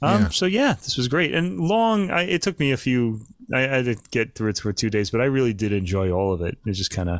Um, 0.01 0.23
yeah. 0.23 0.29
So 0.29 0.45
yeah, 0.45 0.73
this 0.73 0.97
was 0.97 1.07
great 1.07 1.33
and 1.33 1.59
long. 1.59 2.09
I, 2.09 2.23
it 2.23 2.41
took 2.41 2.59
me 2.59 2.71
a 2.71 2.77
few. 2.77 3.21
I, 3.53 3.77
I 3.77 3.81
didn't 3.81 4.09
get 4.11 4.33
through 4.33 4.49
it 4.49 4.59
for 4.59 4.71
two 4.71 4.89
days, 4.89 5.09
but 5.09 5.21
I 5.21 5.25
really 5.25 5.53
did 5.53 5.73
enjoy 5.73 6.09
all 6.09 6.33
of 6.33 6.41
it. 6.41 6.57
It 6.65 6.73
just 6.73 6.91
kind 6.91 7.09
of. 7.09 7.19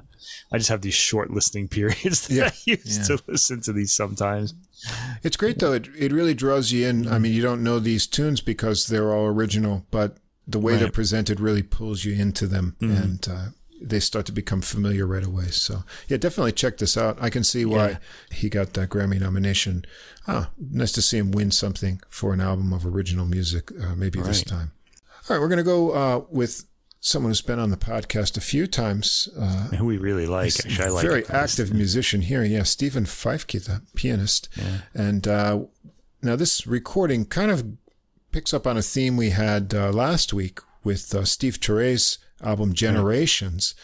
I 0.52 0.58
just 0.58 0.70
have 0.70 0.82
these 0.82 0.94
short 0.94 1.32
listening 1.32 1.68
periods 1.68 2.28
that 2.28 2.34
yeah. 2.34 2.46
I 2.46 2.54
use 2.66 2.98
yeah. 2.98 3.18
to 3.18 3.24
listen 3.28 3.62
to 3.62 3.74
these 3.74 3.92
sometimes. 3.92 4.54
It's 5.24 5.38
great 5.38 5.60
though. 5.60 5.74
It 5.74 5.90
it 5.98 6.12
really 6.12 6.34
draws 6.34 6.72
you 6.72 6.88
in. 6.88 7.08
I 7.08 7.20
mean, 7.20 7.34
you 7.34 7.42
don't 7.42 7.64
know 7.64 7.80
these 7.80 8.08
tunes 8.08 8.42
because 8.42 8.88
they're 8.88 9.14
all 9.14 9.26
original, 9.26 9.86
but 9.92 10.18
the 10.48 10.60
way 10.60 10.74
right. 10.74 10.80
they're 10.80 10.92
presented 10.92 11.40
really 11.40 11.64
pulls 11.64 12.06
you 12.06 12.14
into 12.14 12.48
them, 12.48 12.76
mm-hmm. 12.80 13.04
and 13.04 13.28
uh, 13.30 13.46
they 13.82 14.00
start 14.00 14.26
to 14.28 14.32
become 14.32 14.62
familiar 14.62 15.06
right 15.08 15.24
away. 15.24 15.48
So 15.48 15.84
yeah, 16.08 16.18
definitely 16.18 16.52
check 16.52 16.78
this 16.78 16.96
out. 16.96 17.18
I 17.22 17.30
can 17.30 17.44
see 17.44 17.66
why 17.66 17.90
yeah. 17.90 17.98
he 18.32 18.50
got 18.50 18.74
that 18.74 18.90
Grammy 18.90 19.20
nomination. 19.20 19.86
Ah, 20.28 20.52
nice 20.58 20.92
to 20.94 21.02
see 21.02 21.18
him 21.18 21.32
win 21.32 21.52
something 21.52 22.02
for 22.08 22.34
an 22.34 22.42
album 22.42 22.74
of 22.74 22.86
original 22.86 23.26
music. 23.26 23.72
Uh, 23.72 23.96
maybe 23.96 24.20
right. 24.20 24.28
this 24.28 24.44
time. 24.44 24.72
All 25.30 25.36
right, 25.36 25.42
we're 25.42 25.50
going 25.50 25.58
to 25.58 25.64
go 25.64 25.92
uh, 25.92 26.24
with 26.30 26.66
someone 27.00 27.32
who's 27.32 27.42
been 27.42 27.60
on 27.60 27.72
the 27.72 27.78
podcast 27.78 28.38
a 28.38 28.42
few 28.42 28.68
times. 28.68 29.28
Uh, 29.38 29.68
who 29.76 29.86
we 29.86 29.98
really 29.98 30.28
like. 30.28 30.54
Actually, 30.66 30.86
I 30.86 30.90
like 30.90 31.06
very 31.06 31.26
active 31.30 31.74
musician 31.74 32.22
here. 32.22 32.44
Yeah, 32.44 32.64
Stephen 32.64 33.06
Feifke, 33.06 33.66
the 33.66 33.82
pianist. 33.96 34.50
Yeah. 34.56 34.78
And 34.94 35.28
uh, 35.28 35.62
now 36.22 36.36
this 36.36 36.68
recording 36.68 37.26
kind 37.26 37.52
of 37.52 37.66
picks 38.32 38.54
up 38.54 38.66
on 38.66 38.78
a 38.78 38.82
theme 38.82 39.18
we 39.18 39.32
had 39.32 39.74
uh, 39.74 39.92
last 39.92 40.34
week 40.34 40.60
with 40.84 41.14
uh, 41.14 41.26
Steve 41.26 41.60
Turre's 41.60 42.18
album 42.44 42.74
Generations. 42.74 43.76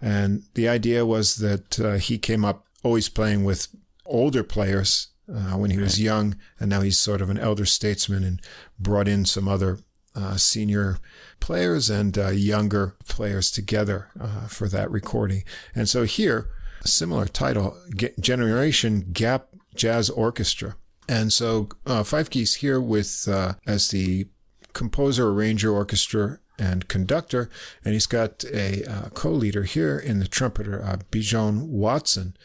And 0.00 0.44
the 0.54 0.68
idea 0.68 1.06
was 1.06 1.36
that 1.36 1.80
uh, 1.80 1.94
he 1.94 2.18
came 2.18 2.44
up 2.44 2.66
always 2.82 3.08
playing 3.08 3.44
with 3.44 3.68
older 4.04 4.42
players 4.42 5.08
uh, 5.28 5.56
when 5.56 5.70
he 5.70 5.78
was 5.78 6.00
young, 6.00 6.36
and 6.60 6.70
now 6.70 6.80
he's 6.82 6.98
sort 6.98 7.20
of 7.20 7.30
an 7.30 7.38
elder 7.38 7.66
statesman 7.66 8.22
and 8.22 8.40
brought 8.78 9.08
in 9.08 9.24
some 9.24 9.48
other 9.48 9.78
uh, 10.14 10.36
senior 10.36 10.98
players 11.40 11.90
and 11.90 12.16
uh, 12.16 12.28
younger 12.28 12.94
players 13.08 13.50
together 13.50 14.08
uh, 14.18 14.46
for 14.46 14.68
that 14.68 14.90
recording. 14.90 15.44
And 15.74 15.88
so 15.88 16.04
here, 16.04 16.50
a 16.82 16.88
similar 16.88 17.26
title, 17.26 17.76
Generation 18.20 19.10
Gap 19.12 19.48
Jazz 19.74 20.08
Orchestra. 20.08 20.76
And 21.08 21.32
so 21.32 21.68
uh, 21.86 22.02
Feifke's 22.02 22.54
here 22.54 22.80
with 22.80 23.28
uh, 23.30 23.54
as 23.66 23.88
the 23.90 24.28
composer, 24.72 25.28
arranger, 25.28 25.72
orchestra 25.72 26.38
and 26.58 26.88
conductor. 26.88 27.50
And 27.84 27.94
he's 27.94 28.06
got 28.06 28.44
a 28.44 28.84
uh, 28.84 29.08
co-leader 29.10 29.64
here 29.64 29.98
in 29.98 30.18
the 30.18 30.28
trumpeter, 30.28 30.82
uh, 30.84 30.96
Bijon 31.10 31.68
Watson. 31.68 32.36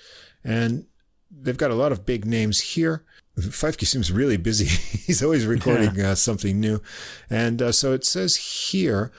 And 0.44 0.86
they've 1.30 1.58
got 1.58 1.72
a 1.72 1.76
lot 1.76 1.92
of 1.92 2.06
big 2.06 2.26
names 2.26 2.60
here. 2.62 3.04
Feifke 3.40 3.88
seems 3.88 4.12
really 4.12 4.38
busy. 4.38 4.66
he's 5.06 5.24
always 5.24 5.46
recording 5.46 5.96
yeah. 5.96 6.12
uh, 6.12 6.16
something 6.16 6.60
new. 6.60 6.82
And 7.30 7.62
uh, 7.62 7.72
so 7.72 7.94
it 7.94 8.06
says 8.06 8.36
here, 8.36 9.12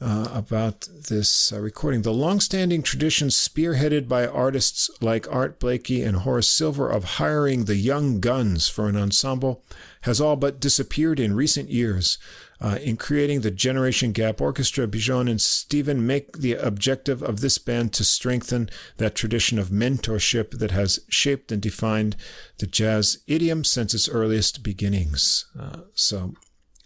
uh, 0.00 0.28
about 0.32 0.88
this 1.08 1.52
uh, 1.52 1.60
recording. 1.60 2.02
The 2.02 2.12
long-standing 2.12 2.82
tradition 2.82 3.28
spearheaded 3.28 4.08
by 4.08 4.26
artists 4.26 4.88
like 5.00 5.30
Art 5.30 5.58
Blakey 5.58 6.02
and 6.02 6.18
Horace 6.18 6.50
Silver 6.50 6.88
of 6.88 7.04
hiring 7.04 7.64
the 7.64 7.76
young 7.76 8.20
guns 8.20 8.68
for 8.68 8.88
an 8.88 8.96
ensemble 8.96 9.62
has 10.02 10.20
all 10.20 10.36
but 10.36 10.60
disappeared 10.60 11.20
in 11.20 11.34
recent 11.34 11.68
years. 11.68 12.18
Uh, 12.60 12.78
in 12.82 12.96
creating 12.96 13.40
the 13.40 13.50
Generation 13.50 14.12
Gap 14.12 14.40
Orchestra, 14.40 14.86
Bijon 14.86 15.30
and 15.30 15.40
Stephen 15.40 16.06
make 16.06 16.38
the 16.38 16.54
objective 16.54 17.22
of 17.22 17.40
this 17.40 17.56
band 17.56 17.92
to 17.94 18.04
strengthen 18.04 18.68
that 18.98 19.14
tradition 19.14 19.58
of 19.58 19.68
mentorship 19.68 20.58
that 20.58 20.70
has 20.70 21.00
shaped 21.08 21.50
and 21.50 21.62
defined 21.62 22.16
the 22.58 22.66
jazz 22.66 23.18
idiom 23.26 23.64
since 23.64 23.94
its 23.94 24.08
earliest 24.08 24.62
beginnings. 24.62 25.46
Uh, 25.58 25.80
so 25.94 26.34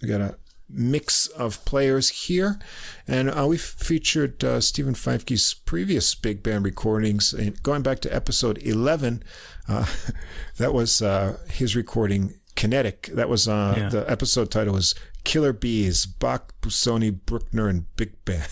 we 0.00 0.08
got 0.08 0.20
a 0.20 0.36
mix 0.68 1.26
of 1.28 1.64
players 1.64 2.08
here. 2.08 2.58
And 3.06 3.30
uh, 3.30 3.46
we 3.48 3.58
featured 3.58 4.42
uh, 4.44 4.60
Stephen 4.60 4.94
Feifke's 4.94 5.54
previous 5.54 6.14
big 6.14 6.42
band 6.42 6.64
recordings. 6.64 7.32
And 7.32 7.62
going 7.62 7.82
back 7.82 8.00
to 8.00 8.14
episode 8.14 8.58
11, 8.58 9.22
uh, 9.68 9.86
that 10.56 10.72
was 10.72 11.02
uh, 11.02 11.38
his 11.48 11.76
recording 11.76 12.34
Kinetic. 12.56 13.06
That 13.14 13.28
was 13.28 13.48
uh, 13.48 13.74
yeah. 13.76 13.88
the 13.88 14.10
episode 14.10 14.50
title 14.50 14.74
was 14.74 14.94
Killer 15.24 15.52
Bees, 15.52 16.06
Bach, 16.06 16.54
Busoni, 16.60 17.10
Bruckner, 17.10 17.68
and 17.68 17.84
Big 17.96 18.24
Band. 18.24 18.46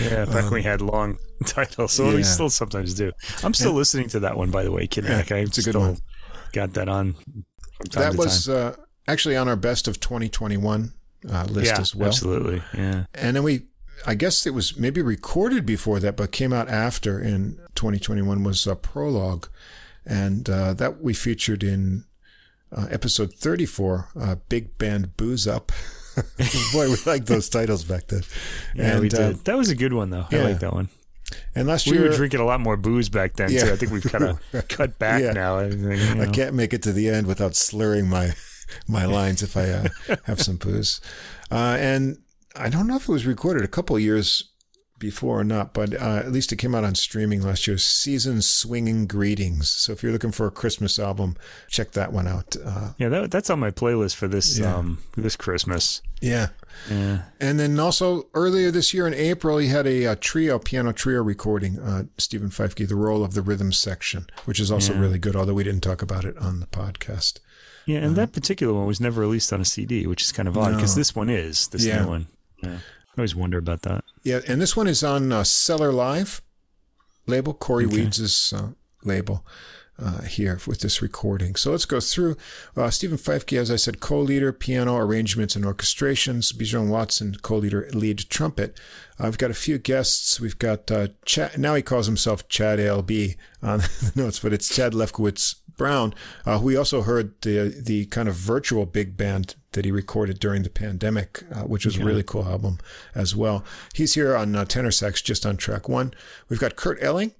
yeah, 0.00 0.24
back 0.24 0.36
um, 0.44 0.44
when 0.44 0.52
we 0.54 0.62
had 0.62 0.80
long 0.80 1.18
titles. 1.46 1.92
So 1.92 2.08
yeah. 2.08 2.16
we 2.16 2.22
still 2.22 2.50
sometimes 2.50 2.94
do. 2.94 3.12
I'm 3.42 3.54
still 3.54 3.70
and, 3.70 3.78
listening 3.78 4.08
to 4.10 4.20
that 4.20 4.36
one, 4.36 4.50
by 4.50 4.62
the 4.62 4.72
way, 4.72 4.86
Kinetic. 4.86 5.30
Yeah, 5.30 5.36
it's 5.38 5.58
a 5.58 5.62
good 5.62 5.76
one. 5.76 5.98
Got 6.52 6.74
that 6.74 6.88
on. 6.88 7.16
that 7.92 8.14
was 8.14 8.48
uh, 8.48 8.76
actually 9.06 9.36
on 9.36 9.48
our 9.48 9.56
best 9.56 9.88
of 9.88 10.00
2021 10.00 10.92
uh, 11.28 11.44
list 11.44 11.72
yeah, 11.72 11.80
as 11.80 11.94
well. 11.94 12.08
Absolutely. 12.08 12.62
Yeah. 12.74 13.04
And 13.14 13.36
then 13.36 13.42
we 13.42 13.62
I 14.06 14.14
guess 14.14 14.46
it 14.46 14.54
was 14.54 14.76
maybe 14.76 15.02
recorded 15.02 15.66
before 15.66 16.00
that, 16.00 16.16
but 16.16 16.30
came 16.30 16.52
out 16.52 16.68
after 16.68 17.20
in 17.20 17.58
2021 17.74 18.44
was 18.44 18.66
a 18.66 18.76
prologue. 18.76 19.48
And 20.06 20.48
uh, 20.48 20.72
that 20.74 21.02
we 21.02 21.12
featured 21.12 21.62
in 21.62 22.04
uh, 22.72 22.86
episode 22.90 23.32
34, 23.34 24.08
uh, 24.20 24.34
Big 24.48 24.76
Band 24.78 25.16
Booze 25.16 25.46
Up. 25.46 25.72
Boy, 26.72 26.88
we 26.90 26.96
liked 27.06 27.26
those 27.26 27.48
titles 27.48 27.84
back 27.84 28.08
then. 28.08 28.22
Yeah, 28.74 28.92
and, 28.92 29.00
we 29.00 29.08
did. 29.08 29.20
uh, 29.20 29.34
that 29.44 29.56
was 29.56 29.68
a 29.70 29.74
good 29.76 29.92
one, 29.92 30.10
though. 30.10 30.26
yeah. 30.30 30.40
I 30.40 30.42
like 30.42 30.60
that 30.60 30.72
one. 30.72 30.88
and 31.54 31.68
last 31.68 31.86
We 31.86 31.92
year, 31.92 32.02
we 32.02 32.08
were 32.08 32.16
drinking 32.16 32.40
a 32.40 32.44
lot 32.44 32.60
more 32.60 32.76
booze 32.76 33.08
back 33.08 33.34
then, 33.36 33.50
Yeah. 33.50 33.66
too. 33.66 33.72
I 33.72 33.76
think 33.76 33.92
we've 33.92 34.02
kind 34.02 34.24
of 34.24 34.40
cut 34.68 34.98
back 34.98 35.22
Yeah. 35.22 35.32
now. 35.32 35.58
I, 35.58 35.70
think, 35.70 35.82
you 36.16 36.22
I 36.22 36.26
can't 36.26 36.54
make 36.54 36.72
it 36.74 36.82
to 36.82 36.92
the 36.92 37.08
end 37.08 37.26
without 37.26 37.54
slurring 37.54 38.08
my 38.08 38.32
my 38.88 39.04
lines 39.06 39.42
if 39.42 39.56
I 39.56 39.70
uh, 39.70 39.88
have 40.24 40.40
some 40.42 40.56
booze. 40.56 41.00
Uh, 41.50 41.76
and 41.78 42.18
I 42.56 42.68
don't 42.68 42.86
know 42.86 42.96
if 42.96 43.02
it 43.08 43.12
was 43.12 43.24
recorded 43.26 43.64
a 43.64 43.68
couple 43.68 43.98
years 43.98 44.50
before 44.98 45.40
or 45.40 45.44
not, 45.44 45.72
but 45.74 45.94
uh, 45.94 46.22
at 46.24 46.32
least 46.32 46.52
it 46.52 46.56
came 46.56 46.74
out 46.74 46.84
on 46.84 46.94
streaming 46.94 47.42
last 47.42 47.66
year. 47.66 47.78
Season 47.78 48.42
Swinging 48.42 49.06
Greetings. 49.06 49.68
So 49.68 49.92
if 49.92 50.02
you're 50.02 50.12
looking 50.12 50.32
for 50.32 50.46
a 50.46 50.50
Christmas 50.50 50.98
album, 50.98 51.36
check 51.68 51.92
that 51.92 52.12
one 52.12 52.26
out. 52.28 52.56
Uh, 52.64 52.90
Yeah, 52.98 53.08
that, 53.10 53.30
that's 53.30 53.50
on 53.50 53.58
my 53.60 53.70
playlist 53.70 54.16
for 54.16 54.28
this 54.28 54.58
Yeah. 54.58 54.74
um 54.76 54.98
this 55.16 55.36
Christmas. 55.36 56.02
yeah. 56.20 56.48
Yeah. 56.90 57.22
And 57.40 57.58
then 57.58 57.78
also 57.80 58.28
earlier 58.34 58.70
this 58.70 58.94
year 58.94 59.06
in 59.06 59.14
April, 59.14 59.58
he 59.58 59.66
had 59.68 59.86
a, 59.86 60.06
uh 60.06 60.16
trio, 60.20 60.58
piano 60.58 60.92
trio 60.92 61.22
recording, 61.22 61.78
uh, 61.78 62.04
Stephen 62.18 62.50
Feifke, 62.50 62.86
the 62.86 62.94
role 62.96 63.24
of 63.24 63.34
the 63.34 63.42
rhythm 63.42 63.72
section, 63.72 64.26
which 64.44 64.60
is 64.60 64.70
also 64.70 64.92
Yeah. 64.94 65.00
really 65.00 65.18
good, 65.18 65.34
although 65.36 65.54
we 65.54 65.64
didn't 65.64 65.82
talk 65.82 66.02
about 66.02 66.24
it 66.24 66.36
on 66.38 66.60
the 66.60 66.66
podcast. 66.66 67.40
Yeah, 67.86 67.98
and 68.00 68.16
that 68.16 68.32
particular 68.32 68.74
one 68.74 68.86
was 68.86 69.00
never 69.00 69.20
released 69.22 69.52
on 69.52 69.60
a 69.60 69.64
CD, 69.64 70.06
which 70.06 70.22
is 70.22 70.30
kind 70.30 70.46
of 70.46 70.56
odd 70.58 70.74
because 70.76 70.94
No. 70.94 71.00
this 71.00 71.14
one 71.16 71.30
is 71.30 71.68
this 71.68 71.84
new 71.86 72.06
one. 72.06 72.26
I 73.18 73.22
always 73.22 73.34
wonder 73.34 73.58
about 73.58 73.82
that. 73.82 74.04
Yeah, 74.22 74.40
and 74.46 74.60
this 74.60 74.76
one 74.76 74.86
is 74.86 75.02
on 75.02 75.32
uh, 75.32 75.42
Cellar 75.42 75.90
Live 75.90 76.40
label, 77.26 77.52
Corey 77.52 77.84
Okay. 77.84 77.96
Weeds' 77.96 78.52
uh, 78.52 78.70
label 79.04 79.44
uh, 79.98 80.22
here 80.22 80.60
with 80.68 80.80
this 80.80 81.02
recording. 81.02 81.56
So 81.56 81.72
let's 81.72 81.84
go 81.84 81.98
through. 81.98 82.36
Uh, 82.76 82.90
Stephen 82.90 83.18
Feifke, 83.18 83.58
as 83.58 83.72
I 83.72 83.76
said, 83.76 83.98
co-leader, 83.98 84.52
piano 84.52 84.96
arrangements 84.96 85.56
and 85.56 85.64
orchestrations. 85.64 86.54
Bijon 86.54 86.88
Watson, 86.88 87.36
co-leader, 87.42 87.88
lead 87.92 88.30
trumpet. 88.30 88.78
Uh, 89.18 89.24
we've 89.24 89.38
got 89.38 89.50
a 89.50 89.54
few 89.54 89.78
guests. 89.78 90.40
We've 90.40 90.58
got 90.58 90.88
uh, 90.90 91.08
Chad. 91.24 91.58
Now 91.58 91.74
he 91.74 91.82
calls 91.82 92.06
himself 92.06 92.48
Chad 92.48 92.78
ALB 92.78 93.10
on 93.62 93.78
the 94.00 94.12
notes, 94.14 94.38
but 94.38 94.52
it's 94.52 94.74
Chad 94.74 94.92
Lefkowitz 94.92 95.56
Brown. 95.76 96.14
Uh, 96.46 96.60
we 96.62 96.76
also 96.76 97.02
heard 97.02 97.34
the 97.42 97.74
the 97.84 98.06
kind 98.06 98.28
of 98.28 98.36
virtual 98.36 98.86
big 98.86 99.16
band 99.16 99.56
that 99.72 99.84
he 99.84 99.90
recorded 99.90 100.38
during 100.40 100.62
the 100.62 100.70
pandemic, 100.70 101.42
uh, 101.52 101.62
which 101.62 101.84
was 101.84 101.98
a 101.98 102.04
really 102.04 102.22
cool 102.22 102.44
album 102.44 102.78
as 103.14 103.36
well. 103.36 103.64
He's 103.94 104.14
here 104.14 104.34
on 104.34 104.56
uh, 104.56 104.64
tenor 104.64 104.90
sax, 104.90 105.20
just 105.20 105.44
on 105.44 105.56
track 105.56 105.88
one. 105.88 106.14
We've 106.48 106.60
got 106.60 106.76
Kurt 106.76 107.02
Elling 107.02 107.32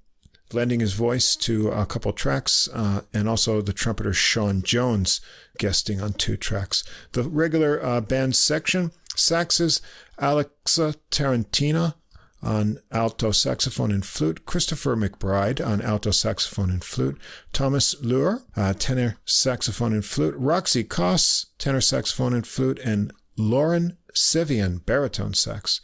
lending 0.53 0.81
his 0.81 0.95
voice 0.95 1.37
to 1.37 1.69
a 1.71 1.87
couple 1.87 2.13
tracks, 2.13 2.69
uh, 2.73 3.03
and 3.13 3.29
also 3.29 3.61
the 3.61 3.73
trumpeter 3.73 4.13
Sean 4.13 4.63
Jones 4.63 5.21
guesting 5.59 6.01
on 6.01 6.15
two 6.15 6.37
tracks. 6.37 6.85
The 7.13 7.25
regular 7.25 7.85
uh, 7.85 8.01
band 8.01 8.35
section, 8.37 8.93
saxes, 9.15 9.81
Alexa 10.19 10.95
Tarantino 11.11 11.95
on 12.43 12.79
alto 12.93 13.33
saxophone 13.33 13.91
and 13.91 14.05
flute, 14.05 14.47
Christopher 14.47 14.97
McBride 14.97 15.65
on 15.65 15.83
alto 15.83 16.11
saxophone 16.11 16.71
and 16.71 16.85
flute, 16.85 17.19
Thomas 17.53 18.01
Luer, 18.01 18.43
uh, 18.57 18.75
tenor 18.75 19.17
saxophone 19.25 19.93
and 19.93 20.05
flute, 20.05 20.35
Roxy 20.37 20.85
Coss, 20.85 21.47
tenor 21.59 21.81
saxophone 21.81 22.35
and 22.35 22.47
flute, 22.47 22.79
and 22.79 23.13
Lauren 23.37 23.97
Sevian, 24.15 24.85
baritone 24.85 25.35
sax. 25.35 25.81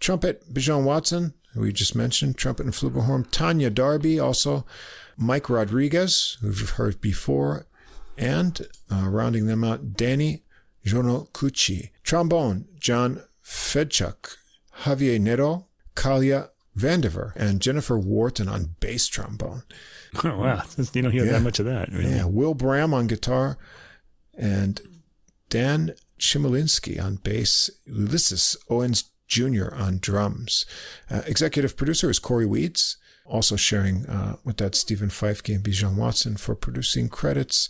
Trumpet, 0.00 0.52
Bijon 0.52 0.84
Watson, 0.84 1.34
we 1.54 1.72
just 1.72 1.94
mentioned, 1.94 2.36
trumpet 2.36 2.66
and 2.66 2.74
flugelhorn. 2.74 3.30
Tanya 3.30 3.70
Darby, 3.70 4.18
also 4.18 4.66
Mike 5.16 5.48
Rodriguez, 5.48 6.36
who 6.40 6.48
we've 6.48 6.70
heard 6.70 7.00
before, 7.00 7.66
and 8.18 8.66
uh, 8.90 9.08
rounding 9.08 9.46
them 9.46 9.62
out, 9.62 9.94
Danny 9.94 10.42
Jonokuchi. 10.84 11.90
Trombone, 12.02 12.66
John 12.78 13.22
Fedchuk. 13.44 14.36
Javier 14.80 15.20
Nero, 15.20 15.68
Kalia 15.94 16.48
Vandever, 16.76 17.32
and 17.36 17.60
Jennifer 17.60 17.98
Wharton 17.98 18.48
on 18.48 18.74
bass 18.80 19.06
trombone. 19.06 19.62
Oh 20.24 20.38
wow, 20.38 20.62
you 20.92 21.02
don't 21.02 21.12
hear 21.12 21.24
Yeah. 21.24 21.32
that 21.32 21.42
much 21.42 21.58
of 21.60 21.66
that. 21.66 21.88
Really. 21.90 22.10
Yeah, 22.10 22.24
Will 22.24 22.54
Brahm 22.54 22.92
on 22.92 23.06
guitar, 23.06 23.58
and 24.36 24.80
Dan 25.48 25.94
Chmielinski 26.18 27.00
on 27.02 27.16
bass. 27.16 27.70
Ulysses 27.86 28.56
Owens 28.68 29.04
Jr. 29.28 29.72
on 29.74 29.98
drums. 30.00 30.66
Uh, 31.10 31.22
executive 31.26 31.76
producer 31.76 32.10
is 32.10 32.18
Corey 32.18 32.46
Weeds, 32.46 32.96
also 33.24 33.54
sharing 33.56 34.04
uh, 34.06 34.36
with 34.44 34.56
that 34.56 34.74
Stephen 34.74 35.08
Feifke 35.10 35.54
and 35.54 35.64
Bijon 35.64 35.94
Watson 35.94 36.36
for 36.36 36.54
producing 36.56 37.08
credits, 37.08 37.68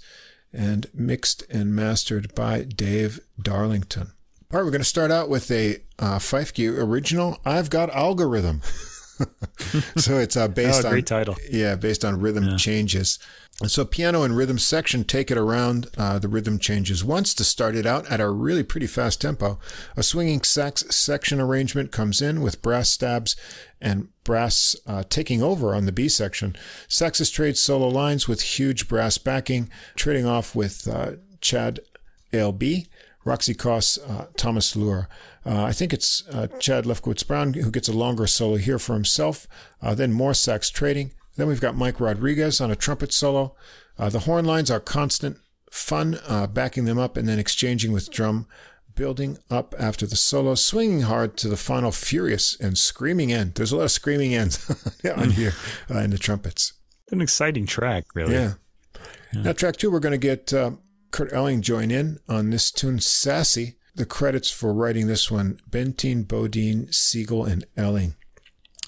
and 0.53 0.87
mixed 0.95 1.45
and 1.51 1.75
mastered 1.77 2.35
by 2.35 2.63
Dave 2.63 3.21
Darlington. 3.41 4.13
All 4.55 4.61
right, 4.61 4.65
we're 4.67 4.71
going 4.71 4.83
to 4.83 4.85
start 4.85 5.11
out 5.11 5.29
with 5.29 5.51
a 5.51 5.79
uh, 5.99 6.21
Feifke 6.21 6.79
original. 6.79 7.41
I've 7.45 7.71
got 7.71 7.91
algorithm. 7.91 8.63
so 9.97 10.19
it's 10.19 10.37
uh, 10.37 10.47
based 10.63 10.85
Oh, 10.85 10.87
on 10.87 10.93
great 10.93 11.07
title. 11.07 11.35
yeah, 11.51 11.75
based 11.75 12.05
on 12.05 12.21
rhythm 12.21 12.57
changes. 12.57 13.19
And 13.61 13.69
so 13.69 13.85
piano 13.85 14.23
and 14.23 14.37
rhythm 14.37 14.61
section 14.61 15.03
take 15.03 15.33
it 15.33 15.37
around 15.37 15.89
uh, 15.99 16.21
the 16.21 16.29
rhythm 16.29 16.61
changes 16.61 17.03
once 17.05 17.35
to 17.35 17.43
start 17.43 17.75
it 17.75 17.85
out 17.85 18.07
at 18.09 18.21
a 18.21 18.31
really 18.31 18.63
pretty 18.63 18.87
fast 18.87 19.21
tempo. 19.21 19.59
A 19.97 20.05
swinging 20.05 20.43
sax 20.43 20.85
section 20.89 21.41
arrangement 21.41 21.91
comes 21.91 22.23
in 22.23 22.41
with 22.41 22.63
brass 22.63 22.91
stabs 22.91 23.35
and 23.81 24.07
brass 24.23 24.77
uh, 24.87 25.03
taking 25.09 25.43
over 25.43 25.75
on 25.75 25.85
the 25.85 25.91
B 25.91 26.09
section. 26.09 26.55
Saxes 26.89 27.33
trade 27.33 27.57
solo 27.57 27.89
lines 27.89 28.29
with 28.29 28.41
huge 28.41 28.87
brass 28.87 29.19
backing, 29.19 29.69
trading 29.97 30.27
off 30.27 30.55
with 30.55 30.87
uh, 30.87 31.15
Chad 31.41 31.81
LB. 32.33 32.87
Roxy 33.25 33.55
Coss, 33.55 33.99
uh, 33.99 34.27
Thomas 34.37 34.77
Luer. 34.77 35.09
Uh, 35.47 35.65
I 35.65 35.73
think 35.73 35.93
it's 35.93 36.27
uh, 36.29 36.47
Chad 36.59 36.85
Lefkowitz 36.85 37.27
Brown 37.27 37.55
who 37.55 37.71
gets 37.71 37.89
a 37.89 37.93
longer 37.93 38.27
solo 38.27 38.57
here 38.57 38.79
for 38.79 38.95
himself. 38.95 39.47
Uh, 39.83 39.95
then 39.95 40.13
more 40.13 40.35
sax 40.35 40.71
trading. 40.71 41.13
Then 41.37 41.49
we've 41.49 41.61
got 41.61 41.77
Mike 41.77 42.01
Rodriguez 42.01 42.61
on 42.61 42.71
a 42.71 42.77
trumpet 42.77 43.13
solo. 43.13 43.57
Uh, 43.99 44.09
the 44.09 44.21
horn 44.21 44.45
lines 44.45 44.71
are 44.71 44.81
constant 44.81 45.39
fun, 45.71 46.21
uh, 46.29 46.47
backing 46.47 46.85
them 46.85 46.99
up 46.99 47.17
and 47.17 47.29
then 47.29 47.39
exchanging 47.39 47.93
with 47.93 48.11
drum, 48.11 48.47
building 48.95 49.39
up 49.51 49.75
after 49.79 50.07
the 50.07 50.17
solo, 50.17 50.55
swinging 50.55 51.03
hard 51.03 51.37
to 51.39 51.49
the 51.49 51.57
final 51.57 51.91
furious 51.91 52.57
and 52.61 52.79
screaming 52.79 53.33
end. 53.33 53.55
There's 53.55 53.73
a 53.73 53.77
lot 53.77 53.85
of 53.85 53.91
screaming 53.91 54.35
ends 54.35 54.71
on 55.17 55.31
here 55.31 55.53
uh, 55.91 55.99
in 55.99 56.11
the 56.11 56.19
trumpets. 56.19 56.75
An 57.11 57.21
exciting 57.21 57.67
track, 57.67 58.05
really. 58.15 58.35
Yeah. 58.35 58.55
Now, 59.33 59.53
track 59.53 59.77
two, 59.77 59.91
we're 59.91 59.99
going 59.99 60.13
to 60.13 60.19
get 60.19 60.53
uh, 60.53 60.73
Kurt 61.15 61.33
Elling 61.33 61.63
join 61.63 61.93
in 61.93 62.19
on 62.29 62.51
this 62.51 62.73
tune, 62.73 62.99
Sassy. 62.99 63.77
The 63.95 64.05
credits 64.05 64.51
for 64.51 64.75
writing 64.75 65.07
this 65.07 65.31
one, 65.31 65.61
Benteen, 65.71 66.27
Bodine, 66.27 66.91
Siegel, 66.91 67.45
and 67.45 67.65
Elling. 67.77 68.17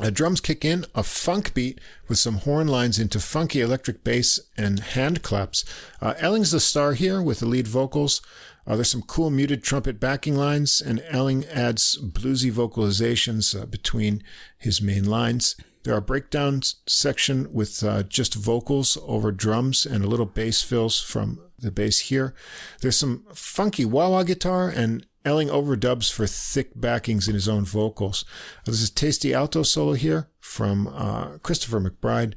Uh, 0.01 0.11
drums 0.11 0.40
kick 0.40 0.65
in, 0.65 0.86
a 0.93 1.05
funk 1.05 1.55
beat 1.55 1.81
with 2.09 2.19
some 2.19 2.39
horn 2.39 2.66
lines 2.66 2.98
into 2.98 3.20
funky 3.20 3.61
electric 3.61 4.03
bass 4.03 4.40
and 4.59 4.81
hand 4.81 5.23
claps. 5.23 5.65
Uh, 6.03 6.15
Elling's 6.19 6.51
the 6.51 6.59
star 6.59 6.94
here 6.94 7.23
with 7.23 7.39
the 7.39 7.47
lead 7.47 7.69
vocals. 7.69 8.20
Uh, 8.66 8.74
there's 8.74 8.90
some 8.90 9.03
cool 9.03 9.31
muted 9.31 9.62
trumpet 9.62 10.01
backing 10.01 10.35
lines, 10.35 10.81
and 10.81 11.05
Elling 11.09 11.44
adds 11.44 11.97
bluesy 12.03 12.51
vocalizations 12.51 13.55
uh, 13.55 13.66
between 13.66 14.20
his 14.59 14.82
main 14.82 15.05
lines. 15.05 15.55
There 15.86 15.94
are 15.94 16.00
breakdowns 16.00 16.82
section 16.88 17.52
with 17.52 17.84
uh, 17.84 18.02
just 18.02 18.34
vocals 18.34 18.98
over 19.06 19.30
drums 19.30 19.86
and 19.86 20.02
a 20.02 20.08
little 20.08 20.26
bass 20.26 20.60
fills 20.60 21.00
from 21.00 21.38
the 21.60 21.70
bass 21.70 22.00
here. 22.00 22.34
There's 22.80 22.96
some 22.96 23.24
funky 23.32 23.84
wah 23.84 24.08
wah 24.08 24.24
guitar 24.24 24.68
and 24.68 25.06
Elling 25.24 25.46
overdubs 25.46 26.12
for 26.12 26.26
thick 26.26 26.72
backings 26.74 27.28
in 27.28 27.34
his 27.34 27.48
own 27.48 27.64
vocals. 27.64 28.24
This 28.64 28.82
is 28.82 28.90
tasty 28.90 29.32
alto 29.32 29.62
solo 29.62 29.92
here 29.92 30.28
from 30.40 30.88
uh, 30.88 31.38
Christopher 31.38 31.80
McBride. 31.80 32.34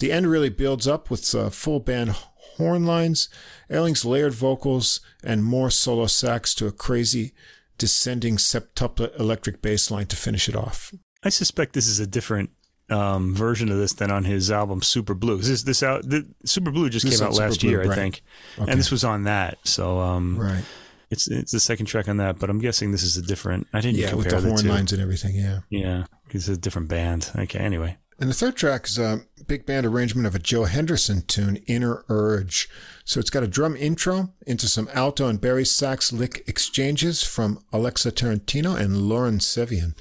The 0.00 0.10
end 0.10 0.28
really 0.28 0.48
builds 0.48 0.88
up 0.88 1.08
with 1.08 1.32
uh, 1.36 1.50
full 1.50 1.78
band 1.78 2.16
horn 2.56 2.84
lines, 2.84 3.28
Elling's 3.70 4.04
layered 4.04 4.34
vocals, 4.34 5.00
and 5.22 5.44
more 5.44 5.70
solo 5.70 6.06
sax 6.06 6.52
to 6.56 6.66
a 6.66 6.72
crazy 6.72 7.32
descending 7.76 8.38
septuplet 8.38 9.18
electric 9.20 9.62
bass 9.62 9.88
line 9.88 10.06
to 10.06 10.16
finish 10.16 10.48
it 10.48 10.56
off. 10.56 10.92
I 11.22 11.28
suspect 11.28 11.72
this 11.72 11.86
is 11.86 12.00
a 12.00 12.06
different 12.06 12.50
um, 12.90 13.34
version 13.34 13.70
of 13.70 13.78
this 13.78 13.92
than 13.92 14.10
on 14.10 14.24
his 14.24 14.50
album 14.50 14.82
Super 14.82 15.14
Blue. 15.14 15.38
This 15.38 15.62
this 15.62 15.82
out 15.82 16.08
the 16.08 16.26
Super 16.44 16.70
Blue 16.70 16.88
just 16.88 17.04
This 17.06 17.18
came 17.18 17.26
out 17.28 17.34
last 17.34 17.60
Blue, 17.60 17.70
year, 17.70 17.90
I 17.90 17.94
think, 17.94 18.22
Okay. 18.58 18.70
and 18.70 18.78
this 18.80 18.90
was 18.90 19.04
on 19.04 19.24
that. 19.24 19.58
So 19.64 19.98
um, 20.00 20.38
Right. 20.38 20.64
it's 21.10 21.28
it's 21.28 21.52
the 21.52 21.60
second 21.60 21.86
track 21.86 22.08
on 22.08 22.16
that, 22.18 22.38
but 22.38 22.48
I'm 22.50 22.58
guessing 22.60 22.92
this 22.92 23.02
is 23.02 23.16
a 23.16 23.22
different. 23.22 23.66
I 23.72 23.80
didn't 23.80 23.98
Yeah, 23.98 24.14
with 24.14 24.26
compare 24.26 24.40
the 24.40 24.48
horn 24.48 24.62
two. 24.62 24.68
lines 24.68 24.92
and 24.92 25.02
everything. 25.02 25.34
Yeah. 25.36 25.60
Yeah, 25.70 26.04
it's 26.30 26.48
a 26.48 26.56
different 26.56 26.88
band. 26.88 27.30
Okay, 27.36 27.58
anyway. 27.58 27.98
And 28.20 28.28
the 28.28 28.34
third 28.34 28.56
track 28.56 28.86
is 28.88 28.98
a 28.98 29.20
big 29.46 29.64
band 29.64 29.86
arrangement 29.86 30.26
of 30.26 30.34
a 30.34 30.40
Joe 30.40 30.64
Henderson 30.64 31.22
tune, 31.22 31.56
Inner 31.68 32.02
Urge. 32.08 32.68
So 33.04 33.20
it's 33.20 33.30
got 33.30 33.44
a 33.44 33.46
drum 33.46 33.76
intro 33.76 34.32
into 34.44 34.66
some 34.66 34.88
alto 34.92 35.28
and 35.28 35.40
Barry 35.40 35.64
sax 35.64 36.12
lick 36.12 36.42
exchanges 36.48 37.22
from 37.22 37.60
Alexa 37.72 38.10
Tarantino 38.10 38.76
and 38.76 39.02
Lauren 39.08 39.38
Sevian. 39.38 39.94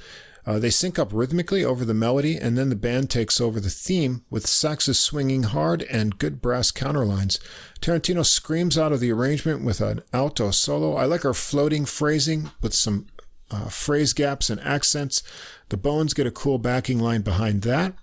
Uh, 0.48 0.58
they 0.60 0.70
sync 0.70 0.98
up 0.98 1.10
rhythmically 1.12 1.66
over 1.66 1.84
the 1.84 1.94
melody, 1.94 2.38
and 2.38 2.58
then 2.58 2.70
the 2.70 2.76
band 2.76 3.10
takes 3.10 3.42
over 3.42 3.60
the 3.60 3.70
theme 3.70 4.24
with 4.30 4.46
saxes 4.46 4.96
swinging 4.96 5.44
hard 5.44 5.82
and 5.84 6.18
good 6.18 6.42
brass 6.42 6.72
counterlines. 6.72 7.38
Tarantino 7.82 8.26
screams 8.26 8.78
out 8.78 8.94
of 8.94 9.02
the 9.02 9.12
arrangement 9.12 9.66
with 9.66 9.82
an 9.82 10.02
alto 10.14 10.52
solo. 10.52 10.96
I 10.96 11.04
like 11.04 11.24
her 11.24 11.34
floating 11.34 11.84
phrasing 11.84 12.52
with 12.62 12.74
some 12.74 13.08
uh, 13.52 13.68
phrase 13.68 14.14
gaps 14.14 14.50
and 14.50 14.62
accents. 14.62 15.22
The 15.68 15.76
bones 15.76 16.14
get 16.14 16.26
a 16.26 16.32
cool 16.32 16.60
backing 16.60 17.00
line 17.00 17.24
behind 17.24 17.64
that. 17.64 17.94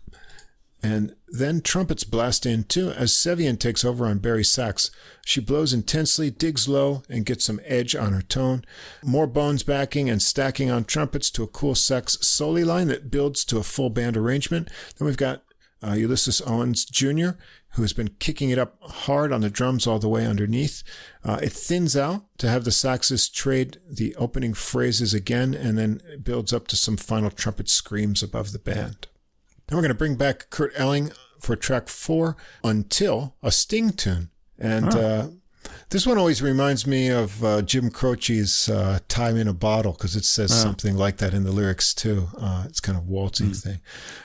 And 0.84 1.16
then 1.28 1.62
trumpets 1.62 2.04
blast 2.04 2.44
in 2.44 2.64
too 2.64 2.90
as 2.90 3.10
Sevian 3.10 3.58
takes 3.58 3.86
over 3.86 4.04
on 4.04 4.18
Barry 4.18 4.44
sax. 4.44 4.90
She 5.24 5.40
blows 5.40 5.72
intensely, 5.72 6.30
digs 6.30 6.68
low, 6.68 7.02
and 7.08 7.24
gets 7.24 7.46
some 7.46 7.58
edge 7.64 7.96
on 7.96 8.12
her 8.12 8.20
tone. 8.20 8.66
More 9.02 9.26
bones 9.26 9.62
backing 9.62 10.10
and 10.10 10.20
stacking 10.20 10.70
on 10.70 10.84
trumpets 10.84 11.30
to 11.30 11.42
a 11.42 11.48
cool 11.48 11.74
sax 11.74 12.18
soli 12.20 12.64
line 12.64 12.88
that 12.88 13.10
builds 13.10 13.46
to 13.46 13.56
a 13.56 13.62
full 13.62 13.88
band 13.88 14.18
arrangement. 14.18 14.68
Then 14.98 15.06
we've 15.06 15.16
got 15.16 15.42
uh, 15.82 15.94
Ulysses 15.94 16.42
Owens 16.42 16.84
Jr., 16.84 17.30
who 17.70 17.82
has 17.82 17.94
been 17.94 18.16
kicking 18.18 18.50
it 18.50 18.58
up 18.58 18.76
hard 18.82 19.32
on 19.32 19.40
the 19.40 19.48
drums 19.48 19.86
all 19.86 19.98
the 19.98 20.06
way 20.06 20.26
underneath. 20.26 20.82
Uh, 21.24 21.40
it 21.42 21.52
thins 21.52 21.96
out 21.96 22.26
to 22.36 22.46
have 22.46 22.64
the 22.64 22.70
saxes 22.70 23.32
trade 23.32 23.78
the 23.90 24.14
opening 24.16 24.52
phrases 24.52 25.14
again 25.14 25.54
and 25.54 25.78
then 25.78 26.02
builds 26.22 26.52
up 26.52 26.66
to 26.66 26.76
some 26.76 26.98
final 26.98 27.30
trumpet 27.30 27.70
screams 27.70 28.22
above 28.22 28.52
the 28.52 28.58
band. 28.58 29.06
Then 29.66 29.76
we're 29.76 29.82
going 29.82 29.88
to 29.90 29.94
bring 29.94 30.16
back 30.16 30.50
Kurt 30.50 30.72
Elling 30.76 31.12
for 31.40 31.56
track 31.56 31.88
four, 31.88 32.36
Until, 32.62 33.34
a 33.42 33.50
Sting 33.50 33.90
tune. 33.90 34.30
And 34.58 34.94
uh, 34.94 35.28
this 35.90 36.06
one 36.06 36.18
always 36.18 36.42
reminds 36.42 36.86
me 36.86 37.08
of 37.08 37.44
uh, 37.44 37.62
Jim 37.62 37.90
Croce's 37.90 38.68
uh, 38.68 38.98
"Time 39.08 39.36
in 39.36 39.48
a 39.48 39.52
Bottle" 39.52 39.92
because 39.92 40.16
it 40.16 40.24
says 40.24 40.52
something 40.52 40.96
like 40.96 41.18
that 41.18 41.34
in 41.34 41.44
the 41.44 41.52
lyrics 41.52 41.94
too. 41.94 42.28
Uh, 42.38 42.64
it's 42.66 42.80
kind 42.80 42.98
of 42.98 43.08
waltzing 43.08 43.50
mm. 43.50 43.62
thing. 43.62 43.80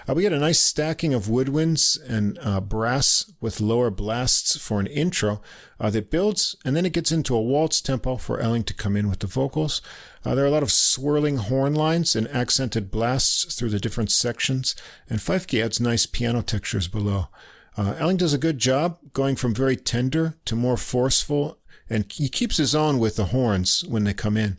Uh, 0.07 0.13
we 0.13 0.23
get 0.23 0.33
a 0.33 0.39
nice 0.39 0.59
stacking 0.59 1.13
of 1.13 1.25
woodwinds 1.25 1.97
and 2.07 2.37
uh, 2.41 2.59
brass 2.59 3.31
with 3.39 3.61
lower 3.61 3.89
blasts 3.89 4.57
for 4.57 4.79
an 4.79 4.87
intro 4.87 5.41
uh, 5.79 5.89
that 5.89 6.09
builds, 6.09 6.55
and 6.65 6.75
then 6.75 6.85
it 6.85 6.93
gets 6.93 7.11
into 7.11 7.35
a 7.35 7.41
waltz 7.41 7.81
tempo 7.81 8.17
for 8.17 8.39
Elling 8.39 8.63
to 8.63 8.73
come 8.73 8.95
in 8.95 9.09
with 9.09 9.19
the 9.19 9.27
vocals. 9.27 9.81
there 10.23 10.43
are 10.43 10.47
a 10.47 10.51
lot 10.51 10.63
of 10.63 10.71
swirling 10.71 11.37
horn 11.37 11.73
lines 11.73 12.15
and 12.15 12.27
accented 12.29 12.91
blasts 12.91 13.55
through 13.55 13.69
the 13.69 13.79
different 13.79 14.11
sections, 14.11 14.75
and 15.09 15.19
Feifke 15.19 15.63
adds 15.63 15.79
nice 15.79 16.05
piano 16.05 16.41
textures 16.41 16.87
below. 16.87 17.27
Uh, 17.77 17.95
Elling 17.97 18.17
does 18.17 18.33
a 18.33 18.37
good 18.37 18.57
job 18.57 18.97
going 19.13 19.35
from 19.35 19.53
very 19.53 19.75
tender 19.75 20.35
to 20.45 20.55
more 20.55 20.77
forceful, 20.77 21.59
and 21.89 22.11
he 22.11 22.29
keeps 22.29 22.57
his 22.57 22.75
own 22.75 22.99
with 22.99 23.15
the 23.15 23.25
horns 23.25 23.83
when 23.87 24.03
they 24.03 24.13
come 24.13 24.37
in. 24.37 24.57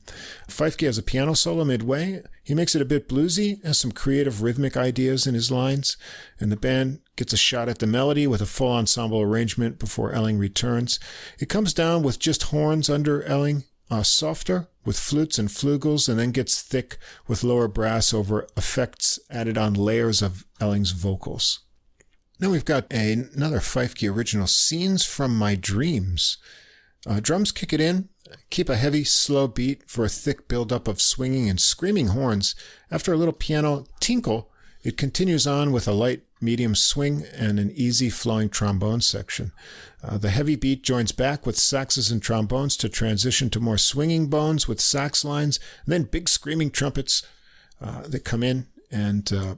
Feifke 0.49 0.87
has 0.87 0.99
a 0.99 1.03
piano 1.03 1.35
solo 1.35 1.65
midway. 1.65 2.23
He 2.43 2.55
makes 2.55 2.75
it 2.75 2.83
a 2.83 2.87
bit 2.87 3.09
bluesy, 3.09 3.65
has 3.65 3.79
some 3.79 3.93
creative 3.93 4.43
rhythmic 4.43 4.77
ideas 4.77 5.27
in 5.27 5.35
his 5.35 5.51
lines, 5.51 5.97
and 6.41 6.51
the 6.51 6.57
band 6.57 7.01
gets 7.17 7.33
a 7.33 7.37
shot 7.37 7.69
at 7.69 7.79
the 7.79 7.87
melody 7.87 8.27
with 8.27 8.41
a 8.41 8.47
full 8.47 8.73
ensemble 8.73 9.21
arrangement 9.21 9.79
before 9.79 10.13
Elling 10.13 10.39
returns. 10.39 10.99
It 11.39 11.49
comes 11.49 11.73
down 11.75 12.03
with 12.03 12.19
just 12.19 12.45
horns 12.45 12.91
under 12.91 13.23
Elling, 13.23 13.65
uh, 13.91 14.03
softer 14.03 14.69
with 14.85 14.99
flutes 14.99 15.39
and 15.39 15.49
flugels, 15.49 16.09
and 16.09 16.19
then 16.19 16.31
gets 16.31 16.63
thick 16.63 16.97
with 17.29 17.45
lower 17.45 17.69
brass 17.69 18.15
over 18.15 18.47
effects 18.57 19.19
added 19.31 19.59
on 19.59 19.75
layers 19.75 20.23
of 20.23 20.45
Elling's 20.61 20.93
vocals. 20.93 21.61
Now 22.41 22.49
we've 22.49 22.65
got 22.65 22.91
a, 22.91 23.13
another 23.13 23.59
Feifke 23.59 24.11
original, 24.11 24.47
Scenes 24.47 25.05
from 25.05 25.37
My 25.37 25.55
Dreams. 25.55 26.39
Uh, 27.07 27.21
drums 27.21 27.53
kick 27.53 27.75
it 27.75 27.83
in, 27.83 28.09
keep 28.49 28.71
a 28.71 28.77
heavy, 28.77 29.05
slow 29.05 29.47
beat 29.47 29.83
for 29.91 30.07
a 30.07 30.09
thick 30.09 30.49
buildup 30.49 30.89
of 30.89 31.03
swinging 31.03 31.51
and 31.51 31.61
screaming 31.61 32.09
horns. 32.09 32.55
After 32.91 33.13
a 33.13 33.17
little 33.19 33.35
piano 33.35 33.85
tinkle, 34.01 34.51
it 34.83 34.97
continues 34.97 35.47
on 35.47 35.71
with 35.71 35.87
a 35.87 35.93
light, 35.93 36.23
medium 36.41 36.75
swing 36.75 37.25
and 37.35 37.61
an 37.61 37.73
easy 37.73 38.09
flowing 38.09 38.49
trombone 38.49 39.03
section. 39.03 39.53
Uh, 40.03 40.17
the 40.17 40.31
heavy 40.31 40.57
beat 40.57 40.83
joins 40.83 41.13
back 41.13 41.45
with 41.45 41.57
saxes 41.57 42.11
and 42.11 42.23
trombones 42.23 42.75
to 42.79 42.89
transition 42.89 43.51
to 43.51 43.61
more 43.61 43.77
swinging 43.77 44.29
bones 44.29 44.67
with 44.67 44.81
sax 44.81 45.27
lines, 45.27 45.61
and 45.85 45.93
then 45.93 46.05
big 46.05 46.27
screaming 46.27 46.71
trumpets 46.71 47.23
uh, 47.83 48.01
that 48.09 48.25
come 48.25 48.43
in 48.43 48.67
and 48.91 49.31
uh, 49.31 49.57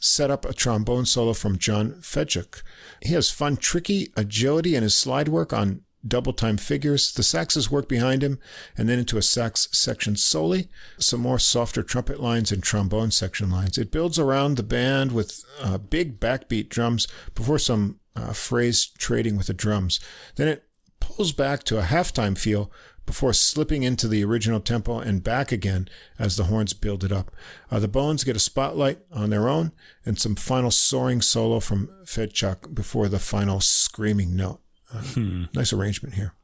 set 0.00 0.30
up 0.30 0.44
a 0.44 0.52
trombone 0.52 1.06
solo 1.06 1.32
from 1.32 1.58
John 1.58 1.92
Fedchuk. 2.00 2.62
He 3.02 3.14
has 3.14 3.30
fun, 3.30 3.56
tricky 3.56 4.10
agility 4.16 4.74
in 4.74 4.82
his 4.82 4.94
slide 4.94 5.28
work 5.28 5.52
on 5.52 5.82
double 6.06 6.32
time 6.32 6.56
figures. 6.56 7.12
The 7.12 7.22
saxes 7.22 7.70
work 7.70 7.88
behind 7.88 8.22
him 8.22 8.38
and 8.76 8.88
then 8.88 8.98
into 8.98 9.18
a 9.18 9.22
sax 9.22 9.68
section 9.72 10.16
solely, 10.16 10.68
some 10.98 11.20
more 11.20 11.38
softer 11.38 11.82
trumpet 11.82 12.20
lines 12.20 12.50
and 12.50 12.62
trombone 12.62 13.10
section 13.10 13.50
lines. 13.50 13.78
It 13.78 13.90
builds 13.90 14.18
around 14.18 14.56
the 14.56 14.62
band 14.62 15.12
with 15.12 15.44
uh, 15.60 15.78
big 15.78 16.18
backbeat 16.18 16.68
drums 16.68 17.06
before 17.34 17.58
some 17.58 18.00
uh, 18.16 18.32
phrase 18.32 18.86
trading 18.86 19.36
with 19.36 19.46
the 19.46 19.54
drums. 19.54 20.00
Then 20.36 20.48
it 20.48 20.64
pulls 21.00 21.32
back 21.32 21.64
to 21.64 21.78
a 21.78 21.82
halftime 21.82 22.36
feel 22.36 22.70
before 23.10 23.32
slipping 23.32 23.82
into 23.82 24.06
the 24.06 24.22
original 24.22 24.60
tempo 24.60 25.00
and 25.00 25.24
back 25.24 25.50
again 25.50 25.88
as 26.16 26.36
the 26.36 26.44
horns 26.44 26.72
build 26.72 27.02
it 27.02 27.10
up. 27.10 27.32
Uh, 27.68 27.80
the 27.80 27.88
bones 27.88 28.22
get 28.22 28.36
a 28.36 28.38
spotlight 28.38 29.00
on 29.10 29.30
their 29.30 29.48
own 29.48 29.72
and 30.06 30.16
some 30.16 30.36
final 30.36 30.70
soaring 30.70 31.20
solo 31.20 31.58
from 31.58 31.88
Fedchuk 32.04 32.72
before 32.72 33.08
the 33.08 33.18
final 33.18 33.58
screaming 33.58 34.36
note. 34.36 34.60
Uh, 34.94 35.02
hmm. 35.02 35.44
Nice 35.52 35.72
arrangement 35.72 36.14
here. 36.14 36.34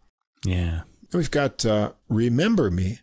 Yeah. 0.44 0.80
And 1.12 1.14
We've 1.14 1.30
got 1.30 1.64
uh, 1.64 1.92
Remember 2.08 2.68
Me. 2.68 2.98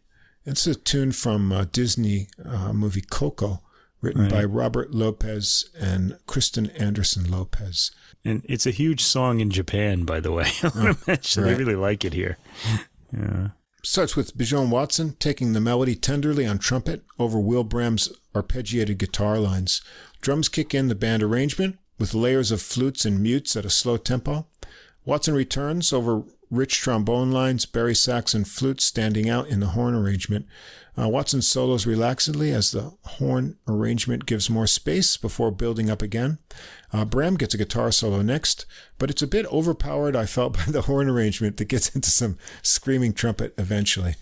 It's 0.45 0.67
a 0.67 0.75
tune 0.75 1.13
from 1.13 1.53
uh, 1.53 1.63
Disney 1.71 2.27
uh, 2.45 2.73
movie 2.73 2.99
Coco, 3.09 3.61
written 4.01 4.23
right. 4.23 4.31
by 4.31 4.43
Robert 4.43 4.93
Lopez 4.93 5.69
and 5.79 6.17
Kristen 6.25 6.69
Anderson 6.71 7.31
Lopez. 7.31 7.91
And 8.25 8.45
it's 8.45 8.65
a 8.65 8.71
huge 8.71 9.01
song 9.01 9.39
in 9.39 9.49
Japan, 9.49 10.03
by 10.03 10.19
the 10.19 10.33
way. 10.33 10.51
I 10.63 10.67
want 10.67 10.75
to 10.75 10.89
oh, 10.89 11.03
mention 11.07 11.43
they 11.45 11.55
really 11.55 11.75
like 11.75 12.03
it 12.03 12.11
here. 12.11 12.37
Yeah. 13.15 13.49
Starts 13.83 14.15
with 14.15 14.37
Bijon 14.37 14.69
Watson 14.69 15.15
taking 15.19 15.51
the 15.51 15.59
melody 15.59 15.95
tenderly 15.95 16.45
on 16.45 16.57
trumpet 16.57 17.03
over 17.19 17.39
Will 17.39 17.65
arpeggiated 17.65 18.97
guitar 18.97 19.39
lines. 19.39 19.81
Drums 20.21 20.47
kick 20.47 20.73
in 20.73 20.87
the 20.87 20.95
band 20.95 21.21
arrangement 21.21 21.77
with 21.99 22.13
layers 22.13 22.51
of 22.51 22.61
flutes 22.61 23.03
and 23.05 23.21
mutes 23.21 23.55
at 23.55 23.65
a 23.65 23.69
slow 23.69 23.97
tempo. 23.97 24.47
Watson 25.05 25.33
returns 25.33 25.91
over 25.91 26.23
rich 26.49 26.79
trombone 26.79 27.31
lines, 27.31 27.65
Barry 27.65 27.95
sax, 27.95 28.33
and 28.33 28.47
flutes 28.47 28.85
standing 28.85 29.29
out 29.29 29.47
in 29.47 29.59
the 29.59 29.67
horn 29.67 29.95
arrangement. 29.95 30.45
Uh, 30.97 31.09
Watson 31.09 31.41
solos 31.41 31.85
relaxedly 31.85 32.53
as 32.53 32.71
the 32.71 32.93
horn 33.03 33.57
arrangement 33.67 34.25
gives 34.25 34.49
more 34.49 34.67
space 34.67 35.17
before 35.17 35.51
building 35.51 35.89
up 35.89 36.01
again. 36.01 36.37
Uh, 36.93 37.03
Brahm 37.03 37.35
gets 37.35 37.55
a 37.55 37.57
guitar 37.57 37.91
solo 37.91 38.21
next, 38.21 38.67
but 38.99 39.09
it's 39.09 39.23
a 39.23 39.27
bit 39.27 39.47
overpowered, 39.47 40.15
I 40.15 40.27
felt, 40.27 40.53
by 40.57 40.65
the 40.67 40.83
horn 40.83 41.09
arrangement 41.09 41.57
that 41.57 41.65
gets 41.65 41.93
into 41.95 42.11
some 42.11 42.37
screaming 42.61 43.13
trumpet 43.13 43.53
eventually. 43.57 44.15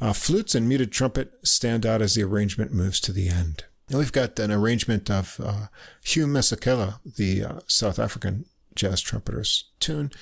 Uh, 0.00 0.12
flutes 0.12 0.54
and 0.54 0.68
muted 0.68 0.92
trumpet 0.92 1.32
stand 1.42 1.86
out 1.86 2.02
as 2.02 2.14
the 2.14 2.22
arrangement 2.22 2.72
moves 2.72 3.00
to 3.00 3.12
the 3.12 3.28
end. 3.28 3.64
Now 3.90 3.98
we've 3.98 4.12
got 4.12 4.38
an 4.38 4.52
arrangement 4.52 5.10
of 5.10 5.40
uh, 5.42 5.66
Hugh 6.04 6.26
Masekela, 6.26 7.00
the 7.04 7.42
uh, 7.42 7.60
South 7.66 7.98
African 7.98 8.44
jazz 8.74 9.00
trumpeter's 9.00 9.64
tune, 9.80 10.12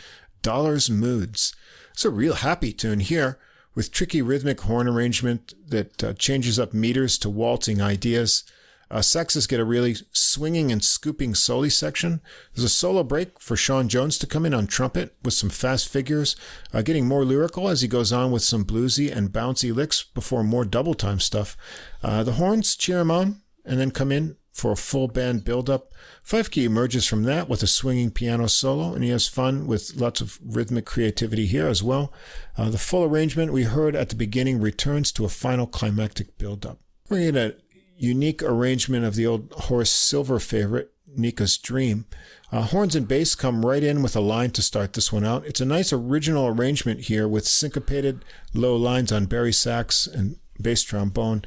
Dollars 0.42 0.88
Moods. 0.88 1.54
It's 1.92 2.04
a 2.04 2.10
real 2.10 2.34
happy 2.34 2.72
tune 2.72 3.00
here 3.00 3.38
with 3.74 3.90
tricky 3.90 4.22
rhythmic 4.22 4.60
horn 4.62 4.86
arrangement 4.86 5.54
that 5.68 6.04
uh, 6.04 6.12
changes 6.14 6.58
up 6.58 6.72
meters 6.72 7.18
to 7.18 7.28
waltzing 7.28 7.82
ideas. 7.82 8.44
Uh, 8.90 8.98
saxes 8.98 9.48
get 9.48 9.60
a 9.60 9.64
really 9.64 9.96
swinging 10.12 10.70
and 10.70 10.84
scooping 10.84 11.34
soli 11.34 11.70
section. 11.70 12.20
There's 12.54 12.64
a 12.64 12.68
solo 12.68 13.02
break 13.02 13.40
for 13.40 13.56
Sean 13.56 13.88
Jones 13.88 14.18
to 14.18 14.26
come 14.26 14.46
in 14.46 14.54
on 14.54 14.66
trumpet 14.66 15.16
with 15.24 15.34
some 15.34 15.50
fast 15.50 15.88
figures, 15.88 16.36
uh, 16.72 16.82
getting 16.82 17.06
more 17.06 17.24
lyrical 17.24 17.68
as 17.68 17.82
he 17.82 17.88
goes 17.88 18.12
on 18.12 18.30
with 18.30 18.42
some 18.42 18.64
bluesy 18.64 19.14
and 19.14 19.32
bouncy 19.32 19.74
licks 19.74 20.02
before 20.02 20.44
more 20.44 20.64
double 20.64 20.94
time 20.94 21.20
stuff. 21.20 21.56
Uh, 22.02 22.22
the 22.22 22.32
horns 22.32 22.76
cheer 22.76 23.00
him 23.00 23.10
on 23.10 23.42
and 23.64 23.80
then 23.80 23.90
come 23.90 24.12
in 24.12 24.36
for 24.52 24.72
a 24.72 24.76
full 24.76 25.06
band 25.06 25.44
build-up. 25.44 25.92
Feifke 26.24 26.64
emerges 26.64 27.06
from 27.06 27.24
that 27.24 27.46
with 27.46 27.62
a 27.62 27.66
swinging 27.66 28.10
piano 28.10 28.46
solo, 28.46 28.94
and 28.94 29.04
he 29.04 29.10
has 29.10 29.28
fun 29.28 29.66
with 29.66 29.94
lots 29.96 30.22
of 30.22 30.38
rhythmic 30.42 30.86
creativity 30.86 31.44
here 31.44 31.66
as 31.66 31.82
well. 31.82 32.10
Uh, 32.56 32.70
the 32.70 32.78
full 32.78 33.04
arrangement 33.04 33.52
we 33.52 33.64
heard 33.64 33.94
at 33.94 34.08
the 34.08 34.16
beginning 34.16 34.58
returns 34.58 35.12
to 35.12 35.26
a 35.26 35.28
final 35.28 35.66
climactic 35.66 36.38
build-up. 36.38 36.78
In 37.10 37.36
a 37.36 37.52
unique 37.96 38.42
arrangement 38.42 39.04
of 39.04 39.14
the 39.14 39.26
old 39.26 39.52
Horace 39.52 39.90
Silver 39.90 40.38
favorite, 40.38 40.92
Nica's 41.06 41.58
Dream. 41.58 42.06
Uh, 42.52 42.62
horns 42.62 42.94
and 42.94 43.08
bass 43.08 43.34
come 43.34 43.64
right 43.64 43.82
in 43.82 44.02
with 44.02 44.14
a 44.14 44.20
line 44.20 44.50
to 44.50 44.62
start 44.62 44.92
this 44.92 45.12
one 45.12 45.24
out. 45.24 45.44
It's 45.46 45.60
a 45.60 45.64
nice 45.64 45.92
original 45.92 46.46
arrangement 46.46 47.00
here 47.00 47.26
with 47.26 47.46
syncopated 47.46 48.24
low 48.54 48.76
lines 48.76 49.10
on 49.10 49.26
Barry 49.26 49.52
sax 49.52 50.06
and 50.06 50.36
bass 50.60 50.82
trombone 50.82 51.44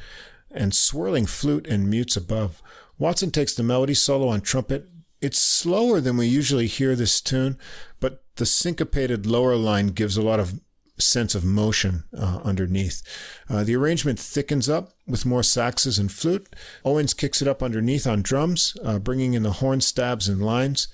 and 0.52 0.74
swirling 0.74 1.26
flute 1.26 1.68
and 1.68 1.90
mutes 1.90 2.18
above. 2.18 2.62
Watson 2.98 3.32
takes 3.32 3.54
the 3.54 3.64
melody 3.64 3.94
solo 3.94 4.28
on 4.28 4.42
trumpet. 4.42 4.90
It's 5.22 5.40
slower 5.40 6.02
than 6.02 6.18
we 6.18 6.28
usually 6.28 6.68
hear 6.68 6.96
this 6.96 7.22
tune, 7.22 7.58
but 8.00 8.24
the 8.36 8.46
syncopated 8.46 9.26
lower 9.26 9.56
line 9.56 9.88
gives 9.88 10.18
a 10.18 10.22
lot 10.22 10.40
of 10.40 10.60
sense 11.00 11.36
of 11.36 11.44
motion 11.44 12.04
uh, 12.18 12.40
underneath. 12.44 13.02
Uh, 13.50 13.64
the 13.64 13.76
arrangement 13.76 14.20
thickens 14.20 14.70
up 14.70 14.94
with 15.08 15.26
more 15.26 15.42
saxes 15.42 16.00
and 16.00 16.12
flute. 16.12 16.48
Owens 16.86 17.14
kicks 17.14 17.42
it 17.42 17.48
up 17.48 17.64
underneath 17.64 18.06
on 18.06 18.22
drums, 18.22 18.76
uh, 18.84 19.00
bringing 19.00 19.34
in 19.34 19.44
the 19.44 19.54
horn 19.54 19.82
stabs 19.82 20.28
and 20.28 20.44
lines. 20.44 20.88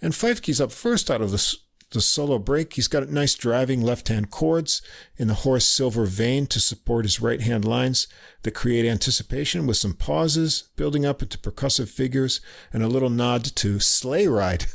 And 0.00 0.12
Feifke's 0.12 0.60
up 0.60 0.72
first 0.72 1.10
out 1.10 1.22
of 1.22 1.30
the 1.30 1.56
the 1.92 2.00
solo 2.00 2.38
break. 2.38 2.74
He's 2.74 2.88
got 2.88 3.08
nice 3.08 3.34
driving 3.34 3.80
left 3.80 4.08
hand 4.08 4.30
chords 4.30 4.82
in 5.16 5.28
the 5.28 5.34
Horace 5.34 5.66
Silver 5.66 6.04
vein 6.04 6.46
to 6.48 6.60
support 6.60 7.04
his 7.04 7.20
right 7.20 7.40
hand 7.40 7.64
lines 7.64 8.06
that 8.42 8.52
create 8.54 8.86
anticipation 8.86 9.66
with 9.66 9.76
some 9.76 9.94
pauses, 9.94 10.64
building 10.76 11.06
up 11.06 11.22
into 11.22 11.38
percussive 11.38 11.88
figures, 11.88 12.40
and 12.72 12.82
a 12.82 12.88
little 12.88 13.10
nod 13.10 13.44
to 13.44 13.78
Sleigh 13.78 14.26
Ride 14.26 14.66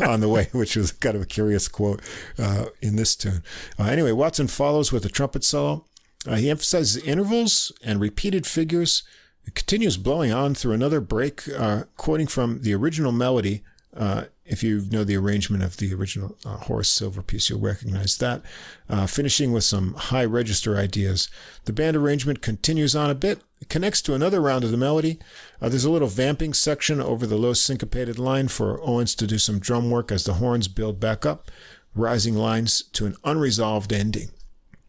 on 0.00 0.20
the 0.20 0.28
way, 0.28 0.48
which 0.52 0.76
was 0.76 0.92
kind 0.92 1.16
of 1.16 1.22
a 1.22 1.26
curious 1.26 1.68
quote 1.68 2.00
uh, 2.38 2.66
in 2.80 2.96
this 2.96 3.14
tune. 3.14 3.42
Uh, 3.78 3.84
anyway, 3.84 4.12
Watson 4.12 4.46
follows 4.48 4.92
with 4.92 5.04
a 5.04 5.10
trumpet 5.10 5.44
solo. 5.44 5.84
Uh, 6.26 6.36
he 6.36 6.50
emphasizes 6.50 7.02
intervals 7.04 7.72
and 7.84 8.00
repeated 8.00 8.46
figures. 8.46 9.02
It 9.44 9.54
continues 9.54 9.96
blowing 9.96 10.32
on 10.32 10.54
through 10.54 10.72
another 10.72 11.00
break, 11.00 11.48
uh, 11.48 11.84
quoting 11.96 12.26
from 12.26 12.62
the 12.62 12.74
original 12.74 13.12
melody 13.12 13.62
uh, 13.96 14.24
if 14.46 14.62
you 14.62 14.82
know 14.90 15.04
the 15.04 15.16
arrangement 15.16 15.62
of 15.62 15.76
the 15.76 15.92
original 15.92 16.36
uh, 16.44 16.56
Horace 16.56 16.88
Silver 16.88 17.22
piece, 17.22 17.50
you'll 17.50 17.60
recognize 17.60 18.16
that. 18.18 18.42
Uh, 18.88 19.06
finishing 19.06 19.52
with 19.52 19.64
some 19.64 19.94
high 19.94 20.24
register 20.24 20.76
ideas. 20.76 21.28
The 21.64 21.72
band 21.72 21.96
arrangement 21.96 22.42
continues 22.42 22.94
on 22.94 23.10
a 23.10 23.14
bit. 23.14 23.42
It 23.60 23.68
connects 23.68 24.02
to 24.02 24.14
another 24.14 24.40
round 24.40 24.64
of 24.64 24.70
the 24.70 24.76
melody. 24.76 25.18
Uh, 25.60 25.68
there's 25.68 25.84
a 25.84 25.90
little 25.90 26.08
vamping 26.08 26.54
section 26.54 27.00
over 27.00 27.26
the 27.26 27.38
low 27.38 27.52
syncopated 27.52 28.18
line 28.18 28.48
for 28.48 28.80
Owens 28.82 29.14
to 29.16 29.26
do 29.26 29.38
some 29.38 29.58
drum 29.58 29.90
work 29.90 30.12
as 30.12 30.24
the 30.24 30.34
horns 30.34 30.68
build 30.68 31.00
back 31.00 31.26
up, 31.26 31.50
rising 31.94 32.34
lines 32.34 32.82
to 32.92 33.06
an 33.06 33.16
unresolved 33.24 33.92
ending. 33.92 34.30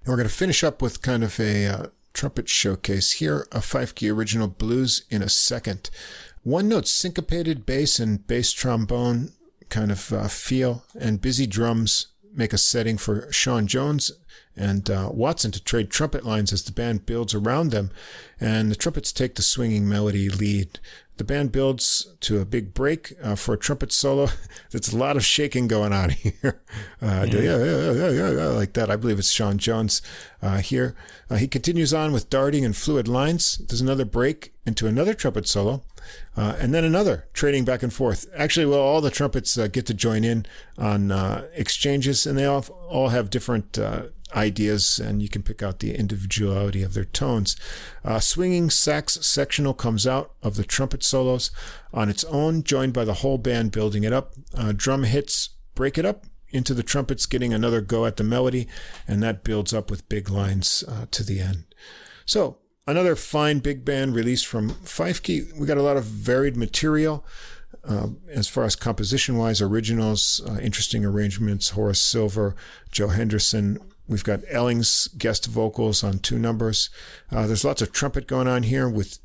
And 0.01 0.09
we're 0.09 0.17
going 0.17 0.29
to 0.29 0.33
finish 0.33 0.63
up 0.63 0.81
with 0.81 1.01
kind 1.01 1.23
of 1.23 1.39
a 1.39 1.65
uh, 1.65 1.85
trumpet 2.13 2.49
showcase 2.49 3.13
here, 3.13 3.47
a 3.51 3.59
Feifke 3.59 4.13
original 4.13 4.47
blues 4.47 5.03
in 5.09 5.21
a 5.21 5.29
second 5.29 5.89
one 6.47 6.69
note 6.69 6.87
syncopated 6.87 7.65
bass 7.65 7.99
and 7.99 8.25
bass 8.25 8.53
trombone 8.53 9.33
kind 9.69 9.91
of 9.91 10.11
uh, 10.13 10.27
feel, 10.27 10.83
and 10.99 11.21
busy 11.21 11.47
drums 11.47 12.07
make 12.33 12.53
a 12.53 12.57
setting 12.57 12.97
for 12.97 13.31
Sean 13.31 13.67
Jones 13.67 14.11
and 14.55 14.89
uh, 14.89 15.09
Watson 15.11 15.51
to 15.51 15.63
trade 15.63 15.89
trumpet 15.89 16.25
lines 16.25 16.51
as 16.51 16.63
the 16.63 16.71
band 16.71 17.05
builds 17.05 17.33
around 17.33 17.71
them, 17.71 17.91
and 18.39 18.71
the 18.71 18.75
trumpets 18.75 19.11
take 19.11 19.35
the 19.35 19.41
swinging 19.41 19.87
melody 19.87 20.29
lead. 20.29 20.79
The 21.17 21.23
band 21.23 21.51
builds 21.51 22.07
to 22.21 22.39
a 22.39 22.45
big 22.45 22.75
break 22.75 23.13
uh, 23.23 23.35
for 23.35 23.53
a 23.53 23.57
trumpet 23.57 23.91
solo. 23.91 24.29
There's 24.71 24.93
a 24.93 24.97
lot 24.97 25.17
of 25.17 25.25
shaking 25.25 25.67
going 25.67 25.91
on 25.91 26.09
here. 26.11 26.61
Uh, 27.01 27.25
yeah. 27.29 27.39
Yeah, 27.39 27.57
yeah, 27.57 27.91
yeah, 27.91 28.31
yeah, 28.31 28.45
like 28.47 28.73
that. 28.73 28.91
I 28.91 28.95
believe 28.95 29.17
it's 29.17 29.31
Sean 29.31 29.57
Jones 29.57 30.01
uh, 30.41 30.59
here. 30.59 30.95
Uh, 31.29 31.35
he 31.35 31.47
continues 31.47 31.93
on 31.93 32.11
with 32.11 32.29
darting 32.29 32.63
and 32.65 32.75
fluid 32.75 33.07
lines. 33.07 33.57
There's 33.57 33.81
another 33.81 34.05
break 34.05 34.53
into 34.65 34.85
another 34.85 35.15
trumpet 35.15 35.47
solo. 35.47 35.83
Uh, 36.35 36.55
and 36.59 36.73
then 36.73 36.83
another 36.83 37.27
trading 37.33 37.65
back 37.65 37.81
and 37.83 37.93
forth. 37.93 38.27
Actually, 38.35 38.65
well, 38.65 38.79
all 38.79 39.01
the 39.01 39.11
trumpets 39.11 39.57
uh, 39.57 39.67
get 39.67 39.85
to 39.87 39.93
join 39.93 40.23
in 40.23 40.45
on 40.77 41.11
uh, 41.11 41.47
exchanges, 41.53 42.25
and 42.27 42.37
they 42.37 42.45
all 42.45 42.61
all 42.87 43.09
have 43.09 43.29
different 43.29 43.77
uh, 43.77 44.03
ideas, 44.35 44.99
and 44.99 45.21
you 45.21 45.29
can 45.29 45.41
pick 45.41 45.63
out 45.63 45.79
the 45.79 45.95
individuality 45.95 46.83
of 46.83 46.93
their 46.93 47.05
tones. 47.05 47.55
Uh, 48.03 48.19
swinging 48.19 48.69
sax 48.69 49.13
sectional 49.25 49.73
comes 49.73 50.05
out 50.05 50.33
of 50.43 50.55
the 50.55 50.63
trumpet 50.63 51.03
solos 51.03 51.49
on 51.93 52.09
its 52.09 52.23
own, 52.25 52.63
joined 52.63 52.93
by 52.93 53.05
the 53.05 53.15
whole 53.15 53.37
band 53.37 53.71
building 53.71 54.03
it 54.03 54.13
up. 54.13 54.33
Uh, 54.55 54.73
drum 54.75 55.03
hits 55.03 55.49
break 55.75 55.97
it 55.97 56.05
up 56.05 56.25
into 56.49 56.73
the 56.73 56.83
trumpets, 56.83 57.25
getting 57.25 57.53
another 57.53 57.81
go 57.81 58.05
at 58.05 58.17
the 58.17 58.23
melody, 58.23 58.67
and 59.07 59.21
that 59.21 59.43
builds 59.43 59.73
up 59.73 59.91
with 59.91 60.07
big 60.09 60.29
lines 60.29 60.83
to 61.11 61.23
the 61.23 61.39
end. 61.39 61.65
So 62.25 62.57
another 62.87 63.15
fine 63.15 63.59
big 63.59 63.85
band 63.85 64.15
release 64.15 64.43
from 64.43 64.71
Feifke. 64.71 65.53
We 65.57 65.67
got 65.67 65.77
a 65.77 65.83
lot 65.83 65.97
of 65.97 66.05
varied 66.05 66.57
material. 66.57 67.25
Uh, 67.87 68.07
as 68.29 68.47
far 68.47 68.63
as 68.63 68.75
composition 68.75 69.37
wise, 69.37 69.61
originals, 69.61 70.41
uh, 70.47 70.57
interesting 70.61 71.05
arrangements, 71.05 71.69
Horace 71.69 72.01
Silver, 72.01 72.55
Joe 72.91 73.09
Henderson. 73.09 73.79
We've 74.07 74.23
got 74.23 74.41
Elling's 74.49 75.07
guest 75.17 75.45
vocals 75.45 76.03
on 76.03 76.19
two 76.19 76.39
numbers. 76.39 76.89
Uh, 77.31 77.47
there's 77.47 77.63
lots 77.63 77.81
of 77.81 77.91
trumpet 77.91 78.27
going 78.27 78.47
on 78.47 78.63
here 78.63 78.89
with 78.89 79.19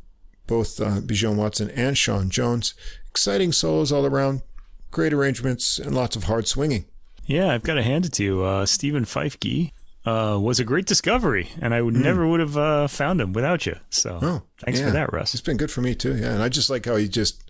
both 0.46 0.80
uh, 0.80 1.00
Bijon 1.00 1.36
Watson 1.36 1.70
and 1.70 1.96
Sean 1.96 2.30
Jones. 2.30 2.74
Exciting 3.10 3.52
solos 3.52 3.92
all 3.92 4.06
around, 4.06 4.42
great 4.90 5.12
arrangements, 5.12 5.78
and 5.78 5.94
lots 5.94 6.16
of 6.16 6.24
hard 6.24 6.46
swinging. 6.46 6.84
Yeah, 7.26 7.52
I've 7.52 7.62
got 7.62 7.74
to 7.74 7.82
hand 7.82 8.06
it 8.06 8.12
to 8.14 8.24
you. 8.24 8.44
Uh, 8.44 8.66
Stephen 8.66 9.04
Feifke 9.04 9.72
uh, 10.04 10.38
was 10.40 10.58
a 10.60 10.64
great 10.64 10.86
discovery, 10.86 11.50
and 11.60 11.74
I 11.74 11.82
would 11.82 11.94
mm. 11.94 12.02
never 12.02 12.26
would 12.26 12.40
have 12.40 12.56
uh, 12.56 12.88
found 12.88 13.20
him 13.20 13.32
without 13.32 13.66
you. 13.66 13.76
So, 13.90 14.18
oh, 14.20 14.42
thanks 14.58 14.80
yeah. 14.80 14.86
for 14.86 14.92
that, 14.92 15.12
Russ. 15.12 15.34
It's 15.34 15.42
been 15.42 15.56
good 15.56 15.70
for 15.70 15.80
me 15.80 15.94
too. 15.94 16.16
Yeah, 16.16 16.32
and 16.32 16.42
I 16.42 16.48
just 16.48 16.70
like 16.70 16.86
how 16.86 16.96
he 16.96 17.08
just 17.08 17.42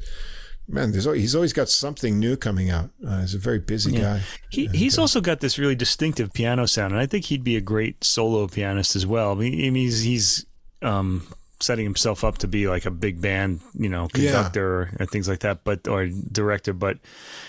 man, 0.69 0.93
there's 0.93 1.05
he's 1.05 1.35
always 1.35 1.53
got 1.53 1.69
something 1.69 2.19
new 2.19 2.37
coming 2.37 2.71
out. 2.71 2.91
Uh, 3.07 3.21
he's 3.21 3.35
a 3.35 3.39
very 3.39 3.59
busy 3.59 3.93
yeah. 3.93 4.01
guy. 4.01 4.21
He 4.51 4.67
and, 4.67 4.75
he's 4.75 4.99
uh, 4.99 5.03
also 5.03 5.21
got 5.21 5.41
this 5.41 5.59
really 5.59 5.75
distinctive 5.75 6.33
piano 6.33 6.67
sound, 6.67 6.93
and 6.93 7.01
I 7.01 7.07
think 7.07 7.27
he'd 7.27 7.45
be 7.45 7.57
a 7.57 7.61
great 7.61 8.05
solo 8.05 8.47
pianist 8.49 8.97
as 8.97 9.07
well. 9.07 9.33
I 9.33 9.35
mean, 9.35 9.75
he's 9.75 10.03
he's 10.03 10.47
um, 10.81 11.27
setting 11.63 11.85
himself 11.85 12.25
up 12.25 12.39
to 12.39 12.49
be 12.49 12.69
like 12.69 12.87
a 12.87 12.91
big 12.91 13.21
band, 13.21 13.61
you 13.75 13.89
know, 13.89 14.09
conductor 14.09 14.89
yeah. 14.91 14.97
and 15.01 15.11
things 15.11 15.29
like 15.29 15.41
that, 15.41 15.65
but 15.65 15.87
or 15.89 16.07
director. 16.07 16.73
But 16.73 16.99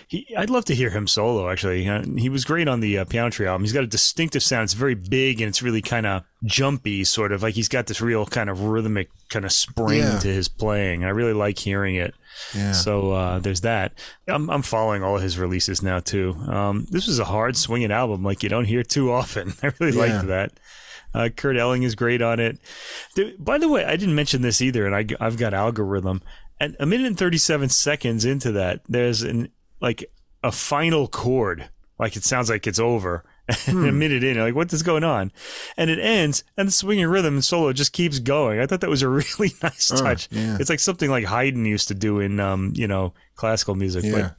he, 0.08 0.28
I'd 0.38 0.50
love 0.50 0.66
to 0.66 0.76
hear 0.76 0.90
him 0.90 1.08
solo. 1.08 1.50
Actually, 1.50 1.88
uh, 1.88 2.04
he 2.18 2.30
was 2.30 2.46
great 2.46 2.68
on 2.68 2.80
the 2.80 3.00
uh, 3.00 3.06
Piano 3.06 3.30
Trio 3.30 3.52
album. 3.52 3.64
He's 3.64 3.74
got 3.74 3.84
a 3.84 3.88
distinctive 3.88 4.44
sound. 4.44 4.66
It's 4.66 4.74
very 4.74 4.96
big 4.96 5.42
and 5.42 5.50
it's 5.50 5.62
really 5.62 5.82
kind 5.82 6.06
of 6.06 6.24
jumpy, 6.46 7.04
sort 7.04 7.32
of 7.32 7.44
like 7.44 7.56
he's 7.56 7.70
got 7.70 7.88
this 7.88 8.02
real 8.02 8.26
kind 8.26 8.50
of 8.50 8.62
rhythmic 8.62 9.10
kind 9.30 9.46
of 9.46 9.52
spring 9.52 10.00
yeah. 10.00 10.20
to 10.20 10.28
his 10.28 10.48
playing. 10.48 11.04
I 11.04 11.10
really 11.10 11.34
like 11.34 11.58
hearing 11.58 11.96
it. 11.96 12.14
Yeah. 12.54 12.72
So 12.72 13.12
uh, 13.12 13.40
there's 13.40 13.62
that. 13.62 13.94
I'm 14.28 14.50
I'm 14.50 14.62
following 14.62 15.04
all 15.04 15.16
of 15.16 15.22
his 15.22 15.38
releases 15.38 15.82
now 15.82 16.00
too. 16.00 16.34
Um, 16.48 16.88
this 16.90 17.08
was 17.08 17.20
a 17.20 17.26
hard 17.26 17.56
swinging 17.56 17.92
album, 17.92 18.24
like 18.24 18.44
you 18.44 18.50
don't 18.50 18.66
hear 18.66 18.84
too 18.84 19.12
often. 19.12 19.54
I 19.64 19.72
really 19.80 19.98
yeah. 19.98 20.16
liked 20.16 20.28
that. 20.28 20.52
Uh, 21.14 21.30
Kurt 21.36 21.58
Elling 21.58 21.84
is 21.84 21.96
great 21.96 22.22
on 22.22 22.40
it. 22.40 22.58
By 23.38 23.58
the 23.58 23.70
way, 23.70 23.86
I 23.86 23.96
didn't 23.96 24.16
mention 24.16 24.42
this 24.42 24.62
either, 24.62 24.86
and 24.86 24.96
I, 24.96 25.06
I've 25.24 25.38
got 25.38 25.54
algorithm. 25.54 26.22
And 26.60 26.76
a 26.80 26.86
minute 26.86 27.08
and 27.08 27.18
37 27.18 27.70
seconds 27.70 28.26
into 28.26 28.52
that, 28.54 28.82
there's 28.88 29.22
an 29.22 29.50
like 29.80 30.06
a 30.44 30.52
final 30.52 31.08
chord. 31.08 31.70
Like 32.00 32.16
it 32.16 32.24
sounds 32.24 32.50
like 32.50 32.68
it's 32.68 32.80
over. 32.80 33.24
Hmm. 33.66 33.84
a 33.84 33.92
minute 33.92 34.24
in, 34.24 34.40
like, 34.40 34.56
what's 34.56 34.82
going 34.84 35.04
on? 35.04 35.30
And 35.76 35.90
it 35.90 36.00
ends, 36.00 36.46
and 36.56 36.70
the 36.70 36.72
swinging 36.72 37.08
rhythm 37.08 37.34
and 37.34 37.44
solo 37.44 37.74
just 37.74 37.92
keeps 37.92 38.20
going. 38.20 38.62
I 38.62 38.66
thought 38.66 38.80
that 38.80 38.90
was 38.90 39.02
a 39.02 39.10
really 39.10 39.52
nice 39.62 39.90
touch. 39.90 40.30
Yeah. 40.32 40.56
It's 40.62 40.70
like 40.70 40.80
something 40.80 41.10
like 41.10 41.26
Haydn 41.26 41.66
used 41.66 41.90
to 41.90 41.94
do 41.94 42.22
in, 42.22 42.40
um, 42.40 42.72
you 42.74 42.88
know, 42.88 43.14
classical 43.36 43.76
music. 43.76 44.06
Yeah. 44.06 44.12
But 44.12 44.36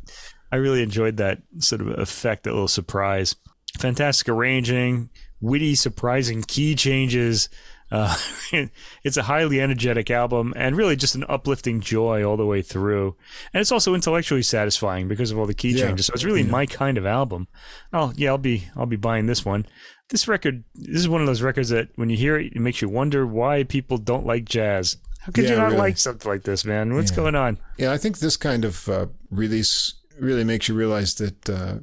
I 0.51 0.57
really 0.57 0.83
enjoyed 0.83 1.19
that 1.19 1.43
sort 1.59 1.83
of 1.83 1.89
effect, 1.99 2.45
that 2.45 2.53
little 2.53 2.67
surprise. 2.67 3.37
Fantastic 3.79 4.29
arranging, 4.31 5.11
witty, 5.45 5.75
surprising 5.75 6.43
key 6.43 6.75
changes. 6.75 7.49
Uh, 7.93 8.17
it's 9.05 9.17
a 9.17 9.23
highly 9.23 9.61
energetic 9.61 10.11
album 10.11 10.53
and 10.57 10.77
really 10.77 10.97
just 10.97 11.15
an 11.15 11.25
uplifting 11.29 11.81
joy 11.81 12.25
all 12.25 12.37
the 12.37 12.47
way 12.47 12.63
through. 12.63 13.15
And 13.53 13.61
it's 13.61 13.71
also 13.71 13.95
intellectually 13.95 14.43
satisfying 14.43 15.07
because 15.07 15.31
of 15.31 15.39
all 15.39 15.47
the 15.47 15.55
key 15.55 15.73
yeah. 15.73 15.87
changes. 15.87 16.07
So 16.07 16.15
it's 16.15 16.25
really 16.25 16.43
yeah. 16.43 16.51
my 16.51 16.67
kind 16.67 16.99
of 16.99 17.07
album. 17.07 17.47
Oh 17.93 18.13
yeah, 18.17 18.31
I'll 18.31 18.39
be 18.39 18.65
I'll 18.75 18.87
be 18.87 18.97
buying 18.97 19.27
this 19.27 19.45
one. 19.45 19.67
This 20.09 20.27
record, 20.27 20.65
this 20.75 20.97
is 20.97 21.09
one 21.09 21.21
of 21.21 21.27
those 21.27 21.43
records 21.43 21.69
that 21.71 21.89
when 21.97 22.11
you 22.11 22.17
hear 22.17 22.37
it, 22.37 22.53
it 22.55 22.61
makes 22.61 22.83
you 22.83 22.89
wonder 22.89 23.27
why 23.27 23.65
people 23.65 23.99
don't 23.99 24.27
like 24.27 24.45
jazz. 24.45 24.97
How 25.21 25.33
could 25.33 25.45
yeah, 25.45 25.51
you 25.51 25.57
not 25.57 25.67
really. 25.67 25.79
like 25.79 25.99
something 25.99 26.31
like 26.31 26.43
this, 26.43 26.67
man? 26.67 26.95
What's 26.95 27.11
going 27.11 27.35
on? 27.35 27.59
Yeah, 27.79 27.93
I 27.93 27.97
think 27.97 28.19
this 28.19 28.37
kind 28.37 28.65
of 28.65 28.87
uh, 28.89 29.07
release 29.31 29.95
really 30.19 30.45
makes 30.45 30.69
you 30.69 30.75
realize 30.75 31.15
that 31.15 31.49
uh, 31.49 31.79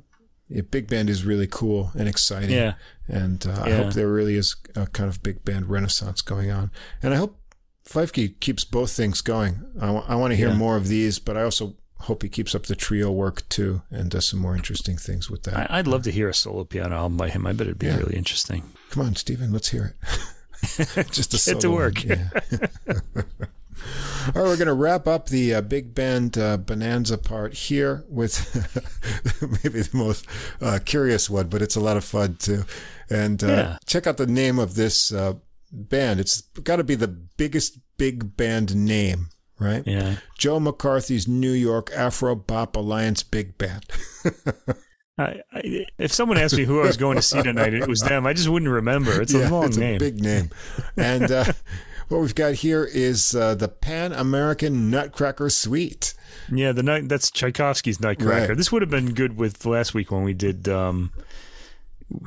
big 0.69 0.87
band 0.87 1.09
is 1.09 1.23
really 1.23 1.47
cool 1.47 1.91
and 1.97 2.07
exciting. 2.07 2.51
Yeah. 2.51 2.73
And 3.07 3.45
uh, 3.45 3.49
yeah. 3.49 3.63
I 3.63 3.71
hope 3.71 3.93
there 3.93 4.11
really 4.11 4.35
is 4.35 4.55
a 4.75 4.87
kind 4.87 5.09
of 5.09 5.23
big 5.23 5.45
band 5.45 5.69
renaissance 5.69 6.21
going 6.21 6.51
on. 6.51 6.71
And 7.01 7.13
I 7.13 7.17
hope 7.17 7.37
Feifke 7.87 8.39
keeps 8.39 8.63
both 8.63 8.91
things 8.91 9.21
going. 9.21 9.65
I, 9.79 9.87
w- 9.87 10.05
I 10.07 10.15
want 10.15 10.31
to 10.31 10.37
hear 10.37 10.49
yeah. 10.49 10.55
more 10.55 10.77
of 10.77 10.87
these, 10.87 11.19
but 11.19 11.37
I 11.37 11.43
also 11.43 11.75
hope 12.01 12.23
he 12.23 12.29
keeps 12.29 12.55
up 12.55 12.63
the 12.63 12.75
trio 12.75 13.11
work 13.11 13.47
too 13.47 13.83
and 13.91 14.09
does 14.09 14.27
some 14.27 14.39
more 14.39 14.55
interesting 14.55 14.97
things 14.97 15.29
with 15.29 15.43
that. 15.43 15.69
I, 15.71 15.77
would 15.77 15.87
love 15.87 16.03
to 16.03 16.11
hear 16.11 16.29
a 16.29 16.33
solo 16.33 16.63
piano 16.63 16.95
album 16.95 17.17
by 17.17 17.29
him. 17.29 17.45
I 17.45 17.53
bet 17.53 17.67
it'd 17.67 17.79
be 17.79 17.87
yeah. 17.87 17.97
really 17.97 18.15
interesting. 18.15 18.63
Come 18.89 19.05
on, 19.05 19.15
Stephen, 19.15 19.51
let's 19.51 19.69
hear 19.69 19.95
it. 20.01 20.07
Just 21.11 21.33
a 21.33 21.37
solo. 21.37 21.55
Get 21.55 21.61
to 21.61 21.71
work. 21.71 21.95
Yeah. 24.25 24.31
All 24.35 24.41
right, 24.43 24.49
we're 24.49 24.57
going 24.57 24.67
to 24.67 24.73
wrap 24.73 25.07
up 25.07 25.27
the 25.27 25.55
uh, 25.55 25.61
big 25.61 25.95
band 25.95 26.37
uh, 26.37 26.57
bonanza 26.57 27.17
part 27.17 27.53
here 27.53 28.03
with 28.07 28.53
maybe 29.63 29.81
the 29.81 29.97
most 29.97 30.25
uh, 30.61 30.79
curious 30.83 31.29
one, 31.29 31.47
but 31.47 31.61
it's 31.61 31.75
a 31.75 31.79
lot 31.79 31.97
of 31.97 32.03
fun 32.03 32.35
too. 32.35 32.63
And 33.09 33.43
uh, 33.43 33.47
yeah. 33.47 33.77
check 33.85 34.07
out 34.07 34.17
the 34.17 34.27
name 34.27 34.59
of 34.59 34.75
this 34.75 35.11
uh, 35.11 35.33
band. 35.71 36.19
It's 36.19 36.41
got 36.41 36.77
to 36.77 36.83
be 36.83 36.95
the 36.95 37.07
biggest 37.07 37.79
big 37.97 38.37
band 38.37 38.75
name, 38.75 39.29
right? 39.59 39.83
Yeah. 39.85 40.15
Joe 40.37 40.59
McCarthy's 40.59 41.27
New 41.27 41.51
York 41.51 41.91
Afro 41.95 42.35
Bop 42.35 42.75
Alliance 42.75 43.23
Big 43.23 43.57
Band. 43.57 43.85
I, 45.17 45.41
I, 45.53 45.85
if 45.97 46.11
someone 46.11 46.37
asked 46.37 46.55
me 46.55 46.63
who 46.63 46.81
I 46.81 46.87
was 46.87 46.97
going 46.97 47.15
to 47.15 47.21
see 47.21 47.41
tonight, 47.41 47.73
it 47.73 47.87
was 47.87 48.01
them. 48.01 48.25
I 48.25 48.33
just 48.33 48.49
wouldn't 48.49 48.71
remember. 48.71 49.21
It's 49.21 49.33
yeah, 49.33 49.49
a 49.49 49.51
long 49.51 49.65
it's 49.65 49.77
name. 49.77 49.95
a 49.95 49.99
big 49.99 50.21
name. 50.21 50.49
And 50.97 51.31
uh, 51.31 51.45
what 52.11 52.21
we've 52.21 52.35
got 52.35 52.55
here 52.55 52.83
is 52.83 53.33
uh, 53.33 53.55
the 53.55 53.69
Pan 53.69 54.11
American 54.11 54.89
Nutcracker 54.91 55.49
Suite. 55.49 56.13
Yeah, 56.51 56.73
the 56.73 56.83
night 56.83 57.07
that's 57.07 57.31
Tchaikovsky's 57.31 58.01
Nutcracker. 58.01 58.49
Right. 58.49 58.57
This 58.57 58.71
would 58.71 58.81
have 58.81 58.91
been 58.91 59.13
good 59.13 59.37
with 59.37 59.65
last 59.65 59.93
week 59.93 60.11
when 60.11 60.23
we 60.23 60.33
did. 60.33 60.67
Um, 60.67 61.11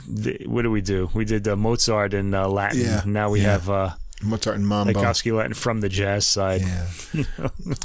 the, 0.09 0.43
what 0.47 0.62
do 0.62 0.70
we 0.70 0.81
do? 0.81 1.11
We 1.12 1.27
did 1.27 1.47
uh, 1.47 1.56
Mozart 1.56 2.15
and 2.15 2.35
uh, 2.35 2.48
Latin. 2.48 2.81
Yeah, 2.81 3.02
Now 3.05 3.28
we 3.31 3.43
yeah. 3.43 3.52
have 3.52 3.69
uh, 3.69 3.90
Mozart 4.23 4.56
and 4.56 4.66
Mambo. 4.66 4.94
Tchaikovsky 4.94 5.32
Latin 5.32 5.52
from 5.52 5.81
the 5.81 5.90
jazz 5.90 6.27
side. 6.27 6.62
Yeah. 6.62 6.86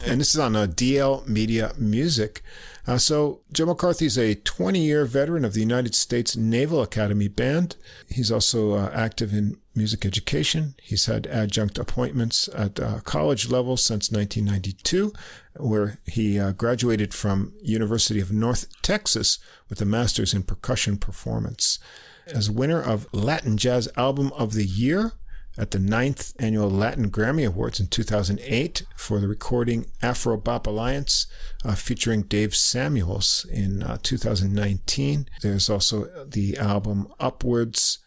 and 0.06 0.22
this 0.22 0.34
is 0.34 0.40
on 0.40 0.56
uh, 0.56 0.68
DL 0.68 1.28
Media 1.28 1.74
Music. 1.78 2.42
Uh, 2.90 2.98
so, 2.98 3.42
Joe 3.54 3.68
McCarthy 3.68 4.08
is 4.08 4.18
a 4.18 4.34
20 4.34 4.80
year 4.80 5.06
veteran 5.06 5.46
of 5.46 5.54
the 5.54 5.60
United 5.60 5.94
States 5.94 6.36
Naval 6.36 6.82
Academy 6.82 7.28
Band. 7.28 7.76
He's 8.08 8.32
also 8.32 8.74
uh, 8.74 8.90
active 8.92 9.32
in 9.32 9.58
music 9.76 10.08
education. 10.08 10.74
He's 10.82 11.06
had 11.06 11.28
adjunct 11.28 11.78
appointments 11.78 12.50
at 12.56 12.80
uh, 12.80 13.02
college 13.02 13.48
level 13.48 13.78
since 13.78 14.12
1992, 14.12 15.14
where 15.58 16.00
he 16.08 16.40
uh, 16.40 16.54
graduated 16.54 17.14
from 17.14 17.54
University 17.62 18.20
of 18.20 18.32
North 18.32 18.66
Texas 18.82 19.38
with 19.70 19.80
a 19.82 19.86
master's 19.86 20.34
in 20.34 20.42
percussion 20.42 20.98
performance. 20.98 21.78
As 22.26 22.50
winner 22.50 22.82
of 22.82 23.08
Latin 23.14 23.58
Jazz 23.58 23.88
Album 23.98 24.32
of 24.34 24.54
the 24.54 24.66
Year 24.66 25.12
at 25.58 25.72
the 25.72 25.80
ninth 25.80 26.34
annual 26.40 26.70
Latin 26.70 27.10
Grammy 27.12 27.46
Awards 27.46 27.80
in 27.80 27.88
2008 27.88 28.84
for 28.96 29.20
the 29.20 29.28
recording 29.28 29.88
Afro 30.02 30.38
Bop 30.38 30.68
Alliance, 30.68 31.28
uh, 31.66 31.76
featuring 31.76 32.22
Dave 32.24 32.56
Samuels 32.56 33.46
in 33.52 33.84
uh, 33.84 33.98
2019. 34.04 35.28
There's 35.42 35.70
also 35.70 36.26
the 36.26 36.58
album 36.58 37.08
Upwards. 37.20 38.00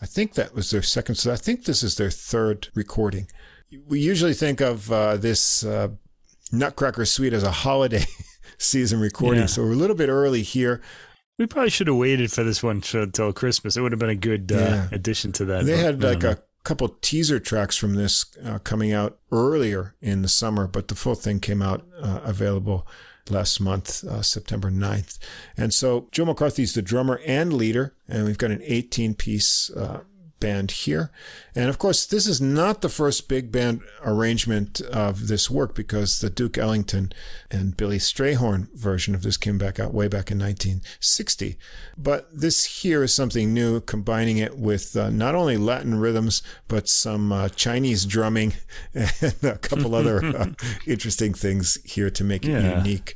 I 0.00 0.06
think 0.06 0.34
that 0.34 0.54
was 0.54 0.70
their 0.70 0.82
second, 0.82 1.16
so 1.16 1.32
I 1.32 1.36
think 1.36 1.64
this 1.64 1.82
is 1.82 1.96
their 1.96 2.10
third 2.10 2.68
recording. 2.74 3.26
We 3.86 4.00
usually 4.00 4.34
think 4.34 4.60
of 4.60 4.90
uh, 4.90 5.16
this 5.16 5.64
uh, 5.64 5.88
Nutcracker 6.52 7.04
Suite 7.04 7.32
as 7.32 7.42
a 7.42 7.50
holiday 7.50 8.04
season 8.58 9.00
recording, 9.00 9.42
Yeah. 9.42 9.46
so 9.46 9.62
we're 9.62 9.72
a 9.72 9.76
little 9.76 9.96
bit 9.96 10.08
early 10.08 10.42
here. 10.42 10.80
We 11.38 11.46
probably 11.46 11.70
should 11.70 11.86
have 11.86 11.96
waited 11.96 12.30
for 12.32 12.44
this 12.44 12.62
one 12.62 12.82
until 12.92 13.32
Christmas. 13.32 13.76
It 13.76 13.80
would 13.80 13.92
have 13.92 13.98
been 13.98 14.10
a 14.10 14.14
good 14.14 14.52
uh, 14.52 14.56
Yeah. 14.56 14.88
addition 14.92 15.32
to 15.32 15.44
that. 15.46 15.64
They 15.64 15.72
but 15.72 15.80
had 15.80 16.02
like 16.02 16.22
know. 16.22 16.30
a 16.32 16.38
couple 16.64 16.88
teaser 17.00 17.40
tracks 17.40 17.76
from 17.76 17.94
this 17.94 18.26
uh, 18.44 18.58
coming 18.58 18.92
out 18.92 19.18
earlier 19.32 19.94
in 20.00 20.22
the 20.22 20.28
summer, 20.28 20.66
but 20.66 20.88
the 20.88 20.94
full 20.94 21.14
thing 21.14 21.40
came 21.40 21.62
out 21.62 21.86
uh, 22.00 22.20
available 22.22 22.86
last 23.28 23.60
month, 23.60 24.04
uh, 24.04 24.22
September 24.22 24.70
9th. 24.70 25.18
And 25.56 25.72
so 25.72 26.08
Joe 26.12 26.24
McCarthy's 26.24 26.74
the 26.74 26.82
drummer 26.82 27.20
and 27.24 27.52
leader, 27.52 27.94
and 28.08 28.24
we've 28.24 28.38
got 28.38 28.50
an 28.50 28.62
18 28.64 29.14
piece 29.14 29.70
uh, 29.70 30.00
band 30.40 30.70
here. 30.70 31.10
And 31.54 31.68
of 31.68 31.78
course, 31.78 32.06
this 32.06 32.26
is 32.26 32.40
not 32.40 32.80
the 32.80 32.88
first 32.88 33.28
big 33.28 33.52
band 33.52 33.82
arrangement 34.04 34.80
of 34.80 35.28
this 35.28 35.50
work 35.50 35.74
because 35.74 36.20
the 36.20 36.30
Duke 36.30 36.56
Ellington 36.58 37.12
and 37.50 37.76
Billy 37.76 37.98
Strayhorn 37.98 38.72
version 38.74 39.14
of 39.14 39.22
this 39.22 39.36
came 39.36 39.58
back 39.58 39.78
out 39.78 39.92
way 39.94 40.08
back 40.08 40.30
in 40.30 40.38
1960. 40.38 41.58
But 41.98 42.28
this 42.32 42.82
here 42.82 43.02
is 43.02 43.12
something 43.12 43.52
new, 43.52 43.80
combining 43.80 44.38
it 44.38 44.56
with 44.58 44.96
uh, 44.96 45.10
not 45.10 45.34
only 45.34 45.56
Latin 45.56 45.96
rhythms, 45.98 46.42
but 46.68 46.88
some 46.88 47.32
uh, 47.32 47.48
Chinese 47.50 48.06
drumming 48.06 48.54
and 48.94 49.34
a 49.42 49.58
couple 49.58 49.94
other 49.94 50.24
uh, 50.24 50.46
interesting 50.86 51.34
things 51.34 51.78
here 51.84 52.10
to 52.10 52.24
make 52.24 52.44
it 52.44 52.50
Yeah. 52.50 52.78
unique. 52.78 53.14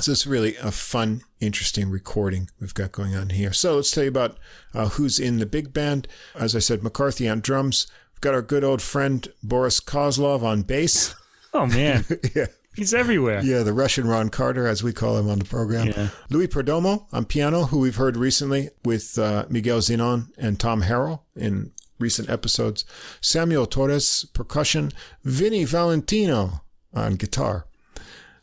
So 0.00 0.12
it's 0.12 0.26
really 0.26 0.56
a 0.56 0.70
fun, 0.70 1.22
interesting 1.40 1.90
recording 1.90 2.48
we've 2.60 2.74
got 2.74 2.92
going 2.92 3.14
on 3.16 3.30
here. 3.30 3.52
So 3.52 3.76
let's 3.76 3.90
tell 3.90 4.04
you 4.04 4.10
about 4.10 4.38
uh, 4.74 4.88
who's 4.90 5.18
in 5.18 5.38
the 5.38 5.46
big 5.46 5.72
band. 5.72 6.06
As 6.34 6.54
I 6.54 6.60
said, 6.60 6.82
McCarthy 6.82 7.28
on 7.28 7.40
drums. 7.40 7.86
We've 8.14 8.20
got 8.20 8.34
our 8.34 8.42
good 8.42 8.64
old 8.64 8.80
friend 8.82 9.26
Boris 9.42 9.80
Kozlov 9.80 10.42
on 10.42 10.62
bass. 10.62 11.14
Oh 11.54 11.64
man, 11.64 12.04
yeah. 12.36 12.48
he's 12.76 12.92
everywhere. 12.92 13.40
Yeah, 13.42 13.62
the 13.62 13.72
Russian 13.72 14.06
Ron 14.06 14.28
Carter, 14.28 14.66
as 14.66 14.82
we 14.82 14.92
call 14.92 15.16
him 15.16 15.30
on 15.30 15.38
the 15.38 15.46
program. 15.46 15.86
Yeah. 15.86 16.08
Louis 16.28 16.46
Perdomo 16.46 17.06
on 17.10 17.24
piano, 17.24 17.64
who 17.64 17.78
we've 17.78 17.96
heard 17.96 18.18
recently 18.18 18.68
with 18.84 19.18
uh, 19.18 19.46
Miguel 19.48 19.78
Zenón 19.78 20.28
and 20.36 20.60
Tom 20.60 20.82
Harrell 20.82 21.20
in 21.34 21.72
recent 21.98 22.28
episodes. 22.28 22.84
Samuel 23.22 23.64
Torres, 23.64 24.26
percussion. 24.34 24.92
Vinny 25.24 25.64
Valentino 25.64 26.60
on 26.92 27.14
guitar. 27.14 27.66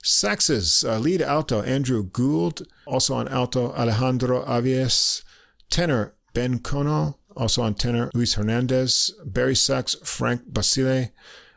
Saxes, 0.05 0.87
uh, 0.87 0.99
lead 0.99 1.19
alto 1.19 1.63
Andrew 1.63 2.03
Gould, 2.03 2.67
also 2.85 3.15
on 3.15 3.27
alto 3.27 3.73
Alejandro 3.73 4.45
Aviles. 4.45 5.23
Tenor 5.71 6.13
Ben 6.35 6.59
Kono, 6.59 7.15
also 7.35 7.63
on 7.63 7.73
tenor 7.73 8.11
Luis 8.13 8.35
Hernandez. 8.35 9.11
Barry 9.25 9.55
sax 9.55 9.95
Frank 10.03 10.43
Basile. 10.53 11.09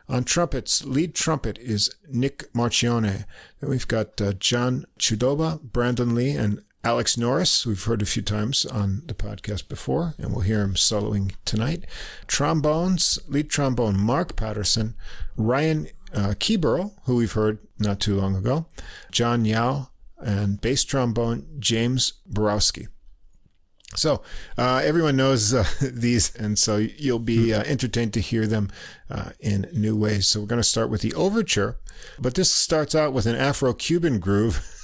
On 0.07 0.23
trumpets, 0.23 0.83
lead 0.83 1.13
trumpet 1.13 1.59
is 1.59 1.91
Nick 2.09 2.51
Marcione. 2.51 3.25
Then 3.59 3.69
we've 3.69 3.87
got 3.87 4.19
uh, 4.19 4.33
John 4.33 4.85
Chudoba, 4.97 5.61
Brandon 5.61 6.15
Lee, 6.15 6.31
and 6.31 6.63
Alex 6.83 7.17
Norris, 7.19 7.67
we've 7.67 7.83
heard 7.83 8.01
a 8.01 8.05
few 8.05 8.23
times 8.23 8.65
on 8.65 9.03
the 9.05 9.13
podcast 9.13 9.67
before, 9.67 10.15
and 10.17 10.31
we'll 10.31 10.41
hear 10.41 10.61
him 10.61 10.73
soloing 10.73 11.35
tonight. 11.45 11.85
Trombones, 12.25 13.19
lead 13.27 13.49
trombone 13.51 13.99
Mark 13.99 14.35
Patterson, 14.35 14.95
Ryan 15.35 15.89
uh, 16.13 16.33
who 17.03 17.15
we've 17.15 17.33
heard 17.33 17.59
not 17.79 17.99
too 17.99 18.15
long 18.15 18.35
ago, 18.35 18.65
John 19.11 19.45
Yao, 19.45 19.89
and 20.17 20.59
bass 20.59 20.83
trombone 20.83 21.45
James 21.59 22.13
Borowski. 22.25 22.87
So 23.95 24.21
uh, 24.57 24.81
everyone 24.83 25.15
knows 25.15 25.53
uh, 25.53 25.65
these, 25.81 26.35
and 26.35 26.59
so 26.59 26.77
you'll 26.77 27.19
be 27.19 27.53
uh, 27.53 27.63
entertained 27.63 28.13
to 28.13 28.19
hear 28.19 28.45
them 28.45 28.69
uh, 29.09 29.31
in 29.39 29.67
new 29.73 29.95
ways. 29.95 30.27
So 30.27 30.41
we're 30.41 30.45
going 30.45 30.61
to 30.61 30.67
start 30.67 30.89
with 30.89 31.01
the 31.01 31.13
overture, 31.15 31.79
but 32.19 32.35
this 32.35 32.53
starts 32.53 32.93
out 32.93 33.13
with 33.13 33.25
an 33.25 33.35
Afro-Cuban 33.35 34.19
groove 34.19 34.57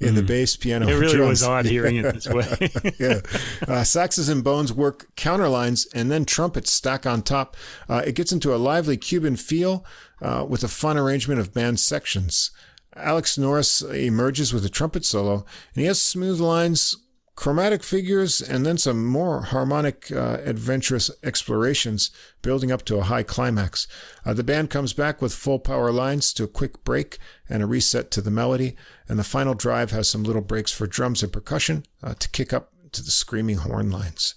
in 0.00 0.14
the 0.14 0.22
bass, 0.22 0.56
piano, 0.56 0.88
It 0.88 0.94
really 0.94 1.20
was 1.20 1.42
odd 1.42 1.66
hearing 1.66 1.96
it 1.96 2.14
this 2.14 2.28
way. 2.28 2.46
yeah. 2.98 3.20
Uh, 3.62 3.82
saxes 3.82 4.30
and 4.30 4.42
bones 4.42 4.72
work 4.72 5.14
counterlines 5.16 5.86
and 5.94 6.10
then 6.10 6.24
trumpets 6.24 6.70
stack 6.70 7.06
on 7.06 7.22
top. 7.22 7.56
Uh, 7.88 8.02
it 8.06 8.14
gets 8.14 8.32
into 8.32 8.54
a 8.54 8.56
lively 8.56 8.96
Cuban 8.96 9.36
feel 9.36 9.84
uh, 10.20 10.44
with 10.48 10.62
a 10.62 10.68
fun 10.68 10.96
arrangement 10.96 11.40
of 11.40 11.52
band 11.52 11.80
sections. 11.80 12.50
Alex 12.94 13.38
Norris 13.38 13.80
emerges 13.82 14.52
with 14.52 14.64
a 14.64 14.68
trumpet 14.68 15.04
solo, 15.04 15.46
and 15.74 15.80
he 15.80 15.84
has 15.84 16.00
smooth 16.00 16.40
lines, 16.40 16.96
chromatic 17.34 17.82
figures, 17.82 18.40
and 18.40 18.66
then 18.66 18.76
some 18.76 19.06
more 19.06 19.42
harmonic, 19.42 20.12
uh, 20.12 20.38
adventurous 20.44 21.10
explorations, 21.22 22.10
building 22.42 22.70
up 22.70 22.84
to 22.84 22.98
a 22.98 23.04
high 23.04 23.22
climax. 23.22 23.88
Uh, 24.24 24.34
the 24.34 24.44
band 24.44 24.68
comes 24.70 24.92
back 24.92 25.22
with 25.22 25.32
full 25.32 25.58
power 25.58 25.90
lines 25.90 26.32
to 26.34 26.44
a 26.44 26.48
quick 26.48 26.84
break 26.84 27.18
and 27.48 27.62
a 27.62 27.66
reset 27.66 28.10
to 28.10 28.20
the 28.20 28.30
melody, 28.30 28.76
and 29.08 29.18
the 29.18 29.24
final 29.24 29.54
drive 29.54 29.90
has 29.90 30.08
some 30.08 30.22
little 30.22 30.42
breaks 30.42 30.72
for 30.72 30.86
drums 30.86 31.22
and 31.22 31.32
percussion 31.32 31.84
uh, 32.02 32.14
to 32.14 32.28
kick 32.28 32.52
up 32.52 32.72
to 32.92 33.02
the 33.02 33.10
screaming 33.10 33.56
horn 33.56 33.90
lines. 33.90 34.34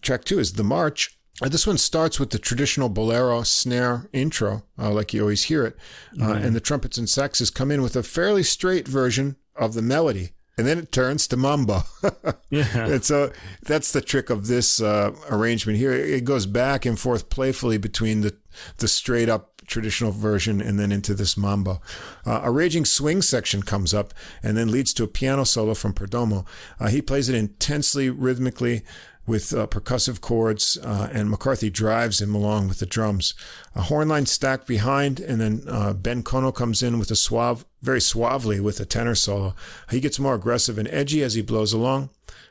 Track 0.00 0.24
two 0.24 0.38
is 0.38 0.52
The 0.52 0.64
March. 0.64 1.18
Uh, 1.42 1.48
this 1.48 1.66
one 1.66 1.78
starts 1.78 2.18
with 2.18 2.30
the 2.30 2.38
traditional 2.38 2.88
bolero 2.88 3.42
snare 3.42 4.08
intro, 4.12 4.64
uh, 4.78 4.90
like 4.90 5.12
you 5.12 5.20
always 5.22 5.44
hear 5.44 5.64
it, 5.64 5.76
uh, 6.20 6.32
and 6.32 6.54
the 6.54 6.60
trumpets 6.60 6.98
and 6.98 7.08
saxes 7.08 7.52
come 7.52 7.70
in 7.70 7.82
with 7.82 7.96
a 7.96 8.02
fairly 8.02 8.42
straight 8.42 8.88
version 8.88 9.36
of 9.54 9.74
the 9.74 9.82
melody, 9.82 10.30
and 10.58 10.66
then 10.66 10.78
it 10.78 10.92
turns 10.92 11.28
to 11.28 11.36
mambo. 11.36 11.84
yeah. 12.50 12.66
and 12.74 13.04
so 13.04 13.32
that's 13.62 13.92
the 13.92 14.00
trick 14.00 14.28
of 14.28 14.48
this 14.48 14.82
uh, 14.82 15.12
arrangement 15.30 15.78
here. 15.78 15.92
It 15.92 16.24
goes 16.24 16.46
back 16.46 16.84
and 16.84 16.98
forth 16.98 17.30
playfully 17.30 17.78
between 17.78 18.20
the 18.20 18.36
the 18.78 18.88
straight 18.88 19.28
up 19.28 19.52
traditional 19.68 20.10
version 20.10 20.60
and 20.60 20.78
then 20.78 20.90
into 20.90 21.14
this 21.14 21.36
mambo. 21.36 21.80
Uh, 22.26 22.40
a 22.42 22.50
raging 22.50 22.84
swing 22.84 23.22
section 23.22 23.62
comes 23.62 23.94
up 23.94 24.12
and 24.42 24.56
then 24.56 24.72
leads 24.72 24.92
to 24.94 25.04
a 25.04 25.08
piano 25.08 25.44
solo 25.44 25.74
from 25.74 25.92
Perdomo. 25.92 26.46
Uh, 26.80 26.88
he 26.88 27.00
plays 27.00 27.28
it 27.28 27.36
intensely 27.36 28.10
rhythmically 28.10 28.82
with 29.28 29.54
uh, 29.54 29.66
percussive 29.68 30.20
chords, 30.20 30.78
uh, 30.82 31.08
and 31.12 31.30
McCarthy 31.30 31.70
drives 31.70 32.20
him 32.20 32.34
along 32.34 32.66
with 32.68 32.78
the 32.80 32.86
drums. 32.86 33.34
A 33.76 33.82
horn 33.82 34.08
line 34.08 34.26
stacked 34.26 34.66
behind, 34.66 35.20
and 35.20 35.40
then 35.40 35.62
uh, 35.68 35.92
Ben 35.92 36.22
Kono 36.24 36.52
comes 36.54 36.82
in 36.82 36.98
with 36.98 37.10
a 37.10 37.16
suave, 37.16 37.64
very 37.82 38.00
suavely 38.00 38.58
with 38.58 38.80
a 38.80 38.84
tenor 38.86 39.14
solo. 39.14 39.54
He 39.90 40.00
gets 40.00 40.18
more 40.18 40.34
aggressive 40.34 40.78
and 40.78 40.88
edgy 40.88 41.22
as 41.22 41.34
he 41.34 41.42
blows 41.42 41.72
along. 41.72 42.10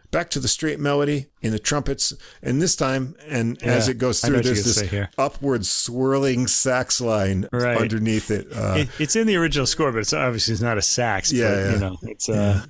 Back 0.10 0.30
to 0.30 0.40
the 0.40 0.48
straight 0.48 0.80
melody 0.80 1.26
in 1.42 1.52
the 1.52 1.60
trumpets, 1.60 2.14
and 2.42 2.62
this 2.62 2.78
time, 2.78 3.16
and 3.28 3.62
as 3.62 3.90
it 3.90 3.98
goes 3.98 4.22
through, 4.22 4.42
there's 4.42 4.64
this 4.64 5.08
upward 5.18 5.66
swirling 5.66 6.48
sax 6.48 7.02
line 7.02 7.50
Right. 7.52 7.78
underneath 7.78 8.32
it. 8.32 8.48
Uh, 8.56 8.76
It- 8.78 8.90
it's 9.00 9.16
in 9.18 9.28
the 9.28 9.36
original 9.36 9.66
score, 9.66 9.92
but 9.92 9.98
it's 10.00 10.14
obviously 10.14 10.54
it's 10.54 10.62
not 10.62 10.78
a 10.78 10.82
sax. 10.82 11.34
Yeah, 11.34 11.50
but, 11.50 11.58
yeah. 11.60 11.72
you 11.74 11.80
know, 11.80 11.98
it's. 12.04 12.30
Uh, 12.30 12.66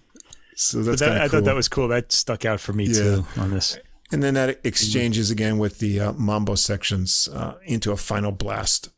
so 0.56 0.80
but 0.80 0.86
that's 0.86 1.00
that, 1.02 1.08
kind 1.10 1.22
I 1.22 1.28
thought 1.28 1.44
that 1.44 1.54
was 1.56 1.68
cool. 1.70 1.88
That 1.90 2.12
stuck 2.12 2.44
out 2.44 2.60
for 2.60 2.74
me 2.74 2.86
Yeah. 2.86 2.94
too 2.96 3.26
on 3.38 3.52
this. 3.52 3.78
And 4.12 4.24
then 4.24 4.36
that 4.36 4.60
exchanges 4.64 5.30
again 5.30 5.58
with 5.58 5.80
the 5.80 6.00
uh, 6.00 6.14
mambo 6.14 6.56
sections 6.56 7.28
uh, 7.34 7.56
into 7.66 7.92
a 7.92 7.98
final 7.98 8.32
blast. 8.32 8.90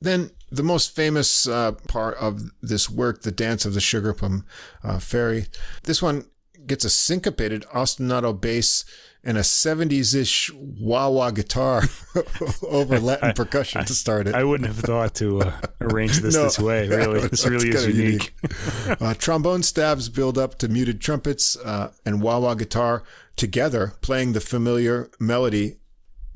Then 0.00 0.30
the 0.50 0.62
most 0.62 0.94
famous 0.94 1.46
uh, 1.46 1.72
part 1.88 2.16
of 2.16 2.42
this 2.60 2.90
work, 2.90 3.22
the 3.22 3.32
dance 3.32 3.64
of 3.64 3.74
the 3.74 3.80
sugar 3.80 4.12
plum 4.12 4.44
uh, 4.82 4.98
fairy. 4.98 5.46
This 5.84 6.02
one 6.02 6.26
gets 6.66 6.84
a 6.84 6.90
syncopated 6.90 7.62
ostinato 7.74 8.38
bass 8.38 8.84
and 9.22 9.36
a 9.36 9.42
70s 9.42 10.14
ish 10.14 10.50
wah 10.54 11.08
wah 11.08 11.30
guitar 11.30 11.82
over 12.62 12.98
Latin 12.98 13.32
percussion 13.34 13.82
I, 13.82 13.84
to 13.84 13.94
start 13.94 14.26
it. 14.26 14.34
I 14.34 14.44
wouldn't 14.44 14.66
have 14.66 14.78
thought 14.78 15.14
to 15.16 15.42
uh, 15.42 15.60
arrange 15.80 16.20
this 16.20 16.34
no, 16.36 16.44
this 16.44 16.58
way, 16.58 16.88
really. 16.88 17.20
This 17.28 17.46
really 17.46 17.68
is 17.68 17.86
unique. 17.86 18.34
unique. 18.42 19.02
uh, 19.02 19.14
trombone 19.14 19.62
stabs 19.62 20.08
build 20.08 20.38
up 20.38 20.58
to 20.58 20.68
muted 20.68 21.00
trumpets 21.00 21.56
uh, 21.56 21.92
and 22.06 22.22
wah 22.22 22.38
wah 22.38 22.54
guitar 22.54 23.02
together, 23.40 23.94
playing 24.02 24.34
the 24.34 24.40
familiar 24.40 25.10
melody, 25.18 25.78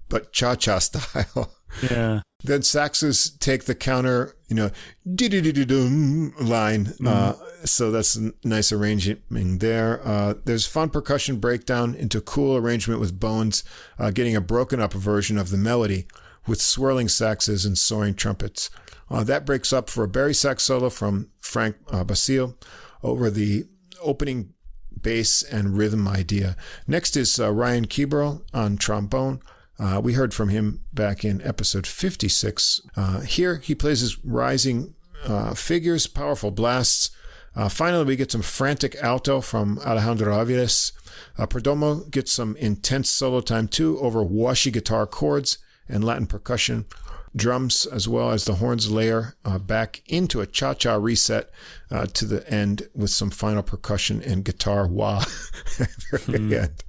but 0.09 0.33
cha 0.33 0.57
cha 0.57 0.79
style. 0.81 1.55
Yeah. 1.91 2.21
Then 2.45 2.61
saxes 2.61 3.37
take 3.41 3.65
the 3.65 3.75
counter, 3.75 4.37
you 4.47 4.55
know, 4.55 4.71
dum 5.13 6.33
line. 6.41 6.85
Mm. 6.85 7.09
Uh, 7.09 7.67
so 7.67 7.91
that's 7.91 8.15
a 8.15 8.33
nice 8.45 8.71
arrangement 8.71 9.59
there. 9.59 10.01
Uh, 10.07 10.35
there's 10.45 10.65
fun 10.65 10.91
percussion 10.91 11.41
breakdown 11.41 11.97
into 11.97 12.21
cool 12.21 12.57
arrangement 12.57 13.01
with 13.01 13.19
bones, 13.19 13.65
uh, 13.99 14.13
getting 14.13 14.37
a 14.37 14.41
broken 14.41 14.79
up 14.79 14.93
version 14.93 15.37
of 15.37 15.51
the 15.51 15.57
melody 15.57 16.07
with 16.47 16.61
swirling 16.61 17.09
saxes 17.09 17.67
and 17.67 17.77
soaring 17.77 18.15
trumpets. 18.15 18.71
Uh, 19.11 19.25
that 19.25 19.45
breaks 19.45 19.73
up 19.73 19.91
for 19.91 20.05
a 20.05 20.09
Barry 20.09 20.33
sax 20.33 20.63
solo 20.63 20.91
from 20.91 21.31
Frank 21.41 21.75
uh, 21.91 22.05
Basile 22.05 22.57
over 23.03 23.31
the 23.31 23.65
opening 24.01 24.54
bass 25.05 25.45
and 25.45 25.79
rhythm 25.79 26.09
idea. 26.09 26.57
Next 26.89 27.17
is 27.17 27.39
uh, 27.39 27.53
Ryan 27.53 27.87
Keberle 27.87 28.43
on 28.53 28.77
trombone. 28.77 29.41
Uh, 29.79 30.01
we 30.03 30.15
heard 30.15 30.35
from 30.35 30.49
him 30.49 30.81
back 30.93 31.25
in 31.25 31.41
episode 31.43 31.87
56. 31.87 32.81
Uh, 32.97 33.21
here 33.21 33.57
he 33.59 33.75
plays 33.75 34.01
his 34.01 34.19
rising 34.25 34.95
uh, 35.25 35.55
figures, 35.55 36.09
powerful 36.09 36.51
blasts. 36.51 37.11
Uh, 37.57 37.69
finally, 37.69 38.05
we 38.05 38.17
get 38.17 38.33
some 38.33 38.43
frantic 38.43 38.97
alto 38.97 39.41
from 39.41 39.79
Alejandro 39.81 40.35
Aviles. 40.35 40.93
Uh, 41.39 41.47
Perdomo 41.47 42.11
gets 42.11 42.33
some 42.33 42.57
intense 42.57 43.11
solo 43.11 43.41
time 43.41 43.69
too 43.69 43.99
over 44.01 44.25
washy 44.25 44.73
guitar 44.73 45.07
chords 45.07 45.59
and 45.89 46.03
Latin 46.03 46.27
percussion. 46.27 46.87
Drums 47.37 47.87
as 47.87 48.09
well 48.09 48.31
as 48.31 48.45
the 48.45 48.55
horns 48.55 48.91
layer 48.91 49.35
uh, 49.45 49.59
back 49.59 50.03
into 50.07 50.41
a 50.41 50.47
cha 50.47 50.75
cha 50.75 50.95
reset 50.95 51.51
to 52.13 52.25
the 52.25 52.49
end 52.53 52.89
with 52.95 53.11
some 53.11 53.31
final 53.31 53.63
percussion 53.63 54.23
and 54.23 54.45
guitar 54.45 54.87
wah 54.87 55.19
at 55.81 55.89
the 55.89 56.19
very 56.19 56.39
mm. 56.39 56.63
end. 56.63 56.85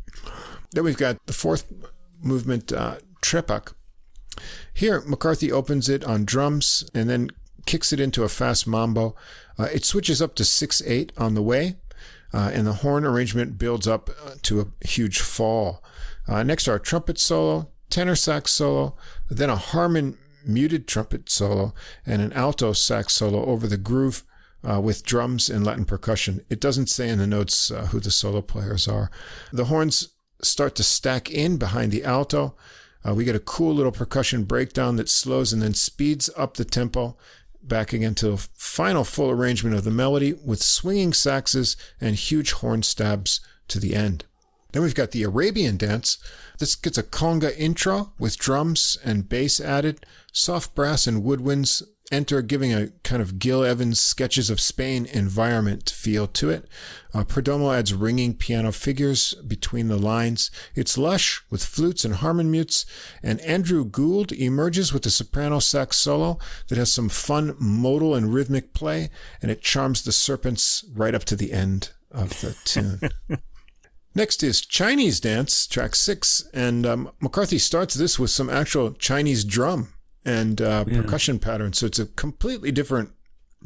Then 0.71 0.83
we've 0.83 0.97
got 0.97 1.25
the 1.25 1.33
fourth 1.33 1.71
movement 2.21 2.73
uh, 2.73 2.97
trepak. 3.21 3.73
Here, 4.73 5.01
McCarthy 5.01 5.51
opens 5.51 5.87
it 5.87 6.03
on 6.03 6.25
drums 6.25 6.89
and 6.93 7.09
then 7.09 7.29
kicks 7.65 7.93
it 7.93 7.99
into 7.99 8.23
a 8.23 8.29
fast 8.29 8.67
mambo. 8.67 9.15
Uh, 9.57 9.69
it 9.73 9.85
switches 9.85 10.21
up 10.21 10.35
to 10.35 10.43
6 10.43 10.81
8 10.85 11.13
on 11.17 11.33
the 11.33 11.41
way, 11.41 11.75
uh, 12.33 12.51
and 12.53 12.67
the 12.67 12.73
horn 12.73 13.05
arrangement 13.05 13.57
builds 13.57 13.87
up 13.87 14.09
uh, 14.09 14.31
to 14.41 14.59
a 14.59 14.85
huge 14.85 15.19
fall. 15.21 15.81
Uh, 16.27 16.43
next, 16.43 16.67
our 16.67 16.79
trumpet 16.79 17.17
solo, 17.17 17.69
tenor 17.89 18.15
sax 18.15 18.51
solo, 18.51 18.97
then 19.29 19.49
a 19.49 19.55
Harmon 19.55 20.17
muted 20.47 20.87
trumpet 20.87 21.29
solo, 21.29 21.73
and 22.05 22.21
an 22.21 22.33
alto 22.33 22.73
sax 22.73 23.13
solo 23.13 23.45
over 23.45 23.67
the 23.67 23.77
groove. 23.77 24.23
Uh, 24.67 24.79
with 24.79 25.05
drums 25.05 25.47
and 25.47 25.63
Latin 25.63 25.85
percussion. 25.85 26.43
It 26.49 26.59
doesn't 26.59 26.89
say 26.89 27.07
in 27.07 27.19
the 27.19 27.27
notes 27.27 27.69
uh, 27.69 27.85
who 27.91 27.99
the 27.99 28.09
solo 28.09 28.41
players 28.41 28.87
are. 28.87 29.11
The 29.53 29.65
horns 29.65 30.15
start 30.41 30.73
to 30.77 30.83
stack 30.83 31.29
in 31.29 31.57
behind 31.57 31.91
the 31.91 32.03
alto. 32.03 32.55
Uh, 33.07 33.13
we 33.13 33.25
get 33.25 33.35
a 33.35 33.39
cool 33.39 33.75
little 33.75 33.91
percussion 33.91 34.43
breakdown 34.43 34.95
that 34.95 35.07
slows 35.07 35.53
and 35.53 35.61
then 35.61 35.75
speeds 35.75 36.31
up 36.35 36.55
the 36.55 36.65
tempo 36.65 37.15
back 37.61 37.93
again 37.93 38.15
to 38.15 38.31
a 38.31 38.37
final 38.37 39.03
full 39.03 39.29
arrangement 39.29 39.75
of 39.75 39.83
the 39.83 39.91
melody 39.91 40.33
with 40.43 40.61
swinging 40.61 41.11
saxes 41.11 41.75
and 41.99 42.15
huge 42.15 42.53
horn 42.53 42.83
stabs 42.83 43.39
to 43.67 43.79
the 43.79 43.95
end. 43.95 44.25
Then 44.71 44.83
we've 44.83 44.95
got 44.95 45.11
the 45.11 45.23
Arabian 45.23 45.77
dance. 45.77 46.17
This 46.59 46.75
gets 46.75 46.97
a 46.97 47.03
conga 47.03 47.57
intro 47.57 48.13
with 48.19 48.37
drums 48.37 48.97
and 49.03 49.29
bass 49.29 49.59
added, 49.59 50.05
soft 50.31 50.75
brass 50.75 51.07
and 51.07 51.23
woodwinds 51.23 51.83
enter 52.11 52.41
giving 52.41 52.73
a 52.73 52.87
kind 53.03 53.21
of 53.21 53.39
Gil 53.39 53.63
Evans 53.63 53.99
sketches 53.99 54.49
of 54.49 54.59
Spain 54.59 55.05
environment 55.05 55.89
feel 55.89 56.27
to 56.27 56.49
it. 56.49 56.67
Uh, 57.13 57.23
Perdomo 57.23 57.75
adds 57.75 57.93
ringing 57.93 58.35
piano 58.35 58.71
figures 58.71 59.33
between 59.47 59.87
the 59.87 59.97
lines. 59.97 60.51
It's 60.75 60.97
lush 60.97 61.43
with 61.49 61.63
flutes 61.63 62.05
and 62.05 62.15
harmon 62.15 62.51
mutes, 62.51 62.85
and 63.23 63.41
Andrew 63.41 63.85
Gould 63.85 64.31
emerges 64.31 64.93
with 64.93 65.05
a 65.05 65.11
soprano 65.11 65.59
sax 65.59 65.97
solo 65.97 66.37
that 66.67 66.77
has 66.77 66.91
some 66.91 67.09
fun 67.09 67.55
modal 67.59 68.13
and 68.13 68.33
rhythmic 68.33 68.73
play, 68.73 69.09
and 69.41 69.49
it 69.49 69.61
charms 69.61 70.03
the 70.03 70.11
serpents 70.11 70.85
right 70.93 71.15
up 71.15 71.23
to 71.25 71.35
the 71.35 71.53
end 71.53 71.91
of 72.11 72.41
the 72.41 72.55
tune. 72.65 72.99
Next 74.17 74.43
is 74.43 74.61
Chinese 74.61 75.19
Dance, 75.19 75.67
track 75.67 75.93
six, 75.93 76.47
and 76.53 76.85
um, 76.85 77.11
McCarthy 77.19 77.59
starts 77.59 77.95
this 77.95 78.17
with 78.17 78.29
some 78.31 78.49
actual 78.49 78.93
Chinese 78.93 79.43
drum 79.43 79.93
and 80.23 80.61
uh, 80.61 80.85
yeah. 80.87 81.01
percussion 81.01 81.37
patterns. 81.37 81.79
So 81.79 81.85
it's 81.85 81.99
a 81.99 82.05
completely 82.05 82.71
different 82.71 83.11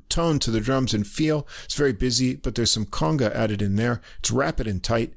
tone 0.09 0.39
to 0.39 0.51
the 0.51 0.61
drums 0.61 0.93
and 0.93 1.05
feel. 1.05 1.47
It's 1.65 1.75
very 1.75 1.93
busy, 1.93 2.35
but 2.35 2.55
there's 2.55 2.71
some 2.71 2.85
conga 2.85 3.33
added 3.33 3.61
in 3.61 3.75
there. 3.75 4.01
It's 4.19 4.31
rapid 4.31 4.67
and 4.67 4.83
tight. 4.83 5.13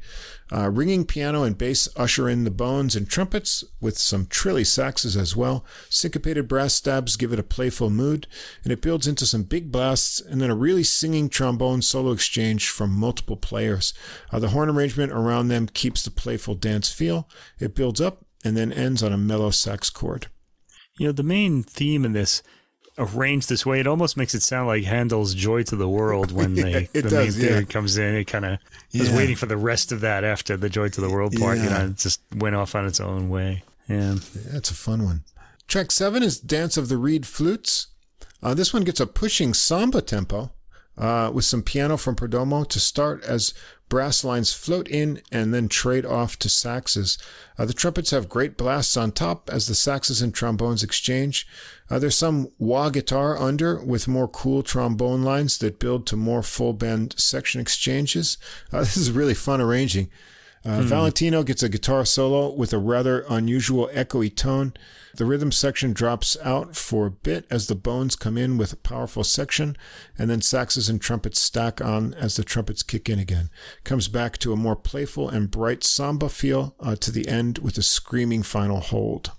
Uh, 0.54 0.68
ringing 0.68 1.06
piano 1.06 1.44
and 1.44 1.56
bass 1.56 1.88
usher 1.96 2.28
in 2.28 2.44
the 2.44 2.50
bones 2.50 2.94
and 2.94 3.08
trumpets 3.08 3.64
with 3.80 3.96
some 3.96 4.26
trilly 4.26 4.64
saxes 4.64 5.16
as 5.16 5.34
well. 5.34 5.64
Syncopated 5.88 6.46
brass 6.46 6.74
stabs 6.74 7.16
give 7.16 7.32
it 7.32 7.38
a 7.38 7.44
playful 7.44 7.88
mood, 7.88 8.26
and 8.62 8.72
it 8.72 8.82
builds 8.82 9.06
into 9.06 9.24
some 9.24 9.44
big 9.44 9.72
blasts 9.72 10.20
and 10.20 10.42
then 10.42 10.50
a 10.50 10.54
really 10.54 10.82
singing 10.82 11.30
trombone 11.30 11.80
solo 11.80 12.12
exchange 12.12 12.68
from 12.68 12.90
multiple 12.90 13.36
players. 13.36 13.94
Uh, 14.30 14.38
the 14.38 14.50
horn 14.50 14.68
arrangement 14.68 15.10
around 15.12 15.48
them 15.48 15.66
keeps 15.66 16.02
the 16.02 16.10
playful 16.10 16.54
dance 16.54 16.90
feel. 16.90 17.28
It 17.58 17.74
builds 17.74 18.00
up 18.00 18.26
and 18.44 18.56
then 18.56 18.72
ends 18.72 19.02
on 19.02 19.12
a 19.12 19.18
mellow 19.18 19.50
sax 19.50 19.88
chord. 19.88 20.26
You 20.98 21.06
know, 21.06 21.12
the 21.12 21.22
main 21.22 21.62
theme 21.62 22.04
in 22.04 22.12
this 22.12 22.42
arranged 22.98 23.48
this 23.48 23.64
way, 23.64 23.80
it 23.80 23.86
almost 23.86 24.16
makes 24.16 24.34
it 24.34 24.42
sound 24.42 24.66
like 24.66 24.84
Handel's 24.84 25.34
"Joy 25.34 25.62
to 25.64 25.76
the 25.76 25.88
World" 25.88 26.32
when 26.36 26.56
yeah, 26.56 26.64
they, 26.64 26.84
the 26.86 27.02
does, 27.02 27.38
main 27.38 27.48
theme 27.48 27.66
comes 27.66 27.98
in. 27.98 28.14
It 28.16 28.24
kind 28.24 28.44
of 28.44 28.58
yeah. 28.90 29.02
was 29.02 29.12
waiting 29.12 29.36
for 29.36 29.46
the 29.46 29.56
rest 29.56 29.92
of 29.92 30.00
that 30.00 30.24
after 30.24 30.56
the 30.56 30.68
"Joy 30.68 30.88
to 30.88 31.00
the 31.00 31.10
World" 31.10 31.34
part. 31.38 31.58
Yeah. 31.58 31.64
You 31.64 31.70
know, 31.70 31.86
it 31.86 31.96
just 31.96 32.20
went 32.34 32.56
off 32.56 32.74
on 32.74 32.86
its 32.86 33.00
own 33.00 33.28
way. 33.28 33.62
Yeah, 33.88 34.16
that's 34.50 34.70
a 34.70 34.74
fun 34.74 35.04
one. 35.04 35.24
Track 35.68 35.90
seven 35.90 36.22
is 36.22 36.38
"Dance 36.38 36.76
of 36.76 36.88
the 36.88 36.96
Reed 36.96 37.26
Flutes." 37.26 37.88
Uh, 38.42 38.54
this 38.54 38.74
one 38.74 38.82
gets 38.82 39.00
a 39.00 39.06
pushing 39.06 39.54
samba 39.54 40.02
tempo 40.02 40.50
uh, 40.98 41.30
with 41.32 41.44
some 41.44 41.62
piano 41.62 41.96
from 41.96 42.16
Perdomo 42.16 42.66
to 42.68 42.80
start 42.80 43.22
as 43.24 43.54
brass 43.92 44.24
lines 44.24 44.54
float 44.54 44.88
in 44.88 45.20
and 45.30 45.52
then 45.52 45.68
trade 45.68 46.06
off 46.06 46.38
to 46.38 46.48
saxes. 46.48 47.22
Uh, 47.58 47.66
the 47.66 47.74
trumpets 47.74 48.10
have 48.10 48.26
great 48.26 48.56
blasts 48.56 48.96
on 48.96 49.12
top 49.12 49.50
as 49.52 49.66
the 49.66 49.74
saxes 49.74 50.22
and 50.22 50.32
trombones 50.32 50.82
exchange. 50.82 51.46
Uh, 51.90 51.98
there's 51.98 52.16
some 52.16 52.48
wah 52.58 52.88
guitar 52.88 53.38
under 53.38 53.84
with 53.84 54.08
more 54.08 54.26
cool 54.26 54.62
trombone 54.62 55.22
lines 55.22 55.58
that 55.58 55.78
build 55.78 56.06
to 56.06 56.16
more 56.16 56.42
full 56.42 56.72
band 56.72 57.14
section 57.18 57.60
exchanges. 57.60 58.38
Uh, 58.72 58.80
this 58.80 58.96
is 58.96 59.12
really 59.12 59.34
fun 59.34 59.60
arranging. 59.60 60.08
Uh, 60.64 60.80
hmm. 60.80 60.86
Valentino 60.86 61.42
gets 61.42 61.62
a 61.62 61.68
guitar 61.68 62.06
solo 62.06 62.50
with 62.50 62.72
a 62.72 62.78
rather 62.78 63.26
unusual 63.28 63.90
echoey 63.92 64.34
tone. 64.34 64.72
The 65.16 65.26
rhythm 65.26 65.52
section 65.52 65.92
drops 65.92 66.36
out 66.42 66.74
for 66.74 67.06
a 67.06 67.10
bit 67.10 67.46
as 67.50 67.66
the 67.66 67.74
bones 67.74 68.16
come 68.16 68.38
in 68.38 68.56
with 68.56 68.72
a 68.72 68.76
powerful 68.76 69.24
section, 69.24 69.76
and 70.18 70.30
then 70.30 70.40
saxes 70.40 70.88
and 70.88 71.00
trumpets 71.00 71.40
stack 71.40 71.80
on 71.80 72.14
as 72.14 72.36
the 72.36 72.44
trumpets 72.44 72.82
kick 72.82 73.08
in 73.10 73.18
again. 73.18 73.50
Comes 73.84 74.08
back 74.08 74.38
to 74.38 74.52
a 74.52 74.56
more 74.56 74.76
playful 74.76 75.28
and 75.28 75.50
bright 75.50 75.84
samba 75.84 76.28
feel 76.28 76.74
uh, 76.80 76.96
to 76.96 77.10
the 77.10 77.28
end 77.28 77.58
with 77.58 77.76
a 77.76 77.82
screaming 77.82 78.42
final 78.42 78.80
hold. 78.80 79.32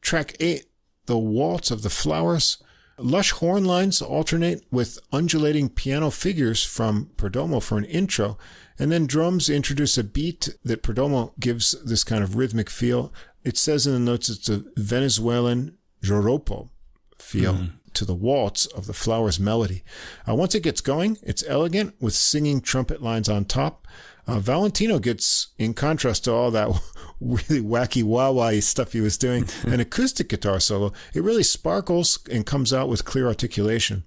Track 0.00 0.36
8, 0.40 0.66
The 1.06 1.18
Waltz 1.18 1.70
of 1.70 1.82
the 1.82 1.90
Flowers. 1.90 2.58
Lush 2.96 3.32
horn 3.32 3.64
lines 3.64 4.00
alternate 4.00 4.64
with 4.70 5.00
undulating 5.12 5.68
piano 5.68 6.10
figures 6.10 6.62
from 6.62 7.10
Perdomo 7.16 7.60
for 7.60 7.76
an 7.76 7.84
intro, 7.86 8.38
and 8.78 8.92
then 8.92 9.06
drums 9.06 9.50
introduce 9.50 9.98
a 9.98 10.04
beat 10.04 10.48
that 10.64 10.82
Perdomo 10.82 11.32
gives 11.40 11.74
this 11.84 12.04
kind 12.04 12.22
of 12.22 12.36
rhythmic 12.36 12.70
feel. 12.70 13.12
It 13.44 13.58
says 13.58 13.86
in 13.86 13.92
the 13.92 13.98
notes 13.98 14.28
it's 14.28 14.48
a 14.48 14.64
Venezuelan 14.76 15.76
joropo 16.02 16.70
feel 17.18 17.54
mm. 17.54 17.70
to 17.94 18.04
the 18.04 18.14
waltz 18.14 18.66
of 18.66 18.86
the 18.86 18.92
flower's 18.92 19.38
melody. 19.38 19.82
Uh, 20.28 20.34
once 20.34 20.54
it 20.54 20.62
gets 20.62 20.80
going, 20.80 21.18
it's 21.22 21.44
elegant 21.46 21.94
with 22.00 22.14
singing 22.14 22.60
trumpet 22.60 23.02
lines 23.02 23.28
on 23.28 23.44
top. 23.44 23.86
Uh, 24.26 24.38
Valentino 24.38 24.98
gets, 24.98 25.48
in 25.58 25.74
contrast 25.74 26.24
to 26.24 26.32
all 26.32 26.50
that 26.50 26.68
really 27.20 27.60
wacky 27.60 28.02
wah 28.02 28.30
wah 28.30 28.58
stuff 28.60 28.92
he 28.92 29.00
was 29.00 29.18
doing, 29.18 29.46
an 29.64 29.80
acoustic 29.80 30.30
guitar 30.30 30.58
solo. 30.58 30.92
It 31.12 31.22
really 31.22 31.42
sparkles 31.42 32.18
and 32.30 32.46
comes 32.46 32.72
out 32.72 32.88
with 32.88 33.04
clear 33.04 33.26
articulation. 33.26 34.04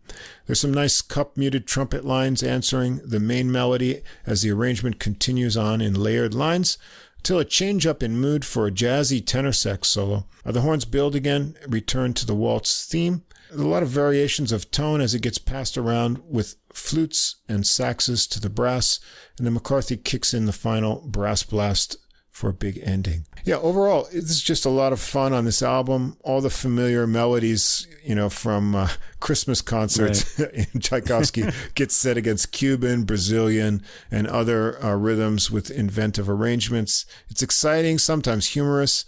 There's 0.48 0.60
some 0.60 0.74
nice 0.74 1.02
cup 1.02 1.38
muted 1.38 1.68
trumpet 1.68 2.04
lines 2.04 2.42
answering 2.42 3.00
the 3.06 3.20
main 3.20 3.52
melody 3.52 4.02
as 4.26 4.42
the 4.42 4.52
arrangement 4.52 5.00
continues 5.00 5.56
on 5.56 5.82
in 5.82 5.94
layered 5.94 6.34
lines 6.34 6.80
till 7.24 7.40
a 7.40 7.46
change 7.46 7.86
up 7.86 8.02
in 8.02 8.20
mood 8.20 8.46
for 8.46 8.68
a 8.68 8.72
jazzy 8.72 9.26
tenor 9.26 9.52
sax 9.52 9.88
solo. 9.90 10.26
The 10.46 10.62
horns 10.62 10.86
build 10.86 11.16
again, 11.16 11.56
return 11.68 12.14
to 12.16 12.26
the 12.26 12.36
waltz 12.36 12.86
theme. 12.86 13.24
A 13.52 13.58
lot 13.58 13.84
of 13.84 13.90
variations 13.90 14.52
of 14.52 14.72
tone 14.72 15.02
as 15.02 15.16
it 15.16 15.22
gets 15.22 15.38
passed 15.38 15.78
around 15.78 16.22
with 16.28 16.56
flutes 16.74 17.38
and 17.48 17.64
saxes 17.64 18.28
to 18.30 18.40
the 18.40 18.50
brass, 18.50 19.00
and 19.38 19.46
then 19.46 19.54
McCarthy 19.54 19.98
kicks 19.98 20.34
in 20.34 20.46
the 20.46 20.54
final 20.54 21.02
brass 21.08 21.44
blast 21.44 21.98
for 22.38 22.50
a 22.50 22.54
big 22.54 22.80
ending. 22.84 23.26
Yeah, 23.46 23.56
overall, 23.56 24.08
it's 24.12 24.42
just 24.42 24.64
a 24.64 24.70
lot 24.70 24.94
of 24.94 25.00
fun 25.00 25.34
on 25.34 25.46
this 25.46 25.64
album. 25.64 26.18
All 26.22 26.40
the 26.40 26.52
familiar 26.52 27.08
melodies, 27.08 27.88
you 28.04 28.14
know, 28.14 28.30
from 28.30 28.76
uh, 28.76 28.90
Christmas 29.20 29.64
concerts 29.64 30.40
right. 30.40 30.70
in 30.74 30.80
Tchaikovsky 30.80 31.46
get 31.74 31.92
set 31.92 32.16
against 32.16 32.52
Cuban, 32.52 33.06
Brazilian, 33.06 33.82
and 34.12 34.28
other 34.28 34.84
uh, 34.86 34.94
rhythms 34.94 35.50
with 35.50 35.72
inventive 35.72 36.30
arrangements. 36.30 37.08
It's 37.28 37.42
exciting, 37.42 37.98
sometimes 37.98 38.50
humorous, 38.50 39.06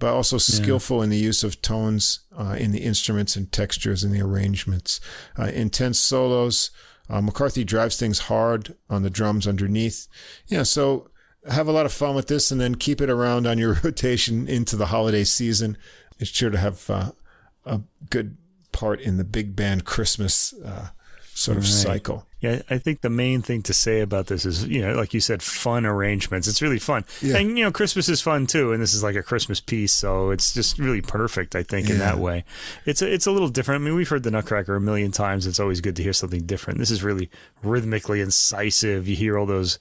but 0.00 0.12
also 0.12 0.36
skillful 0.36 0.96
yeah. 0.98 1.04
in 1.04 1.10
the 1.10 1.16
use 1.18 1.44
of 1.44 1.62
tones 1.62 2.22
uh, 2.36 2.56
in 2.58 2.72
the 2.72 2.82
instruments 2.82 3.36
and 3.36 3.52
textures 3.52 4.02
in 4.02 4.10
the 4.10 4.20
arrangements. 4.20 5.00
Uh, 5.38 5.44
intense 5.44 6.00
solos. 6.00 6.72
Uh, 7.08 7.20
McCarthy 7.20 7.62
drives 7.62 7.96
things 7.96 8.20
hard 8.20 8.74
on 8.90 9.04
the 9.04 9.10
drums 9.10 9.46
underneath. 9.46 10.08
Yeah, 10.48 10.64
so 10.64 11.11
have 11.50 11.68
a 11.68 11.72
lot 11.72 11.86
of 11.86 11.92
fun 11.92 12.14
with 12.14 12.28
this 12.28 12.50
and 12.50 12.60
then 12.60 12.74
keep 12.74 13.00
it 13.00 13.10
around 13.10 13.46
on 13.46 13.58
your 13.58 13.74
rotation 13.84 14.48
into 14.48 14.76
the 14.76 14.86
holiday 14.86 15.24
season. 15.24 15.76
It's 16.18 16.30
sure 16.30 16.50
to 16.50 16.58
have 16.58 16.88
uh, 16.88 17.10
a 17.64 17.80
good 18.10 18.36
part 18.70 19.00
in 19.00 19.16
the 19.16 19.24
big 19.24 19.54
band 19.54 19.84
Christmas 19.84 20.54
uh, 20.64 20.88
sort 21.34 21.58
of 21.58 21.64
right. 21.64 21.70
cycle. 21.70 22.26
Yeah, 22.40 22.62
I 22.68 22.78
think 22.78 23.02
the 23.02 23.10
main 23.10 23.40
thing 23.40 23.62
to 23.62 23.72
say 23.72 24.00
about 24.00 24.26
this 24.26 24.44
is, 24.44 24.66
you 24.66 24.82
know, 24.82 24.94
like 24.94 25.14
you 25.14 25.20
said, 25.20 25.44
fun 25.44 25.86
arrangements. 25.86 26.48
It's 26.48 26.60
really 26.60 26.80
fun. 26.80 27.04
Yeah. 27.20 27.36
And, 27.36 27.56
you 27.56 27.64
know, 27.64 27.70
Christmas 27.70 28.08
is 28.08 28.20
fun 28.20 28.48
too. 28.48 28.72
And 28.72 28.82
this 28.82 28.94
is 28.94 29.02
like 29.04 29.14
a 29.14 29.22
Christmas 29.22 29.60
piece. 29.60 29.92
So 29.92 30.30
it's 30.30 30.52
just 30.52 30.76
really 30.76 31.00
perfect, 31.00 31.54
I 31.54 31.62
think, 31.62 31.86
yeah. 31.86 31.94
in 31.94 31.98
that 32.00 32.18
way. 32.18 32.44
It's 32.84 33.00
a, 33.00 33.12
it's 33.12 33.26
a 33.26 33.30
little 33.30 33.48
different. 33.48 33.82
I 33.82 33.84
mean, 33.84 33.94
we've 33.94 34.08
heard 34.08 34.24
the 34.24 34.32
Nutcracker 34.32 34.74
a 34.74 34.80
million 34.80 35.12
times. 35.12 35.46
It's 35.46 35.60
always 35.60 35.80
good 35.80 35.94
to 35.96 36.02
hear 36.02 36.12
something 36.12 36.44
different. 36.44 36.80
This 36.80 36.90
is 36.90 37.04
really 37.04 37.30
rhythmically 37.62 38.20
incisive. 38.20 39.06
You 39.06 39.14
hear 39.14 39.38
all 39.38 39.46
those 39.46 39.78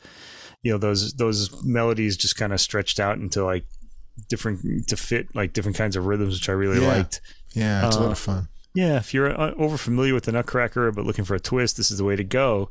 you 0.63 0.71
know 0.71 0.77
those 0.77 1.13
those 1.13 1.63
melodies 1.63 2.17
just 2.17 2.35
kind 2.35 2.53
of 2.53 2.61
stretched 2.61 2.99
out 2.99 3.17
into 3.17 3.43
like 3.43 3.65
different 4.29 4.87
to 4.87 4.97
fit 4.97 5.33
like 5.35 5.53
different 5.53 5.77
kinds 5.77 5.95
of 5.95 6.05
rhythms, 6.05 6.35
which 6.35 6.49
I 6.49 6.53
really 6.53 6.81
yeah. 6.81 6.87
liked. 6.87 7.21
Yeah, 7.53 7.87
it's 7.87 7.97
uh, 7.97 7.99
a 7.99 8.01
lot 8.01 8.11
of 8.11 8.19
fun. 8.19 8.47
Yeah, 8.73 8.97
if 8.97 9.13
you're 9.13 9.29
uh, 9.29 9.53
over 9.55 9.77
familiar 9.77 10.13
with 10.13 10.25
the 10.25 10.31
Nutcracker 10.31 10.91
but 10.91 11.05
looking 11.05 11.25
for 11.25 11.35
a 11.35 11.39
twist, 11.39 11.77
this 11.77 11.91
is 11.91 11.97
the 11.97 12.05
way 12.05 12.15
to 12.15 12.23
go. 12.23 12.69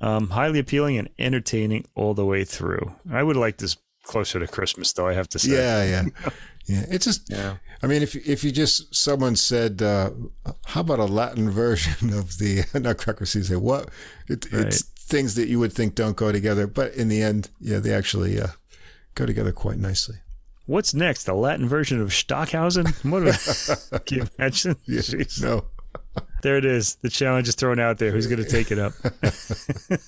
Um, 0.00 0.30
highly 0.30 0.58
appealing 0.58 0.96
and 0.96 1.08
entertaining 1.18 1.86
all 1.94 2.14
the 2.14 2.24
way 2.24 2.44
through. 2.44 2.94
I 3.10 3.22
would 3.22 3.36
like 3.36 3.58
this 3.58 3.76
closer 4.02 4.40
to 4.40 4.46
Christmas, 4.46 4.92
though. 4.92 5.06
I 5.06 5.12
have 5.12 5.28
to 5.30 5.38
say. 5.38 5.52
Yeah, 5.52 5.84
yeah, 5.84 6.30
yeah. 6.66 6.84
It's 6.90 7.04
just. 7.04 7.30
Yeah. 7.30 7.56
I 7.82 7.88
mean, 7.88 8.02
if 8.02 8.14
if 8.14 8.44
you 8.44 8.52
just 8.52 8.94
someone 8.94 9.36
said, 9.36 9.82
uh, 9.82 10.10
"How 10.66 10.80
about 10.80 11.00
a 11.00 11.04
Latin 11.04 11.50
version 11.62 12.12
of 12.12 12.38
the 12.38 12.64
Nutcracker?" 12.74 13.26
So 13.26 13.40
you 13.40 13.44
say, 13.44 13.56
"What?" 13.56 13.90
It, 14.28 14.50
right. 14.52 14.66
It's 14.66 14.84
things 15.12 15.34
that 15.34 15.46
you 15.46 15.60
would 15.60 15.72
think 15.72 15.94
don't 15.94 16.16
go 16.16 16.32
together, 16.32 16.66
but 16.66 16.94
in 16.94 17.08
the 17.08 17.22
end, 17.22 17.50
yeah, 17.60 17.78
they 17.78 17.92
actually 17.92 18.40
uh, 18.40 18.48
go 19.14 19.26
together 19.26 19.52
quite 19.52 19.78
nicely. 19.78 20.16
What's 20.66 20.94
next? 20.94 21.28
A 21.28 21.34
Latin 21.34 21.68
version 21.68 22.00
of 22.00 22.14
Stockhausen? 22.14 22.86
What? 23.02 23.22
can 24.06 24.18
you 24.18 24.26
imagine? 24.38 24.76
Yeah, 24.86 25.02
no. 25.40 25.66
There 26.42 26.56
it 26.56 26.64
is. 26.64 26.96
The 26.96 27.10
challenge 27.10 27.46
is 27.46 27.54
thrown 27.54 27.78
out 27.78 27.98
there. 27.98 28.10
Who's 28.10 28.26
going 28.26 28.42
to 28.42 28.48
take 28.48 28.72
it 28.72 28.78
up? 28.78 28.94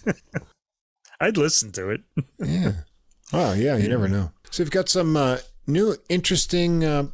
I'd 1.20 1.36
listen 1.36 1.70
to 1.72 1.90
it. 1.90 2.00
yeah. 2.38 2.72
Oh, 3.32 3.52
yeah. 3.52 3.76
You 3.76 3.84
yeah. 3.84 3.88
never 3.88 4.08
know. 4.08 4.32
So 4.50 4.62
we've 4.62 4.70
got 4.70 4.88
some 4.88 5.16
uh, 5.16 5.38
new, 5.66 5.96
interesting 6.08 6.82
uh, 6.82 7.08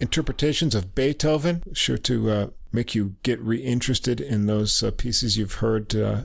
interpretations 0.00 0.74
of 0.74 0.94
Beethoven. 0.94 1.62
Sure 1.74 1.98
to 1.98 2.30
uh, 2.30 2.46
make 2.72 2.94
you 2.94 3.16
get 3.22 3.40
reinterested 3.40 4.20
in 4.20 4.46
those 4.46 4.82
uh, 4.82 4.90
pieces 4.92 5.36
you've 5.36 5.54
heard 5.54 5.94
uh, 5.94 6.22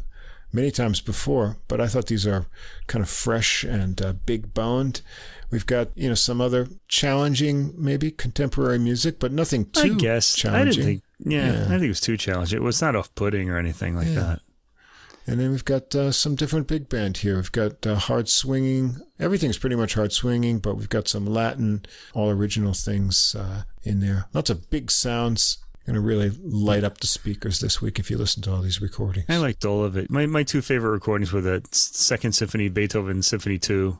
many 0.54 0.72
times 0.72 1.02
before, 1.02 1.58
but 1.68 1.82
I 1.82 1.88
thought 1.88 2.06
these 2.06 2.28
are 2.28 2.46
kind 2.88 3.02
of 3.02 3.10
fresh 3.10 3.64
and 3.64 4.00
uh, 4.02 4.14
big 4.14 4.54
boned. 4.54 5.02
We've 5.52 5.66
got 5.66 5.90
you 5.96 6.08
know 6.08 6.16
some 6.16 6.40
other 6.40 6.68
challenging, 6.88 7.74
maybe 7.76 8.12
contemporary 8.12 8.80
music, 8.80 9.20
but 9.20 9.32
nothing 9.32 9.66
too 9.66 9.96
I 9.96 9.98
guess. 9.98 10.36
challenging. 10.36 10.62
I 10.62 10.66
didn't 10.72 10.86
think, 10.86 11.04
yeah, 11.20 11.54
yeah, 11.54 11.66
I 11.66 11.68
think 11.68 11.84
it 11.84 11.88
was 11.90 12.00
too 12.00 12.18
challenging. 12.18 12.58
It 12.58 12.64
was 12.64 12.82
not 12.82 12.96
off 12.96 13.14
putting 13.16 13.50
or 13.50 13.58
anything 13.58 13.96
like 13.96 14.08
yeah. 14.08 14.14
that. 14.14 14.40
And 15.26 15.40
then 15.40 15.52
we've 15.52 15.64
got 15.64 15.96
uh, 15.96 16.12
some 16.12 16.36
different 16.36 16.68
big 16.68 16.90
band 16.90 17.18
here. 17.18 17.38
We've 17.38 17.52
got 17.52 17.88
uh, 17.88 17.96
hard 17.96 18.28
swinging. 18.28 18.98
Everything's 19.20 19.58
pretty 19.58 19.78
much 19.78 19.94
hard 19.94 20.12
swinging, 20.12 20.60
but 20.60 20.76
we've 20.76 20.90
got 20.90 21.08
some 21.08 21.26
Latin, 21.26 21.86
all 22.14 22.30
original 22.30 22.74
things 22.74 23.34
uh, 23.34 23.64
in 23.84 24.02
there. 24.02 24.26
Lots 24.34 24.50
of 24.50 24.70
big 24.70 24.92
sounds 24.92 25.60
going 25.86 25.96
to 25.96 26.02
really 26.02 26.30
light 26.44 26.84
up 26.84 27.00
the 27.00 27.08
speakers 27.08 27.60
this 27.60 27.82
week 27.82 28.00
if 28.00 28.10
you 28.10 28.18
listen 28.18 28.42
to 28.44 28.52
all 28.52 28.62
these 28.62 28.82
recordings. 28.82 29.26
I 29.30 29.38
liked 29.38 29.66
all 29.66 29.84
of 29.84 29.98
it. 29.98 30.10
My 30.10 30.26
my 30.26 30.44
two 30.44 30.62
favorite 30.62 30.92
recordings 30.92 31.32
were 31.32 31.42
the 31.42 31.64
Second 31.72 32.34
Symphony, 32.34 32.70
Beethoven 32.70 33.22
Symphony 33.22 33.60
Two, 33.60 34.00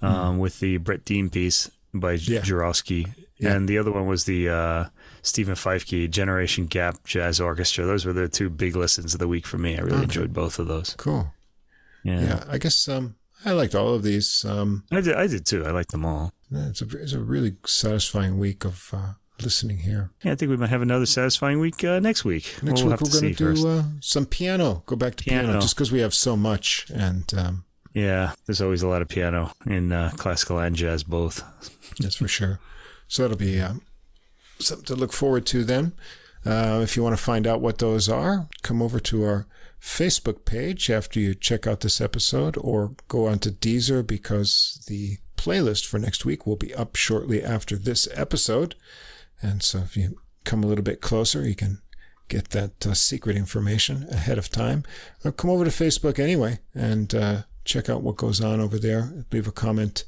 um, 0.00 0.36
mm. 0.36 0.40
with 0.40 0.60
the 0.60 0.76
Brett 0.78 1.04
Dean 1.04 1.28
piece 1.28 1.70
by 1.92 2.12
yeah. 2.12 2.40
Jurowski, 2.40 3.12
yeah. 3.38 3.54
and 3.54 3.68
the 3.68 3.78
other 3.78 3.90
one 3.90 4.06
was 4.06 4.24
the 4.24 4.48
uh, 4.48 4.84
Steven 5.22 5.54
Feifke 5.54 6.08
Generation 6.10 6.66
Gap 6.66 7.04
Jazz 7.04 7.40
Orchestra. 7.40 7.84
Those 7.84 8.04
were 8.04 8.12
the 8.12 8.28
two 8.28 8.48
big 8.48 8.76
listens 8.76 9.14
of 9.14 9.20
the 9.20 9.28
week 9.28 9.46
for 9.46 9.58
me. 9.58 9.76
I 9.76 9.80
really 9.80 9.96
okay. 9.96 10.04
enjoyed 10.04 10.32
both 10.32 10.58
of 10.58 10.68
those. 10.68 10.94
Cool. 10.98 11.32
Yeah. 12.04 12.20
yeah, 12.20 12.44
I 12.48 12.58
guess 12.58 12.88
um, 12.88 13.16
I 13.44 13.52
liked 13.52 13.74
all 13.74 13.92
of 13.94 14.04
these. 14.04 14.44
Um, 14.44 14.84
I 14.92 15.00
did. 15.00 15.16
I 15.16 15.26
did 15.26 15.46
too. 15.46 15.66
I 15.66 15.72
liked 15.72 15.90
them 15.90 16.04
all. 16.04 16.32
It's 16.50 16.80
a 16.80 16.86
it's 16.96 17.12
a 17.12 17.20
really 17.20 17.56
satisfying 17.66 18.38
week 18.38 18.64
of. 18.64 18.90
Uh, 18.92 19.12
listening 19.42 19.78
here. 19.78 20.10
Yeah, 20.22 20.32
I 20.32 20.34
think 20.34 20.50
we 20.50 20.56
might 20.56 20.70
have 20.70 20.82
another 20.82 21.06
satisfying 21.06 21.60
week 21.60 21.82
uh, 21.84 22.00
next 22.00 22.24
week. 22.24 22.54
Next 22.62 22.82
we'll 22.82 22.92
week 22.92 23.00
we're 23.00 23.20
going 23.20 23.34
to 23.34 23.54
do 23.54 23.68
uh, 23.68 23.82
some 24.00 24.26
piano. 24.26 24.82
Go 24.86 24.96
back 24.96 25.16
to 25.16 25.24
piano, 25.24 25.48
piano 25.48 25.60
just 25.60 25.74
because 25.74 25.92
we 25.92 26.00
have 26.00 26.14
so 26.14 26.36
much. 26.36 26.86
And 26.92 27.32
um, 27.34 27.64
yeah, 27.94 28.32
there's 28.46 28.60
always 28.60 28.82
a 28.82 28.88
lot 28.88 29.02
of 29.02 29.08
piano 29.08 29.52
in 29.66 29.92
uh, 29.92 30.12
classical 30.16 30.58
and 30.58 30.76
jazz 30.76 31.02
both. 31.02 31.42
That's 31.98 32.16
for 32.16 32.28
sure. 32.28 32.60
So 33.06 33.22
that'll 33.22 33.36
be 33.38 33.60
uh, 33.60 33.74
something 34.58 34.86
to 34.86 34.96
look 34.96 35.12
forward 35.12 35.46
to 35.46 35.64
then. 35.64 35.92
Uh, 36.44 36.80
if 36.82 36.96
you 36.96 37.02
want 37.02 37.16
to 37.16 37.22
find 37.22 37.46
out 37.46 37.60
what 37.60 37.78
those 37.78 38.08
are, 38.08 38.48
come 38.62 38.80
over 38.80 39.00
to 39.00 39.24
our 39.24 39.46
Facebook 39.80 40.44
page 40.44 40.90
after 40.90 41.20
you 41.20 41.34
check 41.34 41.66
out 41.66 41.80
this 41.80 42.00
episode 42.00 42.56
or 42.60 42.94
go 43.08 43.26
onto 43.26 43.50
Deezer 43.50 44.06
because 44.06 44.84
the 44.88 45.18
playlist 45.36 45.86
for 45.86 45.98
next 45.98 46.24
week 46.24 46.46
will 46.46 46.56
be 46.56 46.74
up 46.74 46.96
shortly 46.96 47.42
after 47.42 47.76
this 47.76 48.08
episode. 48.14 48.74
And 49.40 49.62
so 49.62 49.78
if 49.78 49.96
you 49.96 50.20
come 50.44 50.64
a 50.64 50.66
little 50.66 50.84
bit 50.84 51.00
closer, 51.00 51.46
you 51.46 51.54
can 51.54 51.80
get 52.28 52.50
that 52.50 52.86
uh, 52.86 52.94
secret 52.94 53.36
information 53.36 54.06
ahead 54.10 54.38
of 54.38 54.50
time. 54.50 54.84
Or 55.24 55.32
come 55.32 55.50
over 55.50 55.64
to 55.64 55.70
Facebook 55.70 56.18
anyway 56.18 56.60
and 56.74 57.14
uh, 57.14 57.42
check 57.64 57.88
out 57.88 58.02
what 58.02 58.16
goes 58.16 58.40
on 58.40 58.60
over 58.60 58.78
there. 58.78 59.24
Leave 59.32 59.48
a 59.48 59.52
comment, 59.52 60.04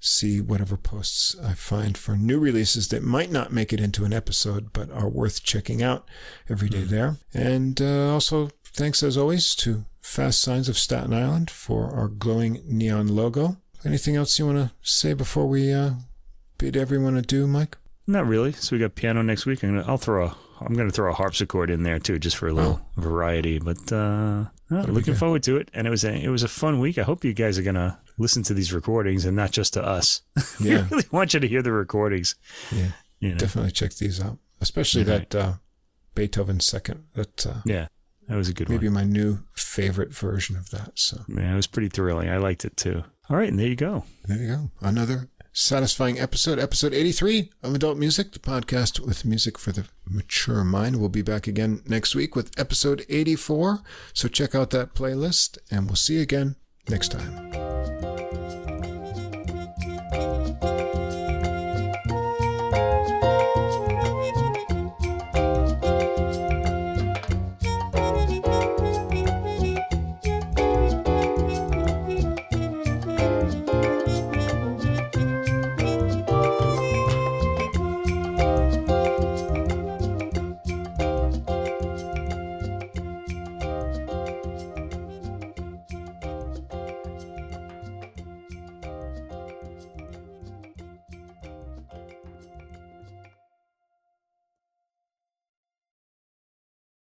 see 0.00 0.40
whatever 0.40 0.76
posts 0.76 1.36
I 1.42 1.54
find 1.54 1.96
for 1.96 2.16
new 2.16 2.38
releases 2.38 2.88
that 2.88 3.02
might 3.02 3.30
not 3.30 3.52
make 3.52 3.72
it 3.72 3.80
into 3.80 4.04
an 4.04 4.12
episode 4.12 4.72
but 4.72 4.90
are 4.90 5.08
worth 5.08 5.42
checking 5.42 5.82
out 5.82 6.08
every 6.48 6.68
day 6.68 6.82
mm-hmm. 6.82 6.90
there. 6.90 7.16
And 7.32 7.80
uh, 7.80 8.12
also, 8.12 8.50
thanks 8.64 9.02
as 9.02 9.16
always 9.16 9.54
to 9.56 9.84
Fast 10.00 10.42
Signs 10.42 10.68
of 10.68 10.78
Staten 10.78 11.14
Island 11.14 11.50
for 11.50 11.90
our 11.92 12.08
glowing 12.08 12.62
neon 12.66 13.08
logo. 13.08 13.56
Anything 13.84 14.16
else 14.16 14.38
you 14.38 14.46
want 14.46 14.58
to 14.58 14.72
say 14.82 15.12
before 15.12 15.46
we 15.46 15.72
uh, 15.72 15.92
bid 16.58 16.76
everyone 16.76 17.16
adieu, 17.16 17.46
Mike? 17.46 17.76
Not 18.06 18.26
really. 18.26 18.52
So 18.52 18.74
we 18.74 18.80
got 18.80 18.94
piano 18.94 19.22
next 19.22 19.46
week. 19.46 19.62
I'm 19.62 19.70
gonna, 19.76 19.88
I'll 19.88 19.98
throw 19.98 20.26
a 20.26 20.36
I'm 20.66 20.74
going 20.74 20.88
to 20.88 20.94
throw 20.94 21.10
a 21.10 21.14
harpsichord 21.14 21.70
in 21.70 21.82
there 21.82 21.98
too, 21.98 22.18
just 22.18 22.36
for 22.36 22.48
a 22.48 22.52
little 22.52 22.80
oh. 22.82 23.00
variety. 23.00 23.58
But 23.58 23.92
uh, 23.92 24.46
looking 24.70 25.14
forward 25.14 25.42
to 25.44 25.56
it. 25.56 25.70
And 25.74 25.86
it 25.86 25.90
was 25.90 26.04
a 26.04 26.12
it 26.12 26.28
was 26.28 26.42
a 26.42 26.48
fun 26.48 26.80
week. 26.80 26.98
I 26.98 27.02
hope 27.02 27.24
you 27.24 27.34
guys 27.34 27.58
are 27.58 27.62
going 27.62 27.74
to 27.74 27.98
listen 28.18 28.42
to 28.44 28.54
these 28.54 28.72
recordings 28.72 29.24
and 29.24 29.36
not 29.36 29.50
just 29.50 29.74
to 29.74 29.84
us. 29.84 30.22
Yeah, 30.60 30.84
we 30.84 30.96
really 30.96 31.08
want 31.10 31.34
you 31.34 31.40
to 31.40 31.48
hear 31.48 31.62
the 31.62 31.72
recordings. 31.72 32.36
Yeah, 32.70 32.92
you 33.18 33.30
know. 33.30 33.36
definitely 33.36 33.72
check 33.72 33.94
these 33.94 34.20
out, 34.20 34.38
especially 34.60 35.02
right. 35.02 35.28
that 35.28 35.34
uh, 35.34 35.52
Beethoven 36.14 36.60
second. 36.60 37.04
That 37.14 37.46
uh, 37.46 37.60
yeah, 37.64 37.88
that 38.28 38.36
was 38.36 38.48
a 38.48 38.54
good 38.54 38.68
one. 38.68 38.76
maybe 38.76 38.88
one. 38.88 38.94
my 38.94 39.04
new 39.04 39.40
favorite 39.56 40.14
version 40.14 40.56
of 40.56 40.70
that. 40.70 40.92
So 40.94 41.22
yeah, 41.26 41.52
it 41.52 41.56
was 41.56 41.66
pretty 41.66 41.88
thrilling. 41.88 42.28
I 42.28 42.36
liked 42.36 42.64
it 42.64 42.76
too. 42.76 43.02
All 43.28 43.36
right, 43.36 43.48
and 43.48 43.58
there 43.58 43.66
you 43.66 43.76
go. 43.76 44.04
There 44.26 44.36
you 44.38 44.48
go. 44.48 44.70
Another 44.80 45.28
satisfying 45.52 46.18
episode, 46.18 46.58
episode 46.58 46.94
83 46.94 47.50
of 47.62 47.74
Adult 47.74 47.98
Music, 47.98 48.32
the 48.32 48.38
podcast 48.38 49.00
with 49.00 49.24
music 49.24 49.58
for 49.58 49.72
the 49.72 49.86
mature 50.08 50.64
mind. 50.64 50.96
We'll 50.96 51.08
be 51.08 51.22
back 51.22 51.46
again 51.46 51.82
next 51.86 52.14
week 52.14 52.34
with 52.34 52.58
episode 52.58 53.04
84. 53.08 53.80
So 54.12 54.28
check 54.28 54.54
out 54.54 54.70
that 54.70 54.94
playlist 54.94 55.58
and 55.70 55.86
we'll 55.86 55.96
see 55.96 56.14
you 56.14 56.22
again 56.22 56.56
next 56.88 57.12
time. 57.12 57.71